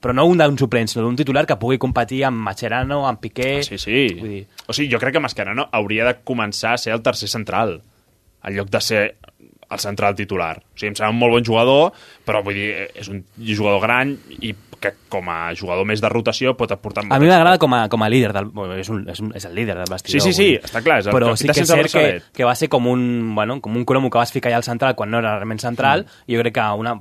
però 0.01 0.15
no 0.17 0.25
un 0.25 0.41
d'un 0.41 0.57
suplent, 0.57 0.89
sinó 0.89 1.05
d'un 1.05 1.19
titular 1.19 1.45
que 1.45 1.59
pugui 1.61 1.77
competir 1.81 2.23
amb 2.27 2.41
Mascherano, 2.41 3.03
amb 3.07 3.21
Piqué... 3.21 3.61
Sí, 3.67 3.77
sí. 3.77 4.07
Vull 4.17 4.33
dir, 4.33 4.41
O 4.65 4.73
sigui, 4.73 4.89
jo 4.91 4.99
crec 5.01 5.15
que 5.15 5.23
Mascherano 5.23 5.67
hauria 5.71 6.07
de 6.09 6.15
començar 6.25 6.73
a 6.73 6.81
ser 6.81 6.95
el 6.95 7.03
tercer 7.05 7.29
central, 7.29 7.77
en 8.41 8.57
lloc 8.57 8.73
de 8.73 8.81
ser 8.81 9.03
el 9.71 9.79
central 9.79 10.17
titular. 10.17 10.57
O 10.57 10.75
sigui, 10.75 10.91
em 10.91 10.97
sembla 10.97 11.13
un 11.13 11.21
molt 11.21 11.37
bon 11.37 11.47
jugador, 11.47 11.93
però 12.25 12.41
vull 12.43 12.57
dir, 12.57 12.71
és 12.97 13.13
un 13.13 13.23
jugador 13.37 13.81
gran 13.85 14.17
i 14.41 14.55
que 14.81 14.95
com 15.13 15.27
a 15.29 15.53
jugador 15.53 15.85
més 15.85 16.01
de 16.01 16.09
rotació 16.09 16.55
pot 16.57 16.71
aportar... 16.73 17.05
A 17.05 17.19
mi 17.21 17.29
m'agrada 17.29 17.61
com, 17.61 17.75
a, 17.77 17.83
com 17.93 18.01
a 18.01 18.09
líder, 18.09 18.31
del, 18.33 18.49
bueno, 18.49 18.73
és, 18.81 18.89
un, 18.89 19.03
és, 19.13 19.21
un, 19.21 19.29
és 19.37 19.45
el 19.45 19.53
líder 19.55 19.77
del 19.77 19.91
vestidor. 19.91 20.17
Sí, 20.17 20.25
sí, 20.25 20.33
sí, 20.33 20.47
vull 20.57 20.71
està 20.71 20.81
clar, 20.81 20.97
és 21.03 21.11
el 21.11 21.15
Però 21.15 21.35
sí 21.37 21.51
que 21.51 21.61
és 21.61 21.69
cert 21.69 21.93
que, 21.93 22.05
que 22.39 22.47
va 22.47 22.55
ser 22.57 22.71
com 22.73 22.89
un, 22.89 23.05
bueno, 23.37 23.59
com 23.61 23.77
un 23.77 23.85
cromo 23.85 24.09
que 24.09 24.17
vas 24.17 24.33
ficar 24.33 24.49
allà 24.49 24.63
al 24.63 24.67
central 24.67 24.97
quan 24.97 25.13
no 25.13 25.21
era 25.21 25.37
realment 25.37 25.61
central, 25.61 26.07
mm. 26.07 26.25
i 26.25 26.39
jo 26.39 26.41
crec 26.41 26.57
que 26.57 26.67
una, 26.81 26.97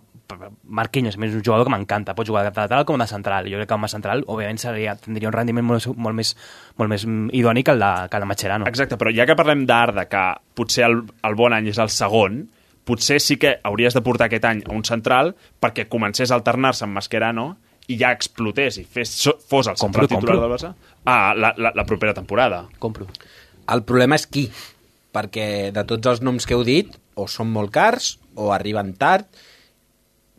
Marquinhos, 0.64 1.16
és 1.16 1.34
un 1.34 1.42
jugador 1.44 1.66
que 1.66 1.72
m'encanta, 1.74 2.14
pot 2.18 2.28
jugar 2.28 2.44
de 2.46 2.52
lateral 2.52 2.86
com 2.88 3.00
de 3.00 3.06
central, 3.10 3.48
jo 3.50 3.60
crec 3.60 3.70
que 3.70 3.78
a 3.78 3.90
central, 3.92 4.24
òbviament, 4.26 4.58
seria, 4.58 4.96
tindria 4.96 5.30
un 5.30 5.36
rendiment 5.36 5.66
molt, 5.66 5.86
molt, 5.96 6.16
més, 6.16 6.34
molt 6.78 6.90
més 6.90 7.06
mm, 7.06 7.32
idoni 7.36 7.64
que 7.64 7.74
el 7.74 7.82
de, 7.82 7.92
que 8.10 8.16
el 8.16 8.26
de 8.26 8.30
Mascherano. 8.30 8.68
Exacte, 8.70 8.98
però 9.00 9.12
ja 9.14 9.26
que 9.26 9.36
parlem 9.38 9.66
d'Arda, 9.66 10.06
que 10.10 10.24
potser 10.54 10.86
el, 10.88 11.02
el 11.26 11.38
bon 11.38 11.56
any 11.56 11.70
és 11.72 11.80
el 11.82 11.90
segon, 11.94 12.44
potser 12.84 13.20
sí 13.20 13.36
que 13.40 13.58
hauries 13.62 13.94
de 13.94 14.02
portar 14.02 14.30
aquest 14.30 14.46
any 14.48 14.62
a 14.66 14.72
un 14.74 14.84
central 14.84 15.34
perquè 15.60 15.86
comencés 15.88 16.30
a 16.30 16.38
alternar-se 16.38 16.86
amb 16.86 16.96
Mascherano 16.98 17.50
i 17.90 17.98
ja 18.00 18.12
explotés 18.14 18.78
i 18.80 18.86
fes, 18.86 19.12
fos 19.46 19.68
el 19.70 19.76
central 19.76 20.08
Compro, 20.08 20.08
titular 20.08 20.36
compro. 20.36 20.40
del 20.46 20.54
Barça 20.54 20.74
ah, 21.04 21.34
la, 21.36 21.52
la, 21.56 21.72
la 21.74 21.84
propera 21.86 22.14
temporada. 22.14 22.64
Compro. 22.78 23.06
El 23.70 23.84
problema 23.86 24.18
és 24.18 24.26
qui, 24.26 24.46
perquè 25.14 25.70
de 25.74 25.84
tots 25.86 26.10
els 26.10 26.22
noms 26.24 26.46
que 26.46 26.56
heu 26.56 26.64
dit, 26.66 26.92
o 27.18 27.26
són 27.30 27.50
molt 27.52 27.72
cars, 27.74 28.14
o 28.38 28.50
arriben 28.54 28.94
tard, 28.98 29.28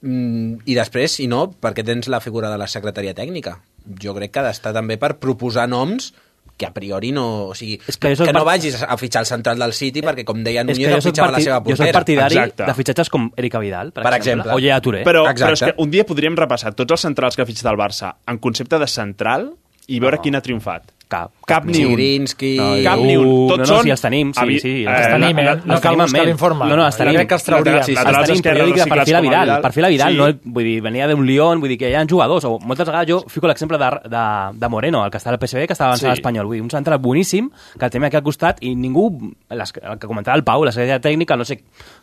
mm, 0.01 0.63
i 0.65 0.75
després, 0.75 1.11
si 1.19 1.27
no, 1.27 1.47
perquè 1.51 1.83
tens 1.85 2.07
la 2.09 2.19
figura 2.19 2.49
de 2.49 2.57
la 2.57 2.67
secretaria 2.67 3.13
tècnica. 3.13 3.59
Jo 4.01 4.13
crec 4.17 4.31
que 4.31 4.39
ha 4.39 4.43
d'estar 4.49 4.73
també 4.73 4.97
per 5.01 5.15
proposar 5.19 5.67
noms 5.69 6.13
que 6.57 6.67
a 6.67 6.73
priori 6.75 7.09
no... 7.11 7.47
O 7.49 7.55
sigui, 7.57 7.79
És 7.87 7.97
que 7.97 8.09
que, 8.11 8.15
jo 8.19 8.25
que 8.27 8.33
no 8.33 8.43
part- 8.43 8.61
vagis 8.61 8.75
a 8.83 8.97
fitxar 8.97 9.21
el 9.23 9.25
central 9.25 9.57
del 9.57 9.73
City 9.73 10.03
perquè, 10.05 10.23
com 10.27 10.43
deia 10.45 10.61
Núñez, 10.63 10.77
jo 10.91 10.99
soc, 11.01 11.07
fitxava 11.09 11.31
la 11.31 11.37
parti, 11.39 11.45
seva 11.47 11.57
jo 11.57 11.63
portera. 11.63 11.87
soc 11.87 11.93
partidari 11.97 12.35
Exacte. 12.37 12.65
de 12.69 12.73
fitxatges 12.77 13.09
com 13.09 13.31
Erika 13.35 13.59
Vidal, 13.63 13.89
per, 13.91 14.03
Per 14.03 14.13
exemple, 14.13 14.43
exemple. 14.51 14.53
o 14.53 14.59
Yaya 14.61 14.81
Touré. 14.81 15.01
Però, 15.03 15.23
però 15.25 15.51
és 15.55 15.63
que 15.65 15.73
un 15.81 15.89
dia 15.89 16.05
podríem 16.05 16.37
repassar 16.37 16.75
tots 16.77 16.91
els 16.91 17.01
centrals 17.01 17.35
que 17.35 17.41
ha 17.41 17.49
fitxat 17.49 17.71
el 17.71 17.79
Barça 17.81 18.13
en 18.27 18.37
concepte 18.37 18.77
de 18.77 18.87
central 18.87 19.55
i 19.87 19.99
veure 19.99 20.17
No. 20.17 20.21
quin 20.21 20.35
ha 20.37 20.41
triomfat. 20.45 20.91
Cap. 21.11 21.31
Cap 21.49 21.65
ni 21.67 21.81
un. 21.83 21.89
Zigrinski... 21.91 22.49
No, 22.55 22.67
Cap 22.85 22.99
ni 23.03 23.17
un. 23.19 23.31
Tots 23.49 23.57
no, 23.59 23.65
no, 23.65 23.65
són... 23.73 23.83
sí, 23.83 23.91
els 23.91 24.03
tenim, 24.05 24.29
sí, 24.31 24.39
avi- 24.45 24.59
sí, 24.63 24.71
eh, 24.85 24.93
Els 24.93 25.07
tenim, 25.11 25.41
eh? 25.41 25.43
No 25.43 25.75
cal 25.75 25.81
tenim 25.81 25.99
buscar 25.99 26.05
en 26.07 26.13
ment. 26.15 26.27
l'informe. 26.29 26.69
No, 26.71 26.77
no, 26.79 26.85
els 26.87 26.95
Jo 26.95 27.03
tenim. 27.03 27.17
crec 27.19 27.27
que 27.33 27.37
els 27.37 27.43
trauríem. 27.49 27.81
Sí, 27.83 27.91
sí. 27.91 27.97
Els 27.99 28.29
tenim, 28.29 28.43
però 28.45 28.55
jo 28.61 28.67
dic 28.69 28.79
de 28.79 28.87
perfil 28.93 29.15
a 29.19 29.21
Vidal, 29.25 29.51
perfil 29.65 29.85
a 29.85 29.91
Vidal, 29.91 30.17
no, 30.21 30.29
vull 30.55 30.63
dir, 30.69 30.77
venia 30.87 31.09
d'un 31.11 31.25
Lyon, 31.27 31.59
vull 31.59 31.73
dir 31.73 31.77
que 31.83 31.89
hi 31.91 31.97
ha 31.99 32.05
jugadors, 32.07 32.45
o 32.47 32.53
moltes 32.63 32.87
vegades 32.87 33.09
jo 33.11 33.19
fico 33.27 33.51
l'exemple 33.51 33.77
de, 33.81 33.91
de, 34.15 34.23
de 34.63 34.69
Moreno, 34.71 35.03
el 35.05 35.11
que 35.11 35.19
està 35.19 35.33
al 35.35 35.39
PSV, 35.41 35.67
que 35.67 35.75
estava 35.75 35.91
avançant 35.91 36.07
Sí. 36.07 36.13
a 36.13 36.15
l'Espanyol, 36.15 36.47
vull 36.47 36.55
dir, 36.61 36.63
un 36.63 36.71
central 36.71 36.99
boníssim, 37.03 37.51
que 37.77 37.85
el 37.85 37.91
tema 37.91 38.07
aquí 38.07 38.15
al 38.17 38.23
costat, 38.23 38.63
i 38.63 38.71
ningú, 38.75 39.09
les, 39.51 39.73
el 39.83 39.99
que 39.99 40.07
comentava 40.07 40.37
el 40.39 40.43
Pau, 40.47 40.63
la 40.63 40.71
secretaria 40.71 41.01
tècnica, 41.03 41.35
no 41.35 41.43
sé 41.45 41.59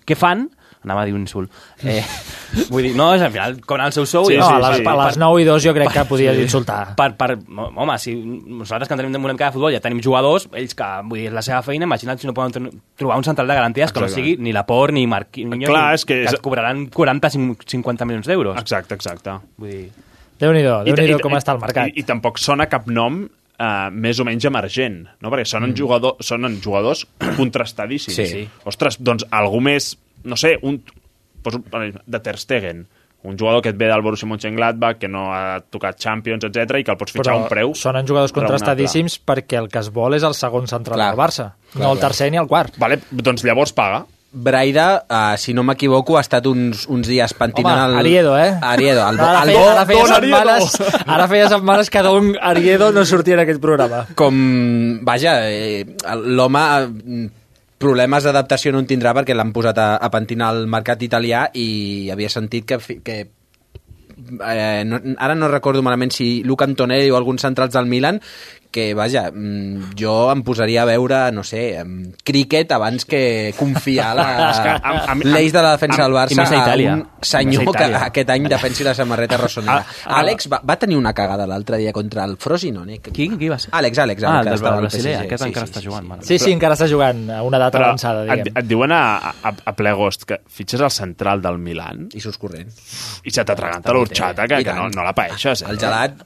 què 0.07 0.15
fan, 0.15 0.51
anava 0.85 1.03
a 1.03 1.05
dir 1.09 1.15
un 1.15 1.21
insult. 1.27 1.51
Eh, 1.83 2.03
vull 2.73 2.83
dir, 2.87 2.95
no, 2.97 3.11
és 3.15 3.23
al 3.23 3.33
final, 3.35 3.59
con 3.67 3.81
el 3.85 3.93
seu 3.93 4.07
sou... 4.07 4.27
Sí, 4.29 4.35
i, 4.35 4.39
No, 4.39 4.47
sí, 4.49 4.55
a 4.55 4.59
les, 4.63 4.77
sí. 4.79 4.87
a 4.87 4.95
les 5.07 5.19
9 5.21 5.43
i 5.43 5.47
2 5.49 5.65
jo 5.67 5.75
crec 5.77 5.93
que 5.93 6.05
podies 6.09 6.37
Sí. 6.37 6.43
insultar. 6.47 6.95
Per, 6.99 7.11
per, 7.19 7.39
home, 7.57 7.99
si 7.99 8.15
nosaltres 8.17 8.89
que 8.89 8.95
entrenem 8.95 9.13
de 9.29 9.37
cada 9.37 9.53
futbol 9.53 9.73
ja 9.75 9.81
tenim 9.85 10.01
jugadors, 10.05 10.49
ells 10.53 10.75
que, 10.79 10.89
vull 11.09 11.21
dir, 11.23 11.29
és 11.29 11.37
la 11.37 11.43
seva 11.43 11.63
feina, 11.63 11.85
imagina't 11.89 12.19
si 12.21 12.27
no 12.27 12.35
poden 12.35 12.53
tro- 12.53 12.75
trobar 12.97 13.19
un 13.19 13.25
central 13.25 13.49
de 13.49 13.55
garanties 13.59 13.93
que 13.93 14.01
no 14.01 14.09
sigui 14.09 14.37
ni 14.39 14.53
Laporte 14.53 14.95
ni 14.95 15.07
Marquinhos, 15.07 15.65
Clar, 15.69 15.95
és 15.95 16.05
que 16.05 16.23
és- 16.25 16.33
et 16.35 16.41
cobraran 16.41 16.87
40 16.89 17.31
50 17.31 18.05
milions 18.05 18.27
d'euros. 18.27 18.57
Exacte, 18.61 18.95
exacte. 18.95 19.39
Vull 19.57 19.71
dir, 19.71 19.91
Déu-n'hi-do, 20.39 20.83
I- 20.87 20.93
déu-n'hi-do 20.93 21.19
i- 21.19 21.23
com 21.23 21.33
està 21.35 21.53
el 21.57 21.59
mercat. 21.59 21.89
I, 21.91 21.99
i 21.99 22.03
tampoc 22.07 22.39
sona 22.39 22.69
cap 22.71 22.87
nom 22.87 23.25
uh, 23.25 23.91
més 23.91 24.21
o 24.21 24.25
menys 24.25 24.45
emergent, 24.47 25.01
no? 25.21 25.31
perquè 25.33 25.45
sonen, 25.51 25.73
mm. 25.73 25.77
jugador, 25.81 26.15
sonen 26.23 26.61
jugadors 26.63 27.07
contrastadíssims. 27.37 28.15
Sí. 28.31 28.45
Ostres, 28.69 29.01
doncs 29.03 29.27
algú 29.35 29.61
més, 29.65 29.97
no 30.29 30.37
sé, 30.37 30.59
un, 30.63 30.83
poso, 31.43 31.63
de 32.07 32.21
Ter 32.21 32.37
Stegen, 32.39 32.87
un 33.25 33.37
jugador 33.37 33.63
que 33.65 33.73
et 33.73 33.79
ve 33.79 33.89
del 33.91 34.03
Borussia 34.05 34.29
Mönchengladbach, 34.31 35.01
que 35.01 35.09
no 35.11 35.25
ha 35.35 35.59
tocat 35.75 35.99
Champions, 35.99 36.45
etc 36.47 36.79
i 36.79 36.85
que 36.87 36.93
el 36.95 36.99
pots 37.01 37.17
fitxar 37.17 37.35
a 37.35 37.41
un 37.41 37.49
preu 37.51 37.73
sonen 37.75 38.07
jugadors 38.07 38.33
contrastadíssims 38.37 39.19
perquè 39.27 39.59
el 39.59 39.67
que 39.73 39.81
es 39.83 39.89
vol 39.91 40.15
és 40.15 40.23
el 40.23 40.37
segon 40.39 40.71
central 40.71 41.01
Clar. 41.01 41.09
del 41.11 41.19
Barça, 41.19 41.49
Clar, 41.73 41.83
no 41.83 41.91
el 41.91 41.99
clar. 41.99 42.05
tercer 42.07 42.31
ni 42.31 42.39
el 42.39 42.47
quart. 42.47 42.79
Vale, 42.79 43.01
doncs 43.11 43.43
llavors 43.45 43.75
paga. 43.75 44.05
Braida, 44.31 45.07
uh, 45.09 45.39
si 45.41 45.55
no 45.57 45.63
m'equivoco, 45.65 46.19
ha 46.19 46.21
estat 46.21 46.45
uns, 46.47 46.83
uns 46.93 47.09
dies 47.09 47.33
pentinant 47.33 47.79
Home, 47.87 47.95
el... 47.95 47.99
Ariedo, 48.03 48.35
eh? 48.39 48.51
Ariedo, 48.61 49.01
el, 49.09 49.19
ara 49.25 49.41
feia, 49.49 49.63
ara 49.73 49.85
feia 49.89 50.03
Don 50.05 50.13
Ariedo. 50.13 50.37
setmanes, 50.37 50.81
ara 51.17 51.29
feia 51.33 51.47
setmanes 51.49 51.91
que 51.91 52.03
Don 52.05 52.35
Ariedo 52.39 52.93
no 52.93 53.07
sortia 53.09 53.39
en 53.39 53.41
aquest 53.47 53.61
programa. 53.65 54.05
com, 54.15 55.01
vaja, 55.03 55.39
eh, 55.49 55.87
l'home 56.23 56.61
eh, 56.61 57.31
problemes 57.79 58.27
d'adaptació 58.27 58.73
no 58.75 58.83
en 58.83 58.89
tindrà 58.91 59.15
perquè 59.17 59.37
l'han 59.37 59.55
posat 59.55 59.79
a, 59.79 59.89
a 59.97 60.11
pentinar 60.11 60.51
al 60.53 60.67
mercat 60.71 61.03
italià 61.07 61.47
i 61.55 62.11
havia 62.13 62.31
sentit 62.33 62.67
que, 62.67 62.79
que 63.07 63.19
eh, 64.45 64.83
no, 64.85 65.01
ara 65.17 65.35
no 65.35 65.49
recordo 65.49 65.83
malament 65.83 66.13
si 66.15 66.43
Luca 66.45 66.67
Antonelli 66.67 67.11
o 67.11 67.17
alguns 67.17 67.43
centrals 67.47 67.75
del 67.75 67.87
Milan 67.87 68.21
que, 68.79 68.87
vaja, 68.95 69.27
mm, 69.35 69.91
jo 69.99 70.15
em 70.33 70.43
posaria 70.47 70.85
a 70.85 70.89
veure, 70.89 71.19
no 71.35 71.43
sé, 71.45 71.83
críquet 72.25 72.71
abans 72.73 73.05
que 73.09 73.53
confiar 73.59 74.15
que 74.63 74.75
la 74.79 75.15
l'eix 75.35 75.53
de 75.53 75.63
la 75.65 75.73
defensa 75.75 76.05
del 76.07 76.15
Barça 76.15 76.45
a 76.47 76.49
Itàlia. 76.63 76.95
un 76.95 77.05
senyor 77.21 77.67
a 77.69 77.73
que 77.79 77.89
aquest 78.09 78.31
any 78.31 78.47
defensi 78.49 78.85
la 78.87 78.95
samarreta 78.95 79.37
rossonera. 79.41 79.85
Ah. 80.09 80.21
Àlex 80.23 80.47
va, 80.49 80.61
va 80.65 80.77
tenir 80.79 80.97
una 80.97 81.13
cagada 81.13 81.47
l'altre 81.47 81.77
dia 81.79 81.93
contra 81.93 82.25
el 82.25 82.37
Frosinone. 82.39 82.99
qui, 83.01 83.29
qui 83.37 83.49
va 83.51 83.59
ser? 83.59 83.71
Àlex, 83.75 83.99
Àlex, 83.99 84.23
Ah, 84.25 84.39
el 84.41 84.45
del 84.47 84.55
estava 84.55 84.77
al 84.77 84.83
brasiler, 84.87 85.15
PSG. 85.17 85.25
aquest 85.27 85.43
Sí, 85.43 85.49
encara 85.49 85.67
sí, 85.67 85.73
està 85.73 85.83
jugant. 85.85 86.23
sí. 86.23 86.29
Sí, 86.29 86.39
sí, 86.45 86.53
encara 86.53 86.75
està 86.75 86.89
jugant 86.89 87.31
a 87.31 87.43
una 87.43 87.59
data 87.59 87.79
Però 87.79 87.87
avançada, 87.91 88.23
et, 88.25 88.45
diguem. 88.45 88.57
et 88.63 88.69
diuen 88.69 88.93
a, 88.93 89.03
a, 89.43 89.53
a 89.65 89.73
ple 89.77 89.89
agost 89.91 90.25
que 90.29 90.41
fitxes 90.49 90.81
el 90.81 90.91
central 90.91 91.43
del 91.43 91.59
Milan 91.59 92.09
I 92.15 92.21
surts 92.21 92.39
corrent. 92.39 92.69
i 93.25 93.31
se 93.35 93.45
t'atraganta 93.45 93.93
l'orxata, 93.93 94.47
que, 94.47 94.63
que 94.65 94.73
no, 94.75 94.89
no 94.95 95.03
la 95.05 95.13
paeixes. 95.15 95.63
Eh? 95.63 95.71
El 95.71 95.79
gelat... 95.79 96.15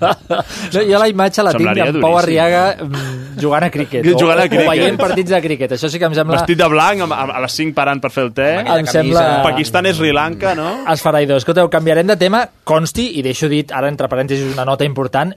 No, 0.00 0.80
jo 0.82 0.98
la 0.98 1.08
imatge 1.08 1.25
la 1.46 1.52
tinc 1.56 1.80
amb 1.84 1.98
Pau. 2.02 2.16
Arriaga 2.20 2.62
mm, 2.84 3.38
jugant 3.42 3.66
a 3.66 3.70
críquet. 3.72 4.06
Jugant 4.20 4.40
a 4.40 4.44
o, 4.44 4.50
críquet. 4.50 4.66
o 4.66 4.70
veient 4.70 5.00
partits 5.00 5.32
de 5.34 5.40
críquet. 5.44 5.74
Això 5.76 5.90
sí 5.92 6.00
que 6.00 6.08
em 6.08 6.14
sembla... 6.16 6.38
Vestit 6.40 6.60
de 6.60 6.68
blanc, 6.72 7.02
a 7.12 7.40
les 7.44 7.58
5 7.62 7.76
parant 7.76 8.02
per 8.02 8.12
fer 8.14 8.26
el 8.28 8.32
te. 8.36 8.50
Em 8.62 8.90
sembla... 8.90 9.24
Pakistan 9.46 9.90
és 9.90 9.98
Sri 9.98 10.12
Lanka, 10.14 10.54
no? 10.58 10.70
Esfereïdor. 10.92 11.42
Escolteu, 11.42 11.70
canviarem 11.72 12.08
de 12.08 12.18
tema. 12.20 12.44
Consti, 12.68 13.10
i 13.20 13.26
deixo 13.26 13.50
dit 13.52 13.74
ara 13.74 13.90
entre 13.92 14.08
parèntesis 14.12 14.54
una 14.54 14.68
nota 14.68 14.86
important, 14.88 15.34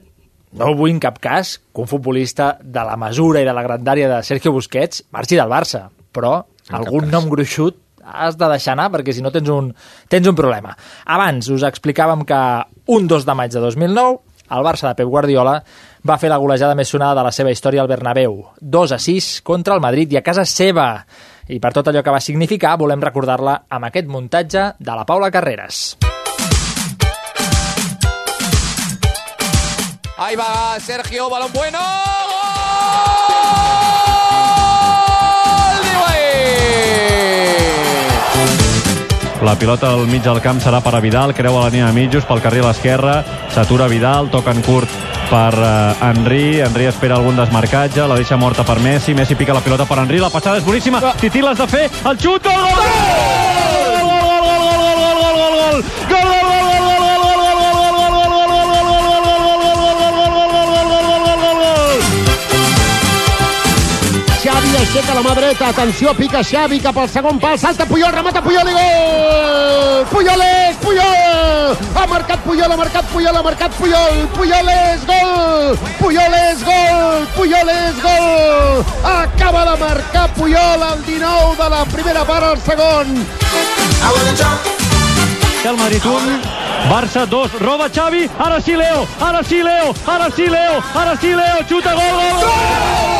no 0.58 0.72
vull 0.74 0.90
en 0.90 1.02
cap 1.02 1.20
cas 1.22 1.56
que 1.60 1.82
un 1.82 1.90
futbolista 1.90 2.56
de 2.60 2.86
la 2.86 2.96
mesura 2.98 3.42
i 3.42 3.46
de 3.46 3.54
la 3.54 3.62
grandària 3.62 4.08
de 4.10 4.22
Sergio 4.26 4.50
Busquets 4.54 5.04
marxi 5.14 5.38
del 5.38 5.50
Barça, 5.50 5.86
però 6.10 6.40
En 6.70 6.78
algun 6.78 7.10
nom 7.10 7.28
gruixut 7.30 7.78
has 8.00 8.36
de 8.38 8.48
deixar 8.50 8.74
anar 8.74 8.88
perquè 8.94 9.14
si 9.14 9.22
no 9.22 9.32
tens 9.34 9.50
un, 9.52 9.70
tens 10.10 10.26
un 10.26 10.36
problema. 10.38 10.72
Abans 11.06 11.50
us 11.52 11.66
explicàvem 11.66 12.24
que 12.26 12.40
un 12.94 13.06
2 13.10 13.26
de 13.26 13.36
maig 13.38 13.54
de 13.54 13.62
2009 13.62 14.18
el 14.50 14.66
Barça 14.66 14.88
de 14.88 14.96
Pep 14.98 15.08
Guardiola 15.08 15.56
va 16.06 16.18
fer 16.18 16.30
la 16.32 16.38
golejada 16.42 16.76
més 16.78 16.90
sonada 16.90 17.20
de 17.20 17.26
la 17.26 17.32
seva 17.34 17.52
història 17.54 17.82
al 17.82 17.90
Bernabéu. 17.90 18.36
2 18.60 18.94
a 18.96 18.98
6 18.98 19.32
contra 19.46 19.74
el 19.74 19.84
Madrid 19.84 20.12
i 20.12 20.20
a 20.20 20.24
casa 20.26 20.44
seva. 20.44 20.92
I 21.50 21.58
per 21.58 21.72
tot 21.74 21.90
allò 21.90 22.02
que 22.02 22.14
va 22.14 22.22
significar 22.22 22.76
volem 22.78 23.02
recordar-la 23.02 23.62
amb 23.68 23.90
aquest 23.90 24.08
muntatge 24.08 24.70
de 24.78 24.96
la 24.96 25.06
Paula 25.06 25.30
Carreras. 25.30 25.96
Ahí 30.20 30.36
va 30.36 30.78
Sergio, 30.78 31.30
balón 31.30 31.52
bueno. 31.54 32.09
La 39.42 39.54
pilota 39.56 39.88
al 39.88 40.06
mig 40.06 40.20
del 40.22 40.40
camp 40.44 40.60
serà 40.60 40.82
per 40.84 40.92
a 40.94 41.00
Vidal, 41.00 41.32
creu 41.32 41.56
a 41.56 41.62
la 41.64 41.70
línia 41.72 41.86
de 41.88 41.96
mitjos 41.96 42.26
pel 42.28 42.42
carril 42.44 42.68
esquerre, 42.68 43.22
s'atura 43.54 43.88
Vidal, 43.88 44.28
toca 44.28 44.52
en 44.52 44.60
curt 44.66 44.92
per 45.30 45.54
uh, 45.56 46.04
Henry, 46.04 46.60
Henry 46.60 46.90
espera 46.90 47.16
algun 47.16 47.40
desmarcatge, 47.40 48.04
la 48.04 48.20
deixa 48.20 48.36
morta 48.36 48.66
per 48.68 48.78
Messi, 48.84 49.16
Messi 49.16 49.38
pica 49.40 49.56
la 49.56 49.64
pilota 49.64 49.88
per 49.88 50.02
Henry, 50.04 50.20
la 50.20 50.30
passada 50.30 50.60
és 50.60 50.66
boníssima, 50.66 51.00
Titi 51.20 51.40
l'has 51.40 51.58
de 51.58 51.70
fer, 51.72 51.86
el 51.88 52.20
xut, 52.20 52.52
el 52.52 52.66
gol! 52.68 52.82
gol! 52.84 53.79
Aixeca 64.90 65.14
la 65.14 65.20
mà 65.22 65.34
dreta, 65.38 65.68
atenció, 65.70 66.10
pica 66.18 66.40
Xavi 66.42 66.80
cap 66.82 66.96
al 66.98 67.08
segon 67.08 67.38
pal, 67.38 67.54
salta 67.62 67.84
Puyol, 67.86 68.10
remata 68.10 68.40
Puyol 68.42 68.66
i 68.66 68.72
gol! 68.74 70.00
Puyol 70.10 70.42
és, 70.42 70.80
Puyol! 70.82 71.76
Ha 71.94 72.06
marcat 72.10 72.42
Puyol, 72.42 72.72
ha 72.72 72.78
marcat 72.80 73.06
Puyol, 73.12 73.36
ha 73.38 73.42
marcat 73.46 73.76
Puyol! 73.78 74.24
Puyol 74.34 74.72
és 74.72 75.04
gol! 75.06 75.78
Puyol 76.00 76.34
és 76.40 76.64
gol! 76.66 77.22
Puyol 77.36 77.70
és 77.76 78.02
gol! 78.02 78.82
Acaba 79.12 79.62
de 79.70 79.76
marcar 79.84 80.26
Puyol 80.34 80.82
al 80.88 81.06
19 81.06 81.54
de 81.62 81.70
la 81.76 81.84
primera 81.94 82.24
part 82.24 82.50
al 82.50 82.58
segon. 82.66 83.14
el 85.70 85.76
Madrid 85.76 86.04
1, 86.04 86.40
Barça 86.90 87.26
2, 87.28 87.60
roba 87.60 87.88
Xavi, 87.94 88.28
ara 88.38 88.60
sí 88.60 88.74
Leo, 88.74 89.06
ara 89.20 89.44
sí 89.44 89.62
Leo, 89.62 89.94
ara 90.06 90.30
sí 90.34 90.48
Leo, 90.48 90.82
ara 90.94 91.16
sí 91.20 91.28
Leo, 91.28 91.66
xuta, 91.68 91.94
gol, 91.94 92.14
gol, 92.16 92.40
gol, 92.40 93.19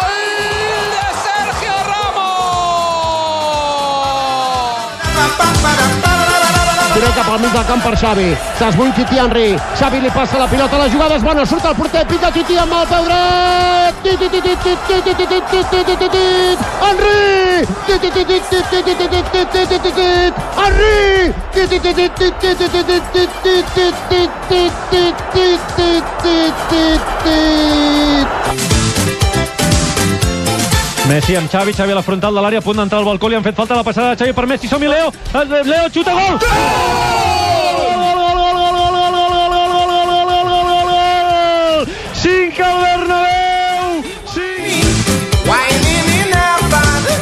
Tira 7.01 7.13
cap 7.13 7.29
al 7.33 7.39
mig 7.39 7.51
del 7.51 7.65
camp 7.65 7.81
per 7.81 7.95
Xavi. 7.97 8.37
S'esbull 8.59 8.93
Titi 8.93 9.17
Henry. 9.17 9.57
Xavi 9.73 10.01
li 10.01 10.09
passa 10.13 10.37
la 10.37 10.45
pilota, 10.45 10.77
la 10.77 10.87
jugada 10.87 11.15
és 11.17 11.23
bona, 11.25 11.45
surt 11.49 11.65
el 11.65 11.73
porter, 11.73 12.05
pica 12.05 12.29
Titi 12.29 12.57
amb 12.61 12.71
el 12.77 12.85
peu 12.91 13.03
dret. 13.07 13.95
Titi, 14.03 14.27
titi, 14.29 14.53
titi, 14.61 15.01
titi, 15.07 15.25
titi, 15.25 15.63
titi, 15.71 15.95
titi, 15.97 16.57
Henry! 16.83 17.65
Titi, 17.87 18.09
titi, 18.11 18.41
titi, 18.51 18.83
titi, 18.85 19.07
titi, 19.09 19.41
titi, 19.49 19.77
titi, 19.81 20.09
Henry! 20.59 21.33
Titi, 21.55 21.77
titi, 21.79 22.05
titi, 22.19 22.35
titi, 22.37 22.67
titi, 22.69 22.97
titi, 23.09 23.57
titi, 24.51 25.03
titi, 25.31 26.03
titi, 26.69 28.70
Messi 31.09 31.35
amb 31.35 31.49
Xavi, 31.51 31.73
Xavi 31.73 31.91
a 31.91 31.95
la 31.97 32.03
frontal 32.05 32.35
de 32.37 32.41
l'àrea, 32.43 32.61
a 32.61 32.65
punt 32.65 32.77
d'entrar 32.77 33.01
al 33.01 33.07
balcó, 33.07 33.29
li 33.29 33.35
han 33.39 33.43
fet 33.43 33.57
falta 33.57 33.75
la 33.75 33.83
passada 33.83 34.13
de 34.13 34.19
Xavi 34.21 34.33
per 34.37 34.45
Messi, 34.47 34.67
som-hi 34.71 34.87
Leo, 34.87 35.11
Eh, 35.33 35.63
Leo 35.65 35.89
xuta, 35.89 36.13
gol! 36.13 36.37
Cinc 36.39 37.40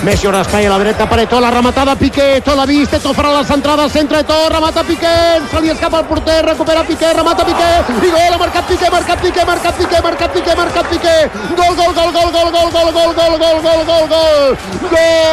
Messi 0.10 0.26
on 0.26 0.34
espai 0.34 0.66
a 0.66 0.70
la 0.72 0.80
dreta 0.82 1.06
per 1.06 1.20
Eto'o, 1.22 1.38
la 1.40 1.52
rematada 1.54 1.94
Piqué, 1.96 2.38
Eto'o 2.38 2.56
l'ha 2.58 2.66
vist, 2.66 2.96
Eto'o 2.98 3.14
farà 3.14 3.30
la 3.30 3.44
centrada 3.46 3.84
al 3.84 3.92
centre, 3.94 4.18
Eto'o, 4.24 4.50
remata 4.50 4.82
Piqué, 4.84 5.38
se 5.52 5.62
li 5.62 5.70
escapa 5.70 6.00
el 6.00 6.06
porter, 6.10 6.44
recupera 6.48 6.82
Piqué, 6.84 7.14
remata 7.14 7.46
Piqué, 7.46 7.86
i 7.94 8.10
gol, 8.10 8.34
ha 8.34 8.40
marcat 8.42 8.66
Piqué, 8.66 8.90
marcat 8.90 9.22
Piqué, 9.22 9.46
marcat 9.46 9.78
Piqué, 9.78 10.02
marcat 10.02 10.34
Piqué, 10.34 10.56
marcat 10.58 10.90
Piqué, 10.90 11.30
gol, 11.54 11.76
gol, 11.78 11.94
gol, 11.94 12.10
gol, 12.10 12.32
gol, 12.34 12.50
gol, 12.50 12.72
gol, 12.74 12.90
gol, 12.98 13.14
gol, 13.14 13.38
gol, 13.38 13.62
gol, 13.62 13.86
gol, 13.86 14.10
gol, 14.10 14.50
gol 14.90 15.30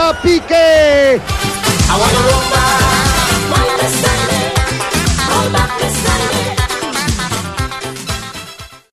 de 0.00 0.08
Piqué. 0.22 1.20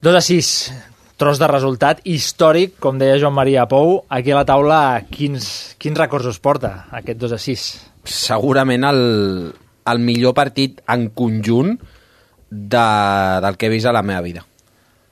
Dos 0.01 0.15
a 0.15 0.21
6, 0.21 0.73
tros 1.19 1.39
de 1.39 1.47
resultat 1.51 1.99
històric, 2.07 2.77
com 2.79 2.97
deia 2.99 3.19
Joan 3.19 3.35
Maria 3.35 3.67
Pou. 3.69 4.05
Aquí 4.07 4.31
a 4.31 4.39
la 4.39 4.47
taula, 4.47 4.79
quins, 5.11 5.75
quins 5.81 5.99
records 5.99 6.29
us 6.31 6.39
porta 6.39 6.87
aquest 6.95 7.19
2 7.19 7.35
a 7.35 7.39
6? 7.43 7.65
Segurament 8.07 8.87
el, 8.87 9.01
el 9.91 9.99
millor 9.99 10.33
partit 10.37 10.79
en 10.87 11.09
conjunt 11.11 11.75
de, 12.49 12.85
del 13.43 13.59
que 13.59 13.67
he 13.67 13.73
vist 13.73 13.91
a 13.91 13.93
la 13.95 14.05
meva 14.05 14.23
vida. 14.23 14.45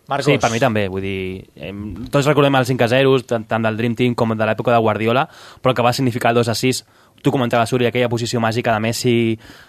Marcos. 0.08 0.30
Sí, 0.32 0.38
per 0.40 0.50
mi 0.54 0.60
també, 0.64 0.86
vull 0.88 1.04
dir, 1.04 1.50
eh, 1.60 1.74
tots 2.08 2.30
recordem 2.30 2.56
els 2.56 2.70
5 2.72 2.86
a 2.86 2.88
0, 2.94 3.18
tant, 3.28 3.44
tant 3.50 3.68
del 3.68 3.76
Dream 3.76 3.98
Team 4.00 4.16
com 4.16 4.32
de 4.32 4.46
l'època 4.48 4.72
de 4.72 4.80
Guardiola, 4.80 5.26
però 5.60 5.74
el 5.74 5.76
que 5.76 5.84
va 5.84 5.92
significar 5.92 6.32
el 6.32 6.40
2 6.40 6.52
a 6.54 6.56
6, 6.56 6.80
tu 7.22 7.32
comentaves, 7.34 7.70
Suri, 7.70 7.88
aquella 7.90 8.10
posició 8.10 8.40
màgica 8.44 8.74
de 8.76 8.80
Messi 8.84 9.14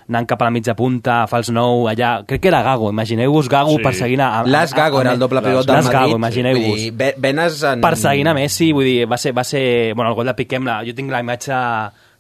anant 0.09 0.27
cap 0.29 0.43
a 0.43 0.49
la 0.49 0.55
mitja 0.55 0.75
punta, 0.79 1.21
fals 1.31 1.51
nou, 1.55 1.87
allà, 1.91 2.25
crec 2.29 2.43
que 2.45 2.49
era 2.53 2.63
Gago, 2.63 2.91
imagineu-vos 2.95 3.49
Gago 3.53 3.77
Sí. 3.77 3.83
perseguint 3.85 4.21
a... 4.25 4.29
a 4.41 4.45
Las 4.47 4.75
Gago 4.75 5.01
era 5.01 5.13
el 5.13 5.19
doble 5.19 5.43
pivot 5.43 5.67
del 5.67 5.77
Las 5.77 5.89
Gago, 5.91 6.19
Madrid. 6.19 6.45
imagineu-vos. 6.45 7.15
Venes 7.19 7.63
en... 7.63 7.81
Perseguint 7.85 8.29
a 8.29 8.35
Messi, 8.35 8.73
vull 8.73 8.85
dir, 8.85 8.99
va 9.11 9.17
ser, 9.19 9.33
va 9.37 9.45
ser 9.45 9.95
bueno, 9.95 10.11
el 10.11 10.17
gol 10.17 10.27
de 10.27 10.35
Piqué, 10.39 10.57
amb 10.61 10.67
la, 10.71 10.81
jo 10.87 10.95
tinc 10.97 11.11
la 11.11 11.21
imatge 11.25 11.57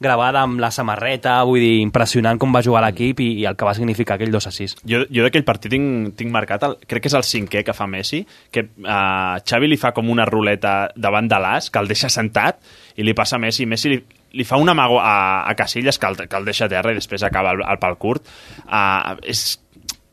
gravada 0.00 0.44
amb 0.46 0.60
la 0.62 0.68
samarreta, 0.70 1.40
vull 1.42 1.58
dir, 1.58 1.80
impressionant 1.82 2.38
com 2.38 2.52
va 2.54 2.60
jugar 2.62 2.84
l'equip 2.84 3.18
i, 3.24 3.32
i 3.40 3.46
el 3.50 3.56
que 3.58 3.66
va 3.66 3.72
significar 3.74 4.14
aquell 4.14 4.30
2 4.30 4.46
a 4.46 4.52
6. 4.54 4.76
Jo, 4.86 5.00
jo 5.10 5.24
d'aquell 5.26 5.42
partit 5.48 5.72
tinc, 5.74 6.12
tinc 6.20 6.30
marcat, 6.30 6.62
el, 6.68 6.76
crec 6.86 7.02
que 7.02 7.10
és 7.10 7.16
el 7.18 7.26
cinquè 7.26 7.64
que 7.66 7.74
fa 7.74 7.88
Messi, 7.90 8.20
que 8.54 8.62
uh, 8.62 9.40
Xavi 9.42 9.66
li 9.72 9.76
fa 9.80 9.90
com 9.96 10.08
una 10.14 10.24
ruleta 10.28 10.92
davant 10.94 11.26
de 11.26 11.40
l'as, 11.42 11.70
que 11.74 11.82
el 11.82 11.90
deixa 11.90 12.08
sentat, 12.14 12.60
i 12.94 13.02
li 13.02 13.14
passa 13.18 13.36
a 13.36 13.42
Messi, 13.42 13.64
i 13.66 13.70
Messi 13.74 13.90
li, 13.90 13.98
li 14.32 14.44
fa 14.44 14.58
un 14.60 14.68
amago 14.68 15.00
a, 15.00 15.48
a 15.48 15.54
Casillas, 15.56 15.98
que 15.98 16.06
el, 16.10 16.20
que 16.28 16.36
el 16.36 16.48
deixa 16.48 16.66
a 16.66 16.72
terra 16.72 16.92
i 16.92 16.98
després 16.98 17.24
acaba 17.24 17.54
el, 17.56 17.64
el 17.64 17.80
pal 17.80 17.96
curt. 18.00 18.28
Uh, 18.66 19.16
és, 19.22 19.44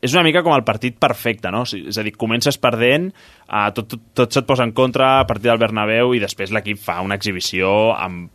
és 0.04 0.14
una 0.14 0.24
mica 0.26 0.44
com 0.46 0.54
el 0.56 0.64
partit 0.64 0.96
perfecte, 1.02 1.50
no? 1.52 1.64
És 1.66 1.98
a 1.98 2.04
dir, 2.06 2.14
comences 2.16 2.58
perdent, 2.62 3.10
uh, 3.48 3.68
tot, 3.76 3.96
tot, 3.96 4.06
tot 4.22 4.38
se't 4.38 4.48
posa 4.48 4.66
en 4.66 4.72
contra 4.76 5.18
a 5.20 5.26
partir 5.28 5.50
del 5.50 5.62
Bernabéu 5.62 6.14
i 6.16 6.22
després 6.22 6.54
l'equip 6.54 6.80
fa 6.80 7.00
una 7.04 7.18
exhibició 7.18 7.92
amb 7.96 8.30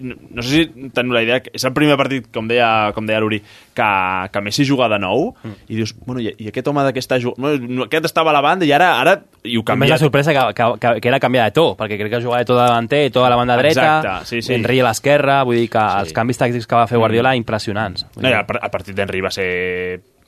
no 0.00 0.14
no 0.30 0.42
sé 0.42 0.48
si 0.64 0.88
teniu 0.94 1.14
la 1.16 1.22
idea, 1.24 1.40
és 1.52 1.64
el 1.66 1.72
primer 1.74 1.96
partit, 1.98 2.28
com 2.34 2.46
deia, 2.48 2.92
com 2.94 3.06
deia 3.06 3.18
l'Uri, 3.22 3.40
que, 3.74 3.88
que 4.30 4.42
Messi 4.44 4.64
juga 4.68 4.88
de 4.92 4.98
nou, 5.02 5.32
mm. 5.42 5.54
i 5.68 5.78
dius, 5.80 5.94
bueno, 6.06 6.22
i, 6.22 6.30
i 6.38 6.48
aquest 6.52 6.68
home 6.70 6.84
d'aquesta. 6.86 7.18
No, 7.36 7.86
aquest 7.88 8.06
estava 8.10 8.30
a 8.30 8.36
la 8.36 8.42
banda 8.44 8.66
i 8.68 8.72
ara, 8.72 8.92
ara 9.00 9.16
i 9.42 9.56
ho 9.58 9.60
A 9.60 9.64
més, 9.64 9.66
canvia. 9.72 9.92
la 9.96 9.98
sorpresa 9.98 10.32
que, 10.36 10.46
que, 10.54 10.70
que, 10.80 10.94
que 11.02 11.08
era 11.10 11.20
canviar 11.20 11.50
de 11.50 11.56
to, 11.58 11.66
perquè 11.76 11.98
crec 12.00 12.14
que 12.14 12.22
jugava 12.22 12.44
de 12.44 12.48
to 12.48 12.56
de 12.58 12.62
davanter, 12.62 13.02
to 13.12 13.24
a 13.24 13.30
la 13.30 13.36
banda 13.40 13.56
dreta, 13.58 13.88
Exacte, 13.98 14.26
sí, 14.30 14.42
sí. 14.42 14.54
Henry 14.54 14.80
a 14.80 14.88
l'esquerra, 14.88 15.42
vull 15.44 15.58
dir 15.58 15.68
que 15.68 15.82
sí. 15.82 16.00
els 16.06 16.16
canvis 16.16 16.38
tàctics 16.40 16.66
que 16.70 16.78
va 16.78 16.86
fer 16.90 16.98
Guardiola, 17.02 17.34
impressionants. 17.36 18.06
No, 18.16 18.28
i 18.28 18.32
el, 18.32 18.46
par- 18.46 18.62
el 18.62 18.70
partit 18.72 18.94
d'Henry 18.96 19.20
va 19.26 19.30
ser 19.34 19.48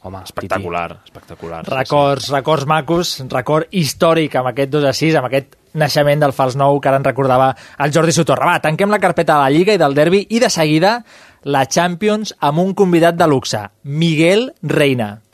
Home, 0.07 0.21
espectacular, 0.23 1.01
espectacular. 1.05 1.65
sí, 1.65 1.71
sí. 1.71 1.77
Records, 1.77 2.29
records 2.31 2.67
macos, 2.71 3.15
record 3.33 3.67
històric 3.75 4.37
amb 4.39 4.53
aquest 4.53 4.71
2 4.71 4.85
a 4.87 4.93
6, 4.95 5.17
amb 5.19 5.27
aquest 5.27 5.57
naixement 5.77 6.24
del 6.24 6.35
fals 6.37 6.57
nou 6.59 6.81
que 6.81 6.91
ara 6.91 7.01
ens 7.01 7.07
recordava 7.07 7.53
el 7.85 7.95
Jordi 7.95 8.14
Sotorra. 8.16 8.55
Va, 8.55 8.64
tanquem 8.64 8.93
la 8.93 9.03
carpeta 9.03 9.37
de 9.37 9.45
la 9.45 9.53
Lliga 9.53 9.77
i 9.77 9.81
del 9.81 9.95
Derbi 9.97 10.24
i 10.31 10.43
de 10.43 10.51
seguida 10.53 10.99
la 11.47 11.66
Champions 11.70 12.35
amb 12.41 12.64
un 12.64 12.74
convidat 12.74 13.14
de 13.14 13.29
luxe, 13.31 13.61
Miguel 13.85 14.51
Reina. 14.62 15.26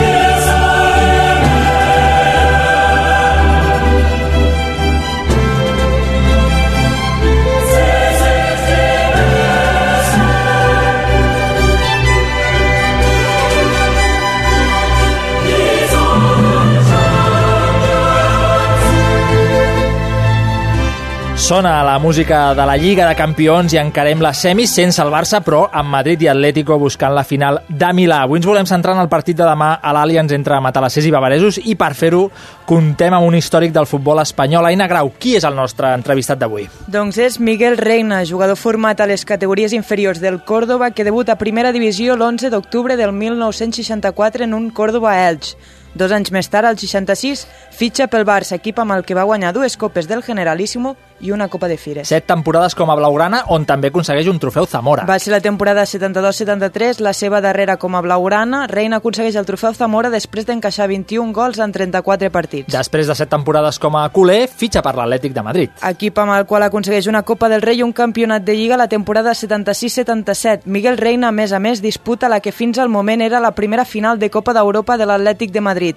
Sona 21.53 21.85
la 21.85 21.99
música 21.99 22.55
de 22.55 22.65
la 22.65 22.79
Lliga 22.79 23.05
de 23.07 23.13
Campions 23.15 23.75
i 23.75 23.77
encarem 23.77 24.23
les 24.25 24.39
semis 24.41 24.71
sense 24.73 25.03
el 25.05 25.11
Barça, 25.13 25.43
però 25.45 25.67
amb 25.69 25.93
Madrid 25.93 26.23
i 26.25 26.29
Atlético 26.33 26.79
buscant 26.81 27.13
la 27.13 27.27
final 27.29 27.59
de 27.69 27.91
Milà. 27.93 28.23
Avui 28.25 28.39
ens 28.41 28.47
volem 28.49 28.65
centrar 28.65 28.95
en 28.97 29.03
el 29.03 29.11
partit 29.13 29.37
de 29.37 29.45
demà 29.45 29.75
a 29.77 29.93
l'Allianz 29.93 30.33
entre 30.33 30.63
Matalassers 30.65 31.11
i 31.11 31.13
Bavaresos 31.13 31.59
i 31.69 31.75
per 31.77 31.91
fer-ho 31.99 32.23
contem 32.65 33.13
amb 33.13 33.29
un 33.29 33.37
històric 33.37 33.75
del 33.77 33.85
futbol 33.91 34.23
espanyol. 34.23 34.71
Aina 34.71 34.87
Grau, 34.89 35.13
qui 35.21 35.35
és 35.37 35.45
el 35.45 35.53
nostre 35.61 35.93
entrevistat 35.93 36.41
d'avui? 36.41 36.71
Doncs 36.89 37.21
és 37.21 37.37
Miguel 37.37 37.77
Reina, 37.77 38.23
jugador 38.25 38.57
format 38.57 39.05
a 39.05 39.11
les 39.13 39.27
categories 39.29 39.77
inferiors 39.77 40.25
del 40.25 40.41
Córdoba 40.49 40.95
que 40.97 41.05
debuta 41.05 41.37
a 41.37 41.43
primera 41.45 41.77
divisió 41.77 42.17
l'11 42.17 42.49
d'octubre 42.49 42.97
del 42.97 43.13
1964 43.13 44.49
en 44.49 44.57
un 44.57 44.71
Córdoba-Elx. 44.73 45.57
Dos 45.93 46.17
anys 46.17 46.33
més 46.33 46.49
tard, 46.49 46.65
al 46.65 46.81
66, 46.81 47.45
fitxa 47.77 48.09
pel 48.09 48.25
Barça, 48.25 48.57
equip 48.57 48.79
amb 48.81 48.97
el 48.97 49.05
que 49.05 49.13
va 49.13 49.29
guanyar 49.29 49.53
dues 49.53 49.77
copes 49.77 50.09
del 50.09 50.25
Generalíssimo 50.25 50.97
i 51.23 51.31
una 51.33 51.49
Copa 51.49 51.69
de 51.69 51.79
Fires. 51.79 52.09
Set 52.09 52.27
temporades 52.27 52.75
com 52.75 52.91
a 52.91 52.97
blaugrana, 52.99 53.45
on 53.55 53.65
també 53.65 53.89
aconsegueix 53.89 54.29
un 54.29 54.41
trofeu 54.43 54.67
Zamora. 54.67 55.07
Va 55.09 55.19
ser 55.23 55.33
la 55.33 55.41
temporada 55.41 55.85
72-73, 55.87 57.01
la 57.01 57.15
seva 57.17 57.41
darrera 57.41 57.79
com 57.79 57.95
a 57.97 58.03
blaugrana. 58.03 58.67
Reina 58.67 58.99
aconsegueix 58.99 59.39
el 59.39 59.47
trofeu 59.47 59.73
Zamora 59.79 60.11
després 60.11 60.47
d'encaixar 60.49 60.89
21 60.91 61.33
gols 61.33 61.63
en 61.63 61.73
34 61.73 62.31
partits. 62.35 62.73
Després 62.75 63.09
de 63.09 63.17
set 63.17 63.31
temporades 63.33 63.79
com 63.79 63.97
a 63.97 64.09
culer, 64.13 64.49
fitxa 64.49 64.83
per 64.83 64.97
l'Atlètic 64.99 65.33
de 65.33 65.47
Madrid. 65.47 65.77
Equip 65.93 66.19
amb 66.19 66.37
el 66.37 66.47
qual 66.51 66.67
aconsegueix 66.67 67.09
una 67.09 67.23
Copa 67.23 67.49
del 67.49 67.63
Rei 67.63 67.81
i 67.81 67.87
un 67.87 67.95
campionat 67.97 68.43
de 68.45 68.57
Lliga 68.59 68.77
la 68.77 68.89
temporada 68.89 69.33
76-77. 69.33 70.67
Miguel 70.67 70.99
Reina, 70.99 71.29
a 71.29 71.37
més 71.37 71.53
a 71.53 71.63
més, 71.63 71.81
disputa 71.81 72.29
la 72.29 72.41
que 72.41 72.53
fins 72.53 72.79
al 72.79 72.91
moment 72.91 73.23
era 73.23 73.41
la 73.41 73.55
primera 73.55 73.85
final 73.85 74.19
de 74.19 74.31
Copa 74.31 74.53
d'Europa 74.53 74.99
de 74.99 75.07
l'Atlètic 75.07 75.53
de 75.53 75.61
Madrid. 75.61 75.97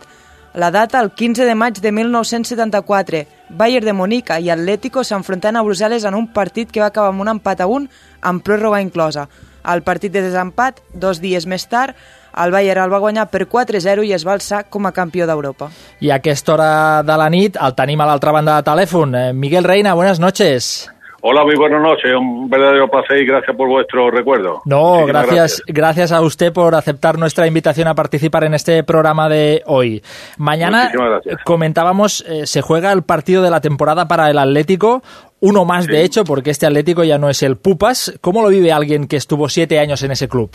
La 0.56 0.72
data, 0.72 1.02
el 1.02 1.12
15 1.12 1.44
de 1.44 1.54
maig 1.54 1.82
de 1.82 1.92
1974. 1.92 3.26
Bayern 3.50 3.86
de 3.86 3.94
Monica 3.94 4.38
i 4.40 4.48
Atlético 4.50 5.04
s'enfrontaven 5.04 5.60
a 5.60 5.64
Brussel·les 5.68 6.06
en 6.08 6.16
un 6.16 6.30
partit 6.32 6.72
que 6.72 6.80
va 6.80 6.88
acabar 6.94 7.12
amb 7.12 7.26
un 7.26 7.34
empat 7.34 7.60
a 7.60 7.68
un 7.68 7.90
amb 8.24 8.40
pròrroga 8.40 8.80
inclosa. 8.80 9.28
El 9.68 9.84
partit 9.84 10.14
de 10.16 10.24
desempat, 10.24 10.80
dos 10.94 11.20
dies 11.20 11.44
més 11.44 11.68
tard, 11.68 11.92
el 12.40 12.56
Bayern 12.56 12.86
el 12.86 12.94
va 12.94 13.04
guanyar 13.04 13.28
per 13.36 13.50
4-0 13.52 14.08
i 14.08 14.16
es 14.16 14.24
va 14.24 14.38
alçar 14.40 14.64
com 14.72 14.88
a 14.88 14.96
campió 14.96 15.28
d'Europa. 15.28 15.74
I 16.00 16.16
a 16.16 16.22
aquesta 16.24 16.56
hora 16.56 17.04
de 17.04 17.20
la 17.20 17.28
nit 17.30 17.60
el 17.60 17.76
tenim 17.76 18.00
a 18.00 18.08
l'altra 18.08 18.32
banda 18.32 18.56
de 18.56 18.72
telèfon. 18.72 19.16
Eh, 19.16 19.34
Miguel 19.34 19.68
Reina, 19.68 19.94
buenas 19.94 20.24
noches. 20.24 20.88
Hola, 21.28 21.44
muy 21.44 21.56
buenas 21.56 21.82
noches. 21.82 22.14
Un 22.16 22.48
verdadero 22.48 22.88
placer 22.88 23.18
y 23.18 23.26
gracias 23.26 23.58
por 23.58 23.68
vuestro 23.68 24.12
recuerdo. 24.12 24.62
No, 24.66 25.08
gracias, 25.08 25.64
gracias 25.66 26.12
a 26.12 26.22
usted 26.22 26.54
por 26.54 26.76
aceptar 26.76 27.18
nuestra 27.18 27.48
invitación 27.48 27.88
a 27.88 27.96
participar 27.96 28.44
en 28.44 28.54
este 28.54 28.84
programa 28.84 29.28
de 29.28 29.64
hoy. 29.66 30.04
Mañana, 30.38 30.92
comentábamos, 31.44 32.24
eh, 32.30 32.46
se 32.46 32.62
juega 32.62 32.92
el 32.92 33.02
partido 33.02 33.42
de 33.42 33.50
la 33.50 33.60
temporada 33.60 34.08
para 34.08 34.30
el 34.30 34.38
Atlético, 34.38 35.02
uno 35.40 35.66
más 35.66 35.88
de 35.88 36.04
hecho, 36.04 36.26
porque 36.26 36.52
este 36.52 36.68
Atlético 36.68 37.04
ya 37.04 37.18
no 37.18 37.28
es 37.28 37.42
el 37.42 37.58
Pupas. 37.58 38.20
¿Cómo 38.22 38.44
lo 38.44 38.50
vive 38.50 38.72
alguien 38.72 39.08
que 39.08 39.16
estuvo 39.16 39.50
siete 39.50 39.80
años 39.80 40.04
en 40.04 40.12
ese 40.12 40.30
club? 40.30 40.52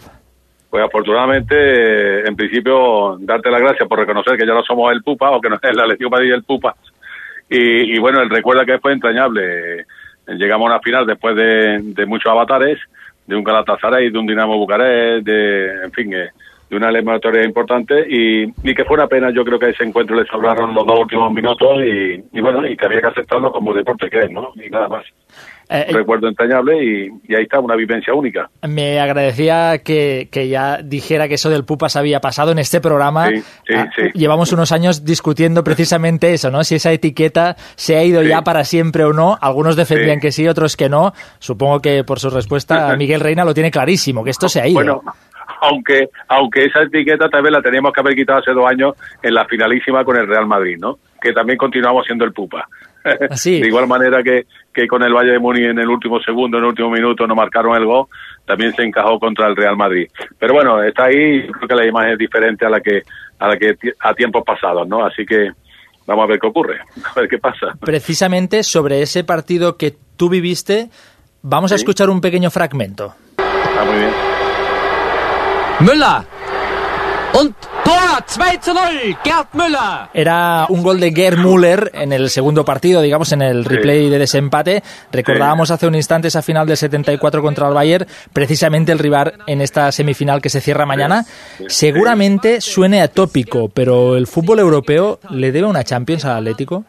Pues 0.70 0.84
afortunadamente, 0.84 2.28
en 2.28 2.36
principio, 2.36 3.16
darte 3.18 3.50
las 3.50 3.60
gracias 3.60 3.88
por 3.88 3.98
reconocer 3.98 4.38
que 4.38 4.46
ya 4.46 4.54
no 4.54 4.62
somos 4.62 4.92
el 4.92 5.02
Pupa 5.02 5.32
o 5.32 5.40
que 5.40 5.48
no 5.48 5.56
es 5.56 5.64
el 5.64 5.80
Atlético 5.80 6.10
Madrid 6.10 6.32
el 6.32 6.44
Pupa. 6.44 6.76
Y, 7.48 7.96
y 7.96 7.98
bueno, 7.98 8.22
el 8.22 8.30
recuerdo 8.30 8.64
que 8.64 8.78
fue 8.78 8.92
entrañable. 8.92 9.84
Llegamos 10.36 10.66
a 10.66 10.74
una 10.74 10.80
final 10.80 11.06
después 11.06 11.36
de, 11.36 12.06
muchos 12.06 12.30
avatares, 12.30 12.78
de 13.26 13.36
un 13.36 13.44
Galatasaray, 13.44 14.10
de 14.10 14.18
un 14.18 14.26
Dinamo 14.26 14.58
Bucarest, 14.58 15.24
de, 15.24 15.84
en 15.84 15.92
fin, 15.92 16.12
eh, 16.14 16.30
de 16.68 16.76
una 16.76 16.88
eliminatoria 16.88 17.44
importante 17.44 18.06
y, 18.08 18.44
y 18.44 18.74
que 18.74 18.84
fue 18.84 18.96
una 18.96 19.08
pena, 19.08 19.30
yo 19.30 19.44
creo 19.44 19.58
que 19.58 19.66
a 19.66 19.70
ese 19.70 19.84
encuentro 19.84 20.14
le 20.14 20.24
sobraron 20.26 20.72
los 20.72 20.86
dos 20.86 21.00
últimos 21.00 21.32
minutos 21.32 21.78
y, 21.84 22.22
y 22.32 22.40
bueno, 22.40 22.64
y 22.66 22.76
que 22.76 22.86
había 22.86 23.00
que 23.00 23.08
aceptarlo 23.08 23.50
como 23.50 23.74
deporte 23.74 24.08
que 24.08 24.20
es, 24.20 24.30
¿no? 24.30 24.52
Y 24.54 24.70
nada 24.70 24.88
más. 24.88 25.04
Eh, 25.72 25.86
Un 25.90 25.94
recuerdo 25.94 26.26
entrañable 26.26 26.82
y, 26.84 27.08
y 27.28 27.34
ahí 27.36 27.44
está, 27.44 27.60
una 27.60 27.76
vivencia 27.76 28.12
única. 28.12 28.50
Me 28.68 28.98
agradecía 28.98 29.78
que, 29.84 30.28
que 30.32 30.48
ya 30.48 30.78
dijera 30.82 31.28
que 31.28 31.34
eso 31.34 31.48
del 31.48 31.64
Pupas 31.64 31.94
había 31.94 32.18
pasado 32.20 32.50
en 32.50 32.58
este 32.58 32.80
programa. 32.80 33.28
Sí, 33.28 33.40
sí, 33.68 33.74
Ah, 33.76 33.88
sí. 33.94 34.02
Llevamos 34.14 34.52
unos 34.52 34.72
años 34.72 35.04
discutiendo 35.04 35.62
precisamente 35.62 36.32
eso, 36.32 36.50
¿no? 36.50 36.64
Si 36.64 36.74
esa 36.74 36.90
etiqueta 36.92 37.54
se 37.76 37.96
ha 37.96 38.02
ido 38.04 38.22
ya 38.22 38.42
para 38.42 38.64
siempre 38.64 39.04
o 39.04 39.12
no. 39.12 39.38
Algunos 39.40 39.76
defendían 39.76 40.18
que 40.18 40.32
sí, 40.32 40.48
otros 40.48 40.76
que 40.76 40.88
no. 40.88 41.12
Supongo 41.38 41.80
que 41.80 42.02
por 42.02 42.18
su 42.18 42.30
respuesta 42.30 42.96
Miguel 42.96 43.20
Reina 43.20 43.44
lo 43.44 43.54
tiene 43.54 43.70
clarísimo, 43.70 44.24
que 44.24 44.30
esto 44.30 44.48
se 44.48 44.60
ha 44.60 44.66
ido. 44.66 44.74
Bueno, 44.74 45.02
aunque 45.62 46.08
aunque 46.28 46.64
esa 46.64 46.82
etiqueta 46.82 47.28
también 47.28 47.52
la 47.52 47.62
teníamos 47.62 47.92
que 47.92 48.00
haber 48.00 48.14
quitado 48.16 48.40
hace 48.40 48.52
dos 48.52 48.64
años 48.66 48.94
en 49.22 49.34
la 49.34 49.44
finalísima 49.44 50.04
con 50.04 50.16
el 50.16 50.26
Real 50.26 50.46
Madrid, 50.46 50.78
¿no? 50.80 50.98
Que 51.20 51.32
también 51.32 51.58
continuamos 51.58 52.06
siendo 52.06 52.24
el 52.24 52.32
Pupa. 52.32 52.66
Así. 53.30 53.60
De 53.60 53.68
igual 53.68 53.86
manera 53.86 54.22
que, 54.22 54.46
que 54.72 54.86
con 54.86 55.02
el 55.02 55.12
Valle 55.12 55.32
de 55.32 55.38
Muni 55.38 55.64
en 55.64 55.78
el 55.78 55.88
último 55.88 56.20
segundo, 56.20 56.58
en 56.58 56.64
el 56.64 56.68
último 56.70 56.90
minuto 56.90 57.26
no 57.26 57.34
marcaron 57.34 57.76
el 57.76 57.84
gol, 57.86 58.06
también 58.46 58.74
se 58.74 58.82
encajó 58.82 59.18
contra 59.18 59.46
el 59.48 59.56
Real 59.56 59.76
Madrid. 59.76 60.08
Pero 60.38 60.54
bueno, 60.54 60.82
está 60.82 61.04
ahí, 61.04 61.46
creo 61.48 61.68
que 61.68 61.74
la 61.74 61.86
imagen 61.86 62.12
es 62.12 62.18
diferente 62.18 62.66
a 62.66 62.70
la 62.70 62.80
que 62.80 63.02
a 63.38 63.48
la 63.48 63.56
que 63.56 63.74
a 64.00 64.14
tiempos 64.14 64.42
pasados, 64.44 64.86
¿no? 64.86 65.04
Así 65.06 65.24
que 65.24 65.50
vamos 66.06 66.24
a 66.24 66.26
ver 66.26 66.38
qué 66.38 66.46
ocurre, 66.46 66.78
a 67.04 67.20
ver 67.20 67.28
qué 67.28 67.38
pasa. 67.38 67.68
Precisamente 67.80 68.62
sobre 68.62 69.00
ese 69.02 69.24
partido 69.24 69.76
que 69.76 69.94
tú 70.16 70.28
viviste, 70.28 70.88
vamos 71.42 71.72
a 71.72 71.76
Sí. 71.78 71.82
escuchar 71.82 72.10
un 72.10 72.20
pequeño 72.20 72.50
fragmento. 72.50 73.14
Está 73.38 73.84
muy 73.84 73.94
bien. 73.98 74.10
Müller. 75.80 76.26
Und 77.32 77.54
Tor 77.84 77.99
2 78.20 78.58
zu 78.60 78.72
0. 78.74 79.18
Gerd 79.24 79.48
Müller. 79.52 80.08
Era 80.14 80.66
un 80.68 80.82
gol 80.82 81.00
de 81.00 81.12
Gerd 81.12 81.38
Müller 81.38 81.90
en 81.94 82.12
el 82.12 82.30
segundo 82.30 82.64
partido, 82.64 83.00
digamos, 83.02 83.32
en 83.32 83.42
el 83.42 83.64
replay 83.64 84.08
de 84.08 84.18
desempate. 84.18 84.82
Recordábamos 85.12 85.70
hace 85.70 85.86
un 85.86 85.94
instante 85.94 86.28
esa 86.28 86.42
final 86.42 86.66
del 86.66 86.76
74 86.76 87.42
contra 87.42 87.68
el 87.68 87.74
Bayern, 87.74 88.06
precisamente 88.32 88.92
el 88.92 88.98
rival 88.98 89.34
en 89.46 89.60
esta 89.60 89.90
semifinal 89.92 90.40
que 90.40 90.48
se 90.48 90.60
cierra 90.60 90.86
mañana. 90.86 91.24
Seguramente 91.68 92.60
suene 92.60 93.02
atópico, 93.02 93.68
pero 93.68 94.16
el 94.16 94.26
fútbol 94.26 94.58
europeo 94.58 95.20
le 95.30 95.52
debe 95.52 95.66
una 95.66 95.84
Champions 95.84 96.24
al 96.24 96.38
Atlético. 96.38 96.84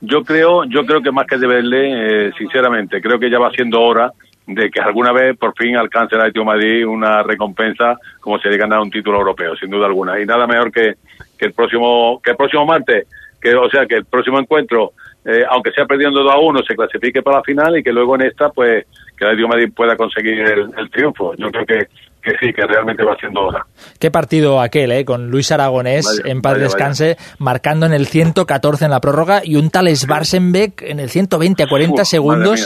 Yo 0.00 0.22
creo, 0.24 0.64
yo 0.64 0.84
creo 0.86 1.02
que 1.02 1.12
más 1.12 1.26
que 1.26 1.36
deberle, 1.36 2.28
eh, 2.28 2.32
sinceramente, 2.38 3.00
creo 3.02 3.18
que 3.18 3.30
ya 3.30 3.38
va 3.38 3.50
siendo 3.50 3.80
hora 3.80 4.12
de 4.46 4.70
que 4.70 4.80
alguna 4.80 5.12
vez 5.12 5.36
por 5.36 5.54
fin 5.56 5.76
alcance 5.76 6.14
el 6.14 6.20
Atlético 6.20 6.44
Madrid 6.44 6.86
una 6.86 7.22
recompensa 7.22 7.96
como 8.20 8.38
sería 8.38 8.58
ganar 8.58 8.80
un 8.80 8.90
título 8.90 9.18
europeo, 9.18 9.56
sin 9.56 9.70
duda 9.70 9.86
alguna. 9.86 10.20
Y 10.20 10.26
nada 10.26 10.46
mejor 10.46 10.72
que, 10.72 10.94
que 11.38 11.46
el 11.46 11.52
próximo 11.52 12.20
que 12.22 12.32
el 12.32 12.36
próximo 12.36 12.66
martes, 12.66 13.06
que 13.40 13.54
o 13.54 13.70
sea 13.70 13.86
que 13.86 13.96
el 13.96 14.04
próximo 14.04 14.38
encuentro, 14.38 14.92
eh, 15.24 15.44
aunque 15.48 15.70
sea 15.72 15.86
perdiendo 15.86 16.22
2 16.22 16.32
a 16.32 16.38
1, 16.38 16.62
se 16.62 16.74
clasifique 16.74 17.22
para 17.22 17.38
la 17.38 17.42
final 17.44 17.78
y 17.78 17.82
que 17.82 17.92
luego 17.92 18.16
en 18.16 18.22
esta, 18.22 18.48
pues, 18.48 18.86
que 19.16 19.24
el 19.24 19.30
Atlético 19.30 19.48
Madrid 19.48 19.72
pueda 19.74 19.96
conseguir 19.96 20.40
el 20.40 20.90
triunfo. 20.90 21.34
Yo 21.36 21.50
creo 21.50 21.66
que, 21.66 21.86
que 22.22 22.30
sí, 22.40 22.52
que 22.52 22.62
realmente 22.66 23.02
va 23.04 23.16
siendo 23.18 23.40
hora. 23.40 23.66
Qué 23.98 24.10
partido 24.10 24.60
aquel, 24.60 24.92
¿eh? 24.92 25.04
Con 25.04 25.30
Luis 25.30 25.50
Aragonés, 25.50 26.06
Vaya, 26.06 26.32
en 26.32 26.40
paz 26.40 26.52
vaya, 26.52 26.64
descanse, 26.64 27.16
marcando 27.38 27.86
en 27.86 27.92
el 27.92 28.06
114 28.06 28.84
en 28.84 28.90
la 28.92 29.00
prórroga 29.00 29.42
y 29.44 29.56
un 29.56 29.70
tal 29.70 29.88
Svarsenbeck 29.94 30.82
en 30.82 31.00
el 31.00 31.10
120 31.10 31.62
a 31.62 31.66
40 31.66 32.02
Uf, 32.02 32.08
segundos 32.08 32.60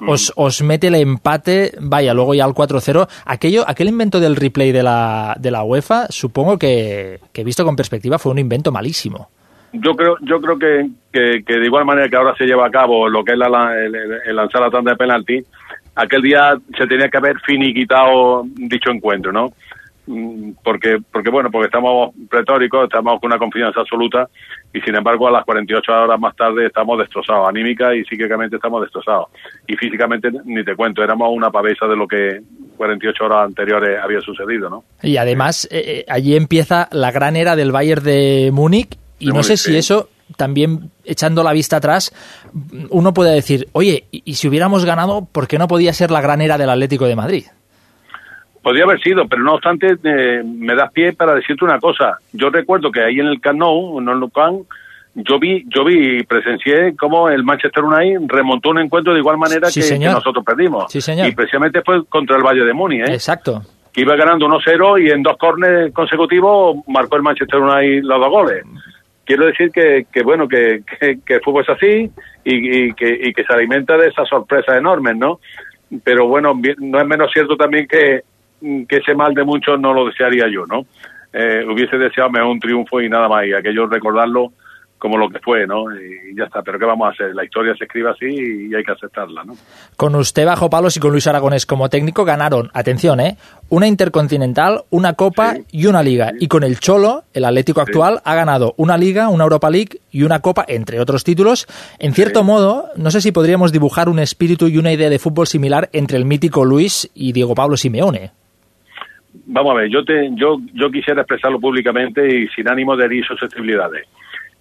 mía. 0.00 0.08
os, 0.12 0.32
os 0.36 0.62
mete 0.62 0.86
el 0.86 0.94
empate, 0.94 1.72
vaya, 1.80 2.14
luego 2.14 2.34
ya 2.34 2.44
al 2.44 2.52
4-0. 2.54 3.06
Aquello, 3.26 3.64
aquel 3.68 3.88
invento 3.88 4.18
del 4.20 4.36
replay 4.36 4.72
de 4.72 4.82
la, 4.82 5.36
de 5.38 5.50
la 5.50 5.62
UEFA, 5.62 6.06
supongo 6.08 6.58
que, 6.58 7.20
que 7.32 7.44
visto 7.44 7.64
con 7.64 7.76
perspectiva 7.76 8.18
fue 8.18 8.32
un 8.32 8.38
invento 8.38 8.72
malísimo. 8.72 9.28
Yo 9.74 9.92
creo, 9.94 10.16
yo 10.20 10.38
creo 10.40 10.58
que, 10.58 10.86
que, 11.10 11.42
que 11.46 11.54
de 11.58 11.64
igual 11.64 11.86
manera 11.86 12.06
que 12.08 12.16
ahora 12.16 12.34
se 12.36 12.44
lleva 12.44 12.66
a 12.66 12.70
cabo 12.70 13.08
lo 13.08 13.24
que 13.24 13.32
es 13.32 13.38
la, 13.38 13.48
el- 13.74 13.94
el 14.26 14.36
lanzar 14.36 14.60
la 14.60 14.70
tanda 14.70 14.90
de 14.90 14.96
penalti, 14.98 15.42
aquel 15.94 16.22
día 16.22 16.56
se 16.76 16.86
tenía 16.86 17.08
que 17.08 17.18
haber 17.18 17.38
finiquitado 17.40 18.44
dicho 18.46 18.90
encuentro, 18.90 19.32
¿no? 19.32 19.52
Mm, 20.06 20.54
Porque, 20.64 20.98
porque 21.12 21.30
bueno, 21.30 21.48
porque 21.50 21.66
estamos 21.66 22.12
pretóricos, 22.28 22.84
estamos 22.84 23.20
con 23.20 23.30
una 23.30 23.38
confianza 23.38 23.80
absoluta 23.80 24.28
y 24.74 24.80
sin 24.80 24.96
embargo 24.96 25.28
a 25.28 25.30
las 25.30 25.44
48 25.44 25.92
horas 25.92 26.18
más 26.18 26.34
tarde 26.34 26.66
estamos 26.66 26.98
destrozados, 26.98 27.48
anímica 27.48 27.94
y 27.94 28.04
psíquicamente 28.04 28.56
estamos 28.56 28.82
destrozados. 28.82 29.28
Y 29.68 29.76
físicamente 29.76 30.30
ni 30.44 30.64
te 30.64 30.74
cuento, 30.74 31.04
éramos 31.04 31.28
una 31.32 31.50
pavesa 31.50 31.86
de 31.86 31.96
lo 31.96 32.08
que 32.08 32.40
48 32.76 33.24
horas 33.24 33.44
anteriores 33.46 33.98
había 34.02 34.20
sucedido, 34.20 34.68
¿no? 34.68 34.84
Y 35.02 35.18
además, 35.18 35.68
eh, 35.70 35.82
eh, 35.86 36.04
allí 36.08 36.34
empieza 36.34 36.88
la 36.90 37.12
gran 37.12 37.36
era 37.36 37.54
del 37.54 37.70
Bayern 37.70 38.02
de 38.02 38.50
Múnich 38.52 38.96
y 39.20 39.26
De 39.26 39.32
no 39.32 39.42
sé 39.44 39.56
si 39.56 39.70
sí. 39.70 39.76
eso 39.76 40.08
también 40.36 40.90
echando 41.04 41.42
la 41.42 41.52
vista 41.52 41.76
atrás, 41.76 42.12
uno 42.90 43.12
puede 43.12 43.34
decir, 43.34 43.68
oye, 43.72 44.04
y, 44.10 44.22
y 44.24 44.34
si 44.34 44.48
hubiéramos 44.48 44.84
ganado, 44.84 45.26
¿por 45.30 45.48
qué 45.48 45.58
no 45.58 45.68
podía 45.68 45.92
ser 45.92 46.10
la 46.10 46.20
gran 46.20 46.40
era 46.40 46.58
del 46.58 46.70
Atlético 46.70 47.06
de 47.06 47.16
Madrid? 47.16 47.44
Podría 48.62 48.84
haber 48.84 49.00
sido, 49.00 49.26
pero 49.26 49.42
no 49.42 49.54
obstante, 49.54 49.96
eh, 50.04 50.42
me 50.44 50.76
das 50.76 50.92
pie 50.92 51.12
para 51.12 51.34
decirte 51.34 51.64
una 51.64 51.80
cosa. 51.80 52.18
Yo 52.32 52.48
recuerdo 52.48 52.92
que 52.92 53.02
ahí 53.02 53.18
en 53.18 53.26
el 53.26 53.40
Camp 53.40 53.58
Nou, 53.58 53.98
en 53.98 54.08
el 54.08 54.30
Camp, 54.32 54.66
yo 55.14 55.38
vi, 55.40 55.64
yo 55.66 55.84
vi 55.84 56.20
y 56.20 56.22
presencié 56.22 56.94
cómo 56.96 57.28
el 57.28 57.42
Manchester 57.42 57.82
United 57.82 58.20
remontó 58.28 58.70
un 58.70 58.78
encuentro 58.78 59.12
de 59.12 59.18
igual 59.18 59.36
manera 59.36 59.68
Sí, 59.68 59.80
que, 59.80 59.98
nosotros 59.98 60.44
perdimos. 60.44 60.90
Sí, 60.92 61.00
señor. 61.00 61.26
Y 61.26 61.32
precisamente 61.32 61.82
fue 61.84 62.04
contra 62.06 62.36
el 62.36 62.44
Valle 62.44 62.64
de 62.64 62.72
Muni, 62.72 63.00
¿eh? 63.00 63.06
Exacto. 63.08 63.62
que 63.92 64.02
iba 64.02 64.14
ganando 64.14 64.46
1-0 64.46 65.06
y 65.06 65.10
en 65.10 65.22
dos 65.22 65.36
corners 65.36 65.92
consecutivos 65.92 66.76
marcó 66.86 67.16
el 67.16 67.22
Manchester 67.22 67.60
United 67.60 68.04
los 68.04 68.20
dos 68.20 68.30
goles. 68.30 68.64
Quiero 69.32 69.46
decir 69.46 69.70
que, 69.70 70.04
que 70.12 70.22
bueno, 70.22 70.46
que, 70.46 70.82
que, 71.24 71.34
el 71.34 71.40
fútbol 71.40 71.62
es 71.62 71.70
así, 71.70 72.10
y, 72.44 72.92
que, 72.92 73.18
y 73.22 73.32
que 73.32 73.44
se 73.44 73.54
alimenta 73.54 73.96
de 73.96 74.08
esas 74.08 74.28
sorpresas 74.28 74.76
enormes, 74.76 75.16
¿no? 75.16 75.40
Pero 76.04 76.26
bueno, 76.26 76.52
no 76.78 77.00
es 77.00 77.06
menos 77.06 77.30
cierto 77.32 77.56
también 77.56 77.88
que, 77.88 78.24
que 78.60 78.96
ese 78.98 79.14
mal 79.14 79.32
de 79.32 79.42
muchos 79.42 79.80
no 79.80 79.94
lo 79.94 80.04
desearía 80.04 80.48
yo, 80.48 80.66
¿no? 80.66 80.84
Eh, 81.32 81.64
hubiese 81.66 81.96
deseado 81.96 82.28
un 82.46 82.60
triunfo 82.60 83.00
y 83.00 83.08
nada 83.08 83.26
más, 83.26 83.46
y 83.46 83.54
aquello 83.54 83.86
recordarlo 83.86 84.52
como 85.02 85.18
lo 85.18 85.28
que 85.28 85.40
fue, 85.40 85.66
¿no? 85.66 85.92
Y 85.92 86.36
ya 86.36 86.44
está, 86.44 86.62
pero 86.62 86.78
¿qué 86.78 86.84
vamos 86.84 87.08
a 87.08 87.10
hacer? 87.10 87.34
La 87.34 87.42
historia 87.42 87.74
se 87.76 87.86
escribe 87.86 88.10
así 88.10 88.26
y 88.26 88.72
hay 88.72 88.84
que 88.84 88.92
aceptarla, 88.92 89.42
¿no? 89.42 89.54
Con 89.96 90.14
usted 90.14 90.46
bajo 90.46 90.70
palos 90.70 90.96
y 90.96 91.00
con 91.00 91.10
Luis 91.10 91.26
Aragonés 91.26 91.66
como 91.66 91.88
técnico 91.88 92.24
ganaron, 92.24 92.70
atención, 92.72 93.18
¿eh? 93.18 93.36
una 93.68 93.88
intercontinental, 93.88 94.82
una 94.90 95.14
copa 95.14 95.54
y 95.72 95.86
una 95.86 96.04
liga. 96.04 96.30
Y 96.38 96.46
con 96.46 96.62
el 96.62 96.78
Cholo, 96.78 97.24
el 97.34 97.44
Atlético 97.44 97.80
actual, 97.80 98.20
ha 98.24 98.36
ganado 98.36 98.74
una 98.76 98.96
liga, 98.96 99.28
una 99.28 99.42
Europa 99.42 99.70
League 99.70 99.98
y 100.12 100.22
una 100.22 100.38
copa, 100.38 100.64
entre 100.68 101.00
otros 101.00 101.24
títulos. 101.24 101.66
En 101.98 102.12
cierto 102.12 102.44
modo, 102.44 102.84
no 102.96 103.10
sé 103.10 103.20
si 103.20 103.32
podríamos 103.32 103.72
dibujar 103.72 104.08
un 104.08 104.20
espíritu 104.20 104.68
y 104.68 104.78
una 104.78 104.92
idea 104.92 105.10
de 105.10 105.18
fútbol 105.18 105.48
similar 105.48 105.88
entre 105.92 106.16
el 106.16 106.26
mítico 106.26 106.64
Luis 106.64 107.10
y 107.12 107.32
Diego 107.32 107.56
Pablo 107.56 107.76
Simeone. 107.76 108.30
Vamos 109.46 109.72
a 109.72 109.80
ver, 109.80 109.90
yo 109.90 110.04
te, 110.04 110.30
yo, 110.36 110.58
yo 110.74 110.90
quisiera 110.92 111.22
expresarlo 111.22 111.58
públicamente 111.58 112.24
y 112.24 112.46
sin 112.54 112.68
ánimo 112.68 112.96
de 112.96 113.06
herir 113.06 113.24
susceptibilidades. 113.24 114.06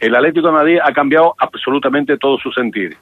El 0.01 0.15
Atlético 0.15 0.47
de 0.47 0.53
Madrid 0.53 0.79
ha 0.83 0.91
cambiado 0.93 1.35
absolutamente 1.37 2.17
todo 2.17 2.39
su 2.39 2.51
sentir. 2.51 2.97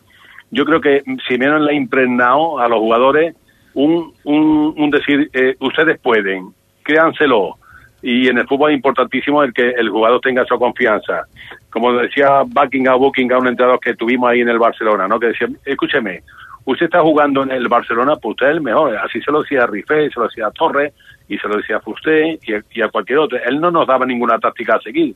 Yo 0.52 0.66
creo 0.66 0.82
que 0.82 1.02
Simeone 1.26 1.62
le 1.62 1.72
ha 1.72 1.74
impregnado 1.74 2.60
a 2.60 2.68
los 2.68 2.80
jugadores 2.80 3.36
un, 3.74 4.14
un, 4.26 4.74
un 4.76 4.90
decir, 4.90 5.30
eh, 5.32 5.56
ustedes 5.62 5.98
pueden, 6.02 6.50
créanselo. 6.84 7.56
Y 8.02 8.28
en 8.28 8.40
el 8.40 8.48
fútbol 8.48 8.72
es 8.72 8.76
importantísimo 8.76 9.42
el 9.44 9.54
que 9.54 9.70
el 9.70 9.90
jugador 9.90 10.20
tenga 10.20 10.44
su 10.44 10.60
confianza. 10.60 11.24
Como 11.70 11.94
decía 11.94 12.44
Buckingham, 12.46 13.00
Buckingham, 13.00 13.42
un 13.42 13.48
entrenador 13.48 13.80
que 13.80 13.96
tuvimos 13.96 14.30
ahí 14.30 14.42
en 14.42 14.50
el 14.50 14.60
Barcelona, 14.60 15.08
¿no? 15.08 15.22
Que 15.22 15.28
decía, 15.28 15.48
escúcheme, 15.64 16.24
usted 16.66 16.88
está 16.88 17.00
jugando 17.00 17.44
en 17.44 17.52
el 17.52 17.70
Barcelona, 17.70 18.18
pues 18.18 18.32
usted 18.32 18.48
es 18.48 18.52
el 18.56 18.62
mejor. 18.62 18.98
Así 18.98 19.22
se 19.22 19.32
lo 19.32 19.42
decía 19.42 19.64
a 19.64 19.68
se 19.68 20.20
lo 20.20 20.28
decía 20.28 20.48
a 20.48 20.52
Torres, 20.52 20.94
y 21.30 21.38
se 21.38 21.48
lo 21.48 21.58
decía 21.58 21.78
a 21.78 21.82
Fusté 21.82 22.40
y 22.44 22.82
a 22.82 22.90
cualquier 22.90 23.20
otro. 23.20 23.38
Él 23.46 23.62
no 23.62 23.72
nos 23.72 23.88
daba 23.88 24.06
ninguna 24.06 24.40
táctica 24.40 24.76
a 24.76 24.82
seguir. 24.82 25.16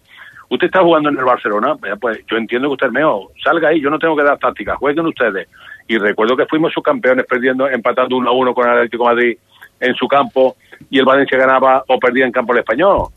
Usted 0.54 0.68
está 0.68 0.84
jugando 0.84 1.10
en 1.10 1.18
el 1.18 1.26
Barcelona, 1.26 1.76
pues 2.00 2.20
yo 2.28 2.38
entiendo 2.38 2.68
que 2.68 2.74
usted 2.74 2.88
es 2.88 2.94
mejor. 2.94 3.30
Salga 3.44 3.70
ahí, 3.70 3.82
yo 3.82 3.90
no 3.90 3.98
tengo 3.98 4.16
que 4.16 4.22
dar 4.22 4.38
táctica, 4.38 4.76
jueguen 4.76 5.08
ustedes. 5.08 5.48
Y 5.88 5.98
recuerdo 5.98 6.38
que 6.38 6.46
fuimos 6.46 6.72
subcampeones 6.72 7.26
perdiendo, 7.26 7.68
empatando 7.68 8.16
1 8.18 8.30
a 8.30 8.34
1 8.34 8.54
con 8.54 8.68
el 8.68 8.74
Atlético 8.76 9.06
Madrid 9.06 9.36
en 9.80 9.96
su 9.96 10.08
campo 10.08 10.56
y 10.92 11.00
el 11.00 11.06
Valencia 11.06 11.40
ganaba 11.40 11.84
o 11.88 11.98
perdía 11.98 12.26
en 12.26 12.32
campo 12.32 12.54
el 12.54 12.60
español. 12.60 13.08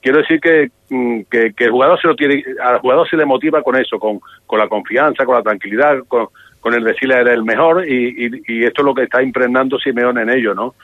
Quiero 0.00 0.18
decir 0.18 0.38
que, 0.40 0.70
mm, 0.88 1.22
que, 1.28 1.52
que 1.52 1.64
el 1.64 1.72
jugador 1.72 2.00
se 2.00 2.06
lo 2.06 2.14
tiene, 2.14 2.44
al 2.62 2.78
jugador 2.78 3.10
se 3.10 3.16
le 3.16 3.26
motiva 3.26 3.60
con 3.64 3.74
eso, 3.74 3.98
con, 3.98 4.20
con 4.46 4.60
la 4.60 4.68
confianza, 4.68 5.24
con 5.24 5.34
la 5.34 5.42
tranquilidad, 5.42 5.98
con, 6.06 6.28
con 6.60 6.74
el 6.74 6.84
decirle 6.84 7.16
eres 7.16 7.34
el 7.34 7.42
mejor 7.42 7.84
y, 7.88 8.26
y, 8.26 8.30
y 8.46 8.64
esto 8.64 8.82
es 8.82 8.86
lo 8.86 8.94
que 8.94 9.02
está 9.02 9.20
impregnando 9.20 9.80
Simeone 9.80 10.22
en 10.22 10.30
ello, 10.30 10.54
¿no? 10.54 10.76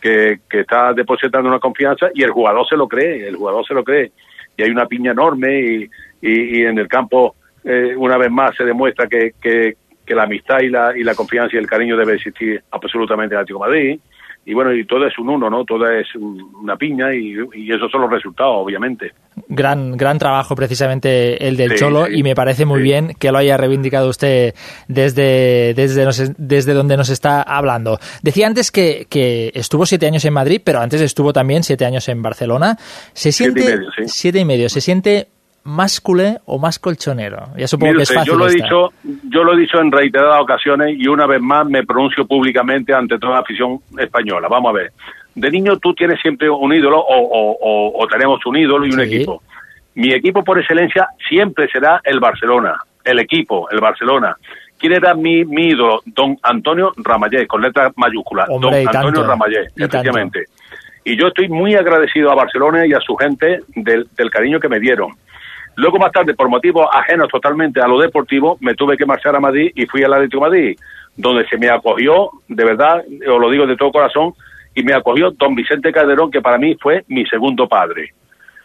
Que, 0.00 0.40
que 0.50 0.60
está 0.62 0.92
depositando 0.92 1.48
una 1.48 1.60
confianza 1.60 2.08
y 2.12 2.24
el 2.24 2.32
jugador 2.32 2.66
se 2.68 2.76
lo 2.76 2.88
cree, 2.88 3.28
el 3.28 3.36
jugador 3.36 3.64
se 3.64 3.74
lo 3.74 3.84
cree. 3.84 4.10
Y 4.56 4.62
hay 4.62 4.70
una 4.70 4.86
piña 4.86 5.12
enorme 5.12 5.60
y, 5.60 5.90
y, 6.22 6.62
en 6.62 6.78
el 6.78 6.88
campo 6.88 7.36
eh, 7.64 7.94
una 7.96 8.16
vez 8.16 8.30
más 8.30 8.56
se 8.56 8.64
demuestra 8.64 9.06
que, 9.06 9.32
que, 9.40 9.76
la 10.06 10.24
amistad 10.24 10.58
y 10.58 10.68
la, 10.68 10.92
y 10.98 11.04
la 11.04 11.14
confianza 11.14 11.54
y 11.54 11.60
el 11.60 11.68
cariño 11.68 11.96
debe 11.96 12.14
existir 12.14 12.60
absolutamente 12.72 13.32
en 13.32 13.38
el 13.38 13.42
Atlético 13.42 13.60
Madrid. 13.60 14.00
Y 14.46 14.54
bueno, 14.54 14.72
y 14.74 14.84
todo 14.86 15.06
es 15.06 15.16
un 15.18 15.28
uno, 15.28 15.50
¿no? 15.50 15.64
Todo 15.64 15.88
es 15.90 16.12
un- 16.14 16.40
una 16.62 16.76
piña 16.76 17.14
y, 17.14 17.34
y 17.54 17.72
esos 17.72 17.90
son 17.92 18.00
los 18.00 18.10
resultados, 18.10 18.54
obviamente. 18.56 19.12
Gran, 19.48 19.96
gran 19.96 20.18
trabajo 20.18 20.56
precisamente 20.56 21.46
el 21.46 21.56
del 21.56 21.72
Sí, 21.72 21.76
Cholo 21.78 22.06
sí, 22.06 22.14
y 22.16 22.22
me 22.22 22.34
parece 22.34 22.64
muy 22.64 22.82
bien 22.82 23.12
que 23.18 23.30
lo 23.30 23.38
haya 23.38 23.56
reivindicado 23.56 24.08
usted 24.08 24.54
desde, 24.88 25.74
desde, 25.74 26.04
nos- 26.04 26.32
desde 26.36 26.72
donde 26.74 26.96
nos 26.96 27.10
está 27.10 27.42
hablando. 27.42 27.98
Decía 28.22 28.46
antes 28.46 28.70
que, 28.72 29.06
que 29.08 29.52
estuvo 29.54 29.86
siete 29.86 30.06
años 30.06 30.24
en 30.24 30.32
Madrid, 30.32 30.60
pero 30.64 30.80
antes 30.80 31.00
estuvo 31.00 31.32
también 31.32 31.62
siete 31.62 31.84
años 31.84 32.08
en 32.08 32.22
Barcelona. 32.22 32.76
Se 33.12 33.30
Siete 33.32 33.60
y 33.60 33.62
siente 33.62 33.76
medio, 33.76 33.90
sí. 33.96 34.02
siete 34.06 34.38
y 34.40 34.44
medio. 34.44 34.68
¿Se 34.68 34.80
siente 34.80 35.28
más 35.70 36.00
culé 36.00 36.38
o 36.46 36.58
más 36.58 36.78
colchonero? 36.78 37.48
Ya 37.56 37.66
supongo 37.66 37.92
Mire 37.92 37.98
que 37.98 38.02
es 38.04 38.14
fácil. 38.14 38.32
yo 38.32 38.38
lo 38.38 38.46
he 38.46 38.50
esta. 38.50 38.64
dicho, 38.64 38.92
yo 39.28 39.44
lo 39.44 39.54
he 39.54 39.56
dicho 39.60 39.80
en 39.80 39.90
reiteradas 39.92 40.40
ocasiones 40.42 40.96
y 40.98 41.06
una 41.08 41.26
vez 41.26 41.40
más 41.40 41.66
me 41.66 41.84
pronuncio 41.84 42.26
públicamente 42.26 42.92
ante 42.92 43.18
toda 43.18 43.34
la 43.34 43.40
afición 43.40 43.78
española. 43.98 44.48
Vamos 44.48 44.70
a 44.70 44.74
ver. 44.78 44.92
De 45.34 45.50
niño 45.50 45.78
tú 45.78 45.94
tienes 45.94 46.20
siempre 46.20 46.50
un 46.50 46.72
ídolo 46.74 46.98
o, 46.98 47.16
o- 47.16 47.56
o- 47.60 48.02
o 48.02 48.06
tenemos 48.08 48.44
un 48.46 48.56
ídolo 48.56 48.84
y 48.86 48.90
un 48.92 49.00
Sí. 49.00 49.14
equipo. 49.14 49.42
Mi 49.94 50.12
equipo 50.12 50.42
por 50.44 50.58
excelencia 50.58 51.08
siempre 51.28 51.68
será 51.68 52.00
el 52.04 52.20
Barcelona, 52.20 52.76
el 53.04 53.18
equipo, 53.18 53.68
el 53.70 53.80
Barcelona. 53.80 54.36
¿Quién 54.78 54.94
era 54.94 55.14
mi, 55.14 55.44
mi 55.44 55.68
ídolo? 55.68 56.00
Don 56.06 56.36
Antonio 56.42 56.92
Ramallé, 56.96 57.46
con 57.46 57.60
letra 57.60 57.92
mayúscula. 57.96 58.46
Hombre, 58.48 58.70
Don 58.84 58.88
Antonio 58.88 59.12
tanto, 59.12 59.26
Ramallé, 59.28 59.60
y 59.62 59.80
tanto. 59.80 59.84
efectivamente. 59.98 60.44
Y 61.04 61.16
yo 61.18 61.28
estoy 61.28 61.48
muy 61.48 61.74
agradecido 61.74 62.30
a 62.30 62.34
Barcelona 62.34 62.86
y 62.86 62.92
a 62.92 63.00
su 63.00 63.14
gente 63.16 63.60
del, 63.74 64.06
del 64.16 64.30
cariño 64.30 64.58
que 64.60 64.68
me 64.68 64.80
dieron. 64.80 65.10
Luego 65.80 65.98
más 65.98 66.12
tarde, 66.12 66.34
por 66.34 66.50
motivos 66.50 66.86
ajenos 66.92 67.28
totalmente 67.28 67.80
a 67.80 67.88
lo 67.88 67.98
deportivo, 67.98 68.58
me 68.60 68.74
tuve 68.74 68.98
que 68.98 69.06
marchar 69.06 69.34
a 69.34 69.40
Madrid 69.40 69.72
y 69.74 69.86
fui 69.86 70.02
al 70.04 70.12
Atlético 70.12 70.44
de 70.44 70.50
Madrid, 70.50 70.78
donde 71.16 71.46
se 71.46 71.56
me 71.56 71.70
acogió, 71.70 72.30
de 72.48 72.64
verdad, 72.64 73.02
os 73.26 73.40
lo 73.40 73.48
digo 73.50 73.66
de 73.66 73.76
todo 73.76 73.90
corazón, 73.90 74.34
y 74.74 74.82
me 74.82 74.92
acogió 74.92 75.30
don 75.30 75.54
Vicente 75.54 75.90
Calderón, 75.90 76.30
que 76.30 76.42
para 76.42 76.58
mí 76.58 76.76
fue 76.78 77.02
mi 77.08 77.24
segundo 77.24 77.66
padre. 77.66 78.12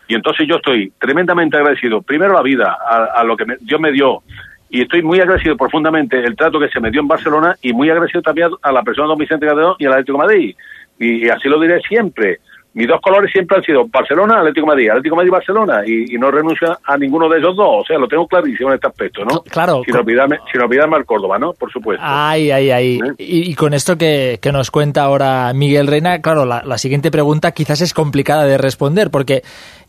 Y 0.09 0.13
entonces 0.13 0.45
yo 0.45 0.57
estoy 0.57 0.91
tremendamente 0.99 1.55
agradecido, 1.55 2.01
primero 2.01 2.33
la 2.33 2.41
vida, 2.41 2.77
a, 3.15 3.23
lo 3.23 3.37
que 3.37 3.45
me- 3.45 3.57
Dios 3.61 3.79
me 3.79 3.93
dio, 3.93 4.21
y 4.69 4.81
estoy 4.81 5.01
muy 5.01 5.21
agradecido 5.21 5.55
profundamente 5.55 6.19
el 6.19 6.35
trato 6.35 6.59
que 6.59 6.67
se 6.67 6.81
me 6.81 6.91
dio 6.91 6.99
en 6.99 7.07
Barcelona 7.07 7.55
y 7.61 7.71
muy 7.71 7.89
agradecido 7.89 8.23
también 8.23 8.49
a 8.61 8.71
la 8.73 8.83
persona 8.83 9.07
don 9.07 9.17
Vicente 9.17 9.45
Calderón 9.45 9.75
y 9.79 9.85
al 9.85 9.93
Atlético 9.93 10.17
de 10.17 10.23
Madrid. 10.25 10.55
Y 10.99 11.29
así 11.29 11.47
lo 11.47 11.61
diré 11.61 11.79
siempre. 11.87 12.39
Mis 12.75 12.87
dos 12.89 12.99
colores 13.01 13.31
siempre 13.31 13.55
han 13.57 13.63
sido 13.63 13.87
Barcelona, 13.87 14.39
Atlético 14.39 14.67
Madrid, 14.67 14.89
Atlético 14.89 15.15
Madrid, 15.15 15.31
Barcelona, 15.31 15.81
y, 15.87 16.13
y 16.13 16.17
no 16.17 16.29
renuncio 16.29 16.77
a 16.83 16.97
ninguno 16.97 17.27
de 17.29 17.39
esos 17.39 17.55
dos. 17.55 17.67
O 17.81 17.85
sea, 17.85 17.97
lo 17.97 18.07
tengo 18.07 18.27
clarísimo 18.27 18.69
en 18.69 18.75
este 18.75 18.87
aspecto, 18.87 19.23
¿no? 19.23 19.41
Claro. 19.43 19.81
Sin 19.85 19.95
olvidarme, 19.95 20.37
sin 20.51 20.61
olvidarme 20.61 20.97
al 20.97 21.05
Córdoba, 21.05 21.39
¿no? 21.39 21.53
Por 21.53 21.71
supuesto. 21.71 22.03
Ay, 22.05 22.51
ay, 22.51 22.71
ay. 22.71 22.95
¿Eh? 22.99 23.13
Y, 23.17 23.49
y 23.51 23.55
con 23.55 23.73
esto 23.73 23.97
que, 23.97 24.39
que 24.41 24.51
nos 24.51 24.71
cuenta 24.71 25.03
ahora 25.03 25.51
Miguel 25.55 25.87
Reina, 25.87 26.21
claro, 26.21 26.43
la, 26.45 26.63
la 26.65 26.77
siguiente 26.77 27.11
pregunta 27.11 27.53
quizás 27.53 27.79
es 27.79 27.93
complicada 27.93 28.43
de 28.43 28.57
responder 28.57 29.09
porque 29.09 29.41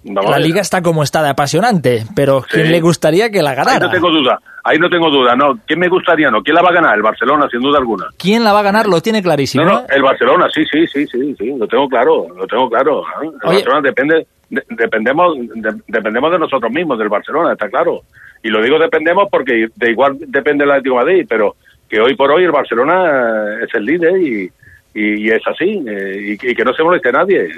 la 0.04 0.38
liga 0.38 0.60
está 0.60 0.80
como 0.82 1.02
está 1.02 1.22
de 1.24 1.30
apasionante, 1.30 2.04
pero 2.14 2.44
¿quién 2.48 2.66
Sí. 2.66 2.72
le 2.72 2.80
gustaría 2.80 3.30
que 3.30 3.42
la 3.42 3.50
Ahí 3.50 3.56
ganara? 3.56 3.86
no 3.86 3.90
tengo 3.90 4.10
duda, 4.10 4.38
ahí 4.66 4.78
no 4.78 4.90
tengo 4.90 5.10
duda, 5.10 5.34
¿no? 5.36 5.58
¿Quién 5.66 5.78
me 5.78 5.88
gustaría, 5.88 6.30
no? 6.30 6.42
¿Quién 6.42 6.54
la 6.56 6.62
va 6.62 6.70
a 6.70 6.74
ganar? 6.74 6.96
El 6.96 7.02
Barcelona, 7.02 7.48
sin 7.50 7.60
duda 7.60 7.78
alguna. 7.78 8.06
¿Quién 8.18 8.44
la 8.44 8.52
va 8.52 8.60
a 8.60 8.64
ganar? 8.64 8.86
Lo 8.86 9.00
tiene 9.00 9.22
clarísimo. 9.22 9.64
No, 9.64 9.72
no, 9.72 9.86
el 9.88 10.02
Barcelona, 10.02 10.46
sí, 10.52 10.64
sí, 10.70 10.86
sí, 10.86 11.06
sí, 11.06 11.34
sí, 11.38 11.54
lo 11.56 11.66
tengo 11.66 11.88
claro, 11.88 12.26
lo 12.36 12.46
tengo 12.46 12.68
claro. 12.68 13.02
¿eh? 13.02 13.04
El 13.22 13.28
Oye. 13.28 13.56
Barcelona 13.58 13.80
depende, 13.82 14.26
de- 14.50 14.64
dependemos, 14.70 15.36
de- 15.38 15.80
dependemos 15.88 16.32
de 16.32 16.38
nosotros 16.38 16.70
mismos, 16.72 16.98
del 16.98 17.08
Barcelona, 17.08 17.52
está 17.52 17.68
claro. 17.68 18.00
Y 18.42 18.48
lo 18.48 18.62
digo 18.62 18.78
dependemos 18.78 19.28
porque 19.30 19.68
de 19.74 19.90
igual 19.90 20.16
depende 20.20 20.64
el 20.64 20.70
Atlético 20.70 20.98
de 20.98 21.04
Madrid, 21.04 21.26
pero 21.28 21.56
que 21.88 22.00
hoy 22.00 22.14
por 22.16 22.30
hoy 22.32 22.44
el 22.44 22.52
Barcelona 22.52 23.58
es 23.62 23.72
el 23.74 23.84
líder 23.84 24.16
y, 24.20 24.50
y, 24.94 25.26
y 25.26 25.30
es 25.30 25.42
así, 25.46 25.82
eh, 25.88 26.36
y, 26.42 26.50
y 26.50 26.54
que 26.54 26.64
no 26.64 26.72
se 26.74 26.82
moleste 26.82 27.12
nadie. 27.12 27.48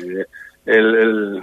El, 0.67 0.95
el, 0.95 1.43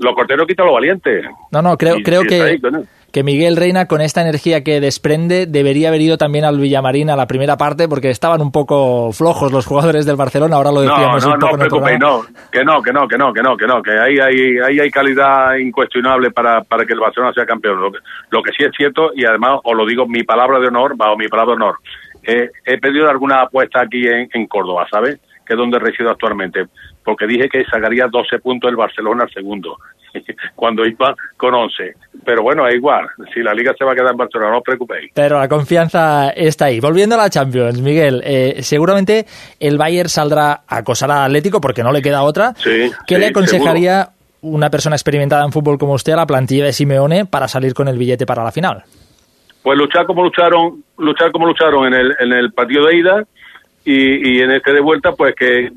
los 0.00 0.14
corteros 0.14 0.46
quitan 0.46 0.64
los 0.66 0.74
valientes. 0.74 1.26
No, 1.52 1.60
no, 1.60 1.76
creo, 1.76 1.96
creo 2.02 2.22
que, 2.22 2.40
ahí, 2.40 2.60
coño. 2.60 2.82
Que 3.12 3.24
Miguel 3.24 3.56
Reina, 3.56 3.86
con 3.86 4.00
esta 4.00 4.20
energía 4.20 4.62
que 4.62 4.80
desprende, 4.80 5.46
debería 5.46 5.88
haber 5.88 6.00
ido 6.00 6.16
también 6.16 6.44
al 6.44 6.58
Villamarín 6.58 7.10
a 7.10 7.16
la 7.16 7.26
primera 7.26 7.56
parte 7.56 7.88
porque 7.88 8.10
estaban 8.10 8.40
un 8.40 8.52
poco 8.52 9.12
flojos 9.12 9.52
los 9.52 9.66
jugadores 9.66 10.06
del 10.06 10.16
Barcelona, 10.16 10.56
ahora 10.56 10.70
lo 10.70 10.82
No, 10.82 10.90
decíamos 10.90 11.26
no, 11.26 11.32
un 11.32 11.38
no 11.38 11.46
poco 11.46 11.54
os 11.54 11.58
en 11.58 11.62
el 11.62 11.68
preocupéis, 11.68 11.98
no, 11.98 12.22
que 12.52 12.64
no, 12.64 12.82
que 12.82 12.92
no, 12.92 13.08
que 13.08 13.18
no, 13.18 13.32
que 13.32 13.42
no, 13.42 13.56
que 13.56 13.66
no, 13.66 13.82
que 13.82 13.90
ahí 13.90 14.18
hay, 14.18 14.58
ahí 14.58 14.80
hay 14.80 14.90
calidad 14.90 15.56
incuestionable 15.56 16.30
para, 16.30 16.62
para 16.62 16.84
que 16.84 16.92
el 16.92 17.00
Barcelona 17.00 17.32
sea 17.32 17.46
campeón. 17.46 17.80
Lo 17.80 17.90
que, 17.90 17.98
lo 18.30 18.42
que 18.42 18.52
sí 18.52 18.64
es 18.64 18.72
cierto, 18.76 19.10
y 19.14 19.24
además 19.24 19.60
os 19.64 19.76
lo 19.76 19.84
digo 19.86 20.06
mi 20.06 20.22
palabra 20.22 20.60
de 20.60 20.68
honor, 20.68 20.96
bajo 20.96 21.16
mi 21.16 21.28
palabra 21.28 21.54
de 21.54 21.62
honor, 21.62 21.76
eh, 22.22 22.50
he 22.64 22.78
pedido 22.78 23.08
alguna 23.08 23.42
apuesta 23.42 23.80
aquí 23.80 24.06
en, 24.06 24.28
en 24.32 24.46
Córdoba, 24.46 24.86
¿sabes? 24.90 25.18
Que 25.44 25.54
es 25.54 25.58
donde 25.58 25.78
resido 25.78 26.10
actualmente, 26.10 26.66
porque 27.04 27.26
dije 27.26 27.48
que 27.48 27.64
sacaría 27.64 28.06
12 28.06 28.38
puntos 28.38 28.70
el 28.70 28.76
Barcelona 28.76 29.24
al 29.24 29.30
segundo, 29.32 29.78
cuando 30.54 30.84
iba 30.84 31.14
con 31.36 31.54
11. 31.54 31.94
Pero 32.24 32.42
bueno, 32.42 32.66
es 32.68 32.74
igual, 32.74 33.06
si 33.32 33.40
la 33.40 33.54
liga 33.54 33.72
se 33.78 33.84
va 33.84 33.92
a 33.92 33.94
quedar 33.94 34.12
en 34.12 34.16
Barcelona, 34.16 34.52
no 34.52 34.58
os 34.58 34.64
preocupéis. 34.64 35.10
Pero 35.14 35.38
la 35.38 35.48
confianza 35.48 36.30
está 36.30 36.66
ahí. 36.66 36.80
Volviendo 36.80 37.14
a 37.14 37.18
la 37.18 37.30
Champions, 37.30 37.80
Miguel, 37.80 38.22
eh, 38.24 38.62
seguramente 38.62 39.26
el 39.58 39.78
Bayern 39.78 40.08
saldrá 40.08 40.62
a 40.66 40.76
acosar 40.78 41.10
al 41.10 41.24
Atlético 41.24 41.60
porque 41.60 41.82
no 41.82 41.92
le 41.92 42.02
queda 42.02 42.22
otra. 42.22 42.52
Sí, 42.56 42.90
¿Qué 43.06 43.14
sí, 43.14 43.20
le 43.20 43.28
aconsejaría 43.28 44.10
una 44.42 44.70
persona 44.70 44.96
experimentada 44.96 45.44
en 45.44 45.52
fútbol 45.52 45.78
como 45.78 45.94
usted 45.94 46.12
a 46.12 46.16
la 46.16 46.26
plantilla 46.26 46.64
de 46.64 46.72
Simeone 46.72 47.26
para 47.26 47.48
salir 47.48 47.74
con 47.74 47.88
el 47.88 47.98
billete 47.98 48.26
para 48.26 48.44
la 48.44 48.52
final? 48.52 48.84
Pues 49.62 49.76
luchar 49.76 50.06
como 50.06 50.22
lucharon, 50.22 50.82
luchar 50.98 51.32
como 51.32 51.46
lucharon 51.46 51.86
en 51.86 51.94
el, 51.94 52.16
en 52.18 52.32
el 52.32 52.52
partido 52.52 52.86
de 52.86 52.96
ida 52.96 53.24
y, 53.84 54.36
y 54.36 54.40
en 54.40 54.52
este 54.52 54.72
de 54.72 54.80
vuelta, 54.80 55.12
pues 55.12 55.34
que, 55.34 55.70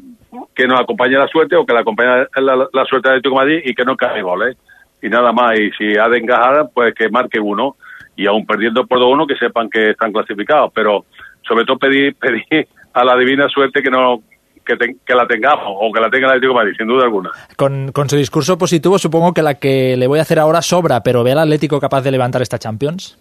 que 0.54 0.68
nos 0.68 0.80
acompañe 0.80 1.18
la 1.18 1.28
suerte 1.28 1.56
o 1.56 1.66
que 1.66 1.74
la 1.74 1.82
acompañe 1.82 2.28
la, 2.36 2.86
suerte 2.86 3.10
de 3.10 3.16
Atlético 3.16 3.36
Madrid 3.36 3.62
y 3.64 3.74
que 3.74 3.86
no 3.86 3.96
caiga 3.96 4.22
goles. 4.22 4.58
Y 5.02 5.10
nada 5.10 5.32
más, 5.32 5.60
y 5.60 5.72
si 5.72 5.98
ha 5.98 6.08
de 6.08 6.18
encajar, 6.18 6.70
pues 6.74 6.94
que 6.96 7.10
marque 7.10 7.40
uno. 7.40 7.76
y 8.16 8.28
aún 8.28 8.46
perdiendo 8.46 8.86
por 8.86 9.00
2-1 9.00 9.28
que 9.28 9.36
sepan 9.36 9.70
que 9.70 9.90
están 9.90 10.12
clasificados, 10.12 10.72
pero 10.74 11.06
sobre 11.42 11.66
todo 11.66 11.78
pedir, 11.78 12.16
pedir 12.22 12.68
a 12.94 13.04
la 13.04 13.18
divina 13.18 13.48
suerte 13.50 13.82
que 13.82 13.90
no 13.90 14.22
que, 14.66 14.78
que 15.06 15.16
la 15.16 15.28
tengamos 15.28 15.66
o 15.68 15.92
que 15.92 16.00
la 16.00 16.10
tenga 16.10 16.28
el 16.28 16.34
Atlético 16.34 16.54
de 16.54 16.60
Madrid, 16.60 16.76
sin 16.78 16.88
duda 16.88 17.04
alguna. 17.04 17.32
Con, 17.58 17.92
con 17.92 18.10
su 18.10 18.16
discurso 18.16 18.58
positivo, 18.58 18.98
supongo 18.98 19.34
que 19.34 19.42
la 19.42 19.56
que 19.56 19.98
le 19.98 20.08
voy 20.08 20.20
a 20.20 20.22
hacer 20.22 20.40
ahora 20.40 20.62
sobra, 20.62 21.04
pero 21.04 21.24
ve 21.24 21.34
al 21.34 21.40
Atlético 21.40 21.80
capaz 21.80 22.02
de 22.02 22.12
levantar 22.12 22.42
esta 22.42 22.60
Champions. 22.60 23.18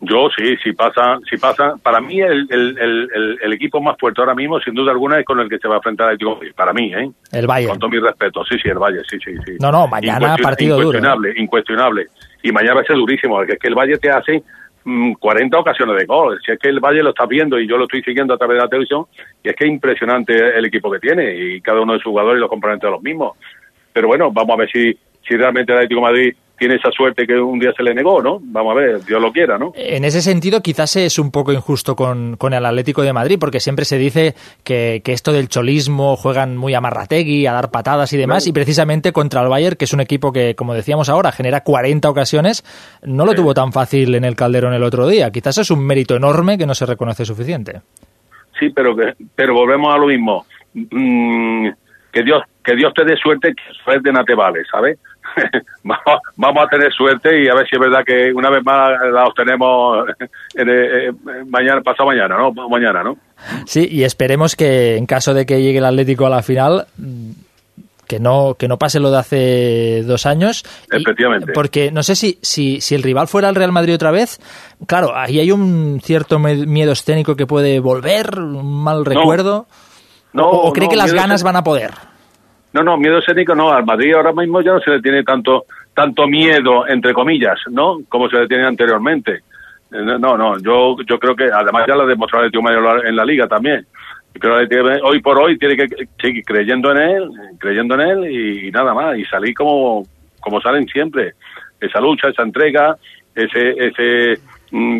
Yo 0.00 0.28
sí, 0.36 0.56
si 0.62 0.72
pasa, 0.74 1.18
si 1.28 1.36
pasa, 1.38 1.74
para 1.82 2.00
mí 2.00 2.20
el, 2.20 2.46
el, 2.50 3.38
el, 3.42 3.52
equipo 3.52 3.80
más 3.80 3.96
fuerte 3.98 4.20
ahora 4.20 4.34
mismo, 4.34 4.60
sin 4.60 4.72
duda 4.72 4.92
alguna, 4.92 5.18
es 5.18 5.24
con 5.24 5.40
el 5.40 5.48
que 5.48 5.58
se 5.58 5.66
va 5.66 5.74
a 5.74 5.78
enfrentar 5.78 6.12
el. 6.12 6.18
Para 6.54 6.72
mí, 6.72 6.94
¿eh? 6.94 7.10
El 7.32 7.48
Bayern. 7.48 7.70
Con 7.70 7.80
todo 7.80 7.90
mi 7.90 7.98
respeto, 7.98 8.44
sí, 8.44 8.56
sí, 8.62 8.68
el 8.68 8.78
Valle, 8.78 9.00
sí, 9.10 9.18
sí, 9.18 9.34
sí. 9.44 9.56
No, 9.60 9.72
no, 9.72 9.88
mañana 9.88 10.36
partido 10.36 10.76
duro. 10.76 10.98
¿eh? 10.98 11.00
Incuestionable, 11.00 11.34
incuestionable. 11.36 12.06
Y 12.44 12.52
mañana 12.52 12.74
va 12.74 12.80
a 12.82 12.84
ser 12.84 12.94
durísimo, 12.94 13.34
porque 13.34 13.54
es 13.54 13.58
que 13.58 13.66
el 13.66 13.74
Valle 13.74 13.98
te 13.98 14.08
hace 14.08 14.44
mm, 14.84 15.14
40 15.14 15.58
ocasiones 15.58 15.96
de 15.96 16.04
gol. 16.04 16.38
Si 16.46 16.52
es 16.52 16.60
que 16.60 16.68
el 16.68 16.78
Valle 16.78 17.02
lo 17.02 17.10
está 17.10 17.26
viendo 17.26 17.58
y 17.58 17.66
yo 17.66 17.76
lo 17.76 17.84
estoy 17.84 18.02
siguiendo 18.02 18.34
a 18.34 18.38
través 18.38 18.58
de 18.58 18.62
la 18.62 18.68
televisión, 18.68 19.06
y 19.42 19.48
es 19.48 19.56
que 19.56 19.64
es 19.64 19.70
impresionante 19.70 20.56
el 20.56 20.64
equipo 20.64 20.92
que 20.92 21.00
tiene 21.00 21.34
y 21.34 21.60
cada 21.60 21.80
uno 21.80 21.94
de 21.94 21.98
sus 21.98 22.10
jugadores 22.10 22.38
y 22.38 22.40
los 22.42 22.50
componentes 22.50 22.86
de 22.86 22.92
los 22.92 23.02
mismos. 23.02 23.36
Pero 23.92 24.06
bueno, 24.06 24.30
vamos 24.30 24.54
a 24.54 24.58
ver 24.60 24.70
si, 24.70 24.96
si 25.26 25.36
realmente 25.36 25.72
el 25.72 25.78
Atlético 25.78 26.02
de 26.02 26.06
Madrid 26.06 26.34
tiene 26.58 26.74
esa 26.74 26.90
suerte 26.90 27.26
que 27.26 27.38
un 27.38 27.58
día 27.58 27.72
se 27.76 27.82
le 27.82 27.94
negó, 27.94 28.20
¿no? 28.20 28.38
Vamos 28.42 28.72
a 28.72 28.80
ver, 28.80 29.04
Dios 29.04 29.20
lo 29.20 29.32
quiera, 29.32 29.58
¿no? 29.58 29.72
En 29.74 30.04
ese 30.04 30.20
sentido, 30.20 30.60
quizás 30.60 30.96
es 30.96 31.18
un 31.18 31.30
poco 31.30 31.52
injusto 31.52 31.94
con, 31.94 32.36
con 32.36 32.52
el 32.52 32.64
Atlético 32.64 33.02
de 33.02 33.12
Madrid, 33.12 33.38
porque 33.38 33.60
siempre 33.60 33.84
se 33.84 33.98
dice 33.98 34.34
que, 34.64 35.00
que 35.04 35.12
esto 35.12 35.32
del 35.32 35.48
cholismo 35.48 36.16
juegan 36.16 36.56
muy 36.56 36.74
a 36.74 36.80
marrategui, 36.80 37.46
a 37.46 37.52
dar 37.52 37.70
patadas 37.70 38.12
y 38.12 38.16
demás, 38.16 38.46
y 38.46 38.52
precisamente 38.52 39.12
contra 39.12 39.42
el 39.42 39.48
Bayern, 39.48 39.76
que 39.76 39.84
es 39.84 39.92
un 39.92 40.00
equipo 40.00 40.32
que, 40.32 40.54
como 40.54 40.74
decíamos 40.74 41.08
ahora, 41.08 41.32
genera 41.32 41.62
40 41.62 42.10
ocasiones, 42.10 42.64
no 43.02 43.24
lo 43.24 43.34
tuvo 43.34 43.54
tan 43.54 43.72
fácil 43.72 44.14
en 44.14 44.24
el 44.24 44.34
Calderón 44.34 44.74
el 44.74 44.82
otro 44.82 45.06
día. 45.06 45.30
Quizás 45.30 45.58
es 45.58 45.70
un 45.70 45.86
mérito 45.86 46.16
enorme 46.16 46.58
que 46.58 46.66
no 46.66 46.74
se 46.74 46.86
reconoce 46.86 47.24
suficiente. 47.24 47.80
Sí, 48.58 48.70
pero 48.70 48.96
que, 48.96 49.14
pero 49.34 49.54
volvemos 49.54 49.94
a 49.94 49.98
lo 49.98 50.06
mismo. 50.06 50.44
Mm, 50.74 51.68
que 52.12 52.22
Dios 52.22 52.42
que 52.68 52.76
Dios 52.76 52.92
te 52.92 53.02
dé 53.02 53.16
suerte, 53.16 53.54
que 53.54 53.74
suerte 53.82 54.12
no 54.12 54.22
te 54.24 54.34
vale, 54.34 54.62
¿sabes? 54.70 54.98
vamos, 55.84 56.20
vamos 56.36 56.64
a 56.64 56.68
tener 56.68 56.92
suerte 56.92 57.42
y 57.42 57.48
a 57.48 57.54
ver 57.54 57.68
si 57.68 57.76
es 57.76 57.80
verdad 57.80 58.00
que 58.04 58.32
una 58.32 58.50
vez 58.50 58.64
más 58.64 58.90
la 59.12 59.24
obtenemos 59.24 60.06
en, 60.54 60.68
eh, 60.68 61.12
mañana, 61.46 61.80
pasado 61.82 62.06
mañana, 62.08 62.36
¿no? 62.36 62.52
Mañana, 62.68 63.02
¿no? 63.02 63.16
Sí, 63.66 63.86
y 63.90 64.04
esperemos 64.04 64.56
que 64.56 64.96
en 64.96 65.06
caso 65.06 65.34
de 65.34 65.46
que 65.46 65.62
llegue 65.62 65.78
el 65.78 65.84
Atlético 65.84 66.26
a 66.26 66.30
la 66.30 66.42
final, 66.42 66.86
que 68.06 68.18
no, 68.18 68.54
que 68.58 68.68
no 68.68 68.78
pase 68.78 69.00
lo 69.00 69.10
de 69.10 69.18
hace 69.18 70.02
dos 70.04 70.26
años. 70.26 70.64
Y- 70.90 70.96
Efectivamente. 71.02 71.52
porque 71.52 71.90
no 71.92 72.02
sé 72.02 72.16
si, 72.16 72.38
si, 72.42 72.80
si 72.80 72.94
el 72.94 73.02
rival 73.02 73.28
fuera 73.28 73.48
el 73.48 73.54
Real 73.54 73.70
Madrid 73.70 73.94
otra 73.94 74.10
vez, 74.10 74.40
claro, 74.86 75.14
ahí 75.14 75.38
hay 75.38 75.52
un 75.52 76.00
cierto 76.02 76.38
miedo 76.38 76.92
escénico 76.92 77.36
que 77.36 77.46
puede 77.46 77.80
volver, 77.80 78.38
un 78.40 78.82
mal 78.82 79.04
recuerdo. 79.04 79.66
No, 80.32 80.46
o, 80.48 80.68
o 80.68 80.72
cree 80.72 80.86
no, 80.86 80.90
que 80.90 80.96
las 80.96 81.12
ganas 81.12 81.42
van 81.42 81.56
a 81.56 81.62
poder. 81.64 81.90
No, 82.72 82.82
no, 82.82 82.96
miedo 82.98 83.18
escénico 83.18 83.54
no. 83.54 83.70
Al 83.70 83.84
Madrid 83.84 84.14
ahora 84.14 84.32
mismo 84.32 84.60
ya 84.60 84.72
no 84.72 84.80
se 84.80 84.90
le 84.90 85.00
tiene 85.00 85.22
tanto 85.22 85.64
tanto 85.98 86.28
miedo, 86.28 86.86
entre 86.86 87.12
comillas, 87.12 87.58
¿no? 87.70 87.98
Como 88.08 88.28
se 88.28 88.38
le 88.38 88.46
tiene 88.46 88.64
anteriormente. 88.64 89.40
Eh, 89.92 90.18
No, 90.20 90.36
no, 90.36 90.56
yo, 90.60 90.96
yo 91.04 91.18
creo 91.18 91.34
que 91.34 91.50
además 91.52 91.86
ya 91.88 91.96
lo 91.96 92.02
ha 92.02 92.06
demostrado 92.06 92.44
el 92.44 92.52
de 92.52 92.62
Madrid 92.62 93.08
en 93.08 93.16
la 93.16 93.24
liga 93.24 93.48
también. 93.48 93.84
Creo 94.32 94.68
que 94.68 95.00
hoy 95.02 95.20
por 95.20 95.38
hoy 95.38 95.58
tiene 95.58 95.76
que 95.76 95.88
seguir 96.20 96.44
creyendo 96.44 96.92
en 96.92 96.98
él, 96.98 97.30
creyendo 97.58 97.94
en 97.96 98.00
él 98.02 98.30
y, 98.30 98.70
nada 98.70 98.94
más, 98.94 99.18
y 99.18 99.24
salir 99.24 99.54
como, 99.54 100.06
como 100.38 100.60
salen 100.60 100.86
siempre. 100.86 101.32
Esa 101.80 102.00
lucha, 102.00 102.28
esa 102.28 102.42
entrega, 102.42 102.96
ese, 103.34 103.70
ese 103.70 104.40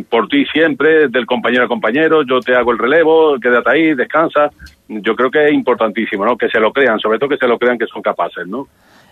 por 0.09 0.29
ti 0.29 0.45
siempre, 0.47 1.09
del 1.09 1.27
compañero 1.27 1.65
a 1.65 1.69
compañero, 1.69 2.23
yo 2.23 2.41
te 2.41 2.55
hago 2.55 2.73
el 2.73 2.79
relevo, 2.79 3.39
quédate 3.41 3.71
ahí, 3.71 3.95
descansa. 3.95 4.51
Yo 4.89 5.15
creo 5.15 5.31
que 5.31 5.47
es 5.47 5.53
importantísimo, 5.53 6.25
¿no? 6.25 6.37
Que 6.37 6.49
se 6.49 6.59
lo 6.59 6.73
crean, 6.73 6.99
sobre 6.99 7.19
todo 7.19 7.29
que 7.29 7.37
se 7.37 7.47
lo 7.47 7.59
crean 7.59 7.79
que 7.79 7.87
son 7.87 8.01
capaces, 8.03 8.47
¿no? 8.47 8.67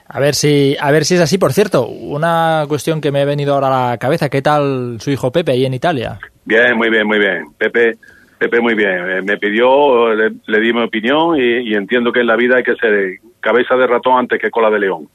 A 0.09 0.21
ver 0.21 0.35
si, 0.35 0.77
a 0.81 0.91
ver 0.93 1.05
si 1.05 1.17
es 1.17 1.21
así. 1.21 1.37
Por 1.37 1.53
cierto, 1.53 1.87
una 1.87 2.65
cuestión 2.69 3.01
que 3.01 3.11
me 3.11 3.23
ha 3.23 3.25
venido 3.25 3.55
ahora 3.55 3.67
a 3.67 3.91
la 3.91 3.99
cabeza, 3.99 4.29
¿qué 4.29 4.41
tal 4.41 4.97
su 5.01 5.11
hijo 5.11 5.33
Pepe 5.33 5.53
ahí 5.53 5.67
en 5.67 5.75
Italia? 5.75 6.19
Bien, 6.45 6.77
muy 6.77 6.91
bien, 6.91 7.07
muy 7.07 7.19
bien. 7.19 7.47
Pepe, 7.59 7.95
Pepe 8.39 8.61
muy 8.61 8.75
bien. 8.75 9.11
Eh, 9.11 9.23
Me 9.23 9.37
pidió, 9.37 10.15
le, 10.15 10.31
le 10.47 10.61
di 10.61 10.73
mi 10.73 10.83
opinión 10.83 11.37
y, 11.37 11.71
y 11.71 11.75
entiendo 11.75 12.13
que 12.13 12.21
en 12.21 12.29
la 12.29 12.37
vida 12.37 12.57
hay 12.57 12.63
que 12.63 12.77
ser 12.77 13.19
cabeza 13.41 13.75
de 13.75 13.87
ratón 13.87 14.19
antes 14.19 14.41
que 14.41 14.51
cola 14.51 14.71
de 14.71 14.79
león. 14.79 15.09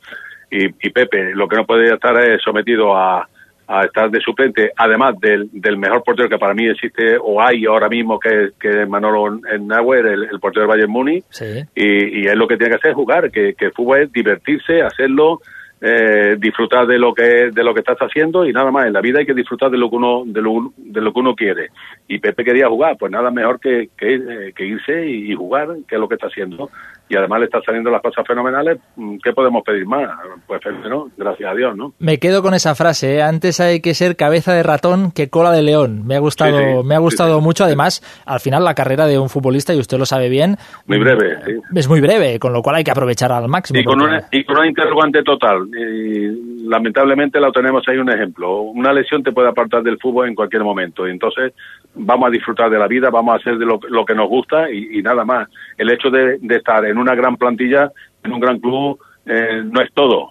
Y, 0.51 0.65
y 0.65 0.89
Pepe, 0.89 1.33
lo 1.33 1.47
que 1.47 1.55
no 1.55 1.65
puede 1.65 1.93
estar 1.93 2.15
es 2.21 2.41
sometido 2.43 2.95
a, 2.95 3.27
a 3.73 3.85
estar 3.85 4.11
de 4.11 4.19
suplente, 4.19 4.71
además 4.75 5.19
del, 5.19 5.49
del 5.51 5.77
mejor 5.77 6.03
portero 6.03 6.27
que 6.27 6.37
para 6.37 6.53
mí 6.53 6.67
existe 6.67 7.17
o 7.17 7.41
hay 7.41 7.65
ahora 7.65 7.87
mismo, 7.87 8.19
que, 8.19 8.49
que 8.59 8.81
es 8.81 8.89
Manolo 8.89 9.39
Nauer, 9.59 10.05
el, 10.07 10.23
el 10.25 10.39
portero 10.39 10.67
del 10.67 10.87
Bayern. 10.87 11.23
Sí. 11.29 11.63
Y, 11.73 12.21
y 12.21 12.27
él 12.27 12.37
lo 12.37 12.47
que 12.47 12.57
tiene 12.57 12.71
que 12.71 12.75
hacer 12.77 12.91
es 12.91 12.95
jugar, 12.95 13.31
que, 13.31 13.53
que 13.53 13.65
el 13.65 13.71
fútbol 13.71 14.01
es 14.01 14.11
divertirse, 14.11 14.81
hacerlo, 14.81 15.39
eh, 15.79 16.35
disfrutar 16.37 16.85
de 16.85 16.99
lo 16.99 17.13
que 17.13 17.49
de 17.51 17.63
lo 17.63 17.73
que 17.73 17.79
estás 17.79 17.97
haciendo 17.99 18.45
y 18.45 18.53
nada 18.53 18.69
más. 18.71 18.85
En 18.85 18.93
la 18.93 19.01
vida 19.01 19.19
hay 19.19 19.25
que 19.25 19.33
disfrutar 19.33 19.71
de 19.71 19.77
lo 19.77 19.89
que 19.89 19.95
uno 19.95 20.23
de 20.25 20.41
lo, 20.41 20.71
de 20.77 21.01
lo 21.01 21.11
que 21.11 21.19
uno 21.19 21.33
quiere. 21.33 21.69
Y 22.07 22.19
Pepe 22.19 22.43
quería 22.43 22.67
jugar, 22.67 22.97
pues 22.99 23.11
nada 23.11 23.31
mejor 23.31 23.59
que, 23.59 23.89
que, 23.97 24.15
eh, 24.15 24.53
que 24.55 24.65
irse 24.65 25.07
y, 25.07 25.31
y 25.31 25.35
jugar, 25.35 25.69
que 25.87 25.95
es 25.95 26.01
lo 26.01 26.07
que 26.07 26.15
está 26.15 26.27
haciendo. 26.27 26.69
Y 27.11 27.15
además 27.17 27.39
le 27.39 27.45
están 27.45 27.61
saliendo 27.63 27.89
las 27.91 28.01
cosas 28.01 28.25
fenomenales. 28.25 28.79
Mm, 28.95 29.17
¿Qué 29.21 29.33
podemos 29.33 29.63
pedir 29.63 29.85
más? 29.85 30.09
Pues 30.47 30.61
¿no? 30.89 31.09
gracias 31.17 31.51
a 31.51 31.55
Dios, 31.55 31.75
¿no? 31.75 31.93
Me 31.99 32.19
quedo 32.19 32.41
con 32.41 32.53
esa 32.53 32.73
frase, 32.73 33.15
¿eh? 33.17 33.21
antes 33.21 33.59
hay 33.59 33.81
que 33.81 33.93
ser 33.93 34.15
cabeza 34.15 34.53
de 34.53 34.63
ratón 34.63 35.11
que 35.11 35.29
cola 35.29 35.51
de 35.51 35.61
león. 35.61 36.07
Me 36.07 36.15
ha 36.15 36.19
gustado, 36.19 36.57
Sí, 36.57 36.63
sí, 36.63 36.87
me 36.87 36.95
ha 36.95 36.99
sí, 36.99 37.03
gustado 37.03 37.41
mucho. 37.41 37.65
Además, 37.65 38.01
al 38.25 38.39
final 38.39 38.63
la 38.63 38.73
carrera 38.75 39.07
de 39.07 39.19
un 39.19 39.27
futbolista, 39.29 39.73
y 39.73 39.79
usted 39.79 39.97
lo 39.97 40.05
sabe 40.05 40.29
bien, 40.29 40.55
Muy 40.87 40.99
breve, 40.99 41.37
sí. 41.45 41.51
es 41.75 41.87
muy 41.89 41.99
breve, 41.99 42.39
con 42.39 42.53
lo 42.53 42.61
cual 42.61 42.77
hay 42.77 42.83
que 42.85 42.91
aprovechar 42.91 43.31
al 43.33 43.47
máximo. 43.49 43.79
Y 43.79 43.83
con, 43.83 43.99
porque- 43.99 44.13
una, 44.15 44.27
y 44.31 44.43
con 44.45 44.57
una 44.57 44.67
interrogante 44.67 45.21
total. 45.23 45.67
Y 45.77 46.63
lamentablemente 46.67 47.39
la 47.39 47.51
tenemos 47.51 47.83
ahí 47.87 47.97
un 47.97 48.09
ejemplo. 48.09 48.61
Una 48.61 48.93
lesión 48.93 49.23
te 49.23 49.31
puede 49.31 49.49
apartar 49.49 49.83
del 49.83 49.97
fútbol 49.99 50.27
en 50.29 50.35
cualquier 50.35 50.63
momento. 50.63 51.07
Y 51.07 51.11
entonces 51.11 51.53
vamos 51.93 52.27
a 52.27 52.31
disfrutar 52.31 52.69
de 52.69 52.79
la 52.79 52.87
vida, 52.87 53.09
vamos 53.09 53.33
a 53.33 53.37
hacer 53.37 53.57
de 53.57 53.65
lo, 53.65 53.79
lo 53.89 54.05
que 54.05 54.15
nos 54.15 54.29
gusta 54.29 54.69
y, 54.71 54.99
y 54.99 55.01
nada 55.01 55.25
más. 55.25 55.49
El 55.77 55.89
hecho 55.91 56.09
de, 56.09 56.37
de 56.39 56.55
estar 56.55 56.85
en 56.85 56.97
una 57.01 57.15
gran 57.15 57.37
plantilla, 57.37 57.91
en 58.23 58.33
un 58.33 58.39
gran 58.39 58.59
club, 58.59 58.99
eh, 59.23 59.61
no 59.63 59.81
es 59.81 59.93
todo. 59.93 60.29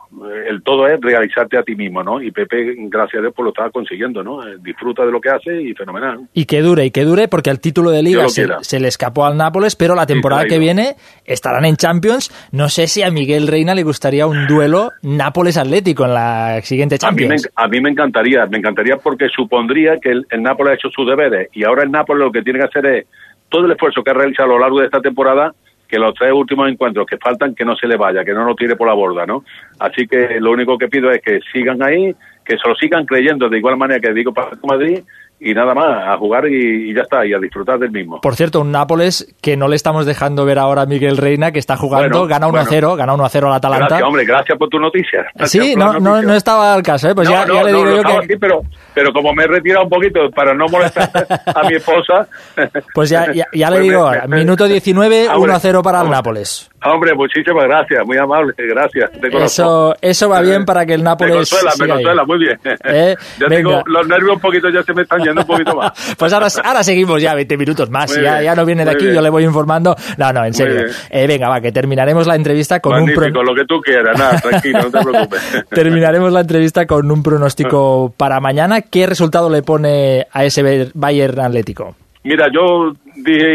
El 0.48 0.62
todo 0.64 0.88
es 0.88 1.00
realizarte 1.00 1.56
a 1.56 1.62
ti 1.62 1.76
mismo, 1.76 2.02
¿no? 2.02 2.20
Y 2.20 2.32
Pepe, 2.32 2.74
gracias 2.76 3.20
a 3.20 3.22
Dios, 3.22 3.32
pues 3.36 3.44
lo 3.44 3.50
está 3.50 3.70
consiguiendo, 3.70 4.24
¿no? 4.24 4.44
Eh, 4.44 4.56
Disfruta 4.60 5.06
de 5.06 5.12
lo 5.12 5.20
que 5.20 5.30
hace 5.30 5.62
y 5.62 5.74
fenomenal. 5.74 6.28
Y 6.34 6.44
que 6.44 6.60
dure, 6.60 6.86
y 6.86 6.90
que 6.90 7.04
dure, 7.04 7.28
porque 7.28 7.50
el 7.50 7.60
título 7.60 7.92
de 7.92 8.02
liga 8.02 8.26
se, 8.28 8.80
le 8.80 8.88
escapó 8.88 9.26
al 9.26 9.36
Nápoles, 9.36 9.76
pero 9.76 9.94
la 9.94 10.06
temporada 10.06 10.44
que 10.46 10.58
viene 10.58 10.96
estarán 11.24 11.64
en 11.66 11.76
Champions. 11.76 12.32
No 12.50 12.68
sé 12.68 12.88
si 12.88 13.02
a 13.02 13.12
Miguel 13.12 13.46
Reina 13.46 13.76
le 13.76 13.84
gustaría 13.84 14.26
un 14.26 14.48
duelo 14.48 14.90
Nápoles-Atlético 15.02 16.04
en 16.06 16.14
la 16.14 16.60
siguiente 16.62 16.96
A 17.00 17.12
mí, 17.12 17.14
me, 17.14 17.20
Champions. 17.20 17.48
a 17.54 17.68
mí 17.68 17.80
me 17.80 17.90
encantaría, 17.90 18.46
me 18.46 18.58
encantaría 18.58 18.96
porque 18.96 19.28
supondría 19.28 19.98
que 19.98 20.10
el, 20.10 20.26
el 20.30 20.42
Nápoles 20.42 20.72
ha 20.72 20.74
hecho 20.74 20.90
sus 20.90 21.06
deberes 21.06 21.48
y 21.52 21.64
ahora 21.64 21.84
el 21.84 21.92
Nápoles 21.92 22.24
lo 22.24 22.32
que 22.32 22.42
tiene 22.42 22.58
que 22.58 22.66
hacer 22.66 22.86
es 22.86 23.06
todo 23.48 23.66
el 23.66 23.72
esfuerzo 23.72 24.02
que 24.02 24.10
ha 24.10 24.14
realizado 24.14 24.50
a 24.50 24.54
lo 24.54 24.58
largo 24.58 24.80
de 24.80 24.86
esta 24.86 25.00
temporada, 25.00 25.54
que 25.90 25.98
los 25.98 26.14
tres 26.14 26.32
últimos 26.32 26.68
encuentros 26.70 27.06
que 27.06 27.18
faltan, 27.18 27.54
que 27.54 27.64
no 27.64 27.74
se 27.74 27.86
le 27.86 27.96
vaya, 27.96 28.24
que 28.24 28.32
no 28.32 28.44
lo 28.44 28.54
tire 28.54 28.76
por 28.76 28.86
la 28.86 28.94
borda, 28.94 29.26
¿no? 29.26 29.44
Así 29.78 30.06
que 30.06 30.38
lo 30.40 30.52
único 30.52 30.78
que 30.78 30.88
pido 30.88 31.10
es 31.10 31.20
que 31.20 31.40
sigan 31.52 31.82
ahí, 31.82 32.14
que 32.44 32.56
se 32.56 32.68
lo 32.68 32.74
sigan 32.76 33.04
creyendo 33.04 33.48
de 33.48 33.58
igual 33.58 33.76
manera 33.76 34.00
que 34.00 34.12
digo 34.12 34.32
para 34.32 34.50
Madrid 34.62 35.00
y 35.42 35.54
nada 35.54 35.74
más, 35.74 36.06
a 36.06 36.18
jugar 36.18 36.46
y, 36.48 36.90
y 36.90 36.94
ya 36.94 37.00
está, 37.00 37.24
y 37.24 37.32
a 37.32 37.38
disfrutar 37.38 37.78
del 37.78 37.90
mismo. 37.90 38.20
Por 38.20 38.34
cierto, 38.34 38.60
un 38.60 38.70
Nápoles 38.72 39.34
que 39.40 39.56
no 39.56 39.68
le 39.68 39.76
estamos 39.76 40.04
dejando 40.04 40.44
ver 40.44 40.58
ahora 40.58 40.82
a 40.82 40.86
Miguel 40.86 41.16
Reina, 41.16 41.50
que 41.50 41.58
está 41.58 41.76
jugando, 41.78 42.26
Bueno, 42.26 42.26
gana 42.28 42.46
1-0, 42.48 42.68
bueno. 42.68 42.96
gana 42.96 43.14
1-0 43.14 43.46
al 43.46 43.54
Atalanta. 43.54 43.86
Gracias, 43.86 44.06
hombre, 44.06 44.24
gracias 44.26 44.58
por 44.58 44.68
tu 44.68 44.78
noticia. 44.78 45.26
Gracias 45.34 45.64
Sí, 45.64 45.74
no, 45.76 45.98
no, 45.98 46.20
no 46.20 46.34
estaba 46.34 46.74
al 46.74 46.82
caso, 46.82 47.08
¿eh? 47.08 47.14
pues 47.14 47.26
No, 47.26 47.34
ya, 47.34 47.46
ya 47.46 47.62
le 47.64 47.72
digo 47.72 47.86
yo 47.86 48.20
que... 48.20 48.36
pero, 48.36 48.60
pero 49.00 49.14
como 49.14 49.32
me 49.32 49.44
he 49.44 49.46
retirado 49.46 49.84
un 49.84 49.88
poquito 49.88 50.20
para 50.34 50.52
no 50.52 50.66
molestar 50.68 51.10
a 51.54 51.62
mi 51.66 51.76
esposa. 51.76 52.28
Pues 52.94 53.08
ya, 53.08 53.32
ya, 53.32 53.46
ya 53.54 53.70
le 53.70 53.76
pues 53.76 53.86
me- 53.86 53.92
digo, 53.92 54.10
me- 54.28 54.36
minuto 54.38 54.66
19, 54.68 55.28
Ah, 55.30 55.36
hombre, 55.36 55.52
1-0 55.54 55.82
para 55.82 56.02
el. 56.02 56.10
Nápoles. 56.10 56.68
Hombre, 56.84 57.14
muchísimas 57.14 57.64
gracias, 57.64 58.04
muy 58.06 58.16
amable, 58.18 58.52
gracias. 58.56 59.10
Eso, 59.22 59.94
eso 60.00 60.28
va 60.28 60.40
bien 60.40 60.64
para 60.64 60.84
que 60.86 60.94
el 60.94 61.00
me 61.00 61.04
Nápoles 61.04 61.34
consuela, 61.36 61.70
me 61.70 61.72
siga 61.76 61.84
ahí. 61.84 61.90
consuela, 62.04 62.24
muy 62.24 62.38
bien. 62.38 62.58
Eh, 62.84 63.16
ya 63.38 63.46
venga. 63.48 63.56
tengo 63.56 63.82
los 63.86 64.08
nervios 64.08 64.32
un 64.34 64.40
poquito, 64.40 64.68
ya 64.70 64.82
se 64.82 64.92
me 64.94 65.02
están 65.02 65.22
yendo 65.22 65.40
un 65.42 65.46
poquito 65.46 65.74
más. 65.76 65.92
Pues 66.18 66.32
ahora, 66.32 66.48
ahora 66.64 66.82
seguimos 66.82 67.20
ya 67.22 67.34
20 67.34 67.56
minutos 67.56 67.88
más. 67.90 68.10
Muy 68.14 68.22
Ya, 68.24 68.32
bien, 68.34 68.44
ya 68.44 68.54
no 68.54 68.64
viene 68.66 68.84
de 68.84 68.90
aquí, 68.90 69.04
bien. 69.04 69.14
yo 69.14 69.20
le 69.22 69.30
voy 69.30 69.44
informando. 69.44 69.94
No, 70.18 70.32
no, 70.32 70.44
en 70.44 70.52
serio. 70.54 70.86
Eh, 71.10 71.26
venga, 71.26 71.48
va, 71.48 71.60
que 71.60 71.70
terminaremos 71.72 72.26
la 72.26 72.34
entrevista 72.34 72.80
con 72.80 72.92
un 72.94 72.98
Magnífico, 73.00 73.30
pro- 73.32 73.42
lo 73.44 73.54
que 73.54 73.64
tú 73.66 73.80
quieras, 73.80 74.18
nada, 74.18 74.40
tranquilo, 74.40 74.80
no 74.82 74.90
te 74.90 75.04
preocupes. 75.04 75.64
terminaremos 75.70 76.32
la 76.32 76.40
entrevista 76.40 76.86
con 76.86 77.10
un 77.10 77.22
pronóstico 77.22 78.12
para 78.16 78.40
mañana. 78.40 78.80
¿Qué 78.90 79.06
resultado 79.06 79.48
le 79.50 79.62
pone 79.62 80.26
a 80.32 80.44
ese 80.44 80.90
Bayern 80.94 81.40
Atlético? 81.40 81.94
Mira, 82.22 82.48
yo 82.52 82.92
dije, 83.16 83.46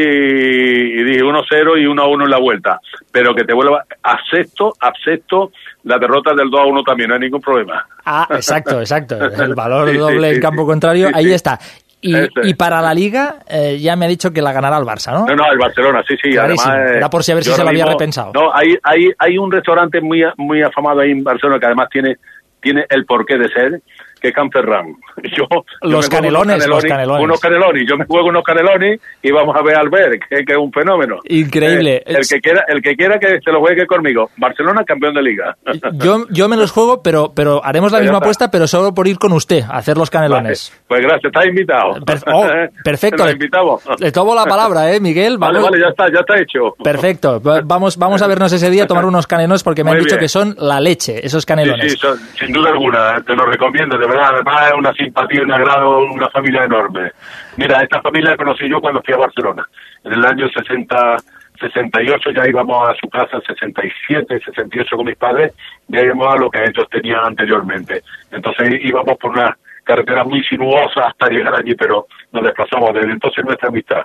dije 1.04 1.22
1-0 1.24 1.78
y 1.82 1.86
1-1 1.86 2.24
en 2.24 2.30
la 2.32 2.40
vuelta, 2.40 2.80
pero 3.12 3.36
que 3.36 3.44
te 3.44 3.54
vuelva, 3.54 3.84
acepto, 4.02 4.74
acepto 4.80 5.52
la 5.84 6.00
derrota 6.00 6.34
del 6.34 6.48
2-1 6.50 6.84
también, 6.84 7.10
no 7.10 7.16
hay 7.16 7.22
ningún 7.22 7.42
problema. 7.42 7.86
Ah, 8.06 8.28
exacto, 8.32 8.80
exacto. 8.80 9.18
El 9.44 9.54
valor 9.54 9.90
Sí, 9.92 9.98
doble 9.98 10.30
sí, 10.30 10.36
en 10.36 10.42
campo 10.42 10.64
sí. 10.64 10.68
contrario, 10.68 11.10
ahí 11.14 11.32
está. 11.32 11.60
Y, 12.02 12.14
y 12.44 12.54
para 12.56 12.82
la 12.82 12.94
Liga, 12.94 13.38
eh, 13.48 13.78
ya 13.80 13.96
me 13.96 14.06
ha 14.06 14.08
dicho 14.10 14.32
que 14.32 14.42
la 14.42 14.52
ganará 14.54 14.78
el 14.78 14.84
Barça, 14.84 15.12
¿no? 15.12 15.26
No, 15.26 15.36
no, 15.36 15.52
el 15.52 15.58
Barcelona, 15.58 16.04
sí, 16.08 16.16
sí. 16.22 16.30
Clarísimo. 16.32 16.72
Además, 16.72 16.92
eh, 16.92 16.98
Era 16.98 17.10
por 17.10 17.24
si 17.24 17.32
a 17.32 17.36
ver 17.36 17.44
si 17.44 17.52
se 17.52 17.64
lo 17.64 17.70
había 17.70 17.84
mismo- 17.86 17.98
repensado. 18.00 18.32
No, 18.34 18.54
hay, 18.54 18.76
hay, 18.84 19.10
hay 19.18 19.38
un 19.40 19.52
restaurante 19.52 20.02
muy, 20.02 20.24
muy 20.38 20.62
afamado 20.62 21.00
ahí 21.02 21.12
en 21.12 21.24
Barcelona 21.24 21.60
que 21.60 21.66
además 21.66 21.90
tiene, 21.92 22.18
tiene 22.62 22.86
el 22.90 23.06
porqué 23.06 23.38
de 23.40 23.50
ser, 23.50 23.82
que 24.26 24.34
Canferrán. 24.34 24.96
Yo, 25.24 25.46
yo 25.50 25.64
Los 25.82 26.08
juego 26.08 26.10
canelones, 26.22 26.56
unos 26.66 26.68
los 26.68 26.84
canelones. 26.86 27.24
Unos 27.24 27.40
canelones. 27.40 27.86
Yo 27.90 27.98
me 27.98 28.06
juego 28.06 28.28
unos 28.30 28.44
canelones 28.44 29.00
y 29.22 29.32
vamos 29.32 29.56
a 29.56 29.62
ver 29.64 29.76
al 29.78 29.90
ver, 29.90 30.20
que, 30.20 30.44
que 30.46 30.54
es 30.54 30.58
un 30.58 30.72
fenómeno. 30.72 31.20
Increíble. 31.26 31.98
Eh, 32.06 32.16
el, 32.20 32.28
que 32.28 32.40
quiera, 32.42 32.64
el 32.68 32.82
que 32.82 32.96
quiera 32.96 33.18
que 33.20 33.40
se 33.44 33.52
lo 33.52 33.60
juegue 33.60 33.86
conmigo. 33.88 34.30
Barcelona, 34.38 34.84
campeón 34.86 35.14
de 35.16 35.22
liga. 35.24 35.56
Yo, 35.94 36.26
yo 36.30 36.48
me 36.48 36.56
los 36.58 36.72
juego, 36.72 37.02
pero, 37.02 37.32
pero 37.36 37.64
haremos 37.64 37.92
la 37.92 38.00
misma 38.00 38.16
está. 38.18 38.26
apuesta, 38.26 38.52
pero 38.52 38.68
solo 38.68 38.94
por 38.94 39.08
ir 39.08 39.18
con 39.18 39.32
usted 39.34 39.64
a 39.64 39.78
hacer 39.78 39.98
los 39.98 40.10
canelones. 40.10 40.72
Pues 40.88 41.02
gracias, 41.02 41.26
estás 41.26 41.46
invitado. 41.46 41.94
Per- 42.06 42.20
oh, 42.32 42.48
perfecto. 42.84 43.30
Invitamos. 43.30 43.84
Le 44.00 44.12
tomo 44.12 44.36
la 44.36 44.46
palabra, 44.46 44.94
¿eh, 44.94 45.00
Miguel? 45.00 45.38
Vale, 45.38 45.56
Vamos- 45.60 45.72
vale, 45.72 45.82
ya 45.84 45.90
está, 45.90 46.06
ya 46.14 46.20
está 46.20 46.40
hecho. 46.40 46.76
Perfecto. 46.84 47.42
Va- 47.42 47.62
Vamos, 47.64 47.98
vamos 47.98 48.22
a 48.22 48.28
vernos 48.28 48.52
ese 48.54 48.70
día 48.70 48.84
a 48.84 48.88
tomar 48.88 49.06
unos 49.06 49.28
canelones 49.28 49.64
porque 49.64 49.84
me 49.84 49.90
han 49.92 49.98
Muy 49.98 50.06
dicho 50.06 50.16
bien. 50.16 50.22
que 50.26 50.30
son 50.30 50.56
la 50.60 50.80
leche, 50.80 51.26
esos 51.26 51.46
canelones. 51.46 51.92
Sí, 51.92 51.98
sí, 51.98 51.98
son- 51.98 52.20
sin 52.40 52.52
duda 52.54 52.70
alguna, 52.70 53.22
te 53.26 53.36
lo 53.36 53.46
recomiendo, 53.46 53.98
de 53.98 54.06
verdad, 54.16 54.34
además 54.34 54.68
es 54.68 54.74
una 54.74 54.94
simpatía, 54.94 55.42
un 55.42 55.52
agrado, 55.52 56.00
una 56.00 56.30
familia 56.30 56.64
enorme. 56.64 57.12
Mira, 57.58 57.82
esta 57.82 58.02
familia 58.02 58.32
la 58.32 58.38
conocí 58.38 58.70
yo 58.70 58.80
cuando 58.82 59.02
fui 59.04 59.14
a 59.14 59.18
Barcelona, 59.18 59.68
en 60.04 60.14
el 60.14 60.26
año 60.26 60.48
60, 60.50 61.18
68 61.60 62.32
ya 62.32 62.48
íbamos 62.48 62.90
a 62.90 62.96
su 62.96 63.10
casa, 63.10 63.40
67, 63.46 64.42
68 64.46 64.96
con 64.96 65.06
mis 65.06 65.16
padres, 65.16 65.54
ya 65.88 66.02
íbamos 66.02 66.34
a 66.34 66.38
lo 66.38 66.50
que 66.50 66.64
ellos 66.64 66.88
tenían 66.90 67.26
anteriormente. 67.26 68.02
Entonces 68.32 68.80
íbamos 68.82 69.18
por 69.18 69.32
una 69.32 69.58
carretera 69.84 70.24
muy 70.24 70.44
sinuosa 70.44 71.08
hasta 71.08 71.30
llegar 71.30 71.56
allí, 71.56 71.76
pero 71.76 72.08
nos 72.32 72.44
desplazamos 72.44 72.94
desde 72.94 73.12
entonces 73.12 73.46
nuestra 73.46 73.70
amistad. 73.70 74.02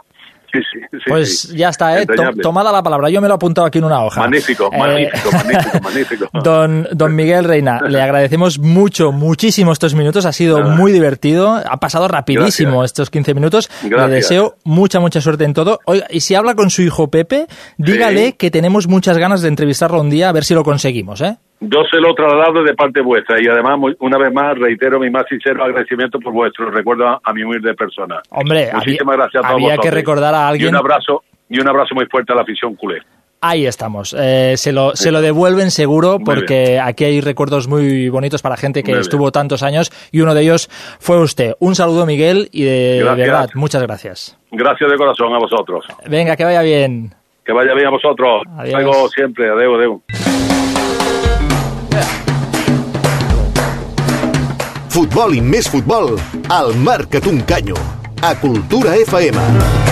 Sí, 0.52 0.58
sí, 0.72 0.80
sí. 0.90 0.98
Pues 1.06 1.48
ya 1.54 1.68
está, 1.68 2.00
¿eh? 2.00 2.06
Tomada 2.42 2.72
la 2.72 2.82
palabra. 2.82 3.08
Yo 3.10 3.20
me 3.20 3.28
lo 3.28 3.34
he 3.34 3.36
apuntado 3.36 3.66
aquí 3.66 3.78
en 3.78 3.84
una 3.84 4.02
hoja. 4.04 4.20
Magnífico, 4.20 4.68
Eh, 4.72 4.78
magnífico, 4.78 5.30
magnífico, 5.32 5.78
magnífico. 5.82 6.30
Don, 6.42 6.88
don 6.92 7.14
Miguel 7.14 7.44
Reina, 7.44 7.80
le 7.88 8.00
agradecemos 8.02 8.58
mucho, 8.58 9.12
muchísimo 9.12 9.72
estos 9.72 9.94
minutos. 9.94 10.26
Ha 10.26 10.32
sido 10.32 10.58
Nada. 10.60 10.74
muy 10.74 10.92
divertido. 10.92 11.54
Ha 11.54 11.76
pasado 11.78 12.08
rapidísimo 12.08 12.84
estos 12.84 13.10
15 13.10 13.34
minutos. 13.34 13.70
Le 13.88 14.08
deseo 14.08 14.56
mucha, 14.64 14.98
mucha 15.00 15.20
suerte 15.20 15.44
en 15.44 15.54
todo. 15.54 15.78
Oiga, 15.86 16.06
y 16.10 16.20
si 16.20 16.34
habla 16.34 16.54
con 16.54 16.70
su 16.70 16.82
hijo 16.82 17.08
Pepe, 17.10 17.46
dígale 17.78 18.34
que 18.36 18.50
tenemos 18.50 18.88
muchas 18.88 19.18
ganas 19.18 19.42
de 19.42 19.48
entrevistarlo 19.48 20.00
un 20.00 20.10
día 20.10 20.28
a 20.28 20.32
ver 20.32 20.44
si 20.44 20.54
lo 20.54 20.64
conseguimos, 20.64 21.20
¿eh? 21.20 21.36
Yo 21.62 21.82
se 21.90 21.98
lo 21.98 22.14
traslado 22.14 22.62
de 22.64 22.74
parte 22.74 23.02
vuestra 23.02 23.36
y 23.40 23.46
además, 23.46 23.78
muy- 23.78 23.94
una 24.00 24.16
vez 24.16 24.32
más, 24.32 24.58
reitero 24.58 24.98
mi 24.98 25.10
más 25.10 25.24
sincero 25.28 25.62
agradecimiento 25.62 26.18
por 26.18 26.32
vuestro 26.32 26.70
recuerdo 26.70 27.20
a, 27.22 27.32
mi 27.34 27.42
humilde 27.42 27.74
persona. 27.74 28.20
Hombre, 28.30 28.70
Muchísimas 28.72 29.14
había- 29.14 29.24
gracias 29.24 29.44
a 29.44 29.48
todos 29.48 29.54
había 29.56 29.68
que 29.72 29.76
vosotros. 29.76 29.94
recordar 29.94 30.34
a 30.34 30.38
Y 30.38 30.48
alguien- 30.52 30.68
un 30.70 30.76
abrazo, 30.76 31.22
y 31.50 31.60
un 31.60 31.68
abrazo 31.68 31.94
muy 31.94 32.06
fuerte 32.06 32.32
a 32.32 32.36
la 32.36 32.42
afición 32.42 32.74
culé. 32.76 33.00
Ahí 33.42 33.66
estamos. 33.66 34.14
Eh, 34.18 34.54
se, 34.56 34.70
lo, 34.72 34.94
se 34.96 35.10
lo 35.10 35.20
devuelven 35.22 35.70
seguro 35.70 36.18
porque 36.22 36.78
aquí 36.78 37.04
hay 37.04 37.20
recuerdos 37.22 37.68
muy 37.68 38.08
bonitos 38.10 38.42
para 38.42 38.56
gente 38.58 38.82
que 38.82 38.88
Muy 38.92 38.96
bien. 38.96 39.00
estuvo 39.02 39.30
tantos 39.32 39.62
años 39.62 39.90
y 40.12 40.20
uno 40.20 40.34
de 40.34 40.42
ellos 40.42 40.68
fue 40.98 41.18
usted. 41.20 41.54
Un 41.58 41.74
saludo, 41.74 42.04
Miguel, 42.04 42.48
y 42.52 42.64
de 42.64 42.98
Gracias. 43.02 43.16
verdad, 43.26 43.48
muchas 43.54 43.82
gracias. 43.82 44.38
Gracias 44.50 44.90
de 44.90 44.96
corazón 44.96 45.32
a 45.34 45.38
vosotros. 45.38 45.86
Venga, 46.06 46.36
que 46.36 46.44
vaya 46.44 46.60
bien. 46.62 47.14
Que 47.44 47.52
vaya 47.52 47.72
bien 47.74 47.86
a 47.86 47.90
vosotros. 47.90 48.42
Adiós. 48.58 48.82
Luego 48.82 49.08
siempre. 49.08 49.48
Adeu, 49.48 49.74
adeu. 49.74 50.02
Futbol 54.90 55.36
i 55.38 55.42
més 55.44 55.68
futbol 55.70 56.16
al 56.50 56.74
Marca't 56.82 57.30
un 57.30 57.38
canyo 57.46 57.78
a 58.26 58.34
Cultura 58.42 58.98
FM. 58.98 59.89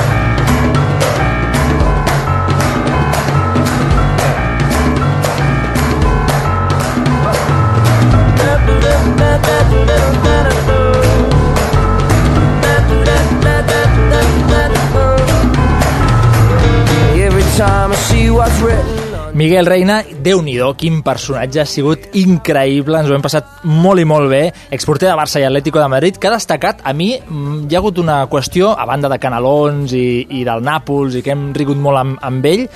Miguel 19.39 19.68
Reina, 19.70 20.01
déu 20.03 20.41
nhi 20.43 20.57
quin 20.74 20.97
personatge, 21.07 21.61
ha 21.62 21.66
sigut 21.68 22.09
increïble, 22.18 22.99
ens 22.99 23.07
ho 23.07 23.14
hem 23.14 23.22
passat 23.22 23.61
molt 23.62 24.03
i 24.03 24.07
molt 24.09 24.26
bé, 24.32 24.41
exporter 24.74 25.07
de 25.07 25.14
Barça 25.14 25.39
i 25.39 25.45
Atlético 25.47 25.78
de 25.78 25.86
Madrid, 25.86 26.18
que 26.18 26.26
ha 26.26 26.32
destacat, 26.32 26.80
a 26.82 26.91
mi 26.93 27.12
mm, 27.14 27.68
hi 27.68 27.76
ha 27.76 27.78
hagut 27.78 28.01
una 28.03 28.16
qüestió, 28.26 28.72
a 28.74 28.84
banda 28.89 29.07
de 29.07 29.20
Canalons 29.22 29.95
i, 29.95 30.26
i 30.41 30.43
del 30.43 30.66
Nàpols, 30.66 31.14
i 31.14 31.22
que 31.22 31.36
hem 31.36 31.53
rigut 31.55 31.78
molt 31.78 32.03
amb, 32.03 32.18
amb 32.18 32.51
ell, 32.51 32.66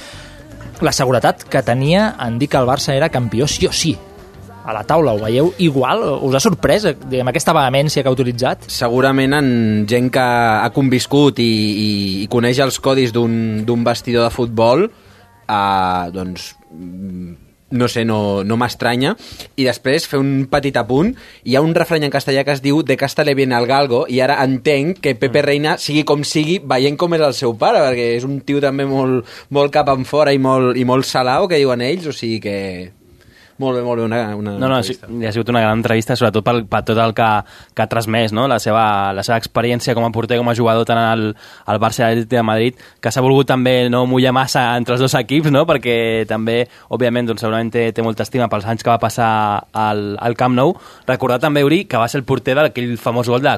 la 0.87 0.95
seguretat 0.95 1.43
que 1.51 1.67
tenia 1.67 2.13
en 2.23 2.39
dir 2.39 2.47
que 2.47 2.63
el 2.63 2.71
Barça 2.71 2.95
era 2.95 3.11
campió 3.11 3.51
sí 3.51 3.67
o 3.67 3.75
sí. 3.75 3.97
A 4.63 4.71
la 4.71 4.87
taula, 4.87 5.17
ho 5.17 5.25
veieu 5.27 5.51
igual? 5.59 6.07
Us 6.23 6.39
ha 6.39 6.47
sorprès 6.47 6.87
diguem, 6.87 7.27
aquesta 7.27 7.59
vehemència 7.59 8.05
que 8.05 8.13
ha 8.13 8.15
utilitzat? 8.15 8.71
Segurament 8.71 9.35
en 9.35 9.49
gent 9.91 10.15
que 10.15 10.23
ha 10.23 10.71
conviscut 10.71 11.43
i, 11.43 11.53
i, 11.75 11.95
i 12.23 12.29
coneix 12.31 12.63
els 12.63 12.79
codis 12.79 13.11
d'un 13.11 13.83
vestidor 13.83 14.31
de 14.31 14.37
futbol, 14.37 14.93
eh, 15.53 16.11
doncs 16.17 16.53
mm, 16.73 17.33
no 17.73 17.89
sé, 17.89 18.05
no, 18.05 18.45
no 18.45 18.57
m'estranya. 18.61 19.17
I 19.57 19.67
després, 19.67 20.07
fer 20.09 20.21
un 20.21 20.47
petit 20.53 20.77
apunt, 20.79 21.15
hi 21.49 21.57
ha 21.57 21.65
un 21.65 21.75
refrany 21.75 22.07
en 22.07 22.15
castellà 22.15 22.45
que 22.47 22.55
es 22.55 22.63
diu 22.63 22.83
de 22.87 22.99
casta-le 23.01 23.35
bien 23.35 23.55
al 23.57 23.67
galgo, 23.67 24.05
i 24.09 24.21
ara 24.21 24.39
entenc 24.45 25.01
que 25.03 25.17
Pepe 25.19 25.43
Reina, 25.43 25.79
sigui 25.81 26.05
com 26.09 26.23
sigui, 26.29 26.61
veient 26.69 27.01
com 27.01 27.17
és 27.17 27.25
el 27.25 27.37
seu 27.39 27.57
pare, 27.59 27.83
perquè 27.83 28.13
és 28.19 28.29
un 28.29 28.43
tio 28.47 28.63
també 28.63 28.87
molt, 28.89 29.29
molt 29.51 29.75
cap 29.75 29.91
en 29.93 30.07
fora 30.09 30.37
i 30.37 30.41
molt, 30.43 30.77
i 30.77 30.85
molt 30.89 31.09
salau, 31.09 31.49
que 31.49 31.61
diuen 31.61 31.83
ells, 31.89 32.13
o 32.13 32.17
sigui 32.17 32.43
que... 32.45 32.59
Molt 33.63 33.79
bé, 33.79 33.83
molt 33.87 34.01
bé, 34.01 34.07
una, 34.09 34.21
una 34.35 34.57
No, 34.59 34.69
no, 34.69 34.81
sí, 34.83 34.97
ha 34.99 35.33
sigut 35.35 35.53
una 35.53 35.63
gran 35.63 35.79
entrevista, 35.79 36.17
sobretot 36.19 36.45
pel, 36.47 36.65
per 36.67 36.83
tot 36.89 36.99
el 36.99 37.15
que, 37.15 37.29
que 37.77 37.85
ha 37.85 37.89
transmès, 37.91 38.35
no? 38.35 38.49
la, 38.51 38.59
seva, 38.63 38.85
la 39.15 39.23
seva 39.27 39.39
experiència 39.39 39.95
com 39.95 40.07
a 40.07 40.11
porter, 40.15 40.41
com 40.41 40.51
a 40.51 40.57
jugador, 40.59 40.87
tant 40.89 40.99
al, 40.99 41.29
al 41.71 41.83
Barça 41.83 42.11
i 42.11 42.27
de 42.27 42.43
Madrid, 42.47 42.81
que 43.01 43.15
s'ha 43.15 43.23
volgut 43.23 43.53
també 43.53 43.77
no 43.93 44.05
mullar 44.11 44.35
massa 44.35 44.67
entre 44.77 44.97
els 44.97 45.05
dos 45.05 45.15
equips, 45.23 45.53
no? 45.55 45.63
perquè 45.69 45.97
també, 46.31 46.65
òbviament, 46.91 47.31
doncs, 47.31 47.47
segurament 47.47 47.71
té, 47.75 47.89
té 47.95 48.03
molta 48.03 48.27
estima 48.27 48.51
pels 48.51 48.67
anys 48.67 48.83
que 48.83 48.91
va 48.91 49.01
passar 49.03 49.33
al, 49.73 50.07
al 50.19 50.39
Camp 50.39 50.59
Nou. 50.59 50.75
Recordar 51.07 51.39
també, 51.43 51.63
Uri, 51.63 51.85
que 51.87 52.01
va 52.01 52.11
ser 52.11 52.23
el 52.23 52.27
porter 52.27 52.59
d'aquell 52.59 52.97
famós 52.99 53.31
gol 53.31 53.45
de 53.45 53.55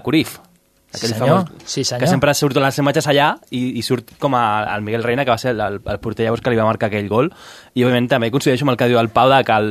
Cruyff. 1.00 1.14
Sí, 1.14 1.18
senyor. 1.18 1.44
Sí, 1.64 1.84
senyor. 1.84 2.00
Que 2.04 2.10
sempre 2.10 2.34
surt 2.34 2.58
les 2.62 2.78
imatges 2.82 3.08
allà 3.10 3.28
i, 3.50 3.62
i 3.78 3.82
surt 3.86 4.14
com 4.22 4.36
a, 4.38 4.44
el 4.74 4.84
Miguel 4.86 5.04
Reina, 5.04 5.24
que 5.24 5.32
va 5.34 5.38
ser 5.40 5.52
el, 5.54 5.60
el, 5.60 5.80
el 5.82 6.00
porter 6.02 6.26
llavors 6.26 6.44
que 6.44 6.52
li 6.52 6.60
va 6.60 6.66
marcar 6.68 6.90
aquell 6.90 7.08
gol. 7.10 7.30
I, 7.74 7.82
òbviament, 7.82 8.08
també 8.12 8.30
coincideixo 8.34 8.66
amb 8.66 8.74
el 8.74 8.80
que 8.80 8.88
diu 8.90 9.00
el 9.00 9.10
Pau, 9.14 9.30
de 9.32 9.40
que, 9.44 9.58
el, 9.58 9.70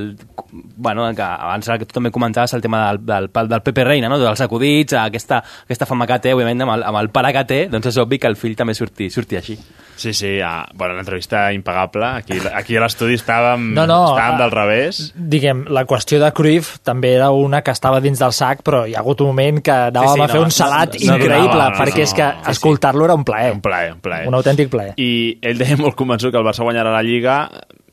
bueno, 0.75 1.07
que 1.15 1.23
abans 1.23 1.71
que 1.79 1.87
tu 1.87 1.99
també 1.99 2.11
comentaves 2.11 2.53
el 2.53 2.63
tema 2.65 2.85
del, 2.89 3.03
del, 3.05 3.31
del 3.51 3.63
Pepe 3.65 3.87
Reina, 3.87 4.11
no? 4.11 4.19
dels 4.21 4.43
acudits, 4.43 4.97
aquesta, 4.99 5.43
aquesta 5.65 5.87
fama 5.89 6.07
que 6.09 6.19
té, 6.27 6.35
òbviament, 6.35 6.65
amb 6.67 6.77
el, 6.77 6.85
amb 6.91 7.01
el 7.03 7.11
pare 7.15 7.33
que 7.35 7.47
té, 7.49 7.63
doncs 7.71 7.93
és 7.93 8.01
obvi 8.03 8.19
que 8.19 8.31
el 8.31 8.39
fill 8.39 8.57
també 8.59 8.75
surti, 8.77 9.09
surti 9.13 9.39
així. 9.39 9.57
Sí, 9.95 10.13
sí, 10.13 10.39
ah, 10.43 10.65
bueno, 10.73 10.95
l'entrevista 10.95 11.51
impagable. 11.53 12.05
Aquí, 12.05 12.39
aquí 12.53 12.77
a 12.77 12.81
l'estudi 12.83 13.17
estàvem, 13.19 13.69
No, 13.77 13.85
no, 13.89 13.99
estàvem 14.13 14.39
del 14.41 14.51
revés. 14.51 15.01
Diguem, 15.15 15.65
la 15.73 15.85
qüestió 15.89 16.19
de 16.21 16.31
Cruyff 16.35 16.79
també 16.83 17.13
era 17.15 17.29
una 17.31 17.61
que 17.63 17.71
estava 17.71 18.01
dins 18.03 18.19
del 18.19 18.33
sac, 18.33 18.63
però 18.65 18.83
hi 18.87 18.95
ha 18.95 19.01
hagut 19.03 19.21
un 19.21 19.31
moment 19.33 19.61
que 19.63 19.71
anàvem 19.71 20.13
Sí, 20.13 20.19
sí, 20.19 20.25
a 20.25 20.31
fer 20.33 20.41
no, 20.41 20.47
un 20.49 20.55
salat 20.57 20.97
no, 20.99 21.17
increïble, 21.17 21.61
no, 21.61 21.69
no, 21.69 21.77
perquè 21.77 22.03
no, 22.03 22.07
és 22.09 22.15
que 22.17 22.31
sí. 22.31 22.51
escoltar-lo 22.55 23.05
era 23.05 23.15
un 23.19 23.23
plaer. 23.27 23.53
Un 23.53 23.61
plaer, 23.61 23.93
un 23.93 24.01
plaer. 24.01 24.27
Un 24.27 24.39
autèntic 24.39 24.69
plaer. 24.73 24.93
I 24.97 25.37
ell 25.41 25.61
deia 25.61 25.77
molt 25.79 25.95
convençut 25.99 26.33
que 26.33 26.41
el 26.41 26.45
Barça 26.47 26.65
guanyarà 26.65 26.91
la 26.93 27.03
Lliga. 27.05 27.37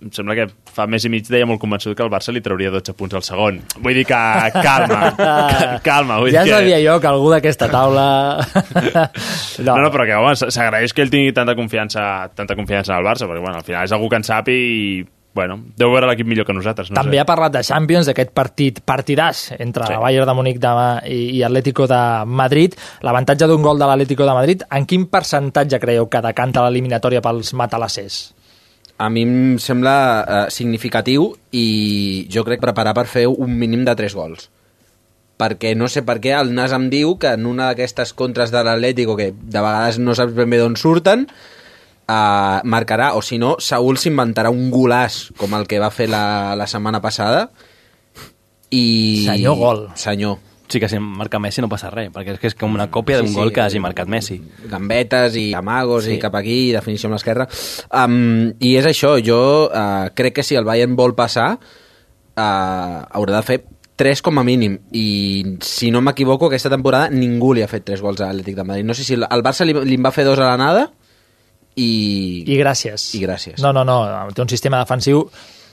Em 0.00 0.08
sembla 0.16 0.32
que 0.38 0.46
fa 0.72 0.86
més 0.88 1.04
i 1.04 1.10
mig 1.12 1.26
deia 1.28 1.44
molt 1.44 1.60
convençut 1.60 1.92
que 1.96 2.00
el 2.02 2.08
Barça 2.08 2.32
li 2.32 2.40
trauria 2.40 2.70
12 2.72 2.94
punts 2.96 3.18
al 3.18 3.24
segon. 3.26 3.58
Vull 3.84 3.98
dir 3.98 4.06
que 4.08 4.20
calma, 4.62 5.10
ca- 5.18 5.74
calma. 5.90 6.16
Vull 6.22 6.32
ja 6.32 6.40
dir 6.46 6.54
que... 6.54 6.56
sabia 6.56 6.78
jo 6.80 6.94
que 7.02 7.10
algú 7.10 7.28
d'aquesta 7.34 7.68
taula... 7.68 8.06
No, 9.60 9.76
no, 9.76 9.90
però 9.92 10.06
que 10.08 10.14
home, 10.16 10.32
s'agraeix 10.40 10.94
que 10.96 11.02
ell 11.04 11.10
tingui 11.12 11.34
tanta 11.36 11.52
confiança, 11.58 12.02
tanta 12.34 12.56
confiança 12.56 12.94
en 12.94 13.02
el 13.02 13.04
Barça, 13.04 13.26
perquè 13.28 13.42
bueno, 13.44 13.58
al 13.60 13.66
final 13.66 13.84
és 13.84 13.92
algú 13.92 14.08
que 14.08 14.16
en 14.16 14.24
sap 14.24 14.48
i 14.48 15.02
bueno, 15.36 15.58
deu 15.78 15.92
veure 15.92 16.08
l'equip 16.08 16.26
millor 16.26 16.46
que 16.48 16.54
nosaltres. 16.56 16.88
No 16.90 16.96
També 16.98 17.18
sé. 17.18 17.20
ha 17.22 17.26
parlat 17.28 17.52
de 17.54 17.62
Champions, 17.62 18.08
d'aquest 18.08 18.32
partit 18.34 18.80
partidàs 18.88 19.44
entre 19.60 19.86
sí. 19.86 19.98
Bayern 20.00 20.26
de 20.26 20.34
Múnich 20.34 20.58
de, 20.62 20.72
i, 21.12 21.20
i 21.38 21.44
Atlético 21.46 21.86
de 21.90 22.00
Madrid. 22.26 22.74
L'avantatge 23.06 23.46
d'un 23.52 23.62
gol 23.62 23.78
de 23.78 23.86
l'Atlético 23.86 24.24
de 24.26 24.34
Madrid, 24.40 24.64
en 24.74 24.88
quin 24.90 25.04
percentatge 25.12 25.78
creieu 25.78 26.08
que 26.10 26.24
decanta 26.24 26.64
l'eliminatòria 26.66 27.22
pels 27.22 27.52
matalassers? 27.54 28.22
A 29.00 29.08
mi 29.08 29.24
em 29.24 29.58
sembla 29.62 29.94
eh, 30.20 30.40
significatiu 30.52 31.30
i 31.56 32.26
jo 32.32 32.44
crec 32.44 32.60
preparar 32.60 32.92
per 32.96 33.06
fer 33.08 33.26
un 33.30 33.54
mínim 33.56 33.86
de 33.88 33.96
3 33.96 34.16
gols. 34.16 34.50
perquè 35.40 35.72
no 35.72 35.86
sé 35.88 36.02
per 36.04 36.18
què 36.20 36.34
el 36.36 36.50
Nas 36.52 36.74
em 36.76 36.90
diu 36.92 37.14
que 37.16 37.30
en 37.32 37.46
una 37.48 37.70
d'aquestes 37.70 38.12
contres 38.12 38.50
de 38.52 38.60
l'Atlético 38.60 39.14
que 39.16 39.30
de 39.32 39.62
vegades 39.64 39.96
no 39.96 40.12
saps 40.12 40.34
ben 40.36 40.50
bé 40.52 40.58
d'on 40.60 40.76
surten 40.76 41.24
uh, 41.24 42.60
marcarà, 42.68 43.14
o 43.16 43.22
si 43.24 43.38
no 43.40 43.54
Saúl 43.56 43.96
s'inventarà 43.96 44.52
un 44.52 44.68
golàs 44.74 45.30
com 45.40 45.56
el 45.56 45.64
que 45.70 45.80
va 45.80 45.88
fer 45.94 46.10
la, 46.12 46.52
la 46.60 46.68
setmana 46.68 47.00
passada 47.00 47.46
i... 48.70 49.24
Senyor 49.26 49.56
gol. 49.58 49.84
Senyor. 49.98 50.38
Sí 50.70 50.78
que 50.78 50.88
si 50.88 50.98
marca 51.02 51.40
Messi 51.42 51.60
no 51.60 51.68
passa 51.68 51.90
res, 51.90 52.12
perquè 52.14 52.36
és 52.36 52.38
que 52.38 52.46
és 52.46 52.54
com 52.54 52.72
una 52.76 52.86
còpia 52.90 53.16
d'un 53.18 53.26
Sí, 53.26 53.32
sí, 53.34 53.38
gol 53.40 53.50
que 53.52 53.60
hagi 53.60 53.80
marcat 53.82 54.06
Messi. 54.08 54.40
gambetes 54.70 55.34
i 55.36 55.52
amagos 55.54 56.04
Sí. 56.04 56.12
i 56.14 56.18
cap 56.22 56.34
aquí, 56.38 56.68
i 56.68 56.72
definició 56.72 57.08
amb 57.08 57.14
l'esquerra. 57.18 57.48
Um, 57.90 58.52
I 58.60 58.76
és 58.78 58.86
això, 58.86 59.16
jo 59.24 59.66
uh, 59.66 60.08
crec 60.14 60.34
que 60.36 60.42
si 60.46 60.54
el 60.54 60.64
Bayern 60.64 60.94
vol 60.96 61.16
passar, 61.18 61.58
uh, 62.36 63.02
haurà 63.10 63.36
de 63.40 63.42
fer 63.42 63.58
3 63.96 64.22
com 64.22 64.38
a 64.38 64.44
mínim 64.46 64.78
i 64.96 65.56
si 65.60 65.90
no 65.90 66.00
m'equivoco 66.00 66.46
aquesta 66.46 66.70
temporada 66.72 67.10
ningú 67.10 67.52
li 67.52 67.60
ha 67.62 67.68
fet 67.68 67.84
3 67.84 68.00
gols 68.00 68.20
a 68.22 68.30
l'Atlètic 68.30 68.54
de 68.56 68.64
Madrid 68.64 68.86
no 68.88 68.94
sé 68.94 69.04
si 69.04 69.12
el 69.18 69.26
el 69.28 69.42
Barça 69.44 69.66
li, 69.66 69.74
li 69.74 69.98
en 69.98 70.06
va 70.06 70.10
fer 70.14 70.24
dos 70.24 70.38
a 70.38 70.46
l'anada 70.48 70.86
i... 71.76 72.44
I 72.46 72.56
gràcies. 72.58 73.10
I 73.14 73.20
gràcies. 73.26 73.60
No, 73.62 73.72
no, 73.72 73.84
no, 73.84 73.98
té 74.34 74.40
un 74.42 74.48
sistema 74.48 74.78
defensiu 74.80 75.26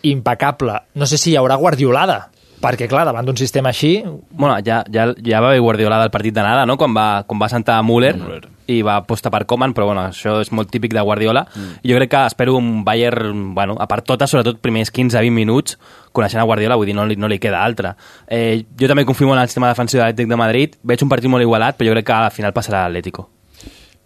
impecable. 0.04 0.76
No 0.96 1.06
sé 1.10 1.18
si 1.18 1.32
hi 1.32 1.38
haurà 1.40 1.56
guardiolada, 1.58 2.30
perquè, 2.62 2.88
clar, 2.90 3.06
davant 3.08 3.28
d'un 3.28 3.38
sistema 3.38 3.72
així... 3.74 4.02
Bueno, 4.32 4.58
ja, 4.66 4.84
ja, 4.94 5.08
ja 5.24 5.42
va 5.42 5.52
haver 5.52 5.64
Guardiola 5.64 6.00
del 6.02 6.12
partit 6.14 6.36
d'anada, 6.36 6.66
no? 6.66 6.78
Quan 6.78 6.96
va, 6.96 7.24
quan 7.28 7.42
va 7.42 7.50
sentar 7.52 7.80
Müller 7.86 8.14
i 8.68 8.82
va 8.84 8.98
apostar 9.00 9.32
per 9.32 9.46
Koeman, 9.48 9.74
però 9.76 9.88
bueno, 9.88 10.04
això 10.10 10.38
és 10.44 10.52
molt 10.52 10.72
típic 10.74 10.94
de 10.96 11.04
Guardiola. 11.06 11.46
I 11.84 11.92
jo 11.92 12.00
crec 12.00 12.12
que 12.12 12.26
espero 12.28 12.58
un 12.58 12.84
Bayern, 12.84 13.54
bueno, 13.56 13.78
a 13.80 13.88
part 13.88 14.06
totes, 14.06 14.34
sobretot 14.34 14.60
primers 14.64 14.92
15-20 14.94 15.32
minuts, 15.32 15.78
coneixent 16.12 16.44
a 16.44 16.48
Guardiola, 16.50 16.76
vull 16.76 16.90
dir, 16.90 16.98
no 16.98 17.08
li, 17.08 17.16
no 17.16 17.32
li 17.32 17.40
queda 17.40 17.64
altra. 17.64 17.96
Eh, 18.28 18.66
jo 18.80 18.92
també 18.92 19.06
confio 19.08 19.32
en 19.32 19.40
el 19.40 19.48
sistema 19.48 19.72
defensiu 19.72 20.02
de 20.02 20.06
l'Atlètic 20.06 20.30
de 20.34 20.44
Madrid, 20.44 20.78
veig 20.84 21.04
un 21.04 21.14
partit 21.14 21.32
molt 21.32 21.48
igualat, 21.48 21.80
però 21.80 21.92
jo 21.92 21.98
crec 21.98 22.12
que 22.12 22.20
al 22.20 22.32
final 22.36 22.56
passarà 22.56 22.88
l'Atlético. 22.88 23.30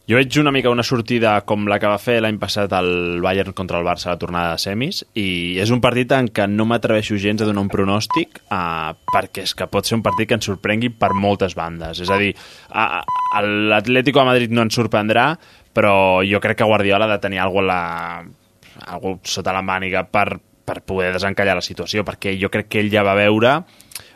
Jo 0.10 0.18
veig 0.18 0.36
una 0.41 0.52
mica 0.52 0.72
una 0.74 0.84
sortida 0.84 1.36
com 1.45 1.68
la 1.70 1.78
que 1.80 1.89
va 1.89 1.99
fer 2.02 2.18
l'any 2.24 2.39
passat 2.41 2.74
el 2.74 3.22
Bayern 3.22 3.54
contra 3.54 3.78
el 3.80 3.86
Barça 3.86 4.10
a 4.10 4.16
la 4.16 4.20
tornada 4.22 4.56
de 4.56 4.62
semis 4.64 5.04
i 5.14 5.60
és 5.62 5.70
un 5.72 5.82
partit 5.84 6.12
en 6.18 6.28
què 6.34 6.47
no 6.49 6.66
m'atreveixo 6.68 7.20
gens 7.22 7.43
a 7.43 7.47
donar 7.47 7.62
un 7.64 7.70
pronòstic 7.72 8.41
uh, 8.47 8.91
perquè 9.14 9.45
és 9.45 9.54
que 9.56 9.70
pot 9.70 9.86
ser 9.88 9.99
un 9.99 10.04
partit 10.06 10.28
que 10.28 10.39
ens 10.39 10.49
sorprengui 10.49 10.89
per 10.89 11.14
moltes 11.14 11.54
bandes. 11.56 12.02
És 12.02 12.10
a 12.10 12.18
dir, 12.20 12.34
l'Atlético 12.74 14.24
de 14.24 14.30
Madrid 14.32 14.56
no 14.58 14.66
ens 14.66 14.76
sorprendrà, 14.76 15.30
però 15.72 15.93
jo 16.28 16.41
crec 16.43 16.60
que 16.60 16.68
Guardiola 16.68 17.06
ha 17.06 17.14
de 17.14 17.22
tenir 17.22 17.39
alguna 17.39 17.68
la, 17.70 17.82
algú 18.97 19.20
sota 19.24 19.54
la 19.54 19.62
màniga 19.62 20.04
per, 20.10 20.39
per 20.66 20.82
poder 20.82 21.14
desencallar 21.14 21.56
la 21.60 21.66
situació, 21.66 22.04
perquè 22.08 22.34
jo 22.41 22.49
crec 22.49 22.72
que 22.72 22.82
ell 22.82 22.91
ja 22.91 23.06
va 23.06 23.16
veure 23.18 23.60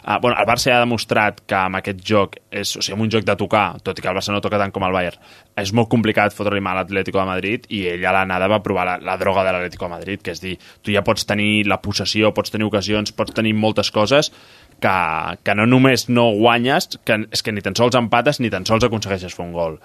Uh, 0.06 0.20
bueno, 0.22 0.38
el 0.38 0.46
Barça 0.46 0.70
ja 0.70 0.76
ha 0.78 0.84
demostrat 0.84 1.40
que 1.50 1.56
amb 1.58 1.80
aquest 1.80 2.04
joc, 2.06 2.36
és, 2.54 2.76
o 2.78 2.82
sigui, 2.84 2.94
amb 2.94 3.08
un 3.08 3.10
joc 3.10 3.24
de 3.26 3.34
tocar, 3.40 3.80
tot 3.82 3.98
i 3.98 4.04
que 4.04 4.10
el 4.12 4.14
Barça 4.14 4.36
no 4.36 4.42
toca 4.44 4.60
tant 4.62 4.70
com 4.76 4.84
el 4.86 4.94
Bayern, 4.94 5.18
és 5.58 5.72
molt 5.74 5.90
complicat 5.90 6.36
fotre-li 6.36 6.62
mal 6.62 6.78
a 6.78 6.84
l'Atlético 6.84 7.18
de 7.18 7.26
Madrid 7.26 7.66
i 7.74 7.80
ell 7.90 8.06
a 8.06 8.12
l'anada 8.14 8.46
va 8.52 8.60
provar 8.62 8.84
la, 8.86 9.00
la 9.02 9.16
droga 9.18 9.42
de 9.48 9.56
l'Atlético 9.56 9.88
de 9.88 9.96
Madrid, 9.96 10.22
que 10.22 10.36
és 10.36 10.44
dir, 10.44 10.60
tu 10.86 10.94
ja 10.94 11.02
pots 11.02 11.26
tenir 11.26 11.66
la 11.66 11.80
possessió, 11.82 12.30
pots 12.38 12.54
tenir 12.54 12.68
ocasions, 12.70 13.16
pots 13.18 13.34
tenir 13.34 13.56
moltes 13.58 13.90
coses 13.96 14.30
que, 14.78 14.94
que 15.42 15.56
no 15.58 15.66
només 15.66 16.06
no 16.10 16.28
guanyes, 16.38 17.00
que 17.02 17.24
és 17.34 17.42
que 17.42 17.56
ni 17.56 17.66
tan 17.66 17.74
sols 17.74 17.98
empates 17.98 18.44
ni 18.44 18.54
tan 18.54 18.70
sols 18.70 18.86
aconsegueixes 18.86 19.34
fer 19.34 19.46
un 19.48 19.58
gol. 19.58 19.80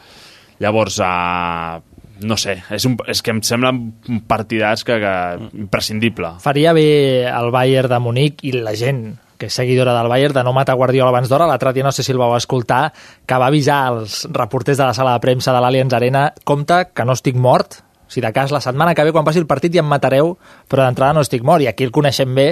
Llavors, 0.61 1.01
uh, 1.01 1.81
no 2.29 2.37
sé, 2.37 2.59
és, 2.69 2.85
un, 2.85 2.99
és 3.09 3.25
que 3.25 3.33
em 3.33 3.41
sembla 3.47 3.73
un 3.73 4.21
partidàs 4.29 4.85
que, 4.85 5.01
que 5.01 5.17
imprescindible. 5.65 6.35
Faria 6.45 6.77
bé 6.77 7.25
el 7.33 7.51
Bayern 7.55 7.89
de 7.89 8.05
Munic 8.05 8.45
i 8.45 8.53
la 8.59 8.77
gent 8.77 9.07
que 9.41 9.49
és 9.49 9.57
seguidora 9.57 9.97
del 9.97 10.13
Bayern, 10.13 10.37
de 10.37 10.45
no 10.45 10.53
matar 10.53 10.77
Guardiola 10.77 11.15
abans 11.15 11.33
d'hora. 11.33 11.49
L'altre 11.49 11.73
dia, 11.73 11.87
no 11.87 11.95
sé 11.97 12.05
si 12.05 12.13
el 12.13 12.21
vau 12.21 12.37
escoltar, 12.37 12.91
que 13.27 13.41
va 13.41 13.49
avisar 13.49 13.87
els 13.95 14.27
reporters 14.37 14.79
de 14.79 14.85
la 14.85 14.97
sala 14.97 15.17
de 15.17 15.25
premsa 15.25 15.55
de 15.57 15.63
l'Allianz 15.65 15.97
Arena 15.97 16.29
compte 16.45 16.91
que 16.93 17.07
no 17.09 17.17
estic 17.17 17.41
mort, 17.41 17.81
si 18.11 18.21
de 18.21 18.33
cas 18.35 18.51
la 18.51 18.61
setmana 18.61 18.93
que 18.93 19.05
ve 19.07 19.13
quan 19.15 19.25
passi 19.25 19.39
el 19.39 19.47
partit 19.47 19.73
ja 19.73 19.85
em 19.85 19.89
matareu, 19.89 20.33
però 20.69 20.83
d'entrada 20.83 21.15
no 21.15 21.23
estic 21.23 21.45
mort, 21.47 21.63
i 21.63 21.69
aquí 21.71 21.87
el 21.87 21.93
coneixem 21.95 22.35
bé, 22.35 22.47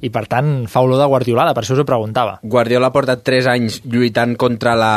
i 0.00 0.10
per 0.10 0.24
tant 0.26 0.64
fa 0.72 0.80
olor 0.82 0.98
de 0.98 1.06
guardiolada, 1.12 1.52
per 1.52 1.62
això 1.62 1.76
us 1.76 1.82
ho 1.84 1.86
preguntava. 1.86 2.38
Guardiola 2.42 2.88
ha 2.88 2.94
portat 2.96 3.22
3 3.28 3.50
anys 3.52 3.78
lluitant 3.84 4.34
contra 4.40 4.72
la, 4.74 4.96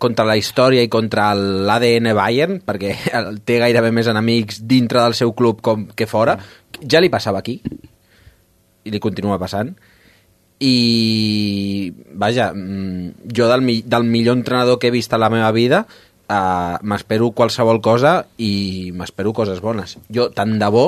contra 0.00 0.26
la 0.26 0.38
història 0.40 0.82
i 0.82 0.90
contra 0.90 1.30
l'ADN 1.36 2.10
Bayern, 2.16 2.62
perquè 2.64 2.96
té 3.46 3.60
gairebé 3.60 3.92
més 3.92 4.08
enemics 4.10 4.64
dintre 4.64 5.04
del 5.04 5.18
seu 5.20 5.36
club 5.36 5.60
com 5.62 5.86
que 5.94 6.08
fora. 6.08 6.38
Ja 6.88 7.04
li 7.04 7.12
passava 7.12 7.44
aquí, 7.44 7.60
i 8.82 8.90
li 8.90 8.98
continua 9.02 9.38
passant. 9.38 9.76
I, 10.62 11.92
vaja, 12.14 12.52
mm, 12.54 13.34
jo 13.34 13.48
del, 13.50 13.66
del 13.90 14.04
millor 14.06 14.38
entrenador 14.38 14.78
que 14.78 14.88
he 14.88 14.94
vist 14.94 15.12
a 15.12 15.18
la 15.18 15.30
meva 15.32 15.50
vida 15.50 15.86
uh, 16.32 16.78
m'espero 16.82 17.32
qualsevol 17.36 17.80
cosa 17.82 18.20
i 18.38 18.92
m'espero 18.94 19.32
coses 19.36 19.60
bones. 19.64 19.96
Jo, 20.12 20.30
tant 20.34 20.54
de 20.60 20.68
bo, 20.72 20.86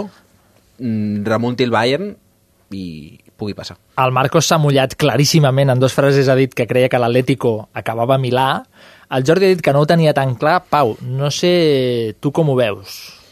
mm, 0.79 1.25
remunti 1.27 1.67
el 1.67 1.75
Bayern 1.75 2.15
i 2.75 2.85
pugui 3.37 3.55
passar. 3.55 3.77
El 4.01 4.15
Marcos 4.15 4.47
s'ha 4.47 4.61
mullat 4.63 4.95
claríssimament 4.99 5.73
en 5.75 5.83
dues 5.83 5.95
frases, 5.95 6.29
ha 6.29 6.39
dit 6.39 6.55
que 6.55 6.69
creia 6.71 6.89
que 6.89 7.01
l'Atlético 7.01 7.69
acabava 7.75 8.17
a 8.17 8.23
Milà. 8.23 8.49
El 9.15 9.27
Jordi 9.27 9.47
ha 9.47 9.55
dit 9.57 9.63
que 9.63 9.75
no 9.75 9.83
ho 9.83 9.91
tenia 9.91 10.15
tan 10.15 10.35
clar. 10.39 10.63
Pau, 10.71 10.97
no 11.03 11.31
sé 11.35 12.17
tu 12.21 12.33
com 12.33 12.51
ho 12.51 12.57
veus. 12.59 13.24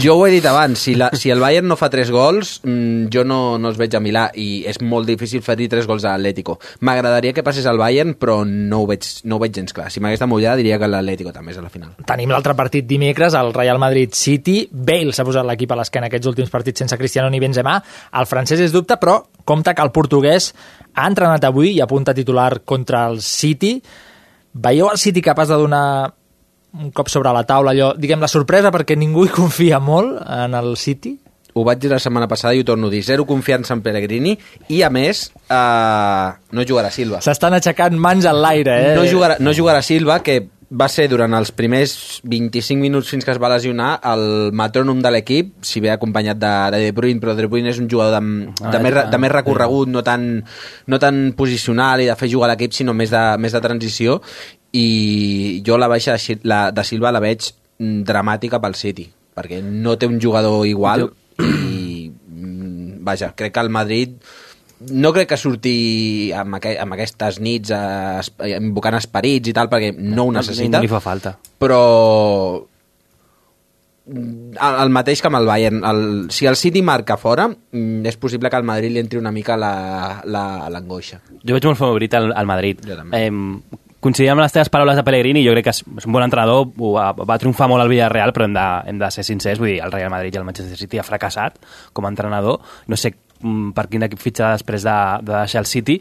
Jo 0.00 0.16
ho 0.18 0.26
he 0.26 0.32
dit 0.34 0.44
abans, 0.46 0.78
si, 0.78 0.94
la, 0.98 1.10
si 1.16 1.30
el 1.32 1.42
Bayern 1.42 1.68
no 1.70 1.76
fa 1.80 1.88
3 1.92 2.10
gols, 2.14 2.58
mm, 2.64 3.08
jo 3.14 3.24
no, 3.26 3.56
no 3.58 3.70
els 3.70 3.78
veig 3.80 3.94
a 3.96 4.02
Milà 4.02 4.26
i 4.40 4.64
és 4.68 4.80
molt 4.82 5.08
difícil 5.08 5.42
fer-hi 5.44 5.68
3 5.72 5.88
gols 5.90 6.04
a 6.04 6.14
l'Atlético. 6.14 6.58
M'agradaria 6.86 7.34
que 7.36 7.44
passés 7.46 7.66
al 7.70 7.80
Bayern, 7.80 8.14
però 8.20 8.40
no 8.46 8.82
ho 8.82 8.88
veig, 8.90 9.06
no 9.24 9.36
ho 9.36 9.42
veig 9.42 9.54
gens 9.56 9.74
clar. 9.76 9.90
Si 9.92 10.02
m'hagués 10.02 10.22
de 10.22 10.28
mullar, 10.30 10.56
diria 10.60 10.78
que 10.80 10.88
l'Atlético 10.90 11.34
també 11.34 11.54
és 11.54 11.60
a 11.60 11.64
la 11.64 11.72
final. 11.72 11.94
Tenim 12.06 12.32
l'altre 12.34 12.56
partit 12.58 12.86
dimecres, 12.88 13.36
el 13.38 13.52
Real 13.54 13.80
Madrid 13.82 14.14
City. 14.18 14.64
Bale 14.70 15.14
s'ha 15.14 15.26
posat 15.26 15.46
l'equip 15.48 15.72
a 15.72 15.78
l'esquena 15.80 16.10
aquests 16.10 16.32
últims 16.32 16.52
partits 16.52 16.84
sense 16.84 16.98
Cristiano 17.00 17.30
ni 17.30 17.42
Benzema. 17.42 17.78
El 18.20 18.28
francès 18.30 18.62
és 18.64 18.74
dubte, 18.74 18.98
però 19.00 19.20
compta 19.44 19.74
que 19.74 19.84
el 19.84 19.92
portuguès 19.94 20.52
ha 20.94 21.06
entrenat 21.10 21.44
avui 21.44 21.74
i 21.74 21.80
apunta 21.84 22.14
titular 22.16 22.62
contra 22.64 23.06
el 23.10 23.20
City. 23.22 23.78
Veieu 24.54 24.90
el 24.90 25.00
City 25.02 25.22
capaç 25.22 25.50
de 25.50 25.58
donar 25.58 25.86
un 26.80 26.90
cop 26.90 27.10
sobre 27.12 27.32
la 27.34 27.44
taula 27.46 27.74
allò, 27.74 27.92
diguem, 27.98 28.22
la 28.22 28.30
sorpresa 28.30 28.72
perquè 28.74 28.96
ningú 28.98 29.26
hi 29.26 29.32
confia 29.34 29.80
molt 29.82 30.18
en 30.22 30.56
el 30.58 30.74
City? 30.80 31.16
Ho 31.54 31.62
vaig 31.62 31.78
dir 31.78 31.92
la 31.92 32.00
setmana 32.02 32.26
passada 32.26 32.54
i 32.56 32.64
ho 32.64 32.66
torno 32.66 32.88
a 32.88 32.90
dir. 32.90 33.04
Zero 33.06 33.22
confiança 33.28 33.76
en 33.76 33.82
Pellegrini 33.84 34.32
i, 34.66 34.80
a 34.82 34.90
més, 34.90 35.28
eh, 35.46 36.30
no 36.50 36.64
jugarà 36.66 36.90
Silva. 36.90 37.20
S'estan 37.22 37.54
aixecant 37.54 37.94
mans 37.94 38.26
en 38.26 38.40
l'aire, 38.42 38.74
eh? 38.88 38.96
No 38.98 39.04
jugarà, 39.06 39.38
no 39.38 39.54
jugarà 39.54 39.84
Silva, 39.86 40.18
que 40.26 40.40
va 40.74 40.88
ser 40.90 41.06
durant 41.12 41.34
els 41.38 41.52
primers 41.54 41.92
25 42.26 42.80
minuts 42.80 43.12
fins 43.12 43.24
que 43.24 43.30
es 43.30 43.38
va 43.38 43.52
lesionar 43.52 43.92
el 44.10 44.50
metrònom 44.56 44.98
de 45.04 45.12
l'equip, 45.14 45.52
si 45.62 45.82
bé 45.84 45.92
acompanyat 45.92 46.40
de, 46.40 46.52
de 46.74 46.82
De 46.86 46.90
Bruyne, 46.96 47.22
però 47.22 47.36
De 47.38 47.46
Bruyne 47.46 47.70
és 47.70 47.78
un 47.78 47.86
jugador 47.90 48.18
de, 48.18 48.50
de, 48.58 48.66
Ah, 48.66 48.82
més, 48.82 48.96
de 48.96 49.04
ah, 49.04 49.22
més 49.22 49.32
recorregut, 49.32 49.92
no 49.94 50.02
tan, 50.02 50.26
no 50.90 50.98
tan 50.98 51.22
posicional 51.38 52.02
i 52.02 52.10
de 52.10 52.18
fer 52.18 52.32
jugar 52.32 52.50
l'equip, 52.50 52.74
sinó 52.74 52.96
més 52.96 53.14
de, 53.14 53.22
més 53.38 53.54
de 53.54 53.62
transició, 53.62 54.18
i 54.74 55.62
jo 55.66 55.76
la 55.78 55.86
baixa 55.88 56.16
de, 56.18 56.38
la, 56.50 56.70
de 56.74 56.84
Silva 56.84 57.12
la 57.14 57.20
veig 57.22 57.46
mm, 57.78 58.00
dramàtica 58.08 58.58
pel 58.62 58.74
City, 58.74 59.06
perquè 59.34 59.60
no 59.62 59.94
té 59.98 60.06
un 60.10 60.18
jugador 60.22 60.66
igual 60.66 61.06
i, 61.38 62.10
mm, 62.10 62.98
vaja, 63.06 63.32
crec 63.38 63.54
que 63.54 63.62
el 63.62 63.70
Madrid 63.70 64.16
no 64.90 65.12
crec 65.14 65.30
que 65.30 65.36
surti 65.40 66.32
amb, 66.36 66.58
aqu 66.58 66.74
amb 66.82 66.92
aquestes 66.96 67.38
nits 67.40 67.70
eh, 67.72 68.18
esp- 68.20 68.42
invocant 68.58 68.98
esperits 68.98 69.48
i 69.48 69.54
tal, 69.56 69.70
perquè 69.72 69.94
no 69.96 70.26
ho 70.28 70.32
necessita. 70.34 70.76
No 70.76 70.82
li 70.84 70.90
fa 70.90 71.00
falta. 71.00 71.36
Però 71.62 71.78
mm, 74.10 74.56
el, 74.58 74.78
el 74.84 74.90
mateix 74.92 75.22
que 75.22 75.30
amb 75.30 75.38
el 75.40 75.46
Bayern. 75.48 75.80
El, 75.88 76.02
si 76.34 76.46
el 76.50 76.56
City 76.60 76.82
marca 76.84 77.16
fora, 77.16 77.48
és 77.72 78.18
possible 78.20 78.50
que 78.50 78.58
al 78.60 78.66
Madrid 78.68 78.92
li 78.92 79.00
entri 79.02 79.18
una 79.22 79.32
mica 79.32 79.56
la- 79.56 80.20
la- 80.26 80.68
l'angoixa. 80.70 81.22
Jo 81.42 81.56
veig 81.56 81.64
molt 81.70 81.80
favorit 81.80 82.14
al, 82.20 82.32
al 82.36 82.46
Madrid. 82.50 82.84
Jo 82.84 82.98
també. 83.00 83.24
Eh, 83.24 83.30
coincidim 84.04 84.34
amb 84.34 84.44
les 84.44 84.52
teves 84.52 84.68
paraules 84.72 84.98
de 84.98 85.04
Pellegrini, 85.06 85.42
jo 85.46 85.54
crec 85.54 85.68
que 85.70 85.72
és 85.72 85.82
un 86.04 86.12
bon 86.12 86.24
entrenador, 86.24 86.66
va, 86.76 87.10
va 87.16 87.38
triomfar 87.40 87.70
molt 87.72 87.84
al 87.84 87.92
Villarreal, 87.92 88.34
però 88.36 88.48
hem 88.48 88.56
de, 88.56 88.66
hem 88.90 89.00
de 89.00 89.10
ser 89.14 89.24
sincers, 89.24 89.60
vull 89.62 89.72
dir, 89.72 89.78
el 89.84 89.94
Real 89.94 90.12
Madrid 90.12 90.34
i 90.34 90.40
el 90.40 90.44
Manchester 90.44 90.76
City 90.76 91.00
ha 91.00 91.06
fracassat 91.06 91.56
com 91.96 92.04
a 92.04 92.12
entrenador, 92.12 92.60
no 92.90 92.98
sé 93.00 93.14
mm, 93.14 93.72
per 93.76 93.86
quin 93.88 94.04
equip 94.04 94.20
fitxa 94.20 94.52
després 94.58 94.84
de, 94.84 94.98
de 95.24 95.36
deixar 95.38 95.62
el 95.64 95.70
City, 95.70 95.96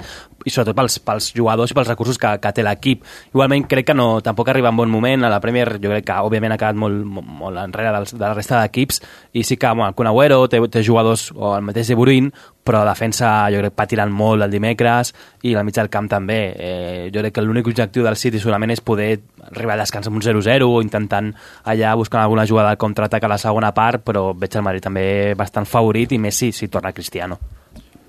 i 0.46 0.54
sobretot 0.54 0.78
pels, 0.78 1.00
pels 1.04 1.30
jugadors 1.36 1.72
i 1.72 1.78
pels 1.78 1.92
recursos 1.92 2.20
que, 2.20 2.36
que 2.44 2.54
té 2.56 2.66
l'equip. 2.66 3.04
Igualment 3.34 3.68
crec 3.70 3.90
que 3.92 3.98
no, 3.98 4.08
tampoc 4.26 4.52
arriba 4.52 4.72
en 4.72 4.80
bon 4.80 4.92
moment, 4.92 5.24
a 5.24 5.32
la 5.32 5.42
Premier 5.44 5.78
jo 5.78 5.92
crec 5.92 6.08
que 6.10 6.20
òbviament 6.28 6.56
ha 6.56 6.60
quedat 6.62 6.80
molt, 6.80 7.04
molt, 7.06 7.30
molt 7.44 7.62
enrere 7.64 7.94
dels, 7.98 8.16
de 8.18 8.24
la 8.26 8.34
resta 8.34 8.62
d'equips, 8.62 9.02
i 9.34 9.44
sí 9.48 9.58
que 9.58 9.72
bueno, 9.74 9.90
el 9.92 9.98
Kun 9.98 10.10
Agüero 10.12 10.44
té, 10.50 10.62
té 10.72 10.84
jugadors, 10.86 11.30
o 11.36 11.56
el 11.58 11.66
mateix 11.66 11.92
de 11.92 11.98
Bruyne, 12.00 12.32
però 12.64 12.84
la 12.84 12.94
defensa 12.94 13.30
jo 13.52 13.60
crec 13.60 13.76
patirà 13.76 14.06
molt 14.08 14.46
el 14.46 14.52
dimecres 14.54 15.12
i 15.44 15.54
la 15.56 15.64
mig 15.68 15.76
del 15.76 15.92
camp 15.92 16.08
també. 16.12 16.40
Eh, 16.56 17.10
jo 17.14 17.24
crec 17.24 17.36
que 17.36 17.44
l'únic 17.44 17.68
objectiu 17.68 18.06
del 18.08 18.20
City 18.20 18.40
solament 18.40 18.72
és 18.72 18.82
poder 18.82 19.12
arribar 19.50 19.76
a 19.76 19.82
descans 19.84 20.08
amb 20.08 20.20
un 20.20 20.24
0-0 20.24 20.70
o 20.70 20.80
intentant 20.82 21.34
allà 21.66 21.96
buscar 22.00 22.24
alguna 22.24 22.48
jugada 22.48 22.72
de 22.72 22.82
contraatac 22.82 23.24
a 23.24 23.34
la 23.36 23.42
segona 23.42 23.74
part, 23.76 24.04
però 24.06 24.32
veig 24.34 24.56
el 24.56 24.66
Madrid 24.66 24.88
també 24.88 25.06
bastant 25.38 25.68
favorit 25.68 26.16
i 26.16 26.22
més 26.22 26.40
si, 26.40 26.54
si 26.56 26.72
torna 26.72 26.96
Cristiano. 26.96 27.40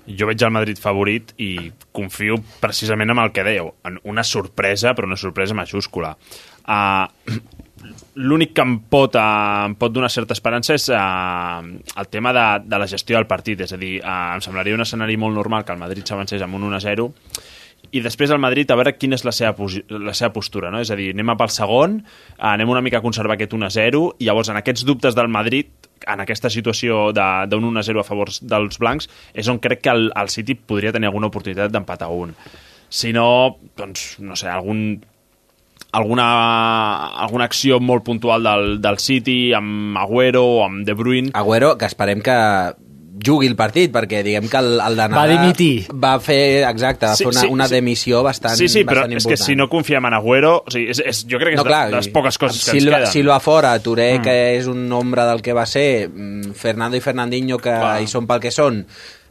Jo 0.07 0.27
veig 0.29 0.43
el 0.45 0.53
Madrid 0.53 0.79
favorit 0.81 1.33
i 1.41 1.71
confio 1.95 2.37
precisament 2.61 3.13
en 3.13 3.21
el 3.21 3.31
que 3.33 3.45
dèieu, 3.45 3.71
en 3.87 3.99
una 4.03 4.23
sorpresa, 4.23 4.93
però 4.95 5.09
una 5.09 5.19
sorpresa 5.19 5.57
majúscula. 5.57 6.15
Uh, 6.65 7.07
L'únic 8.15 8.55
que 8.57 8.63
em 8.65 8.77
pot, 8.89 9.13
uh, 9.19 9.65
em 9.67 9.75
pot 9.77 9.93
donar 9.93 10.09
certa 10.09 10.33
esperança 10.33 10.73
és 10.73 10.87
uh, 10.89 11.61
el 11.61 12.07
tema 12.09 12.31
de, 12.33 12.45
de 12.65 12.79
la 12.81 12.87
gestió 12.89 13.19
del 13.19 13.27
partit, 13.29 13.61
és 13.61 13.75
a 13.75 13.77
dir, 13.81 13.99
uh, 13.99 14.33
em 14.37 14.41
semblaria 14.41 14.77
un 14.77 14.85
escenari 14.85 15.19
molt 15.21 15.37
normal 15.37 15.65
que 15.65 15.75
el 15.75 15.81
Madrid 15.81 16.07
s'avancés 16.07 16.41
amb 16.41 16.57
un 16.57 16.65
1-0 16.71 17.11
i 17.91 18.01
després 18.03 18.31
el 18.33 18.41
Madrid 18.41 18.71
a 18.71 18.77
veure 18.79 18.95
quina 18.97 19.17
és 19.17 19.25
la 19.27 19.33
seva, 19.35 19.67
la 19.89 20.13
seva 20.17 20.31
postura, 20.33 20.71
no? 20.73 20.81
És 20.83 20.91
a 20.91 20.97
dir, 20.99 21.11
anem 21.13 21.33
a 21.33 21.37
pel 21.39 21.51
segon, 21.53 21.99
eh, 22.01 22.35
anem 22.53 22.71
una 22.71 22.83
mica 22.85 23.01
a 23.01 23.05
conservar 23.05 23.37
aquest 23.37 23.53
1-0, 23.53 24.05
i 24.19 24.29
llavors 24.29 24.49
en 24.49 24.61
aquests 24.61 24.85
dubtes 24.87 25.17
del 25.17 25.31
Madrid, 25.31 25.71
en 26.07 26.21
aquesta 26.21 26.51
situació 26.51 27.09
d'un 27.15 27.67
1-0 27.71 28.01
a 28.01 28.05
favor 28.05 28.29
dels 28.41 28.79
blancs, 28.81 29.09
és 29.33 29.49
on 29.49 29.59
crec 29.63 29.85
que 29.85 29.93
el, 29.93 30.09
el 30.15 30.29
City 30.29 30.55
podria 30.55 30.93
tenir 30.93 31.09
alguna 31.09 31.31
oportunitat 31.31 31.73
d'empatar 31.73 32.11
un. 32.13 32.35
Si 32.89 33.11
no, 33.13 33.57
doncs, 33.77 34.15
no 34.21 34.37
sé, 34.37 34.49
algun 34.51 35.01
alguna, 35.95 37.07
alguna 37.23 37.45
acció 37.45 37.79
molt 37.79 38.03
puntual 38.03 38.43
del, 38.43 38.65
del 38.83 38.99
City 38.99 39.53
amb 39.55 39.97
Agüero 39.97 40.43
o 40.57 40.63
amb 40.65 40.83
De 40.87 40.93
Bruyne 40.93 41.31
Agüero, 41.33 41.75
que 41.79 41.87
esperem 41.87 42.21
que 42.21 42.35
jugui 43.23 43.47
el 43.47 43.55
partit, 43.55 43.91
perquè 43.93 44.19
diguem 44.25 44.49
que 44.51 44.57
el, 44.59 44.79
el 44.83 44.95
de 44.99 45.05
Va 45.13 45.25
dimitir. 45.27 45.85
va 46.03 46.15
fer, 46.19 46.63
exacte, 46.67 47.05
va 47.07 47.15
Sí, 47.15 47.23
fer 47.23 47.31
una, 47.31 47.41
sí, 47.41 47.47
una 47.51 47.67
sí. 47.67 47.73
demissió 47.75 48.23
bastant 48.23 48.57
sí, 48.57 48.67
sí, 48.67 48.83
però 48.83 49.03
bastant 49.05 49.13
és 49.17 49.23
que 49.23 49.29
important. 49.35 49.45
si 49.47 49.55
no 49.55 49.69
confiem 49.69 50.05
en 50.09 50.13
Agüero, 50.17 50.55
o 50.65 50.71
sigui, 50.71 50.89
és, 50.91 50.99
és, 51.05 51.21
jo 51.29 51.37
crec 51.39 51.53
que 51.55 51.59
és 51.59 51.63
no, 51.63 51.67
clar, 51.69 51.89
de, 51.89 51.95
les 51.95 52.09
poques 52.09 52.37
coses 52.37 52.63
que 52.65 52.71
Silva, 52.75 52.97
ens 52.97 53.09
queden. 53.09 53.13
Silva 53.13 53.39
fora, 53.39 53.79
Touré, 53.79 54.09
Mm. 54.15 54.19
mm. 54.19 54.23
que 54.23 54.57
és 54.57 54.67
un 54.67 54.87
nombre 54.89 55.23
del 55.25 55.41
que 55.41 55.53
va 55.53 55.65
ser, 55.65 56.09
mm, 56.09 56.51
Fernando 56.53 56.97
i 56.97 57.01
Fernandinho, 57.01 57.57
que 57.57 57.69
Clar. 57.71 58.01
hi 58.01 58.07
són 58.07 58.27
pel 58.27 58.39
que 58.41 58.51
són, 58.51 58.85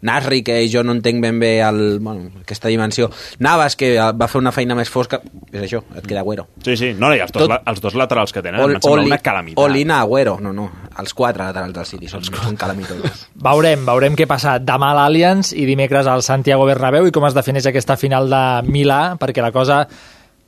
Nasri, 0.04 0.42
que 0.44 0.58
jo 0.70 0.82
no 0.84 0.92
entenc 0.92 1.22
ben 1.24 1.38
bé 1.40 1.54
el, 1.64 1.98
bueno, 2.04 2.30
aquesta 2.42 2.68
dimensió, 2.68 3.10
Navas, 3.40 3.74
que 3.80 3.94
va 3.96 4.28
fer 4.28 4.40
una 4.42 4.52
feina 4.52 4.76
més 4.76 4.90
fosca, 4.92 5.22
és 5.50 5.62
això, 5.64 5.80
et 5.96 6.06
queda 6.06 6.20
Agüero. 6.20 6.46
Sí, 6.64 6.76
sí, 6.76 6.92
no, 6.98 7.10
i 7.16 7.22
els 7.24 7.32
dos, 7.32 7.42
Tot- 7.46 7.50
la, 7.54 7.60
els 7.72 7.80
dos 7.80 7.94
laterals 7.98 8.32
que 8.36 8.42
tenen, 8.44 8.60
Ol- 8.60 8.76
em 8.76 8.80
sembla 8.82 9.00
Oli- 9.00 9.10
una 9.12 9.18
calamitat. 9.24 9.64
Olina, 9.64 10.00
Agüero, 10.04 10.36
no, 10.44 10.52
no, 10.52 10.68
els 11.00 11.14
quatre 11.16 11.44
laterals 11.48 11.72
del 11.74 11.86
City 11.88 12.08
són, 12.12 12.22
són 12.28 12.56
calamitosos. 12.60 13.26
Veurem, 13.48 13.84
veurem 13.88 14.14
què 14.18 14.26
passa 14.30 14.58
demà 14.60 14.92
a 14.92 14.98
l'Allianz 15.00 15.54
i 15.56 15.64
dimecres 15.68 16.06
al 16.06 16.22
Santiago 16.22 16.66
Bernabéu 16.68 17.08
i 17.08 17.12
com 17.14 17.24
es 17.28 17.34
defineix 17.34 17.66
aquesta 17.72 17.96
final 17.96 18.28
de 18.30 18.44
Milà, 18.70 19.16
perquè 19.20 19.40
la 19.42 19.52
cosa 19.56 19.86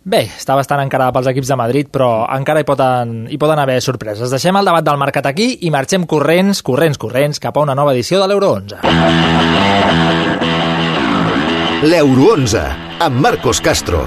Bé, 0.07 0.21
està 0.39 0.55
bastant 0.55 0.79
encarada 0.79 1.11
pels 1.17 1.27
equips 1.33 1.49
de 1.51 1.57
Madrid, 1.59 1.89
però 1.91 2.29
encara 2.31 2.61
hi 2.63 2.67
poden, 2.69 3.15
hi 3.27 3.39
poden 3.43 3.59
haver 3.59 3.81
sorpreses. 3.83 4.31
Deixem 4.31 4.55
el 4.55 4.69
debat 4.69 4.85
del 4.87 5.01
mercat 5.03 5.27
aquí 5.27 5.59
i 5.67 5.71
marxem 5.75 6.07
corrents, 6.07 6.63
corrents, 6.63 6.95
corrents, 6.95 7.43
cap 7.43 7.59
a 7.59 7.65
una 7.67 7.75
nova 7.75 7.91
edició 7.91 8.21
de 8.23 8.29
l'Euro 8.31 8.53
11. 8.55 8.79
L'Euro 11.91 12.29
11, 12.37 12.63
amb 13.03 13.19
Marcos 13.19 13.59
Castro. 13.59 14.07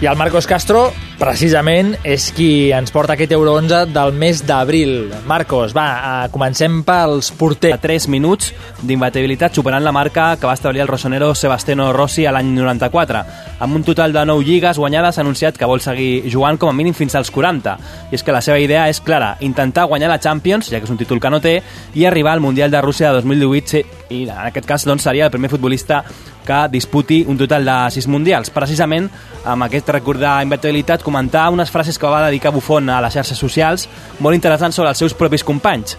I 0.00 0.08
el 0.08 0.16
Marcos 0.16 0.48
Castro, 0.48 0.88
precisament, 1.20 1.92
és 2.02 2.30
qui 2.32 2.70
ens 2.72 2.90
porta 2.94 3.12
aquest 3.12 3.34
Euro 3.36 3.52
11 3.58 3.92
del 3.92 4.14
mes 4.16 4.40
d'abril. 4.48 5.12
Marcos, 5.28 5.74
va, 5.76 6.24
eh, 6.24 6.30
comencem 6.32 6.80
pels 6.82 7.30
porters. 7.36 7.78
3 7.80 8.08
minuts 8.08 8.54
d'imbatibilitat 8.82 9.54
superant 9.54 9.84
la 9.84 9.92
marca 9.92 10.36
que 10.40 10.46
va 10.46 10.54
establir 10.54 10.80
el 10.80 10.88
rossonero 10.88 11.34
Sebastiano 11.34 11.92
Rossi 11.92 12.24
a 12.24 12.32
l'any 12.32 12.54
94. 12.54 13.24
Amb 13.60 13.76
un 13.76 13.84
total 13.84 14.12
de 14.12 14.24
9 14.24 14.44
lligues 14.44 14.78
guanyades 14.78 15.18
ha 15.18 15.20
anunciat 15.20 15.58
que 15.58 15.66
vol 15.66 15.80
seguir 15.80 16.30
jugant 16.30 16.58
com 16.58 16.70
a 16.70 16.72
mínim 16.72 16.94
fins 16.94 17.14
als 17.14 17.30
40. 17.30 17.76
I 18.10 18.14
és 18.14 18.22
que 18.22 18.32
la 18.32 18.40
seva 18.40 18.58
idea 18.58 18.88
és 18.88 19.00
clara, 19.00 19.36
intentar 19.40 19.84
guanyar 19.84 20.08
la 20.08 20.20
Champions, 20.20 20.70
ja 20.70 20.78
que 20.78 20.84
és 20.84 20.90
un 20.90 20.98
títol 20.98 21.20
que 21.20 21.30
no 21.30 21.40
té, 21.40 21.62
i 21.94 22.06
arribar 22.06 22.32
al 22.32 22.40
Mundial 22.40 22.70
de 22.70 22.80
Rússia 22.80 23.08
de 23.08 23.20
2018 23.20 23.68
sí, 23.68 23.84
i 24.08 24.22
en 24.22 24.46
aquest 24.48 24.66
cas 24.66 24.84
doncs, 24.84 25.02
seria 25.02 25.26
el 25.26 25.30
primer 25.30 25.50
futbolista 25.50 26.04
que 26.46 26.68
disputi 26.70 27.24
un 27.28 27.38
total 27.38 27.64
de 27.64 27.76
6 27.90 28.08
mundials. 28.08 28.50
Precisament, 28.50 29.08
amb 29.44 29.66
aquest 29.66 29.88
record 29.92 30.20
d'imbatibilitat, 30.20 31.04
comentar 31.10 31.50
unes 31.50 31.70
frases 31.70 31.98
que 31.98 32.06
va 32.06 32.22
dedicar 32.28 32.52
Buffon 32.54 32.88
a 32.88 33.00
les 33.02 33.16
xarxes 33.16 33.38
socials 33.38 33.88
molt 34.22 34.38
interessants 34.38 34.78
sobre 34.78 34.92
els 34.92 35.00
seus 35.02 35.16
propis 35.18 35.42
companys. 35.44 35.96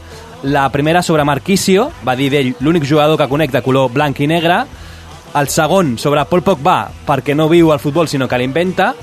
La 0.47 0.69
primera 0.73 1.03
sobre 1.03 1.25
Marquisio, 1.27 1.89
va 2.07 2.15
dir 2.15 2.31
d'ell 2.31 2.55
l'únic 2.63 2.87
jugador 2.87 3.19
que 3.19 3.27
conec 3.29 3.51
de 3.51 3.61
color 3.61 3.91
blanc 3.91 4.23
i 4.23 4.29
negre. 4.31 4.63
El 5.37 5.51
segon 5.51 5.97
sobre 6.01 6.23
Paul 6.25 6.45
Pogba, 6.47 6.77
perquè 7.07 7.35
no 7.35 7.49
viu 7.51 7.71
al 7.71 7.83
futbol 7.83 8.07
sinó 8.07 8.27
que 8.27 8.39
l'inventa. 8.39 8.93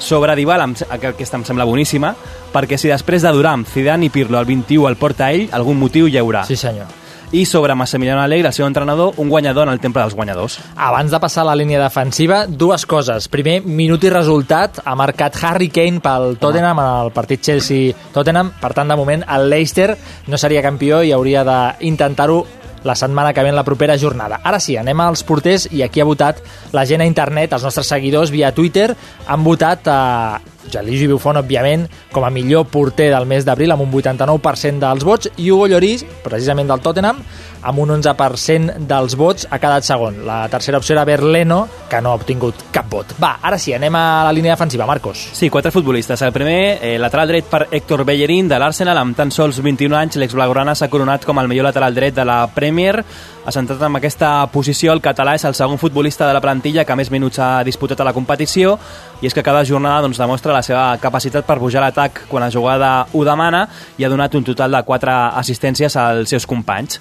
Sobre 0.00 0.38
Dybala, 0.38 0.70
aquesta 0.88 1.36
em 1.36 1.44
sembla 1.44 1.66
boníssima, 1.68 2.14
perquè 2.54 2.78
si 2.80 2.88
després 2.88 3.26
de 3.26 3.34
Duram, 3.36 3.66
Zidane 3.68 4.08
i 4.08 4.14
Pirlo 4.14 4.40
el 4.40 4.48
21 4.48 4.88
el 4.88 4.96
porta 4.96 5.28
ell, 5.34 5.50
algun 5.52 5.76
motiu 5.82 6.08
hi 6.08 6.16
haurà. 6.22 6.46
Sí, 6.48 6.56
senyor. 6.56 6.99
I 7.32 7.44
sobre 7.46 7.76
Massimiliano 7.76 8.22
Allegri, 8.22 8.48
el 8.48 8.52
seu 8.52 8.66
entrenador, 8.66 9.14
un 9.16 9.28
guanyador 9.28 9.68
en 9.68 9.74
el 9.74 9.78
temple 9.78 10.02
dels 10.02 10.16
guanyadors. 10.18 10.58
Abans 10.74 11.12
de 11.12 11.20
passar 11.22 11.44
a 11.44 11.50
la 11.52 11.54
línia 11.54 11.78
defensiva, 11.78 12.40
dues 12.48 12.86
coses. 12.90 13.28
Primer, 13.30 13.60
minut 13.62 14.02
i 14.02 14.10
resultat. 14.10 14.80
Ha 14.82 14.96
marcat 14.98 15.38
Harry 15.44 15.68
Kane 15.70 16.02
pel 16.02 16.40
Tottenham 16.42 16.82
en 16.82 16.88
el 17.04 17.12
partit 17.14 17.46
Chelsea-Tottenham. 17.46 18.50
Per 18.58 18.72
tant, 18.74 18.90
de 18.90 18.98
moment, 18.98 19.22
el 19.30 19.46
Leicester 19.48 19.92
no 20.26 20.42
seria 20.42 20.64
campió 20.66 21.04
i 21.06 21.14
hauria 21.14 21.46
d'intentar-ho 21.46 22.42
la 22.82 22.96
setmana 22.96 23.32
que 23.32 23.42
ve 23.42 23.50
en 23.50 23.56
la 23.56 23.64
propera 23.64 23.98
jornada. 23.98 24.40
Ara 24.42 24.58
sí, 24.58 24.74
anem 24.80 25.00
als 25.04 25.22
porters 25.22 25.68
i 25.70 25.84
aquí 25.86 26.00
ha 26.00 26.08
votat 26.08 26.40
la 26.72 26.82
gent 26.88 27.04
a 27.04 27.06
internet, 27.06 27.52
els 27.52 27.62
nostres 27.62 27.86
seguidors 27.92 28.32
via 28.34 28.54
Twitter, 28.56 28.94
han 29.26 29.44
votat 29.44 29.86
a 29.86 30.40
Jaligi 30.70 31.08
Buffon, 31.10 31.40
òbviament, 31.42 31.88
com 32.12 32.24
a 32.24 32.30
millor 32.30 32.66
porter 32.70 33.10
del 33.12 33.26
mes 33.26 33.44
d'abril 33.44 33.74
amb 33.74 33.84
un 33.86 33.92
89% 33.92 34.80
dels 34.80 35.06
vots 35.06 35.30
i 35.36 35.50
Hugo 35.50 35.68
Lloris, 35.70 36.04
precisament 36.24 36.70
del 36.70 36.84
Tottenham, 36.84 37.22
amb 37.62 37.78
un 37.82 37.90
11% 37.98 38.86
dels 38.88 39.16
vots 39.20 39.46
ha 39.50 39.58
quedat 39.60 39.84
segon. 39.84 40.22
La 40.26 40.48
tercera 40.48 40.78
opció 40.78 40.94
era 40.94 41.04
Berleno, 41.04 41.66
que 41.90 42.00
no 42.00 42.12
ha 42.12 42.20
obtingut 42.20 42.66
cap 42.72 42.88
vot. 42.90 43.14
Va, 43.20 43.36
ara 43.42 43.58
sí, 43.58 43.74
anem 43.76 43.94
a 43.96 44.24
la 44.24 44.32
línia 44.32 44.54
defensiva. 44.56 44.86
Marcos. 44.86 45.28
Sí, 45.32 45.50
quatre 45.50 45.70
futbolistes. 45.70 46.22
El 46.22 46.32
primer, 46.32 46.78
eh, 46.80 46.98
lateral 46.98 47.28
dret 47.28 47.44
per 47.44 47.66
Héctor 47.70 48.04
Bellerín, 48.04 48.48
de 48.48 48.58
l'Arsenal, 48.58 48.98
amb 48.98 49.16
tan 49.16 49.30
sols 49.30 49.60
21 49.62 49.96
anys, 49.96 50.16
l'ex-blaugrana 50.16 50.74
s'ha 50.74 50.88
coronat 50.88 51.24
com 51.24 51.38
el 51.38 51.48
millor 51.48 51.64
lateral 51.64 51.94
dret 51.94 52.14
de 52.14 52.24
la 52.24 52.46
Premier. 52.54 53.04
Ha 53.44 53.52
centrat 53.52 53.82
en 53.82 53.96
aquesta 53.96 54.46
posició, 54.52 54.92
el 54.92 55.02
català 55.02 55.34
és 55.34 55.44
el 55.44 55.54
segon 55.54 55.78
futbolista 55.78 56.26
de 56.26 56.34
la 56.34 56.40
plantilla 56.40 56.84
que 56.84 56.96
més 56.96 57.10
minuts 57.10 57.38
ha 57.38 57.64
disputat 57.64 58.00
a 58.00 58.04
la 58.04 58.12
competició, 58.12 58.78
i 59.20 59.26
és 59.26 59.34
que 59.34 59.42
cada 59.42 59.64
jornada 59.64 60.02
doncs, 60.02 60.18
demostra 60.18 60.52
la 60.52 60.59
seva 60.62 60.84
capacitat 61.00 61.46
per 61.46 61.58
pujar 61.58 61.82
l'atac 61.84 62.24
quan 62.28 62.44
la 62.44 62.50
jugada 62.50 63.06
ho 63.12 63.24
demana, 63.24 63.66
i 63.98 64.04
ha 64.04 64.12
donat 64.12 64.34
un 64.34 64.44
total 64.44 64.72
de 64.76 64.82
4 64.86 65.18
assistències 65.40 65.96
als 65.96 66.30
seus 66.30 66.46
companys. 66.46 67.00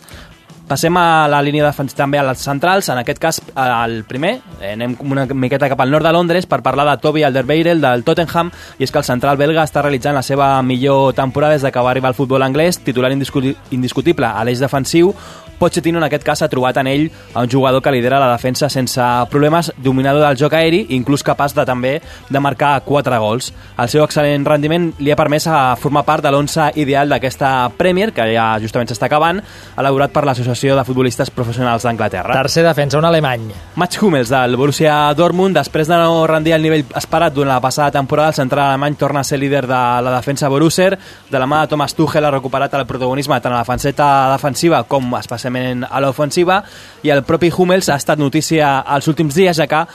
Passem 0.69 0.93
a 1.01 1.25
la 1.25 1.39
línia 1.41 1.63
defensiva 1.65 2.03
també 2.03 2.19
a 2.21 2.23
les 2.27 2.43
centrals, 2.45 2.91
en 2.93 2.99
aquest 3.01 3.17
cas 3.17 3.39
el 3.41 4.03
primer, 4.05 4.35
eh, 4.59 4.75
anem 4.75 4.93
una 5.01 5.25
miqueta 5.25 5.65
cap 5.71 5.81
al 5.81 5.89
nord 5.89 6.05
de 6.05 6.11
Londres 6.13 6.45
per 6.45 6.61
parlar 6.61 6.85
de 6.91 6.99
Toby 7.01 7.23
Alderweireld 7.25 7.81
del 7.81 8.03
Tottenham 8.05 8.51
i 8.77 8.85
és 8.85 8.93
que 8.93 9.01
el 9.01 9.07
central 9.07 9.41
belga 9.41 9.65
està 9.65 9.81
realitzant 9.81 10.13
la 10.13 10.21
seva 10.21 10.61
millor 10.61 11.15
temporada 11.17 11.57
des 11.57 11.65
de 11.65 11.71
que 11.71 11.81
va 11.81 11.89
arribar 11.89 12.13
al 12.13 12.19
futbol 12.19 12.45
anglès, 12.45 12.83
titular 12.85 13.11
indiscuti 13.11 13.55
indiscutible 13.71 14.29
a 14.29 14.43
l'eix 14.45 14.61
defensiu, 14.61 15.15
Pochettino 15.59 15.99
en 15.99 16.05
aquest 16.07 16.23
cas 16.23 16.41
ha 16.41 16.47
trobat 16.47 16.77
en 16.79 16.87
ell 16.87 17.09
un 17.35 17.49
jugador 17.51 17.81
que 17.83 17.91
lidera 17.91 18.19
la 18.19 18.31
defensa 18.31 18.69
sense 18.69 19.03
problemes, 19.29 19.73
dominador 19.75 20.23
del 20.23 20.37
joc 20.39 20.53
aeri 20.55 20.85
inclús 20.95 21.23
capaç 21.27 21.51
de 21.57 21.65
també 21.67 21.91
de 22.29 22.39
marcar 22.39 22.79
4 22.85 23.19
gols. 23.19 23.51
El 23.77 23.89
seu 23.91 24.05
excel·lent 24.05 24.47
rendiment 24.47 24.87
li 25.03 25.11
ha 25.11 25.17
permès 25.19 25.49
a 25.51 25.75
formar 25.75 26.05
part 26.07 26.23
de 26.23 26.31
l'11 26.31 26.77
ideal 26.79 27.11
d'aquesta 27.11 27.69
Premier, 27.75 28.13
que 28.15 28.29
ja 28.31 28.53
justament 28.63 28.87
s'està 28.87 29.09
acabant, 29.09 29.41
elaborat 29.75 30.15
per 30.15 30.23
l'Associació 30.23 30.77
de 30.79 30.85
Futbolistes 30.87 31.33
Professionals 31.35 31.83
d'Anglaterra. 31.83 32.39
Tercer 32.39 32.63
defensa, 32.63 32.97
un 32.97 33.09
alemany. 33.09 33.49
Mats 33.75 33.99
Hummels 34.01 34.31
del 34.31 34.55
Borussia 34.55 35.13
Dortmund, 35.13 35.59
després 35.59 35.91
de 35.91 35.99
no 35.99 36.23
rendir 36.27 36.55
el 36.55 36.63
nivell 36.63 36.85
esperat 36.95 37.35
durant 37.35 37.51
la 37.51 37.59
passada 37.59 37.91
temporada, 37.99 38.31
el 38.31 38.39
central 38.39 38.69
alemany 38.69 38.95
torna 38.95 39.19
a 39.19 39.27
ser 39.27 39.39
líder 39.43 39.67
de 39.67 39.83
la 40.07 40.15
defensa 40.15 40.47
Borusser. 40.47 40.93
De 41.29 41.39
la 41.39 41.47
mà 41.51 41.65
de 41.65 41.73
Thomas 41.75 41.93
Tuchel 41.99 42.23
ha 42.23 42.31
recuperat 42.31 42.79
el 42.79 42.87
protagonisme 42.87 43.41
tant 43.43 43.51
a 43.51 43.59
la 43.59 43.67
defenseta 43.67 44.31
defensiva 44.31 44.85
com 44.87 45.11
especialment 45.19 45.48
a 45.83 45.99
l'ofensiva 45.99 46.63
i 47.03 47.09
el 47.13 47.23
propi 47.23 47.51
Hummels 47.55 47.89
ha 47.89 47.97
estat 47.99 48.19
notícia 48.19 48.79
als 48.79 49.07
últims 49.07 49.35
dies, 49.35 49.57
ja 49.57 49.67
que 49.67 49.85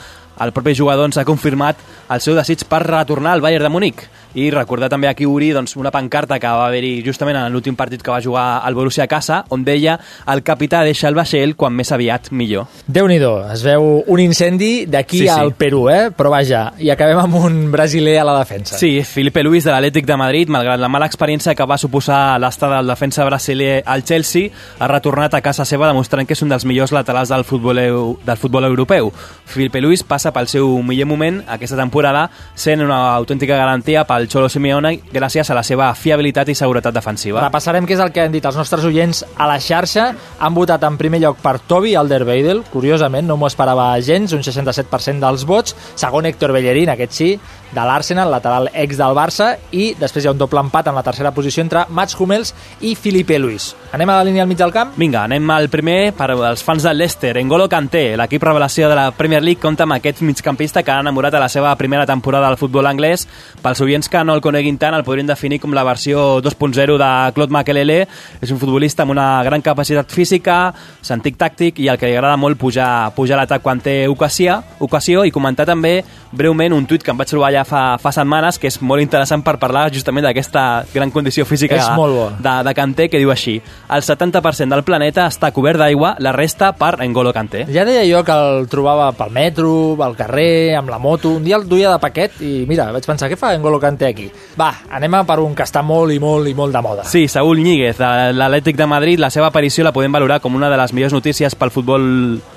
el 0.41 0.51
propi 0.51 0.75
jugador 0.75 1.05
ens 1.05 1.17
ha 1.17 1.25
confirmat 1.25 1.77
el 2.09 2.21
seu 2.21 2.35
desig 2.35 2.65
per 2.69 2.83
retornar 2.85 3.33
al 3.33 3.41
Bayern 3.41 3.63
de 3.63 3.69
Múnich 3.73 4.05
i 4.35 4.49
recordar 4.51 4.89
també 4.91 5.07
aquí 5.07 5.23
Uri 5.25 5.53
doncs, 5.55 5.77
una 5.79 5.91
pancarta 5.95 6.37
que 6.43 6.47
va 6.47 6.65
haver-hi 6.67 7.01
justament 7.05 7.37
en 7.39 7.53
l'últim 7.53 7.75
partit 7.79 8.01
que 8.03 8.11
va 8.11 8.19
jugar 8.21 8.59
al 8.67 8.75
Borussia 8.75 9.05
a 9.05 9.07
casa 9.07 9.45
on 9.49 9.63
deia 9.63 9.95
el 10.27 10.43
capità 10.43 10.81
deixa 10.83 11.07
el 11.07 11.15
vaixell 11.15 11.55
quan 11.55 11.71
més 11.73 11.91
aviat 11.95 12.31
millor. 12.31 12.67
déu 12.85 13.07
nhi 13.07 13.15
es 13.53 13.63
veu 13.63 14.03
un 14.05 14.19
incendi 14.19 14.85
d'aquí 14.85 15.19
Sí, 15.19 15.23
sí. 15.23 15.29
al 15.29 15.53
Perú, 15.53 15.89
eh? 15.89 16.11
Però 16.11 16.29
vaja, 16.29 16.73
i 16.77 16.89
acabem 16.91 17.17
amb 17.17 17.35
un 17.35 17.71
brasiler 17.71 18.17
a 18.19 18.25
la 18.25 18.37
defensa. 18.37 18.77
Sí, 18.77 19.03
Felipe 19.03 19.41
Luis 19.41 19.63
de 19.63 19.71
l'Atlètic 19.71 20.05
de 20.05 20.17
Madrid, 20.17 20.49
malgrat 20.49 20.79
la 20.79 20.89
mala 20.89 21.07
experiència 21.07 21.55
que 21.55 21.65
va 21.65 21.77
suposar 21.77 22.37
l'estada 22.39 22.81
del 22.81 22.87
defensa 22.91 23.23
brasiler 23.23 23.83
al 23.85 24.03
Chelsea, 24.03 24.49
ha 24.79 24.87
retornat 24.91 25.33
a 25.33 25.41
casa 25.41 25.63
seva 25.63 25.87
demostrant 25.87 26.27
que 26.27 26.33
és 26.35 26.41
un 26.43 26.49
dels 26.51 26.65
millors 26.65 26.91
laterals 26.91 27.29
del 27.31 27.45
futbol, 27.45 27.79
del 28.25 28.37
futbol 28.37 28.65
europeu. 28.65 29.13
Felipe 29.45 29.79
Luis 29.81 30.03
passa 30.03 30.24
passa 30.25 30.33
pel 30.33 30.47
seu 30.49 30.81
millor 30.81 31.05
moment 31.05 31.41
aquesta 31.53 31.77
temporada, 31.77 32.25
sent 32.57 32.81
una 32.81 33.13
autèntica 33.13 33.57
garantia 33.57 34.05
pel 34.09 34.25
Xolo 34.31 34.49
Simeone 34.49 34.95
gràcies 35.13 35.49
a 35.51 35.57
la 35.57 35.63
seva 35.63 35.91
fiabilitat 35.93 36.49
i 36.49 36.55
seguretat 36.57 36.95
defensiva. 36.95 37.43
Repassarem 37.43 37.85
què 37.85 37.93
és 37.93 38.01
el 38.01 38.13
que 38.15 38.23
han 38.25 38.33
dit 38.33 38.45
els 38.45 38.57
nostres 38.57 38.85
oients 38.87 39.21
a 39.37 39.49
la 39.49 39.59
xarxa. 39.61 40.07
Han 40.39 40.55
votat 40.57 40.83
en 40.87 40.97
primer 40.97 41.21
lloc 41.21 41.41
per 41.43 41.59
Toby 41.67 41.93
Alderweireld, 41.99 42.71
curiosament, 42.73 43.27
no 43.27 43.37
m'ho 43.37 43.49
esperava 43.51 43.91
gens, 44.01 44.33
un 44.33 44.41
67% 44.45 45.21
dels 45.21 45.45
vots. 45.45 45.75
Segon, 45.93 46.25
Héctor 46.25 46.55
Bellerín, 46.55 46.89
aquest 46.95 47.13
sí, 47.13 47.29
de 47.75 47.83
l'Arsenal, 47.85 48.31
lateral 48.31 48.69
ex 48.73 48.97
del 48.97 49.15
Barça, 49.17 49.51
i 49.75 49.91
després 49.99 50.23
hi 50.23 50.29
ha 50.29 50.33
un 50.33 50.39
doble 50.39 50.63
empat 50.63 50.87
en 50.87 50.95
la 50.95 51.03
tercera 51.03 51.33
posició 51.35 51.63
entre 51.65 51.85
Mats 51.89 52.15
Hummels 52.17 52.53
i 52.87 52.95
Felipe 52.95 53.37
Luis. 53.39 53.73
Anem 53.95 54.09
a 54.09 54.17
la 54.17 54.25
línia 54.27 54.43
al 54.43 54.49
mig 54.49 54.57
del 54.59 54.73
camp? 54.75 54.93
Vinga, 54.99 55.25
anem 55.25 55.51
al 55.51 55.67
primer 55.71 56.13
per 56.15 56.29
als 56.33 56.63
fans 56.63 56.83
del 56.87 56.97
Leicester. 56.97 57.35
N'Golo 57.43 57.67
Kanté, 57.71 58.15
l'equip 58.17 58.43
revelació 58.43 58.89
de 58.89 58.95
la 58.97 59.09
Premier 59.15 59.41
League, 59.43 59.61
compta 59.61 59.83
amb 59.83 59.97
aquest 59.97 60.23
migcampista 60.23 60.83
que 60.83 60.91
ha 60.91 61.01
enamorat 61.03 61.35
a 61.35 61.43
la 61.43 61.49
seva 61.51 61.75
primera 61.75 62.05
temporada 62.07 62.47
del 62.47 62.59
futbol 62.59 62.87
anglès. 62.87 63.27
Pels 63.63 63.83
oients 63.83 64.09
que 64.09 64.23
no 64.23 64.35
el 64.35 64.43
coneguin 64.43 64.79
tant, 64.79 64.95
el 64.95 65.03
podrien 65.03 65.27
definir 65.27 65.59
com 65.63 65.75
la 65.75 65.83
versió 65.83 66.39
2.0 66.41 66.97
de 67.01 67.11
Claude 67.35 67.53
Makelele. 67.53 67.99
És 68.39 68.51
un 68.55 68.59
futbolista 68.61 69.03
amb 69.03 69.15
una 69.15 69.43
gran 69.43 69.63
capacitat 69.65 70.11
física, 70.11 70.73
sentit 71.03 71.35
tàctic 71.39 71.83
i 71.83 71.89
el 71.91 71.99
que 71.99 72.07
li 72.07 72.15
agrada 72.15 72.39
molt 72.39 72.59
pujar, 72.61 73.11
pujar 73.15 73.39
l'atac 73.41 73.63
quan 73.65 73.83
té 73.83 74.05
ocasió, 74.07 74.61
ocasió 74.79 75.25
i 75.25 75.33
comentar 75.35 75.67
també 75.67 75.97
breument 76.31 76.73
un 76.75 76.85
tuit 76.85 77.03
que 77.03 77.11
em 77.11 77.19
vaig 77.19 77.31
trobar 77.31 77.51
ja 77.55 77.64
fa, 77.67 77.97
fa 78.01 78.11
setmanes 78.15 78.59
que 78.61 78.69
és 78.71 78.79
molt 78.81 79.03
interessant 79.03 79.43
per 79.45 79.57
parlar 79.61 79.87
justament 79.93 80.25
d'aquesta 80.27 80.85
gran 80.93 81.11
condició 81.11 81.45
física 81.45 81.77
És 81.77 81.89
molt 81.97 82.39
de, 82.39 82.55
de 82.65 82.73
Kanté 82.77 83.09
que 83.11 83.19
diu 83.21 83.31
així 83.33 83.57
el 83.89 84.03
70% 84.05 84.71
del 84.71 84.83
planeta 84.85 85.25
està 85.29 85.51
cobert 85.55 85.79
d'aigua, 85.79 86.15
la 86.19 86.31
resta 86.35 86.71
per 86.77 86.95
N'Golo 87.03 87.33
Kanté. 87.35 87.65
Ja 87.71 87.85
deia 87.87 88.03
jo 88.07 88.21
que 88.25 88.33
el 88.33 88.67
trobava 88.71 89.11
pel 89.17 89.33
metro, 89.35 89.69
pel 89.99 90.15
carrer, 90.17 90.75
amb 90.79 90.89
la 90.91 90.99
moto. 91.01 91.35
Un 91.37 91.45
dia 91.45 91.59
el 91.59 91.67
duia 91.69 91.91
de 91.93 91.99
paquet 92.01 92.39
i 92.45 92.53
mira, 92.69 92.87
vaig 92.93 93.05
pensar, 93.07 93.29
què 93.31 93.37
fa 93.39 93.53
N'Golo 93.55 93.79
Kanté 93.81 94.09
aquí? 94.09 94.27
Va, 94.59 94.71
anem 94.97 95.19
a 95.19 95.23
per 95.27 95.39
un 95.43 95.55
que 95.57 95.65
està 95.65 95.83
molt 95.85 96.13
i 96.13 96.19
molt 96.21 96.49
i 96.49 96.55
molt 96.57 96.75
de 96.75 96.83
moda. 96.85 97.05
Sí, 97.09 97.27
Saúl 97.31 97.61
Ñíguez, 97.63 97.99
de 98.01 98.31
l'Atlètic 98.35 98.79
de 98.79 98.89
Madrid, 98.89 99.21
la 99.21 99.31
seva 99.33 99.51
aparició 99.51 99.85
la 99.85 99.93
podem 99.95 100.13
valorar 100.15 100.41
com 100.43 100.55
una 100.55 100.69
de 100.71 100.79
les 100.79 100.93
millors 100.93 101.15
notícies 101.15 101.55
pel, 101.55 101.73
futbol, 101.73 102.05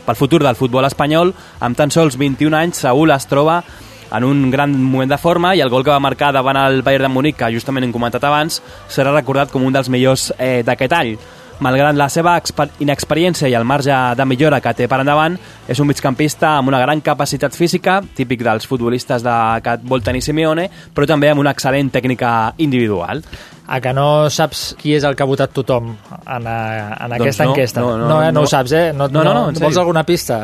pel 0.06 0.18
futur 0.18 0.42
del 0.44 0.58
futbol 0.58 0.86
espanyol. 0.88 1.34
Amb 1.60 1.78
tan 1.78 1.92
sols 1.94 2.18
21 2.18 2.56
anys, 2.56 2.84
Saúl 2.86 3.12
es 3.14 3.28
troba 3.28 3.62
en 4.12 4.24
un 4.24 4.50
gran 4.50 4.72
moment 4.82 5.10
de 5.10 5.18
forma 5.18 5.54
i 5.56 5.60
el 5.60 5.70
gol 5.70 5.84
que 5.84 5.90
va 5.92 6.00
marcar 6.00 6.32
davant 6.32 6.56
el 6.56 6.82
Bayern 6.82 7.08
de 7.08 7.12
Múnich, 7.12 7.36
que 7.36 7.50
justament 7.52 7.84
hem 7.84 7.92
comentat 7.92 8.24
abans, 8.24 8.62
serà 8.88 9.12
recordat 9.14 9.52
com 9.52 9.64
un 9.64 9.74
dels 9.74 9.90
millors 9.92 10.30
eh, 10.38 10.62
d'aquest 10.66 10.96
any. 10.96 11.18
Malgrat 11.58 11.96
la 11.98 12.06
seva 12.06 12.36
exper 12.38 12.68
inexperiència 12.84 13.48
i 13.50 13.54
el 13.58 13.64
marge 13.66 13.94
de 14.14 14.26
millora 14.30 14.60
que 14.62 14.70
té 14.78 14.86
per 14.86 15.00
endavant, 15.02 15.34
és 15.66 15.80
un 15.82 15.88
migcampista 15.90 16.52
amb 16.60 16.70
una 16.70 16.78
gran 16.78 17.00
capacitat 17.02 17.56
física, 17.58 17.96
típic 18.14 18.44
dels 18.46 18.68
futbolistes 18.70 19.24
de, 19.26 19.34
que 19.64 19.74
vol 19.82 20.04
tenir 20.06 20.22
Simeone, 20.22 20.68
però 20.94 21.08
també 21.10 21.32
amb 21.32 21.42
una 21.42 21.50
excel·lent 21.56 21.90
tècnica 21.90 22.52
individual. 22.62 23.24
A 23.68 23.82
que 23.84 23.90
no 23.92 24.30
saps 24.30 24.76
qui 24.78 24.94
és 24.96 25.04
el 25.04 25.18
que 25.18 25.26
ha 25.26 25.28
votat 25.28 25.50
tothom 25.52 25.90
en, 25.90 26.46
a, 26.46 26.54
en 26.94 27.10
Doncs 27.10 27.18
aquesta 27.18 27.44
no, 27.44 27.50
enquesta? 27.50 27.82
no, 27.82 27.90
no, 27.98 28.06
no, 28.06 28.22
eh? 28.22 28.30
no, 28.30 28.38
no. 28.38 28.46
ho 28.46 28.48
saps, 28.54 28.72
eh? 28.72 28.86
No, 28.94 29.10
No, 29.10 29.24
no, 29.26 29.34
no, 29.34 29.48
en 29.50 29.58
Vols 29.60 29.76
alguna 29.82 30.06
pista? 30.06 30.38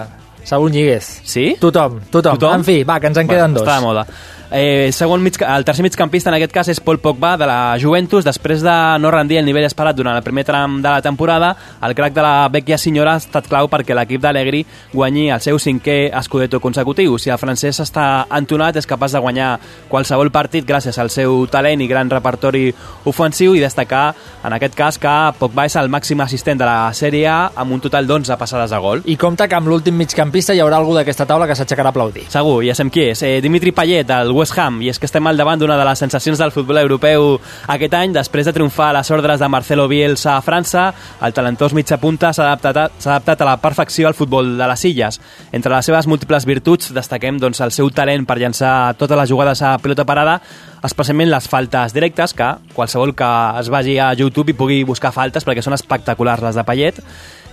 Saúl 0.44 0.70
Ñíguez. 0.70 1.20
Sí? 1.24 1.56
Tothom, 1.60 2.00
tothom, 2.10 2.38
Tothom? 2.38 2.60
En 2.60 2.64
fi, 2.64 2.82
va, 2.84 3.00
que 3.00 3.08
ens 3.10 3.18
en 3.18 3.28
queden 3.28 3.54
dos. 3.56 3.64
Està 3.64 3.80
de 3.80 3.86
moda. 3.86 4.06
Eh, 4.50 4.90
segon 4.92 5.22
mig, 5.22 5.36
el 5.40 5.64
tercer 5.64 5.82
migcampista 5.82 6.30
en 6.30 6.36
aquest 6.36 6.52
cas 6.52 6.68
és 6.68 6.80
Paul 6.80 6.98
Pogba 7.00 7.36
de 7.40 7.46
la 7.48 7.76
Juventus 7.80 8.26
després 8.26 8.62
de 8.62 8.74
no 9.00 9.10
rendir 9.10 9.38
el 9.40 9.46
nivell 9.46 9.66
esperat 9.66 9.96
durant 9.96 10.16
el 10.16 10.22
primer 10.22 10.44
tram 10.44 10.80
de 10.82 10.88
la 10.88 11.02
temporada 11.02 11.54
el 11.82 11.94
crack 11.94 12.14
de 12.14 12.22
la 12.22 12.48
vecchia 12.52 12.78
senyora 12.78 13.14
ha 13.14 13.22
estat 13.22 13.48
clau 13.48 13.68
perquè 13.72 13.96
l'equip 13.96 14.22
d'Alegri 14.22 14.64
guanyi 14.92 15.30
el 15.34 15.40
seu 15.40 15.58
cinquè 15.58 16.10
escudeto 16.20 16.60
consecutiu 16.60 17.16
si 17.18 17.32
el 17.32 17.40
francès 17.40 17.80
està 17.82 18.26
entonat 18.36 18.76
és 18.76 18.86
capaç 18.86 19.16
de 19.16 19.22
guanyar 19.24 19.50
qualsevol 19.88 20.30
partit 20.30 20.66
gràcies 20.68 20.98
al 21.00 21.10
seu 21.10 21.46
talent 21.50 21.80
i 21.80 21.88
gran 21.90 22.12
repertori 22.12 22.68
ofensiu 23.04 23.56
i 23.56 23.64
destacar 23.64 24.12
en 24.44 24.52
aquest 24.52 24.76
cas 24.76 25.00
que 25.00 25.14
Pogba 25.38 25.66
és 25.66 25.76
el 25.80 25.88
màxim 25.88 26.20
assistent 26.20 26.60
de 26.60 26.68
la 26.68 26.92
Sèrie 26.92 27.26
A 27.26 27.38
amb 27.56 27.72
un 27.72 27.80
total 27.80 28.06
d'11 28.06 28.36
passades 28.38 28.72
a 28.72 28.78
gol 28.78 29.02
I 29.08 29.16
compta 29.16 29.48
que 29.48 29.56
amb 29.56 29.68
l'últim 29.68 29.96
migcampista 29.96 30.54
hi 30.54 30.60
haurà 30.60 30.76
algú 30.80 30.94
d'aquesta 30.96 31.24
taula 31.28 31.46
que 31.48 31.56
s'aixecarà 31.56 31.88
a 31.88 31.94
aplaudir. 31.94 32.26
Segur, 32.32 32.58
ja 32.66 32.74
sabem 32.76 32.90
qui 32.92 33.06
és. 33.10 33.22
Eh, 33.24 33.40
Dimitri 33.40 33.72
Payet, 33.72 34.06
del 34.08 34.32
West 34.32 34.43
Ham, 34.56 34.80
i 34.82 34.90
és 34.92 34.98
que 35.00 35.06
estem 35.08 35.26
al 35.26 35.38
davant 35.40 35.60
d'una 35.60 35.76
de 35.80 35.84
les 35.86 35.98
sensacions 35.98 36.38
del 36.38 36.52
futbol 36.52 36.78
europeu 36.80 37.38
aquest 37.72 37.94
any. 37.96 38.12
Després 38.12 38.46
de 38.46 38.52
triomfar 38.52 38.90
a 38.90 38.96
les 38.98 39.10
ordres 39.14 39.40
de 39.40 39.48
Marcelo 39.48 39.86
Bielsa 39.88 40.36
a 40.36 40.42
França, 40.44 40.88
el 41.24 41.32
talentós 41.32 41.74
mitja 41.74 41.96
punta 42.02 42.32
s'ha 42.32 42.50
adaptat, 42.50 42.98
adaptat 43.04 43.40
a 43.40 43.48
la 43.48 43.56
perfecció 43.62 44.08
al 44.08 44.18
futbol 44.18 44.56
de 44.58 44.68
les 44.68 44.84
illes. 44.90 45.20
Entre 45.52 45.72
les 45.72 45.86
seves 45.86 46.08
múltiples 46.10 46.44
virtuts 46.44 46.92
destaquem 46.96 47.38
doncs, 47.40 47.62
el 47.64 47.72
seu 47.72 47.88
talent 47.90 48.26
per 48.26 48.38
llançar 48.42 48.94
totes 49.00 49.18
les 49.18 49.30
jugades 49.30 49.62
a 49.62 49.76
pilota 49.78 50.04
parada, 50.04 50.40
especialment 50.84 51.30
les 51.32 51.48
faltes 51.48 51.94
directes, 51.96 52.34
que 52.34 52.50
qualsevol 52.74 53.14
que 53.16 53.30
es 53.60 53.70
vagi 53.72 53.98
a 53.98 54.12
YouTube 54.14 54.52
i 54.52 54.58
pugui 54.58 54.82
buscar 54.84 55.14
faltes 55.14 55.46
perquè 55.46 55.64
són 55.64 55.78
espectaculars 55.78 56.44
les 56.44 56.58
de 56.60 56.66
Payet. 56.68 57.00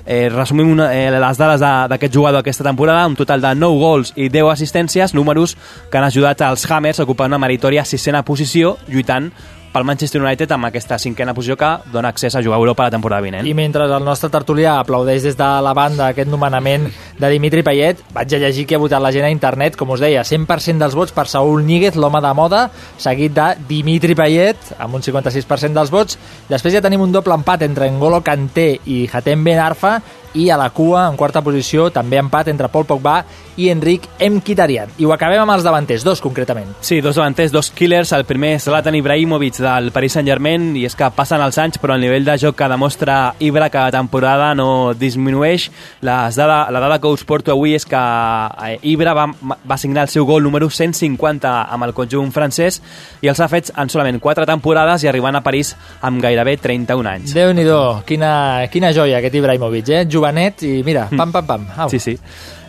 Eh, 0.06 0.30
resumim 0.30 0.72
una, 0.72 0.94
eh, 0.96 1.12
les 1.12 1.38
dades 1.38 1.60
de- 1.60 1.88
d'aquest 1.90 2.14
jugador 2.14 2.40
aquesta 2.40 2.64
temporada, 2.64 3.06
un 3.08 3.16
total 3.16 3.42
de 3.42 3.54
9 3.56 3.80
gols 3.80 4.14
i 4.16 4.30
10 4.30 4.50
assistències, 4.52 5.14
números 5.14 5.56
que 5.92 5.98
han 5.98 6.04
ajudat 6.04 6.42
als 6.42 6.70
Hammers 6.70 7.00
a 7.00 7.04
ocupar 7.04 7.28
una 7.28 7.38
meritòria 7.38 7.86
sisena 7.86 8.24
posició, 8.24 8.78
lluitant 8.88 9.32
pel 9.72 9.86
Manchester 9.88 10.22
United 10.22 10.52
amb 10.52 10.68
aquesta 10.68 10.98
cinquena 11.00 11.34
posició 11.34 11.56
que 11.58 11.70
dona 11.94 12.12
accés 12.12 12.36
a 12.36 12.42
jugar 12.44 12.58
a 12.58 12.62
Europa 12.62 12.88
la 12.88 12.94
temporada 12.94 13.24
vinent. 13.24 13.48
I 13.48 13.54
mentre 13.56 13.86
el 13.88 14.04
nostre 14.04 14.30
tertulià 14.34 14.78
aplaudeix 14.80 15.24
des 15.24 15.38
de 15.40 15.50
la 15.64 15.74
banda 15.78 16.10
aquest 16.12 16.30
nomenament 16.30 16.90
de 17.20 17.30
Dimitri 17.32 17.64
Payet, 17.64 18.04
vaig 18.14 18.36
a 18.36 18.42
llegir 18.44 18.66
que 18.68 18.76
ha 18.76 18.82
votat 18.82 19.02
la 19.04 19.14
gent 19.16 19.28
a 19.28 19.32
internet, 19.32 19.78
com 19.80 19.94
us 19.96 20.04
deia, 20.04 20.26
100% 20.28 20.82
dels 20.82 20.98
vots 20.98 21.16
per 21.16 21.28
Saúl 21.32 21.64
Níguez, 21.66 21.96
l'home 21.96 22.22
de 22.24 22.34
moda, 22.36 22.66
seguit 23.00 23.36
de 23.36 23.48
Dimitri 23.70 24.16
Payet, 24.18 24.74
amb 24.80 25.00
un 25.00 25.06
56% 25.06 25.78
dels 25.78 25.94
vots. 25.94 26.20
Després 26.50 26.76
ja 26.76 26.84
tenim 26.84 27.04
un 27.04 27.16
doble 27.16 27.38
empat 27.38 27.64
entre 27.68 27.90
N'Golo 27.92 28.22
Kanté 28.26 28.74
i 28.86 29.06
Hatem 29.12 29.44
Ben 29.48 29.62
Arfa, 29.64 30.00
i 30.34 30.50
a 30.50 30.58
la 30.58 30.70
cua, 30.70 31.08
en 31.10 31.18
quarta 31.20 31.42
posició, 31.44 31.90
també 31.92 32.20
empat 32.22 32.52
entre 32.52 32.70
Paul 32.72 32.86
Pogba 32.88 33.22
i 33.60 33.70
Enric 33.70 34.08
Mkhitaryan. 34.20 34.96
I 34.98 35.06
ho 35.06 35.14
acabem 35.14 35.42
amb 35.42 35.54
els 35.54 35.66
davanters, 35.66 36.06
dos 36.08 36.22
concretament. 36.24 36.70
Sí, 36.82 37.02
dos 37.02 37.18
davanters, 37.20 37.52
dos 37.52 37.70
killers. 37.76 38.14
El 38.16 38.26
primer 38.26 38.56
és 38.58 38.66
Zlatan 38.66 38.96
Ibrahimovic 38.96 39.60
del 39.62 39.92
Paris 39.92 40.16
Saint-Germain 40.18 40.72
i 40.80 40.86
és 40.88 40.96
que 40.98 41.10
passen 41.16 41.42
els 41.44 41.58
anys 41.62 41.80
però 41.82 41.98
el 41.98 42.06
nivell 42.06 42.26
de 42.28 42.38
joc 42.42 42.56
que 42.60 42.70
demostra 42.72 43.36
Ibra 43.40 43.70
cada 43.70 43.92
temporada 43.92 44.54
no 44.56 44.94
disminueix. 44.98 45.70
Les 46.02 46.40
dada, 46.40 46.64
la 46.72 46.80
dada 46.80 47.00
que 47.02 47.12
us 47.12 47.26
porto 47.28 47.52
avui 47.52 47.76
és 47.76 47.86
que 47.86 48.00
eh, 48.00 48.78
Ibra 48.94 49.14
va, 49.18 49.28
va 49.28 49.78
signar 49.82 50.08
el 50.08 50.14
seu 50.14 50.26
gol 50.26 50.44
número 50.44 50.70
150 50.70 51.52
amb 51.72 51.88
el 51.88 51.96
conjunt 51.98 52.32
francès 52.32 52.82
i 53.22 53.30
els 53.32 53.40
ha 53.40 53.50
fet 53.52 53.74
en 53.76 53.92
solament 53.92 54.22
4 54.22 54.48
temporades 54.48 55.04
i 55.04 55.12
arribant 55.12 55.38
a 55.38 55.44
París 55.44 55.76
amb 56.02 56.22
gairebé 56.24 56.58
31 56.62 57.10
anys. 57.10 57.36
déu 57.36 57.52
nhi 57.54 57.68
quina, 58.06 58.68
quina 58.72 58.92
joia 58.96 59.20
aquest 59.20 59.36
Ibrahimovic, 59.36 59.90
eh? 59.90 60.06
Jovenet 60.22 60.62
i 60.68 60.84
mira, 60.86 61.08
pam, 61.10 61.34
pam, 61.34 61.48
pam. 61.48 61.68
Au. 61.76 61.90
Sí, 61.90 62.00
sí. 62.00 62.14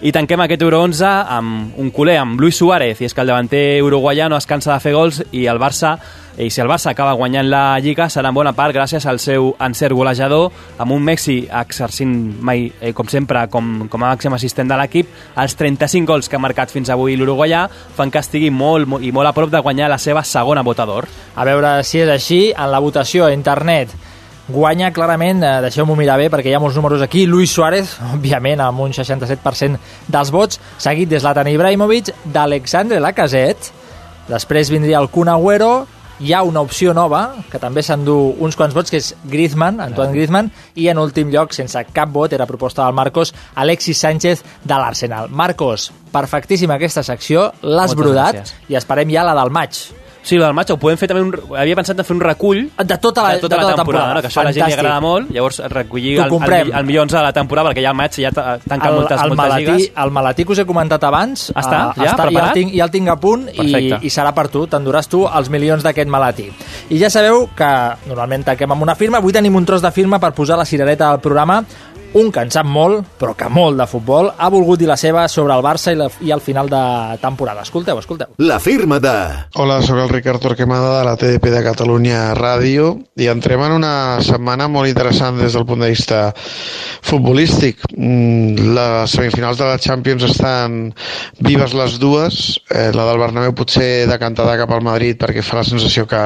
I 0.03 0.11
tanquem 0.11 0.41
aquest 0.43 0.65
Euro 0.65 0.81
11 0.83 1.07
amb 1.37 1.79
un 1.79 1.93
culer, 1.95 2.17
amb 2.19 2.41
Luis 2.41 2.57
Suárez, 2.59 2.99
i 2.99 3.07
és 3.07 3.15
que 3.15 3.23
el 3.23 3.29
davanter 3.31 3.83
uruguaià 3.85 4.27
no 4.33 4.41
es 4.41 4.49
cansa 4.51 4.73
de 4.73 4.81
fer 4.83 4.97
gols 4.97 5.21
i 5.31 5.45
el 5.47 5.61
Barça 5.63 5.99
i 6.39 6.49
si 6.51 6.63
el 6.63 6.69
Barça 6.69 6.91
acaba 6.91 7.13
guanyant 7.13 7.51
la 7.51 7.79
Lliga 7.79 8.07
serà 8.09 8.31
en 8.33 8.35
bona 8.35 8.55
part 8.57 8.73
gràcies 8.73 9.05
al 9.07 9.19
seu 9.21 9.51
encert 9.61 9.93
golejador 9.93 10.49
amb 10.81 10.95
un 10.97 11.03
Messi 11.05 11.43
exercint 11.61 12.15
mai, 12.41 12.71
eh, 12.81 12.95
com 12.97 13.09
sempre 13.09 13.45
com, 13.53 13.87
com 13.93 14.03
a 14.03 14.15
màxim 14.15 14.33
assistent 14.33 14.71
de 14.71 14.79
l'equip 14.81 15.11
els 15.37 15.57
35 15.61 16.09
gols 16.09 16.31
que 16.33 16.41
ha 16.41 16.43
marcat 16.43 16.73
fins 16.73 16.89
avui 16.91 17.19
l'uruguaià 17.21 17.67
fan 17.69 18.11
que 18.11 18.23
estigui 18.25 18.49
molt, 18.51 18.89
molt 18.89 19.05
i 19.05 19.13
molt 19.13 19.29
a 19.29 19.35
prop 19.37 19.53
de 19.53 19.61
guanyar 19.61 19.93
la 19.93 20.01
seva 20.01 20.25
segona 20.25 20.65
bota 20.65 20.89
d'or 20.89 21.09
A 21.37 21.45
veure 21.45 21.83
si 21.85 22.01
és 22.01 22.09
així, 22.09 22.41
en 22.57 22.71
la 22.73 22.81
votació 22.81 23.27
a 23.27 23.33
internet 23.37 23.93
guanya 24.49 24.93
clarament, 24.93 25.43
eh, 25.45 25.61
deixeu-m'ho 25.67 25.97
mirar 25.97 26.19
bé 26.19 26.29
perquè 26.33 26.51
hi 26.51 26.57
ha 26.57 26.63
molts 26.63 26.77
números 26.77 27.03
aquí, 27.05 27.27
Luis 27.27 27.53
Suárez 27.55 27.97
òbviament 28.15 28.61
amb 28.65 28.83
un 28.85 28.95
67% 28.97 29.79
dels 30.09 30.35
vots 30.35 30.61
seguit 30.83 31.09
de 31.09 31.21
Zlatan 31.23 31.51
Ibrahimovic 31.53 32.13
d'Alexandre 32.25 33.01
Lacazette 33.01 33.73
després 34.29 34.71
vindria 34.71 35.01
el 35.03 35.11
Kun 35.11 35.31
Agüero 35.33 35.73
hi 36.23 36.33
ha 36.33 36.43
una 36.47 36.61
opció 36.63 36.93
nova, 36.95 37.23
que 37.51 37.59
també 37.59 37.83
s'endú 37.83 38.15
uns 38.39 38.55
quants 38.59 38.75
vots, 38.77 38.93
que 38.93 39.01
és 39.03 39.11
Griezmann, 39.27 39.81
Antoine 39.83 40.15
Griezmann, 40.15 40.53
i 40.79 40.87
en 40.93 41.01
últim 41.03 41.33
lloc, 41.33 41.55
sense 41.57 41.83
cap 41.95 42.13
vot, 42.15 42.33
era 42.33 42.47
proposta 42.47 42.85
del 42.85 42.95
Marcos, 42.95 43.35
Alexis 43.59 43.99
Sánchez 43.99 44.45
de 44.63 44.79
l'Arsenal. 44.79 45.31
Marcos, 45.31 45.91
perfectíssima 46.13 46.79
aquesta 46.79 47.03
secció, 47.03 47.49
l'has 47.63 47.97
brodat, 47.99 48.39
gràcies. 48.39 48.71
i 48.71 48.79
esperem 48.79 49.11
ja 49.11 49.27
la 49.27 49.35
del 49.39 49.51
maig. 49.51 49.83
Sí, 50.23 50.37
el 50.37 50.43
del 50.45 50.53
maig 50.55 50.71
ho 50.71 50.77
podem 50.79 50.97
fer 51.01 51.09
també 51.11 51.23
un, 51.25 51.33
havia 51.59 51.75
pensat 51.75 51.97
de 51.99 52.05
fer 52.07 52.15
un 52.15 52.21
recull 52.23 52.61
de 52.79 52.97
tota 53.03 53.23
la, 53.25 53.33
de 53.35 53.41
tota 53.43 53.57
la 53.59 53.75
temporada, 53.75 54.15
no? 54.15 54.21
que 54.23 54.29
això 54.29 54.41
a 54.41 54.45
la 54.45 54.53
gent 54.53 54.67
li 54.69 54.73
Fantàstic. 54.73 54.79
agrada 54.79 55.01
molt, 55.03 55.31
llavors 55.35 55.59
recollir 55.73 56.13
el, 56.21 56.31
el, 56.31 56.71
el, 56.79 56.85
millor 56.87 57.03
11 57.09 57.17
de 57.17 57.23
la 57.23 57.33
temporada, 57.33 57.71
perquè 57.73 57.83
ja 57.83 57.91
al 57.91 57.97
maig 57.99 58.13
ja 58.23 58.31
ta- 58.31 58.59
tanca 58.63 58.89
el, 58.89 58.95
moltes, 59.01 59.19
el, 59.21 59.29
moltes 59.33 59.37
malatí, 59.43 59.65
lligues. 59.67 59.91
el 60.05 60.11
malatí 60.15 60.45
que 60.45 60.53
us 60.53 60.59
he 60.63 60.65
comentat 60.69 61.05
abans 61.05 61.49
està? 61.51 61.81
eh, 61.97 62.05
Ja? 62.05 62.13
està 62.13 62.29
ja, 62.31 62.45
el 62.47 62.53
tinc, 62.55 62.73
ja 62.79 62.85
el 62.87 62.91
tinc 62.95 63.09
a 63.09 63.17
punt 63.19 63.49
i, 63.53 63.57
Perfecte. 63.59 63.99
i 64.07 64.11
serà 64.15 64.33
per 64.33 64.47
tu, 64.49 64.67
t'enduràs 64.71 65.09
tu 65.11 65.25
els 65.27 65.51
milions 65.51 65.83
d'aquest 65.83 66.09
malatí 66.09 66.47
i 66.91 66.99
ja 67.03 67.11
sabeu 67.11 67.49
que 67.59 67.73
normalment 68.07 68.45
tanquem 68.47 68.71
amb 68.71 68.83
una 68.87 68.95
firma 68.95 69.19
avui 69.19 69.33
tenim 69.35 69.57
un 69.59 69.67
tros 69.67 69.83
de 69.83 69.91
firma 69.91 70.21
per 70.23 70.31
posar 70.39 70.57
la 70.57 70.65
cirereta 70.65 71.11
al 71.11 71.21
programa 71.21 71.65
un 72.15 72.31
que 72.33 72.43
en 72.45 72.51
sap 72.53 72.67
molt, 72.69 73.07
però 73.19 73.33
que 73.39 73.49
molt 73.53 73.79
de 73.81 73.87
futbol, 73.89 74.29
ha 74.37 74.49
volgut 74.53 74.81
dir 74.81 74.89
la 74.89 74.99
seva 75.01 75.25
sobre 75.33 75.55
el 75.57 75.65
Barça 75.65 75.95
i, 75.95 75.99
la, 75.99 76.09
i 76.21 76.33
el 76.35 76.43
final 76.45 76.69
de 76.71 76.83
temporada. 77.23 77.65
Escolteu, 77.65 78.01
escolteu. 78.03 78.35
La 78.45 78.59
firma 78.61 78.99
de... 79.03 79.15
Hola, 79.57 79.81
sóc 79.85 80.01
el 80.03 80.11
Ricard 80.13 80.43
Torquemada 80.43 80.99
de 80.99 81.07
la 81.09 81.17
TDP 81.17 81.53
de 81.55 81.63
Catalunya 81.65 82.21
Ràdio 82.39 82.93
i 83.21 83.29
entrem 83.33 83.65
en 83.65 83.77
una 83.79 83.95
setmana 84.25 84.69
molt 84.73 84.91
interessant 84.91 85.41
des 85.41 85.57
del 85.57 85.67
punt 85.69 85.85
de 85.85 85.91
vista 85.93 86.23
futbolístic. 86.37 87.87
Mm, 87.97 88.71
Les 88.77 89.17
semifinals 89.17 89.61
de 89.61 89.69
la 89.69 89.81
Champions 89.81 90.29
estan 90.29 90.93
vives 91.41 91.77
les 91.77 91.99
dues. 92.03 92.43
Eh, 92.71 92.91
la 92.95 93.09
del 93.09 93.21
Bernabéu 93.23 93.57
potser 93.57 94.07
decantada 94.11 94.59
cap 94.61 94.73
al 94.73 94.85
Madrid 94.85 95.19
perquè 95.21 95.45
fa 95.45 95.61
la 95.61 95.67
sensació 95.67 96.07
que, 96.09 96.23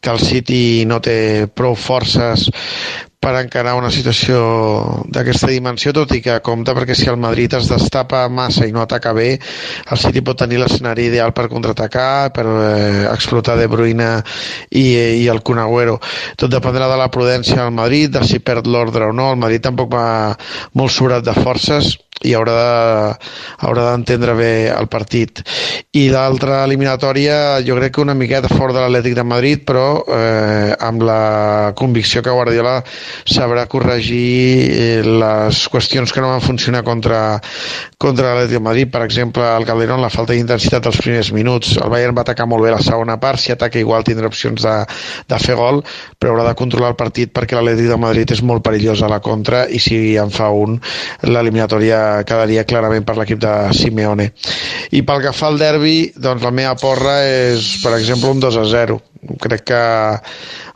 que 0.00 0.12
el 0.12 0.20
City 0.22 0.84
no 0.88 1.00
té 1.04 1.48
prou 1.52 1.76
forces 1.76 2.48
per 3.22 3.36
encarar 3.38 3.76
una 3.78 3.90
situació 3.94 4.38
d'aquesta 5.14 5.52
dimensió, 5.52 5.92
tot 5.94 6.10
i 6.16 6.20
que 6.24 6.40
compta 6.42 6.74
perquè 6.74 6.96
si 6.98 7.06
el 7.10 7.20
Madrid 7.22 7.54
es 7.54 7.68
destapa 7.70 8.24
massa 8.26 8.66
i 8.66 8.74
no 8.74 8.82
ataca 8.82 9.12
bé, 9.14 9.36
el 9.38 10.00
City 10.02 10.24
pot 10.26 10.40
tenir 10.42 10.58
l'escenari 10.58 11.06
ideal 11.06 11.30
per 11.36 11.46
contraatacar, 11.52 12.32
per 12.34 12.46
eh, 12.50 13.06
explotar 13.12 13.54
De 13.60 13.68
Bruyne 13.70 14.10
i, 14.70 14.86
i 15.22 15.28
el 15.30 15.42
Kun 15.46 15.62
Agüero. 15.62 16.00
Tot 16.36 16.50
dependrà 16.50 16.90
de 16.90 16.98
la 16.98 17.10
prudència 17.14 17.62
del 17.62 17.76
Madrid, 17.78 18.10
de 18.10 18.26
si 18.26 18.42
perd 18.42 18.66
l'ordre 18.66 19.12
o 19.12 19.14
no. 19.14 19.30
El 19.32 19.42
Madrid 19.44 19.62
tampoc 19.70 19.94
va 19.94 20.06
molt 20.74 20.90
sobrat 20.90 21.22
de 21.22 21.36
forces 21.38 21.94
i 22.28 22.34
haurà 22.36 22.54
de, 22.56 23.30
haurà 23.66 23.88
d'entendre 23.90 24.34
bé 24.38 24.52
el 24.72 24.88
partit. 24.92 25.42
I 25.98 26.08
l'altra 26.12 26.62
eliminatòria 26.66 27.60
jo 27.66 27.76
crec 27.78 27.96
que 27.96 28.04
una 28.04 28.16
miqueta 28.18 28.50
fort 28.52 28.74
de 28.76 28.82
l'Atlètic 28.82 29.16
de 29.18 29.24
Madrid, 29.26 29.64
però 29.68 30.02
eh, 30.06 30.72
amb 30.78 31.04
la 31.06 31.72
convicció 31.78 32.22
que 32.22 32.34
Guardiola 32.34 32.78
sabrà 33.28 33.66
corregir 33.70 34.22
eh, 34.72 35.02
les 35.04 35.62
qüestions 35.72 36.12
que 36.12 36.22
no 36.24 36.32
van 36.32 36.44
funcionar 36.44 36.84
contra, 36.86 37.40
contra 37.98 38.32
l'Atlètic 38.32 38.58
de 38.58 38.64
Madrid. 38.68 38.92
Per 38.92 39.02
exemple, 39.06 39.46
el 39.56 39.68
Calderón, 39.68 40.02
la 40.02 40.12
falta 40.12 40.36
d'intensitat 40.36 40.88
als 40.88 41.00
primers 41.02 41.32
minuts. 41.34 41.76
El 41.82 41.92
Bayern 41.92 42.16
va 42.16 42.24
atacar 42.26 42.48
molt 42.48 42.66
bé 42.66 42.72
la 42.74 42.82
segona 42.82 43.18
part, 43.20 43.40
si 43.42 43.52
ataca 43.52 43.80
igual 43.80 44.06
tindrà 44.06 44.30
opcions 44.30 44.64
de, 44.64 44.76
de 45.28 45.42
fer 45.42 45.58
gol, 45.58 45.82
però 46.18 46.34
haurà 46.34 46.48
de 46.50 46.56
controlar 46.58 46.92
el 46.94 47.00
partit 47.00 47.32
perquè 47.34 47.58
l'Atlètic 47.58 47.90
de 47.90 48.00
Madrid 48.00 48.32
és 48.34 48.42
molt 48.46 48.64
perillós 48.64 49.02
a 49.02 49.10
la 49.10 49.20
contra 49.24 49.66
i 49.68 49.80
si 49.82 50.16
en 50.20 50.32
fa 50.32 50.50
un, 50.54 50.78
l'eliminatòria 51.26 52.02
quedaria 52.28 52.66
clarament 52.68 53.06
per 53.06 53.16
l'equip 53.18 53.40
de 53.42 53.54
Simeone. 53.76 54.30
I 54.92 55.02
pel 55.08 55.24
que 55.24 55.32
fa 55.36 55.48
al 55.50 55.60
derbi, 55.60 56.12
doncs 56.16 56.44
la 56.44 56.52
meva 56.54 56.74
porra 56.80 57.20
és, 57.24 57.78
per 57.82 57.96
exemple, 57.98 58.30
un 58.32 58.42
2 58.42 58.60
a 58.60 58.66
0. 58.72 59.00
Crec 59.42 59.64
que 59.70 59.82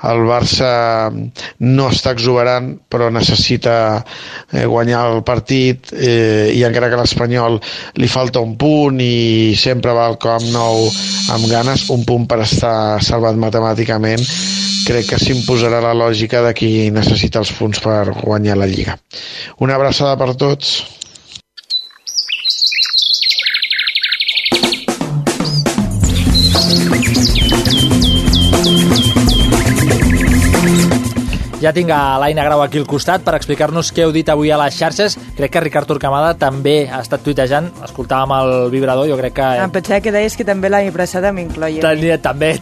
el 0.06 0.22
Barça 0.28 0.70
no 1.64 1.86
està 1.90 2.12
exuberant, 2.14 2.68
però 2.88 3.08
necessita 3.10 3.76
eh, 3.98 4.66
guanyar 4.66 5.02
el 5.10 5.22
partit 5.26 5.90
eh, 5.92 6.52
i 6.54 6.62
encara 6.66 6.90
que 6.92 7.00
l'Espanyol 7.00 7.58
li 7.98 8.10
falta 8.10 8.42
un 8.44 8.54
punt 8.60 9.00
i 9.02 9.56
sempre 9.58 9.94
va 9.96 10.06
al 10.06 10.18
Camp 10.22 10.46
Nou 10.52 10.86
amb 11.34 11.48
ganes, 11.50 11.88
un 11.90 12.04
punt 12.06 12.28
per 12.30 12.42
estar 12.44 13.02
salvat 13.02 13.40
matemàticament, 13.40 14.22
crec 14.86 15.10
que 15.10 15.18
s'imposarà 15.18 15.80
la 15.82 15.96
lògica 15.96 16.44
de 16.44 16.52
qui 16.54 16.90
necessita 16.94 17.42
els 17.42 17.50
punts 17.56 17.82
per 17.82 18.12
guanyar 18.20 18.60
la 18.60 18.68
Lliga. 18.70 18.94
Una 19.64 19.74
abraçada 19.80 20.14
per 20.20 20.36
tots. 20.38 20.76
Ja 31.66 31.72
tinc 31.74 31.88
a 31.90 32.14
l'Aina 32.22 32.44
Grau 32.46 32.60
aquí 32.62 32.78
al 32.78 32.84
costat 32.86 33.24
per 33.26 33.32
explicar-nos 33.34 33.88
què 33.90 34.04
heu 34.04 34.12
dit 34.14 34.28
avui 34.30 34.52
a 34.54 34.58
les 34.60 34.76
xarxes. 34.78 35.16
Crec 35.34 35.50
que 35.50 35.62
Ricard 35.64 35.88
Torquemada 35.90 36.36
també 36.38 36.84
ha 36.86 37.00
estat 37.02 37.24
tuitejant. 37.26 37.72
Escoltàvem 37.82 38.34
el 38.36 38.50
vibrador, 38.70 39.08
jo 39.10 39.16
crec 39.18 39.34
que... 39.34 39.46
Em 39.64 39.72
pensava 39.74 39.98
que 40.04 40.12
deies 40.14 40.36
que 40.38 40.44
també 40.46 40.70
l'any 40.70 40.92
passat 40.94 41.26
m'incloia. 41.34 41.82
També, 41.82 42.12
també, 42.28 42.52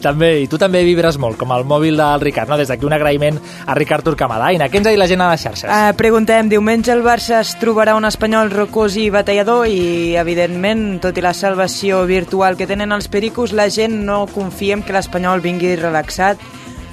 també. 0.00 0.30
I 0.46 0.46
tu 0.48 0.56
també 0.56 0.80
vibres 0.86 1.18
molt, 1.20 1.36
com 1.36 1.52
el 1.52 1.66
mòbil 1.68 2.00
del 2.00 2.24
Ricard. 2.24 2.48
No? 2.48 2.56
Des 2.56 2.72
d'aquí 2.72 2.88
un 2.88 2.96
agraïment 2.96 3.36
a 3.66 3.76
Ricard 3.76 4.08
Torquemada. 4.08 4.46
Aina, 4.48 4.70
què 4.72 4.80
ens 4.80 4.88
ha 4.88 4.94
dit 4.96 5.02
la 5.02 5.10
gent 5.10 5.26
a 5.26 5.28
les 5.34 5.44
xarxes? 5.44 5.68
Uh, 5.68 5.92
preguntem, 6.00 6.48
diumenge 6.48 6.94
el 6.94 7.04
Barça 7.04 7.42
es 7.42 7.52
trobarà 7.60 7.98
un 8.00 8.08
espanyol 8.08 8.48
rocós 8.54 8.96
i 8.96 9.10
batallador 9.12 9.66
i, 9.68 10.16
evidentment, 10.16 11.02
tot 11.04 11.20
i 11.20 11.26
la 11.26 11.34
salvació 11.36 12.00
virtual 12.08 12.56
que 12.56 12.70
tenen 12.70 12.96
els 12.96 13.12
pericos, 13.12 13.52
la 13.52 13.68
gent 13.68 14.06
no 14.08 14.22
confiem 14.32 14.80
que 14.80 14.96
l'espanyol 14.96 15.44
vingui 15.44 15.76
relaxat 15.76 16.40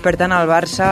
per 0.05 0.13
tant 0.19 0.35
el 0.37 0.45
Barça 0.45 0.87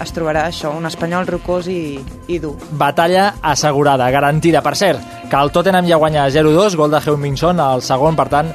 es 0.00 0.14
trobarà 0.16 0.46
això, 0.48 0.70
un 0.72 0.88
espanyol 0.88 1.28
rocós 1.28 1.68
i, 1.68 1.98
i 2.32 2.38
dur. 2.40 2.54
Batalla 2.80 3.26
assegurada, 3.52 4.08
garantida. 4.14 4.62
Per 4.64 4.72
cert, 4.78 5.04
que 5.28 5.36
el 5.36 5.52
Tottenham 5.52 5.90
ja 5.90 6.00
guanya 6.00 6.24
0-2, 6.32 6.78
gol 6.80 6.94
de 6.94 7.02
Heung-Min 7.04 7.36
al 7.60 7.84
segon, 7.84 8.16
per 8.16 8.28
tant, 8.32 8.48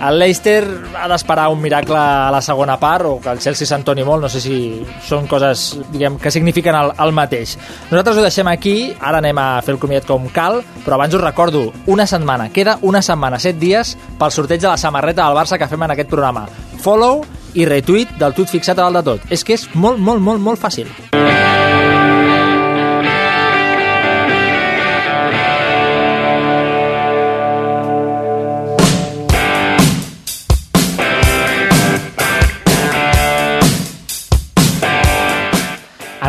el 0.00 0.18
Leicester 0.18 0.62
ha 0.96 1.08
d'esperar 1.10 1.48
un 1.52 1.58
miracle 1.60 1.98
a 1.98 2.30
la 2.32 2.40
segona 2.40 2.78
part 2.80 3.04
o 3.04 3.18
que 3.20 3.34
el 3.34 3.42
Chelsea 3.42 3.68
s'entoni 3.68 4.04
molt, 4.06 4.22
no 4.22 4.30
sé 4.32 4.40
si 4.40 4.54
són 5.04 5.26
coses 5.28 5.74
diguem, 5.90 6.16
que 6.22 6.30
signifiquen 6.30 6.78
el, 6.78 6.94
el 6.94 7.12
mateix. 7.12 7.56
Nosaltres 7.90 8.16
ho 8.16 8.24
deixem 8.24 8.48
aquí, 8.48 8.76
ara 8.96 9.18
anem 9.18 9.42
a 9.42 9.48
fer 9.66 9.74
el 9.74 9.82
comiat 9.82 10.06
com 10.08 10.30
cal, 10.32 10.62
però 10.86 10.96
abans 10.96 11.18
us 11.18 11.24
recordo, 11.24 11.66
una 11.90 12.06
setmana, 12.06 12.48
queda 12.54 12.78
una 12.80 13.02
setmana, 13.02 13.42
set 13.42 13.58
dies 13.60 13.96
pel 14.22 14.32
sorteig 14.32 14.62
de 14.62 14.70
la 14.70 14.80
samarreta 14.80 15.26
del 15.26 15.36
Barça 15.36 15.58
que 15.58 15.68
fem 15.68 15.84
en 15.84 15.98
aquest 15.98 16.14
programa. 16.14 16.46
Follow 16.80 17.24
i 17.54 17.66
retweet 17.68 18.18
del 18.20 18.36
tuit 18.36 18.50
fixat 18.50 18.78
a 18.78 18.88
dalt 18.88 19.00
de 19.00 19.06
tot. 19.12 19.30
És 19.30 19.44
que 19.44 19.58
és 19.58 19.68
molt, 19.74 19.98
molt, 19.98 20.22
molt, 20.22 20.42
molt 20.42 20.60
fàcil. 20.60 20.90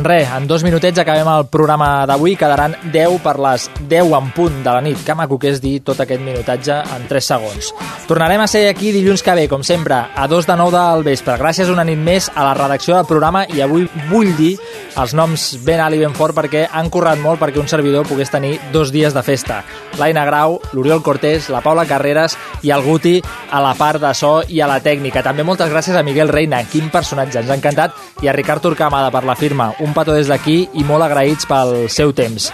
En 0.02 0.06
res, 0.06 0.28
en 0.34 0.48
dos 0.50 0.64
minutets 0.66 0.98
acabem 0.98 1.28
el 1.30 1.44
programa 1.54 2.08
d'avui. 2.10 2.34
Quedaran 2.34 2.74
10 2.90 3.20
per 3.22 3.36
les 3.38 3.68
10 3.86 4.16
en 4.18 4.32
punt 4.34 4.56
de 4.66 4.72
la 4.74 4.82
nit. 4.82 4.98
Que 5.06 5.14
maco 5.14 5.38
que 5.38 5.52
és 5.54 5.60
dir 5.62 5.76
tot 5.86 6.00
aquest 6.02 6.24
minutatge 6.26 6.80
en 6.96 7.06
3 7.06 7.28
segons. 7.36 7.68
Tornarem 8.10 8.42
a 8.42 8.48
ser 8.50 8.64
aquí 8.72 8.90
dilluns 8.96 9.22
que 9.22 9.36
ve, 9.38 9.44
com 9.48 9.62
sempre, 9.62 10.00
a 10.10 10.26
2 10.28 10.48
de 10.50 10.56
9 10.58 10.82
del 10.96 11.06
vespre. 11.06 11.36
Gràcies 11.38 11.70
una 11.70 11.86
nit 11.86 12.02
més 12.02 12.32
a 12.34 12.48
la 12.48 12.56
redacció 12.58 12.96
del 12.96 13.06
programa 13.06 13.44
i 13.46 13.62
avui 13.62 13.86
vull 14.10 14.34
dir 14.40 14.56
els 14.98 15.14
noms 15.14 15.46
ben 15.64 15.80
alt 15.80 15.96
i 15.96 16.02
ben 16.02 16.18
fort 16.18 16.36
perquè 16.36 16.66
han 16.66 16.90
currat 16.90 17.22
molt 17.22 17.40
perquè 17.40 17.62
un 17.62 17.70
servidor 17.70 18.10
pogués 18.10 18.34
tenir 18.34 18.58
dos 18.74 18.90
dies 18.92 19.14
de 19.14 19.22
festa. 19.22 19.62
L'Aina 20.00 20.26
Grau, 20.26 20.58
l'Oriol 20.74 21.04
Cortés, 21.06 21.52
la 21.54 21.62
Paula 21.62 21.86
Carreras 21.86 22.40
i 22.66 22.74
el 22.74 22.82
Guti 22.84 23.20
a 23.52 23.62
la 23.62 23.76
part 23.78 24.02
de 24.02 24.16
so 24.18 24.34
i 24.50 24.66
a 24.66 24.68
la 24.68 24.82
tècnica. 24.82 25.22
També 25.22 25.46
moltes 25.46 25.70
gràcies 25.70 25.96
a 25.96 26.04
Miguel 26.04 26.34
Reina, 26.34 26.64
quin 26.66 26.90
personatge, 26.90 27.38
ens 27.40 27.54
ha 27.54 27.60
encantat, 27.60 27.96
i 28.26 28.28
a 28.28 28.36
Ricard 28.36 28.66
Turcamada 28.66 29.14
per 29.14 29.24
la 29.30 29.38
firma. 29.38 29.72
Un 29.92 29.96
petó 29.98 30.14
des 30.16 30.30
d'aquí 30.32 30.70
i 30.80 30.86
molt 30.88 31.04
agraïts 31.04 31.44
pel 31.50 31.90
seu 31.92 32.14
temps. 32.16 32.46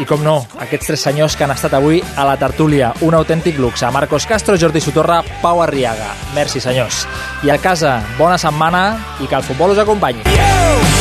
I 0.00 0.06
com 0.08 0.22
no, 0.24 0.38
aquests 0.64 0.88
tres 0.88 1.02
senyors 1.04 1.34
que 1.36 1.44
han 1.44 1.52
estat 1.52 1.74
avui 1.76 1.98
a 2.00 2.24
la 2.24 2.38
tertúlia, 2.40 2.94
un 3.04 3.16
autèntic 3.18 3.58
luxe. 3.60 3.90
Marcos 3.92 4.24
Castro, 4.30 4.56
Jordi 4.56 4.80
Sotorra, 4.80 5.18
Pau 5.42 5.60
Arriaga. 5.60 6.14
Merci, 6.38 6.62
senyors. 6.64 7.02
I 7.44 7.52
a 7.52 7.58
casa, 7.60 7.98
bona 8.16 8.40
setmana 8.40 8.86
i 9.20 9.28
que 9.28 9.36
el 9.36 9.44
futbol 9.44 9.76
us 9.76 9.84
acompanyi. 9.84 10.24
Yeah! 10.32 10.97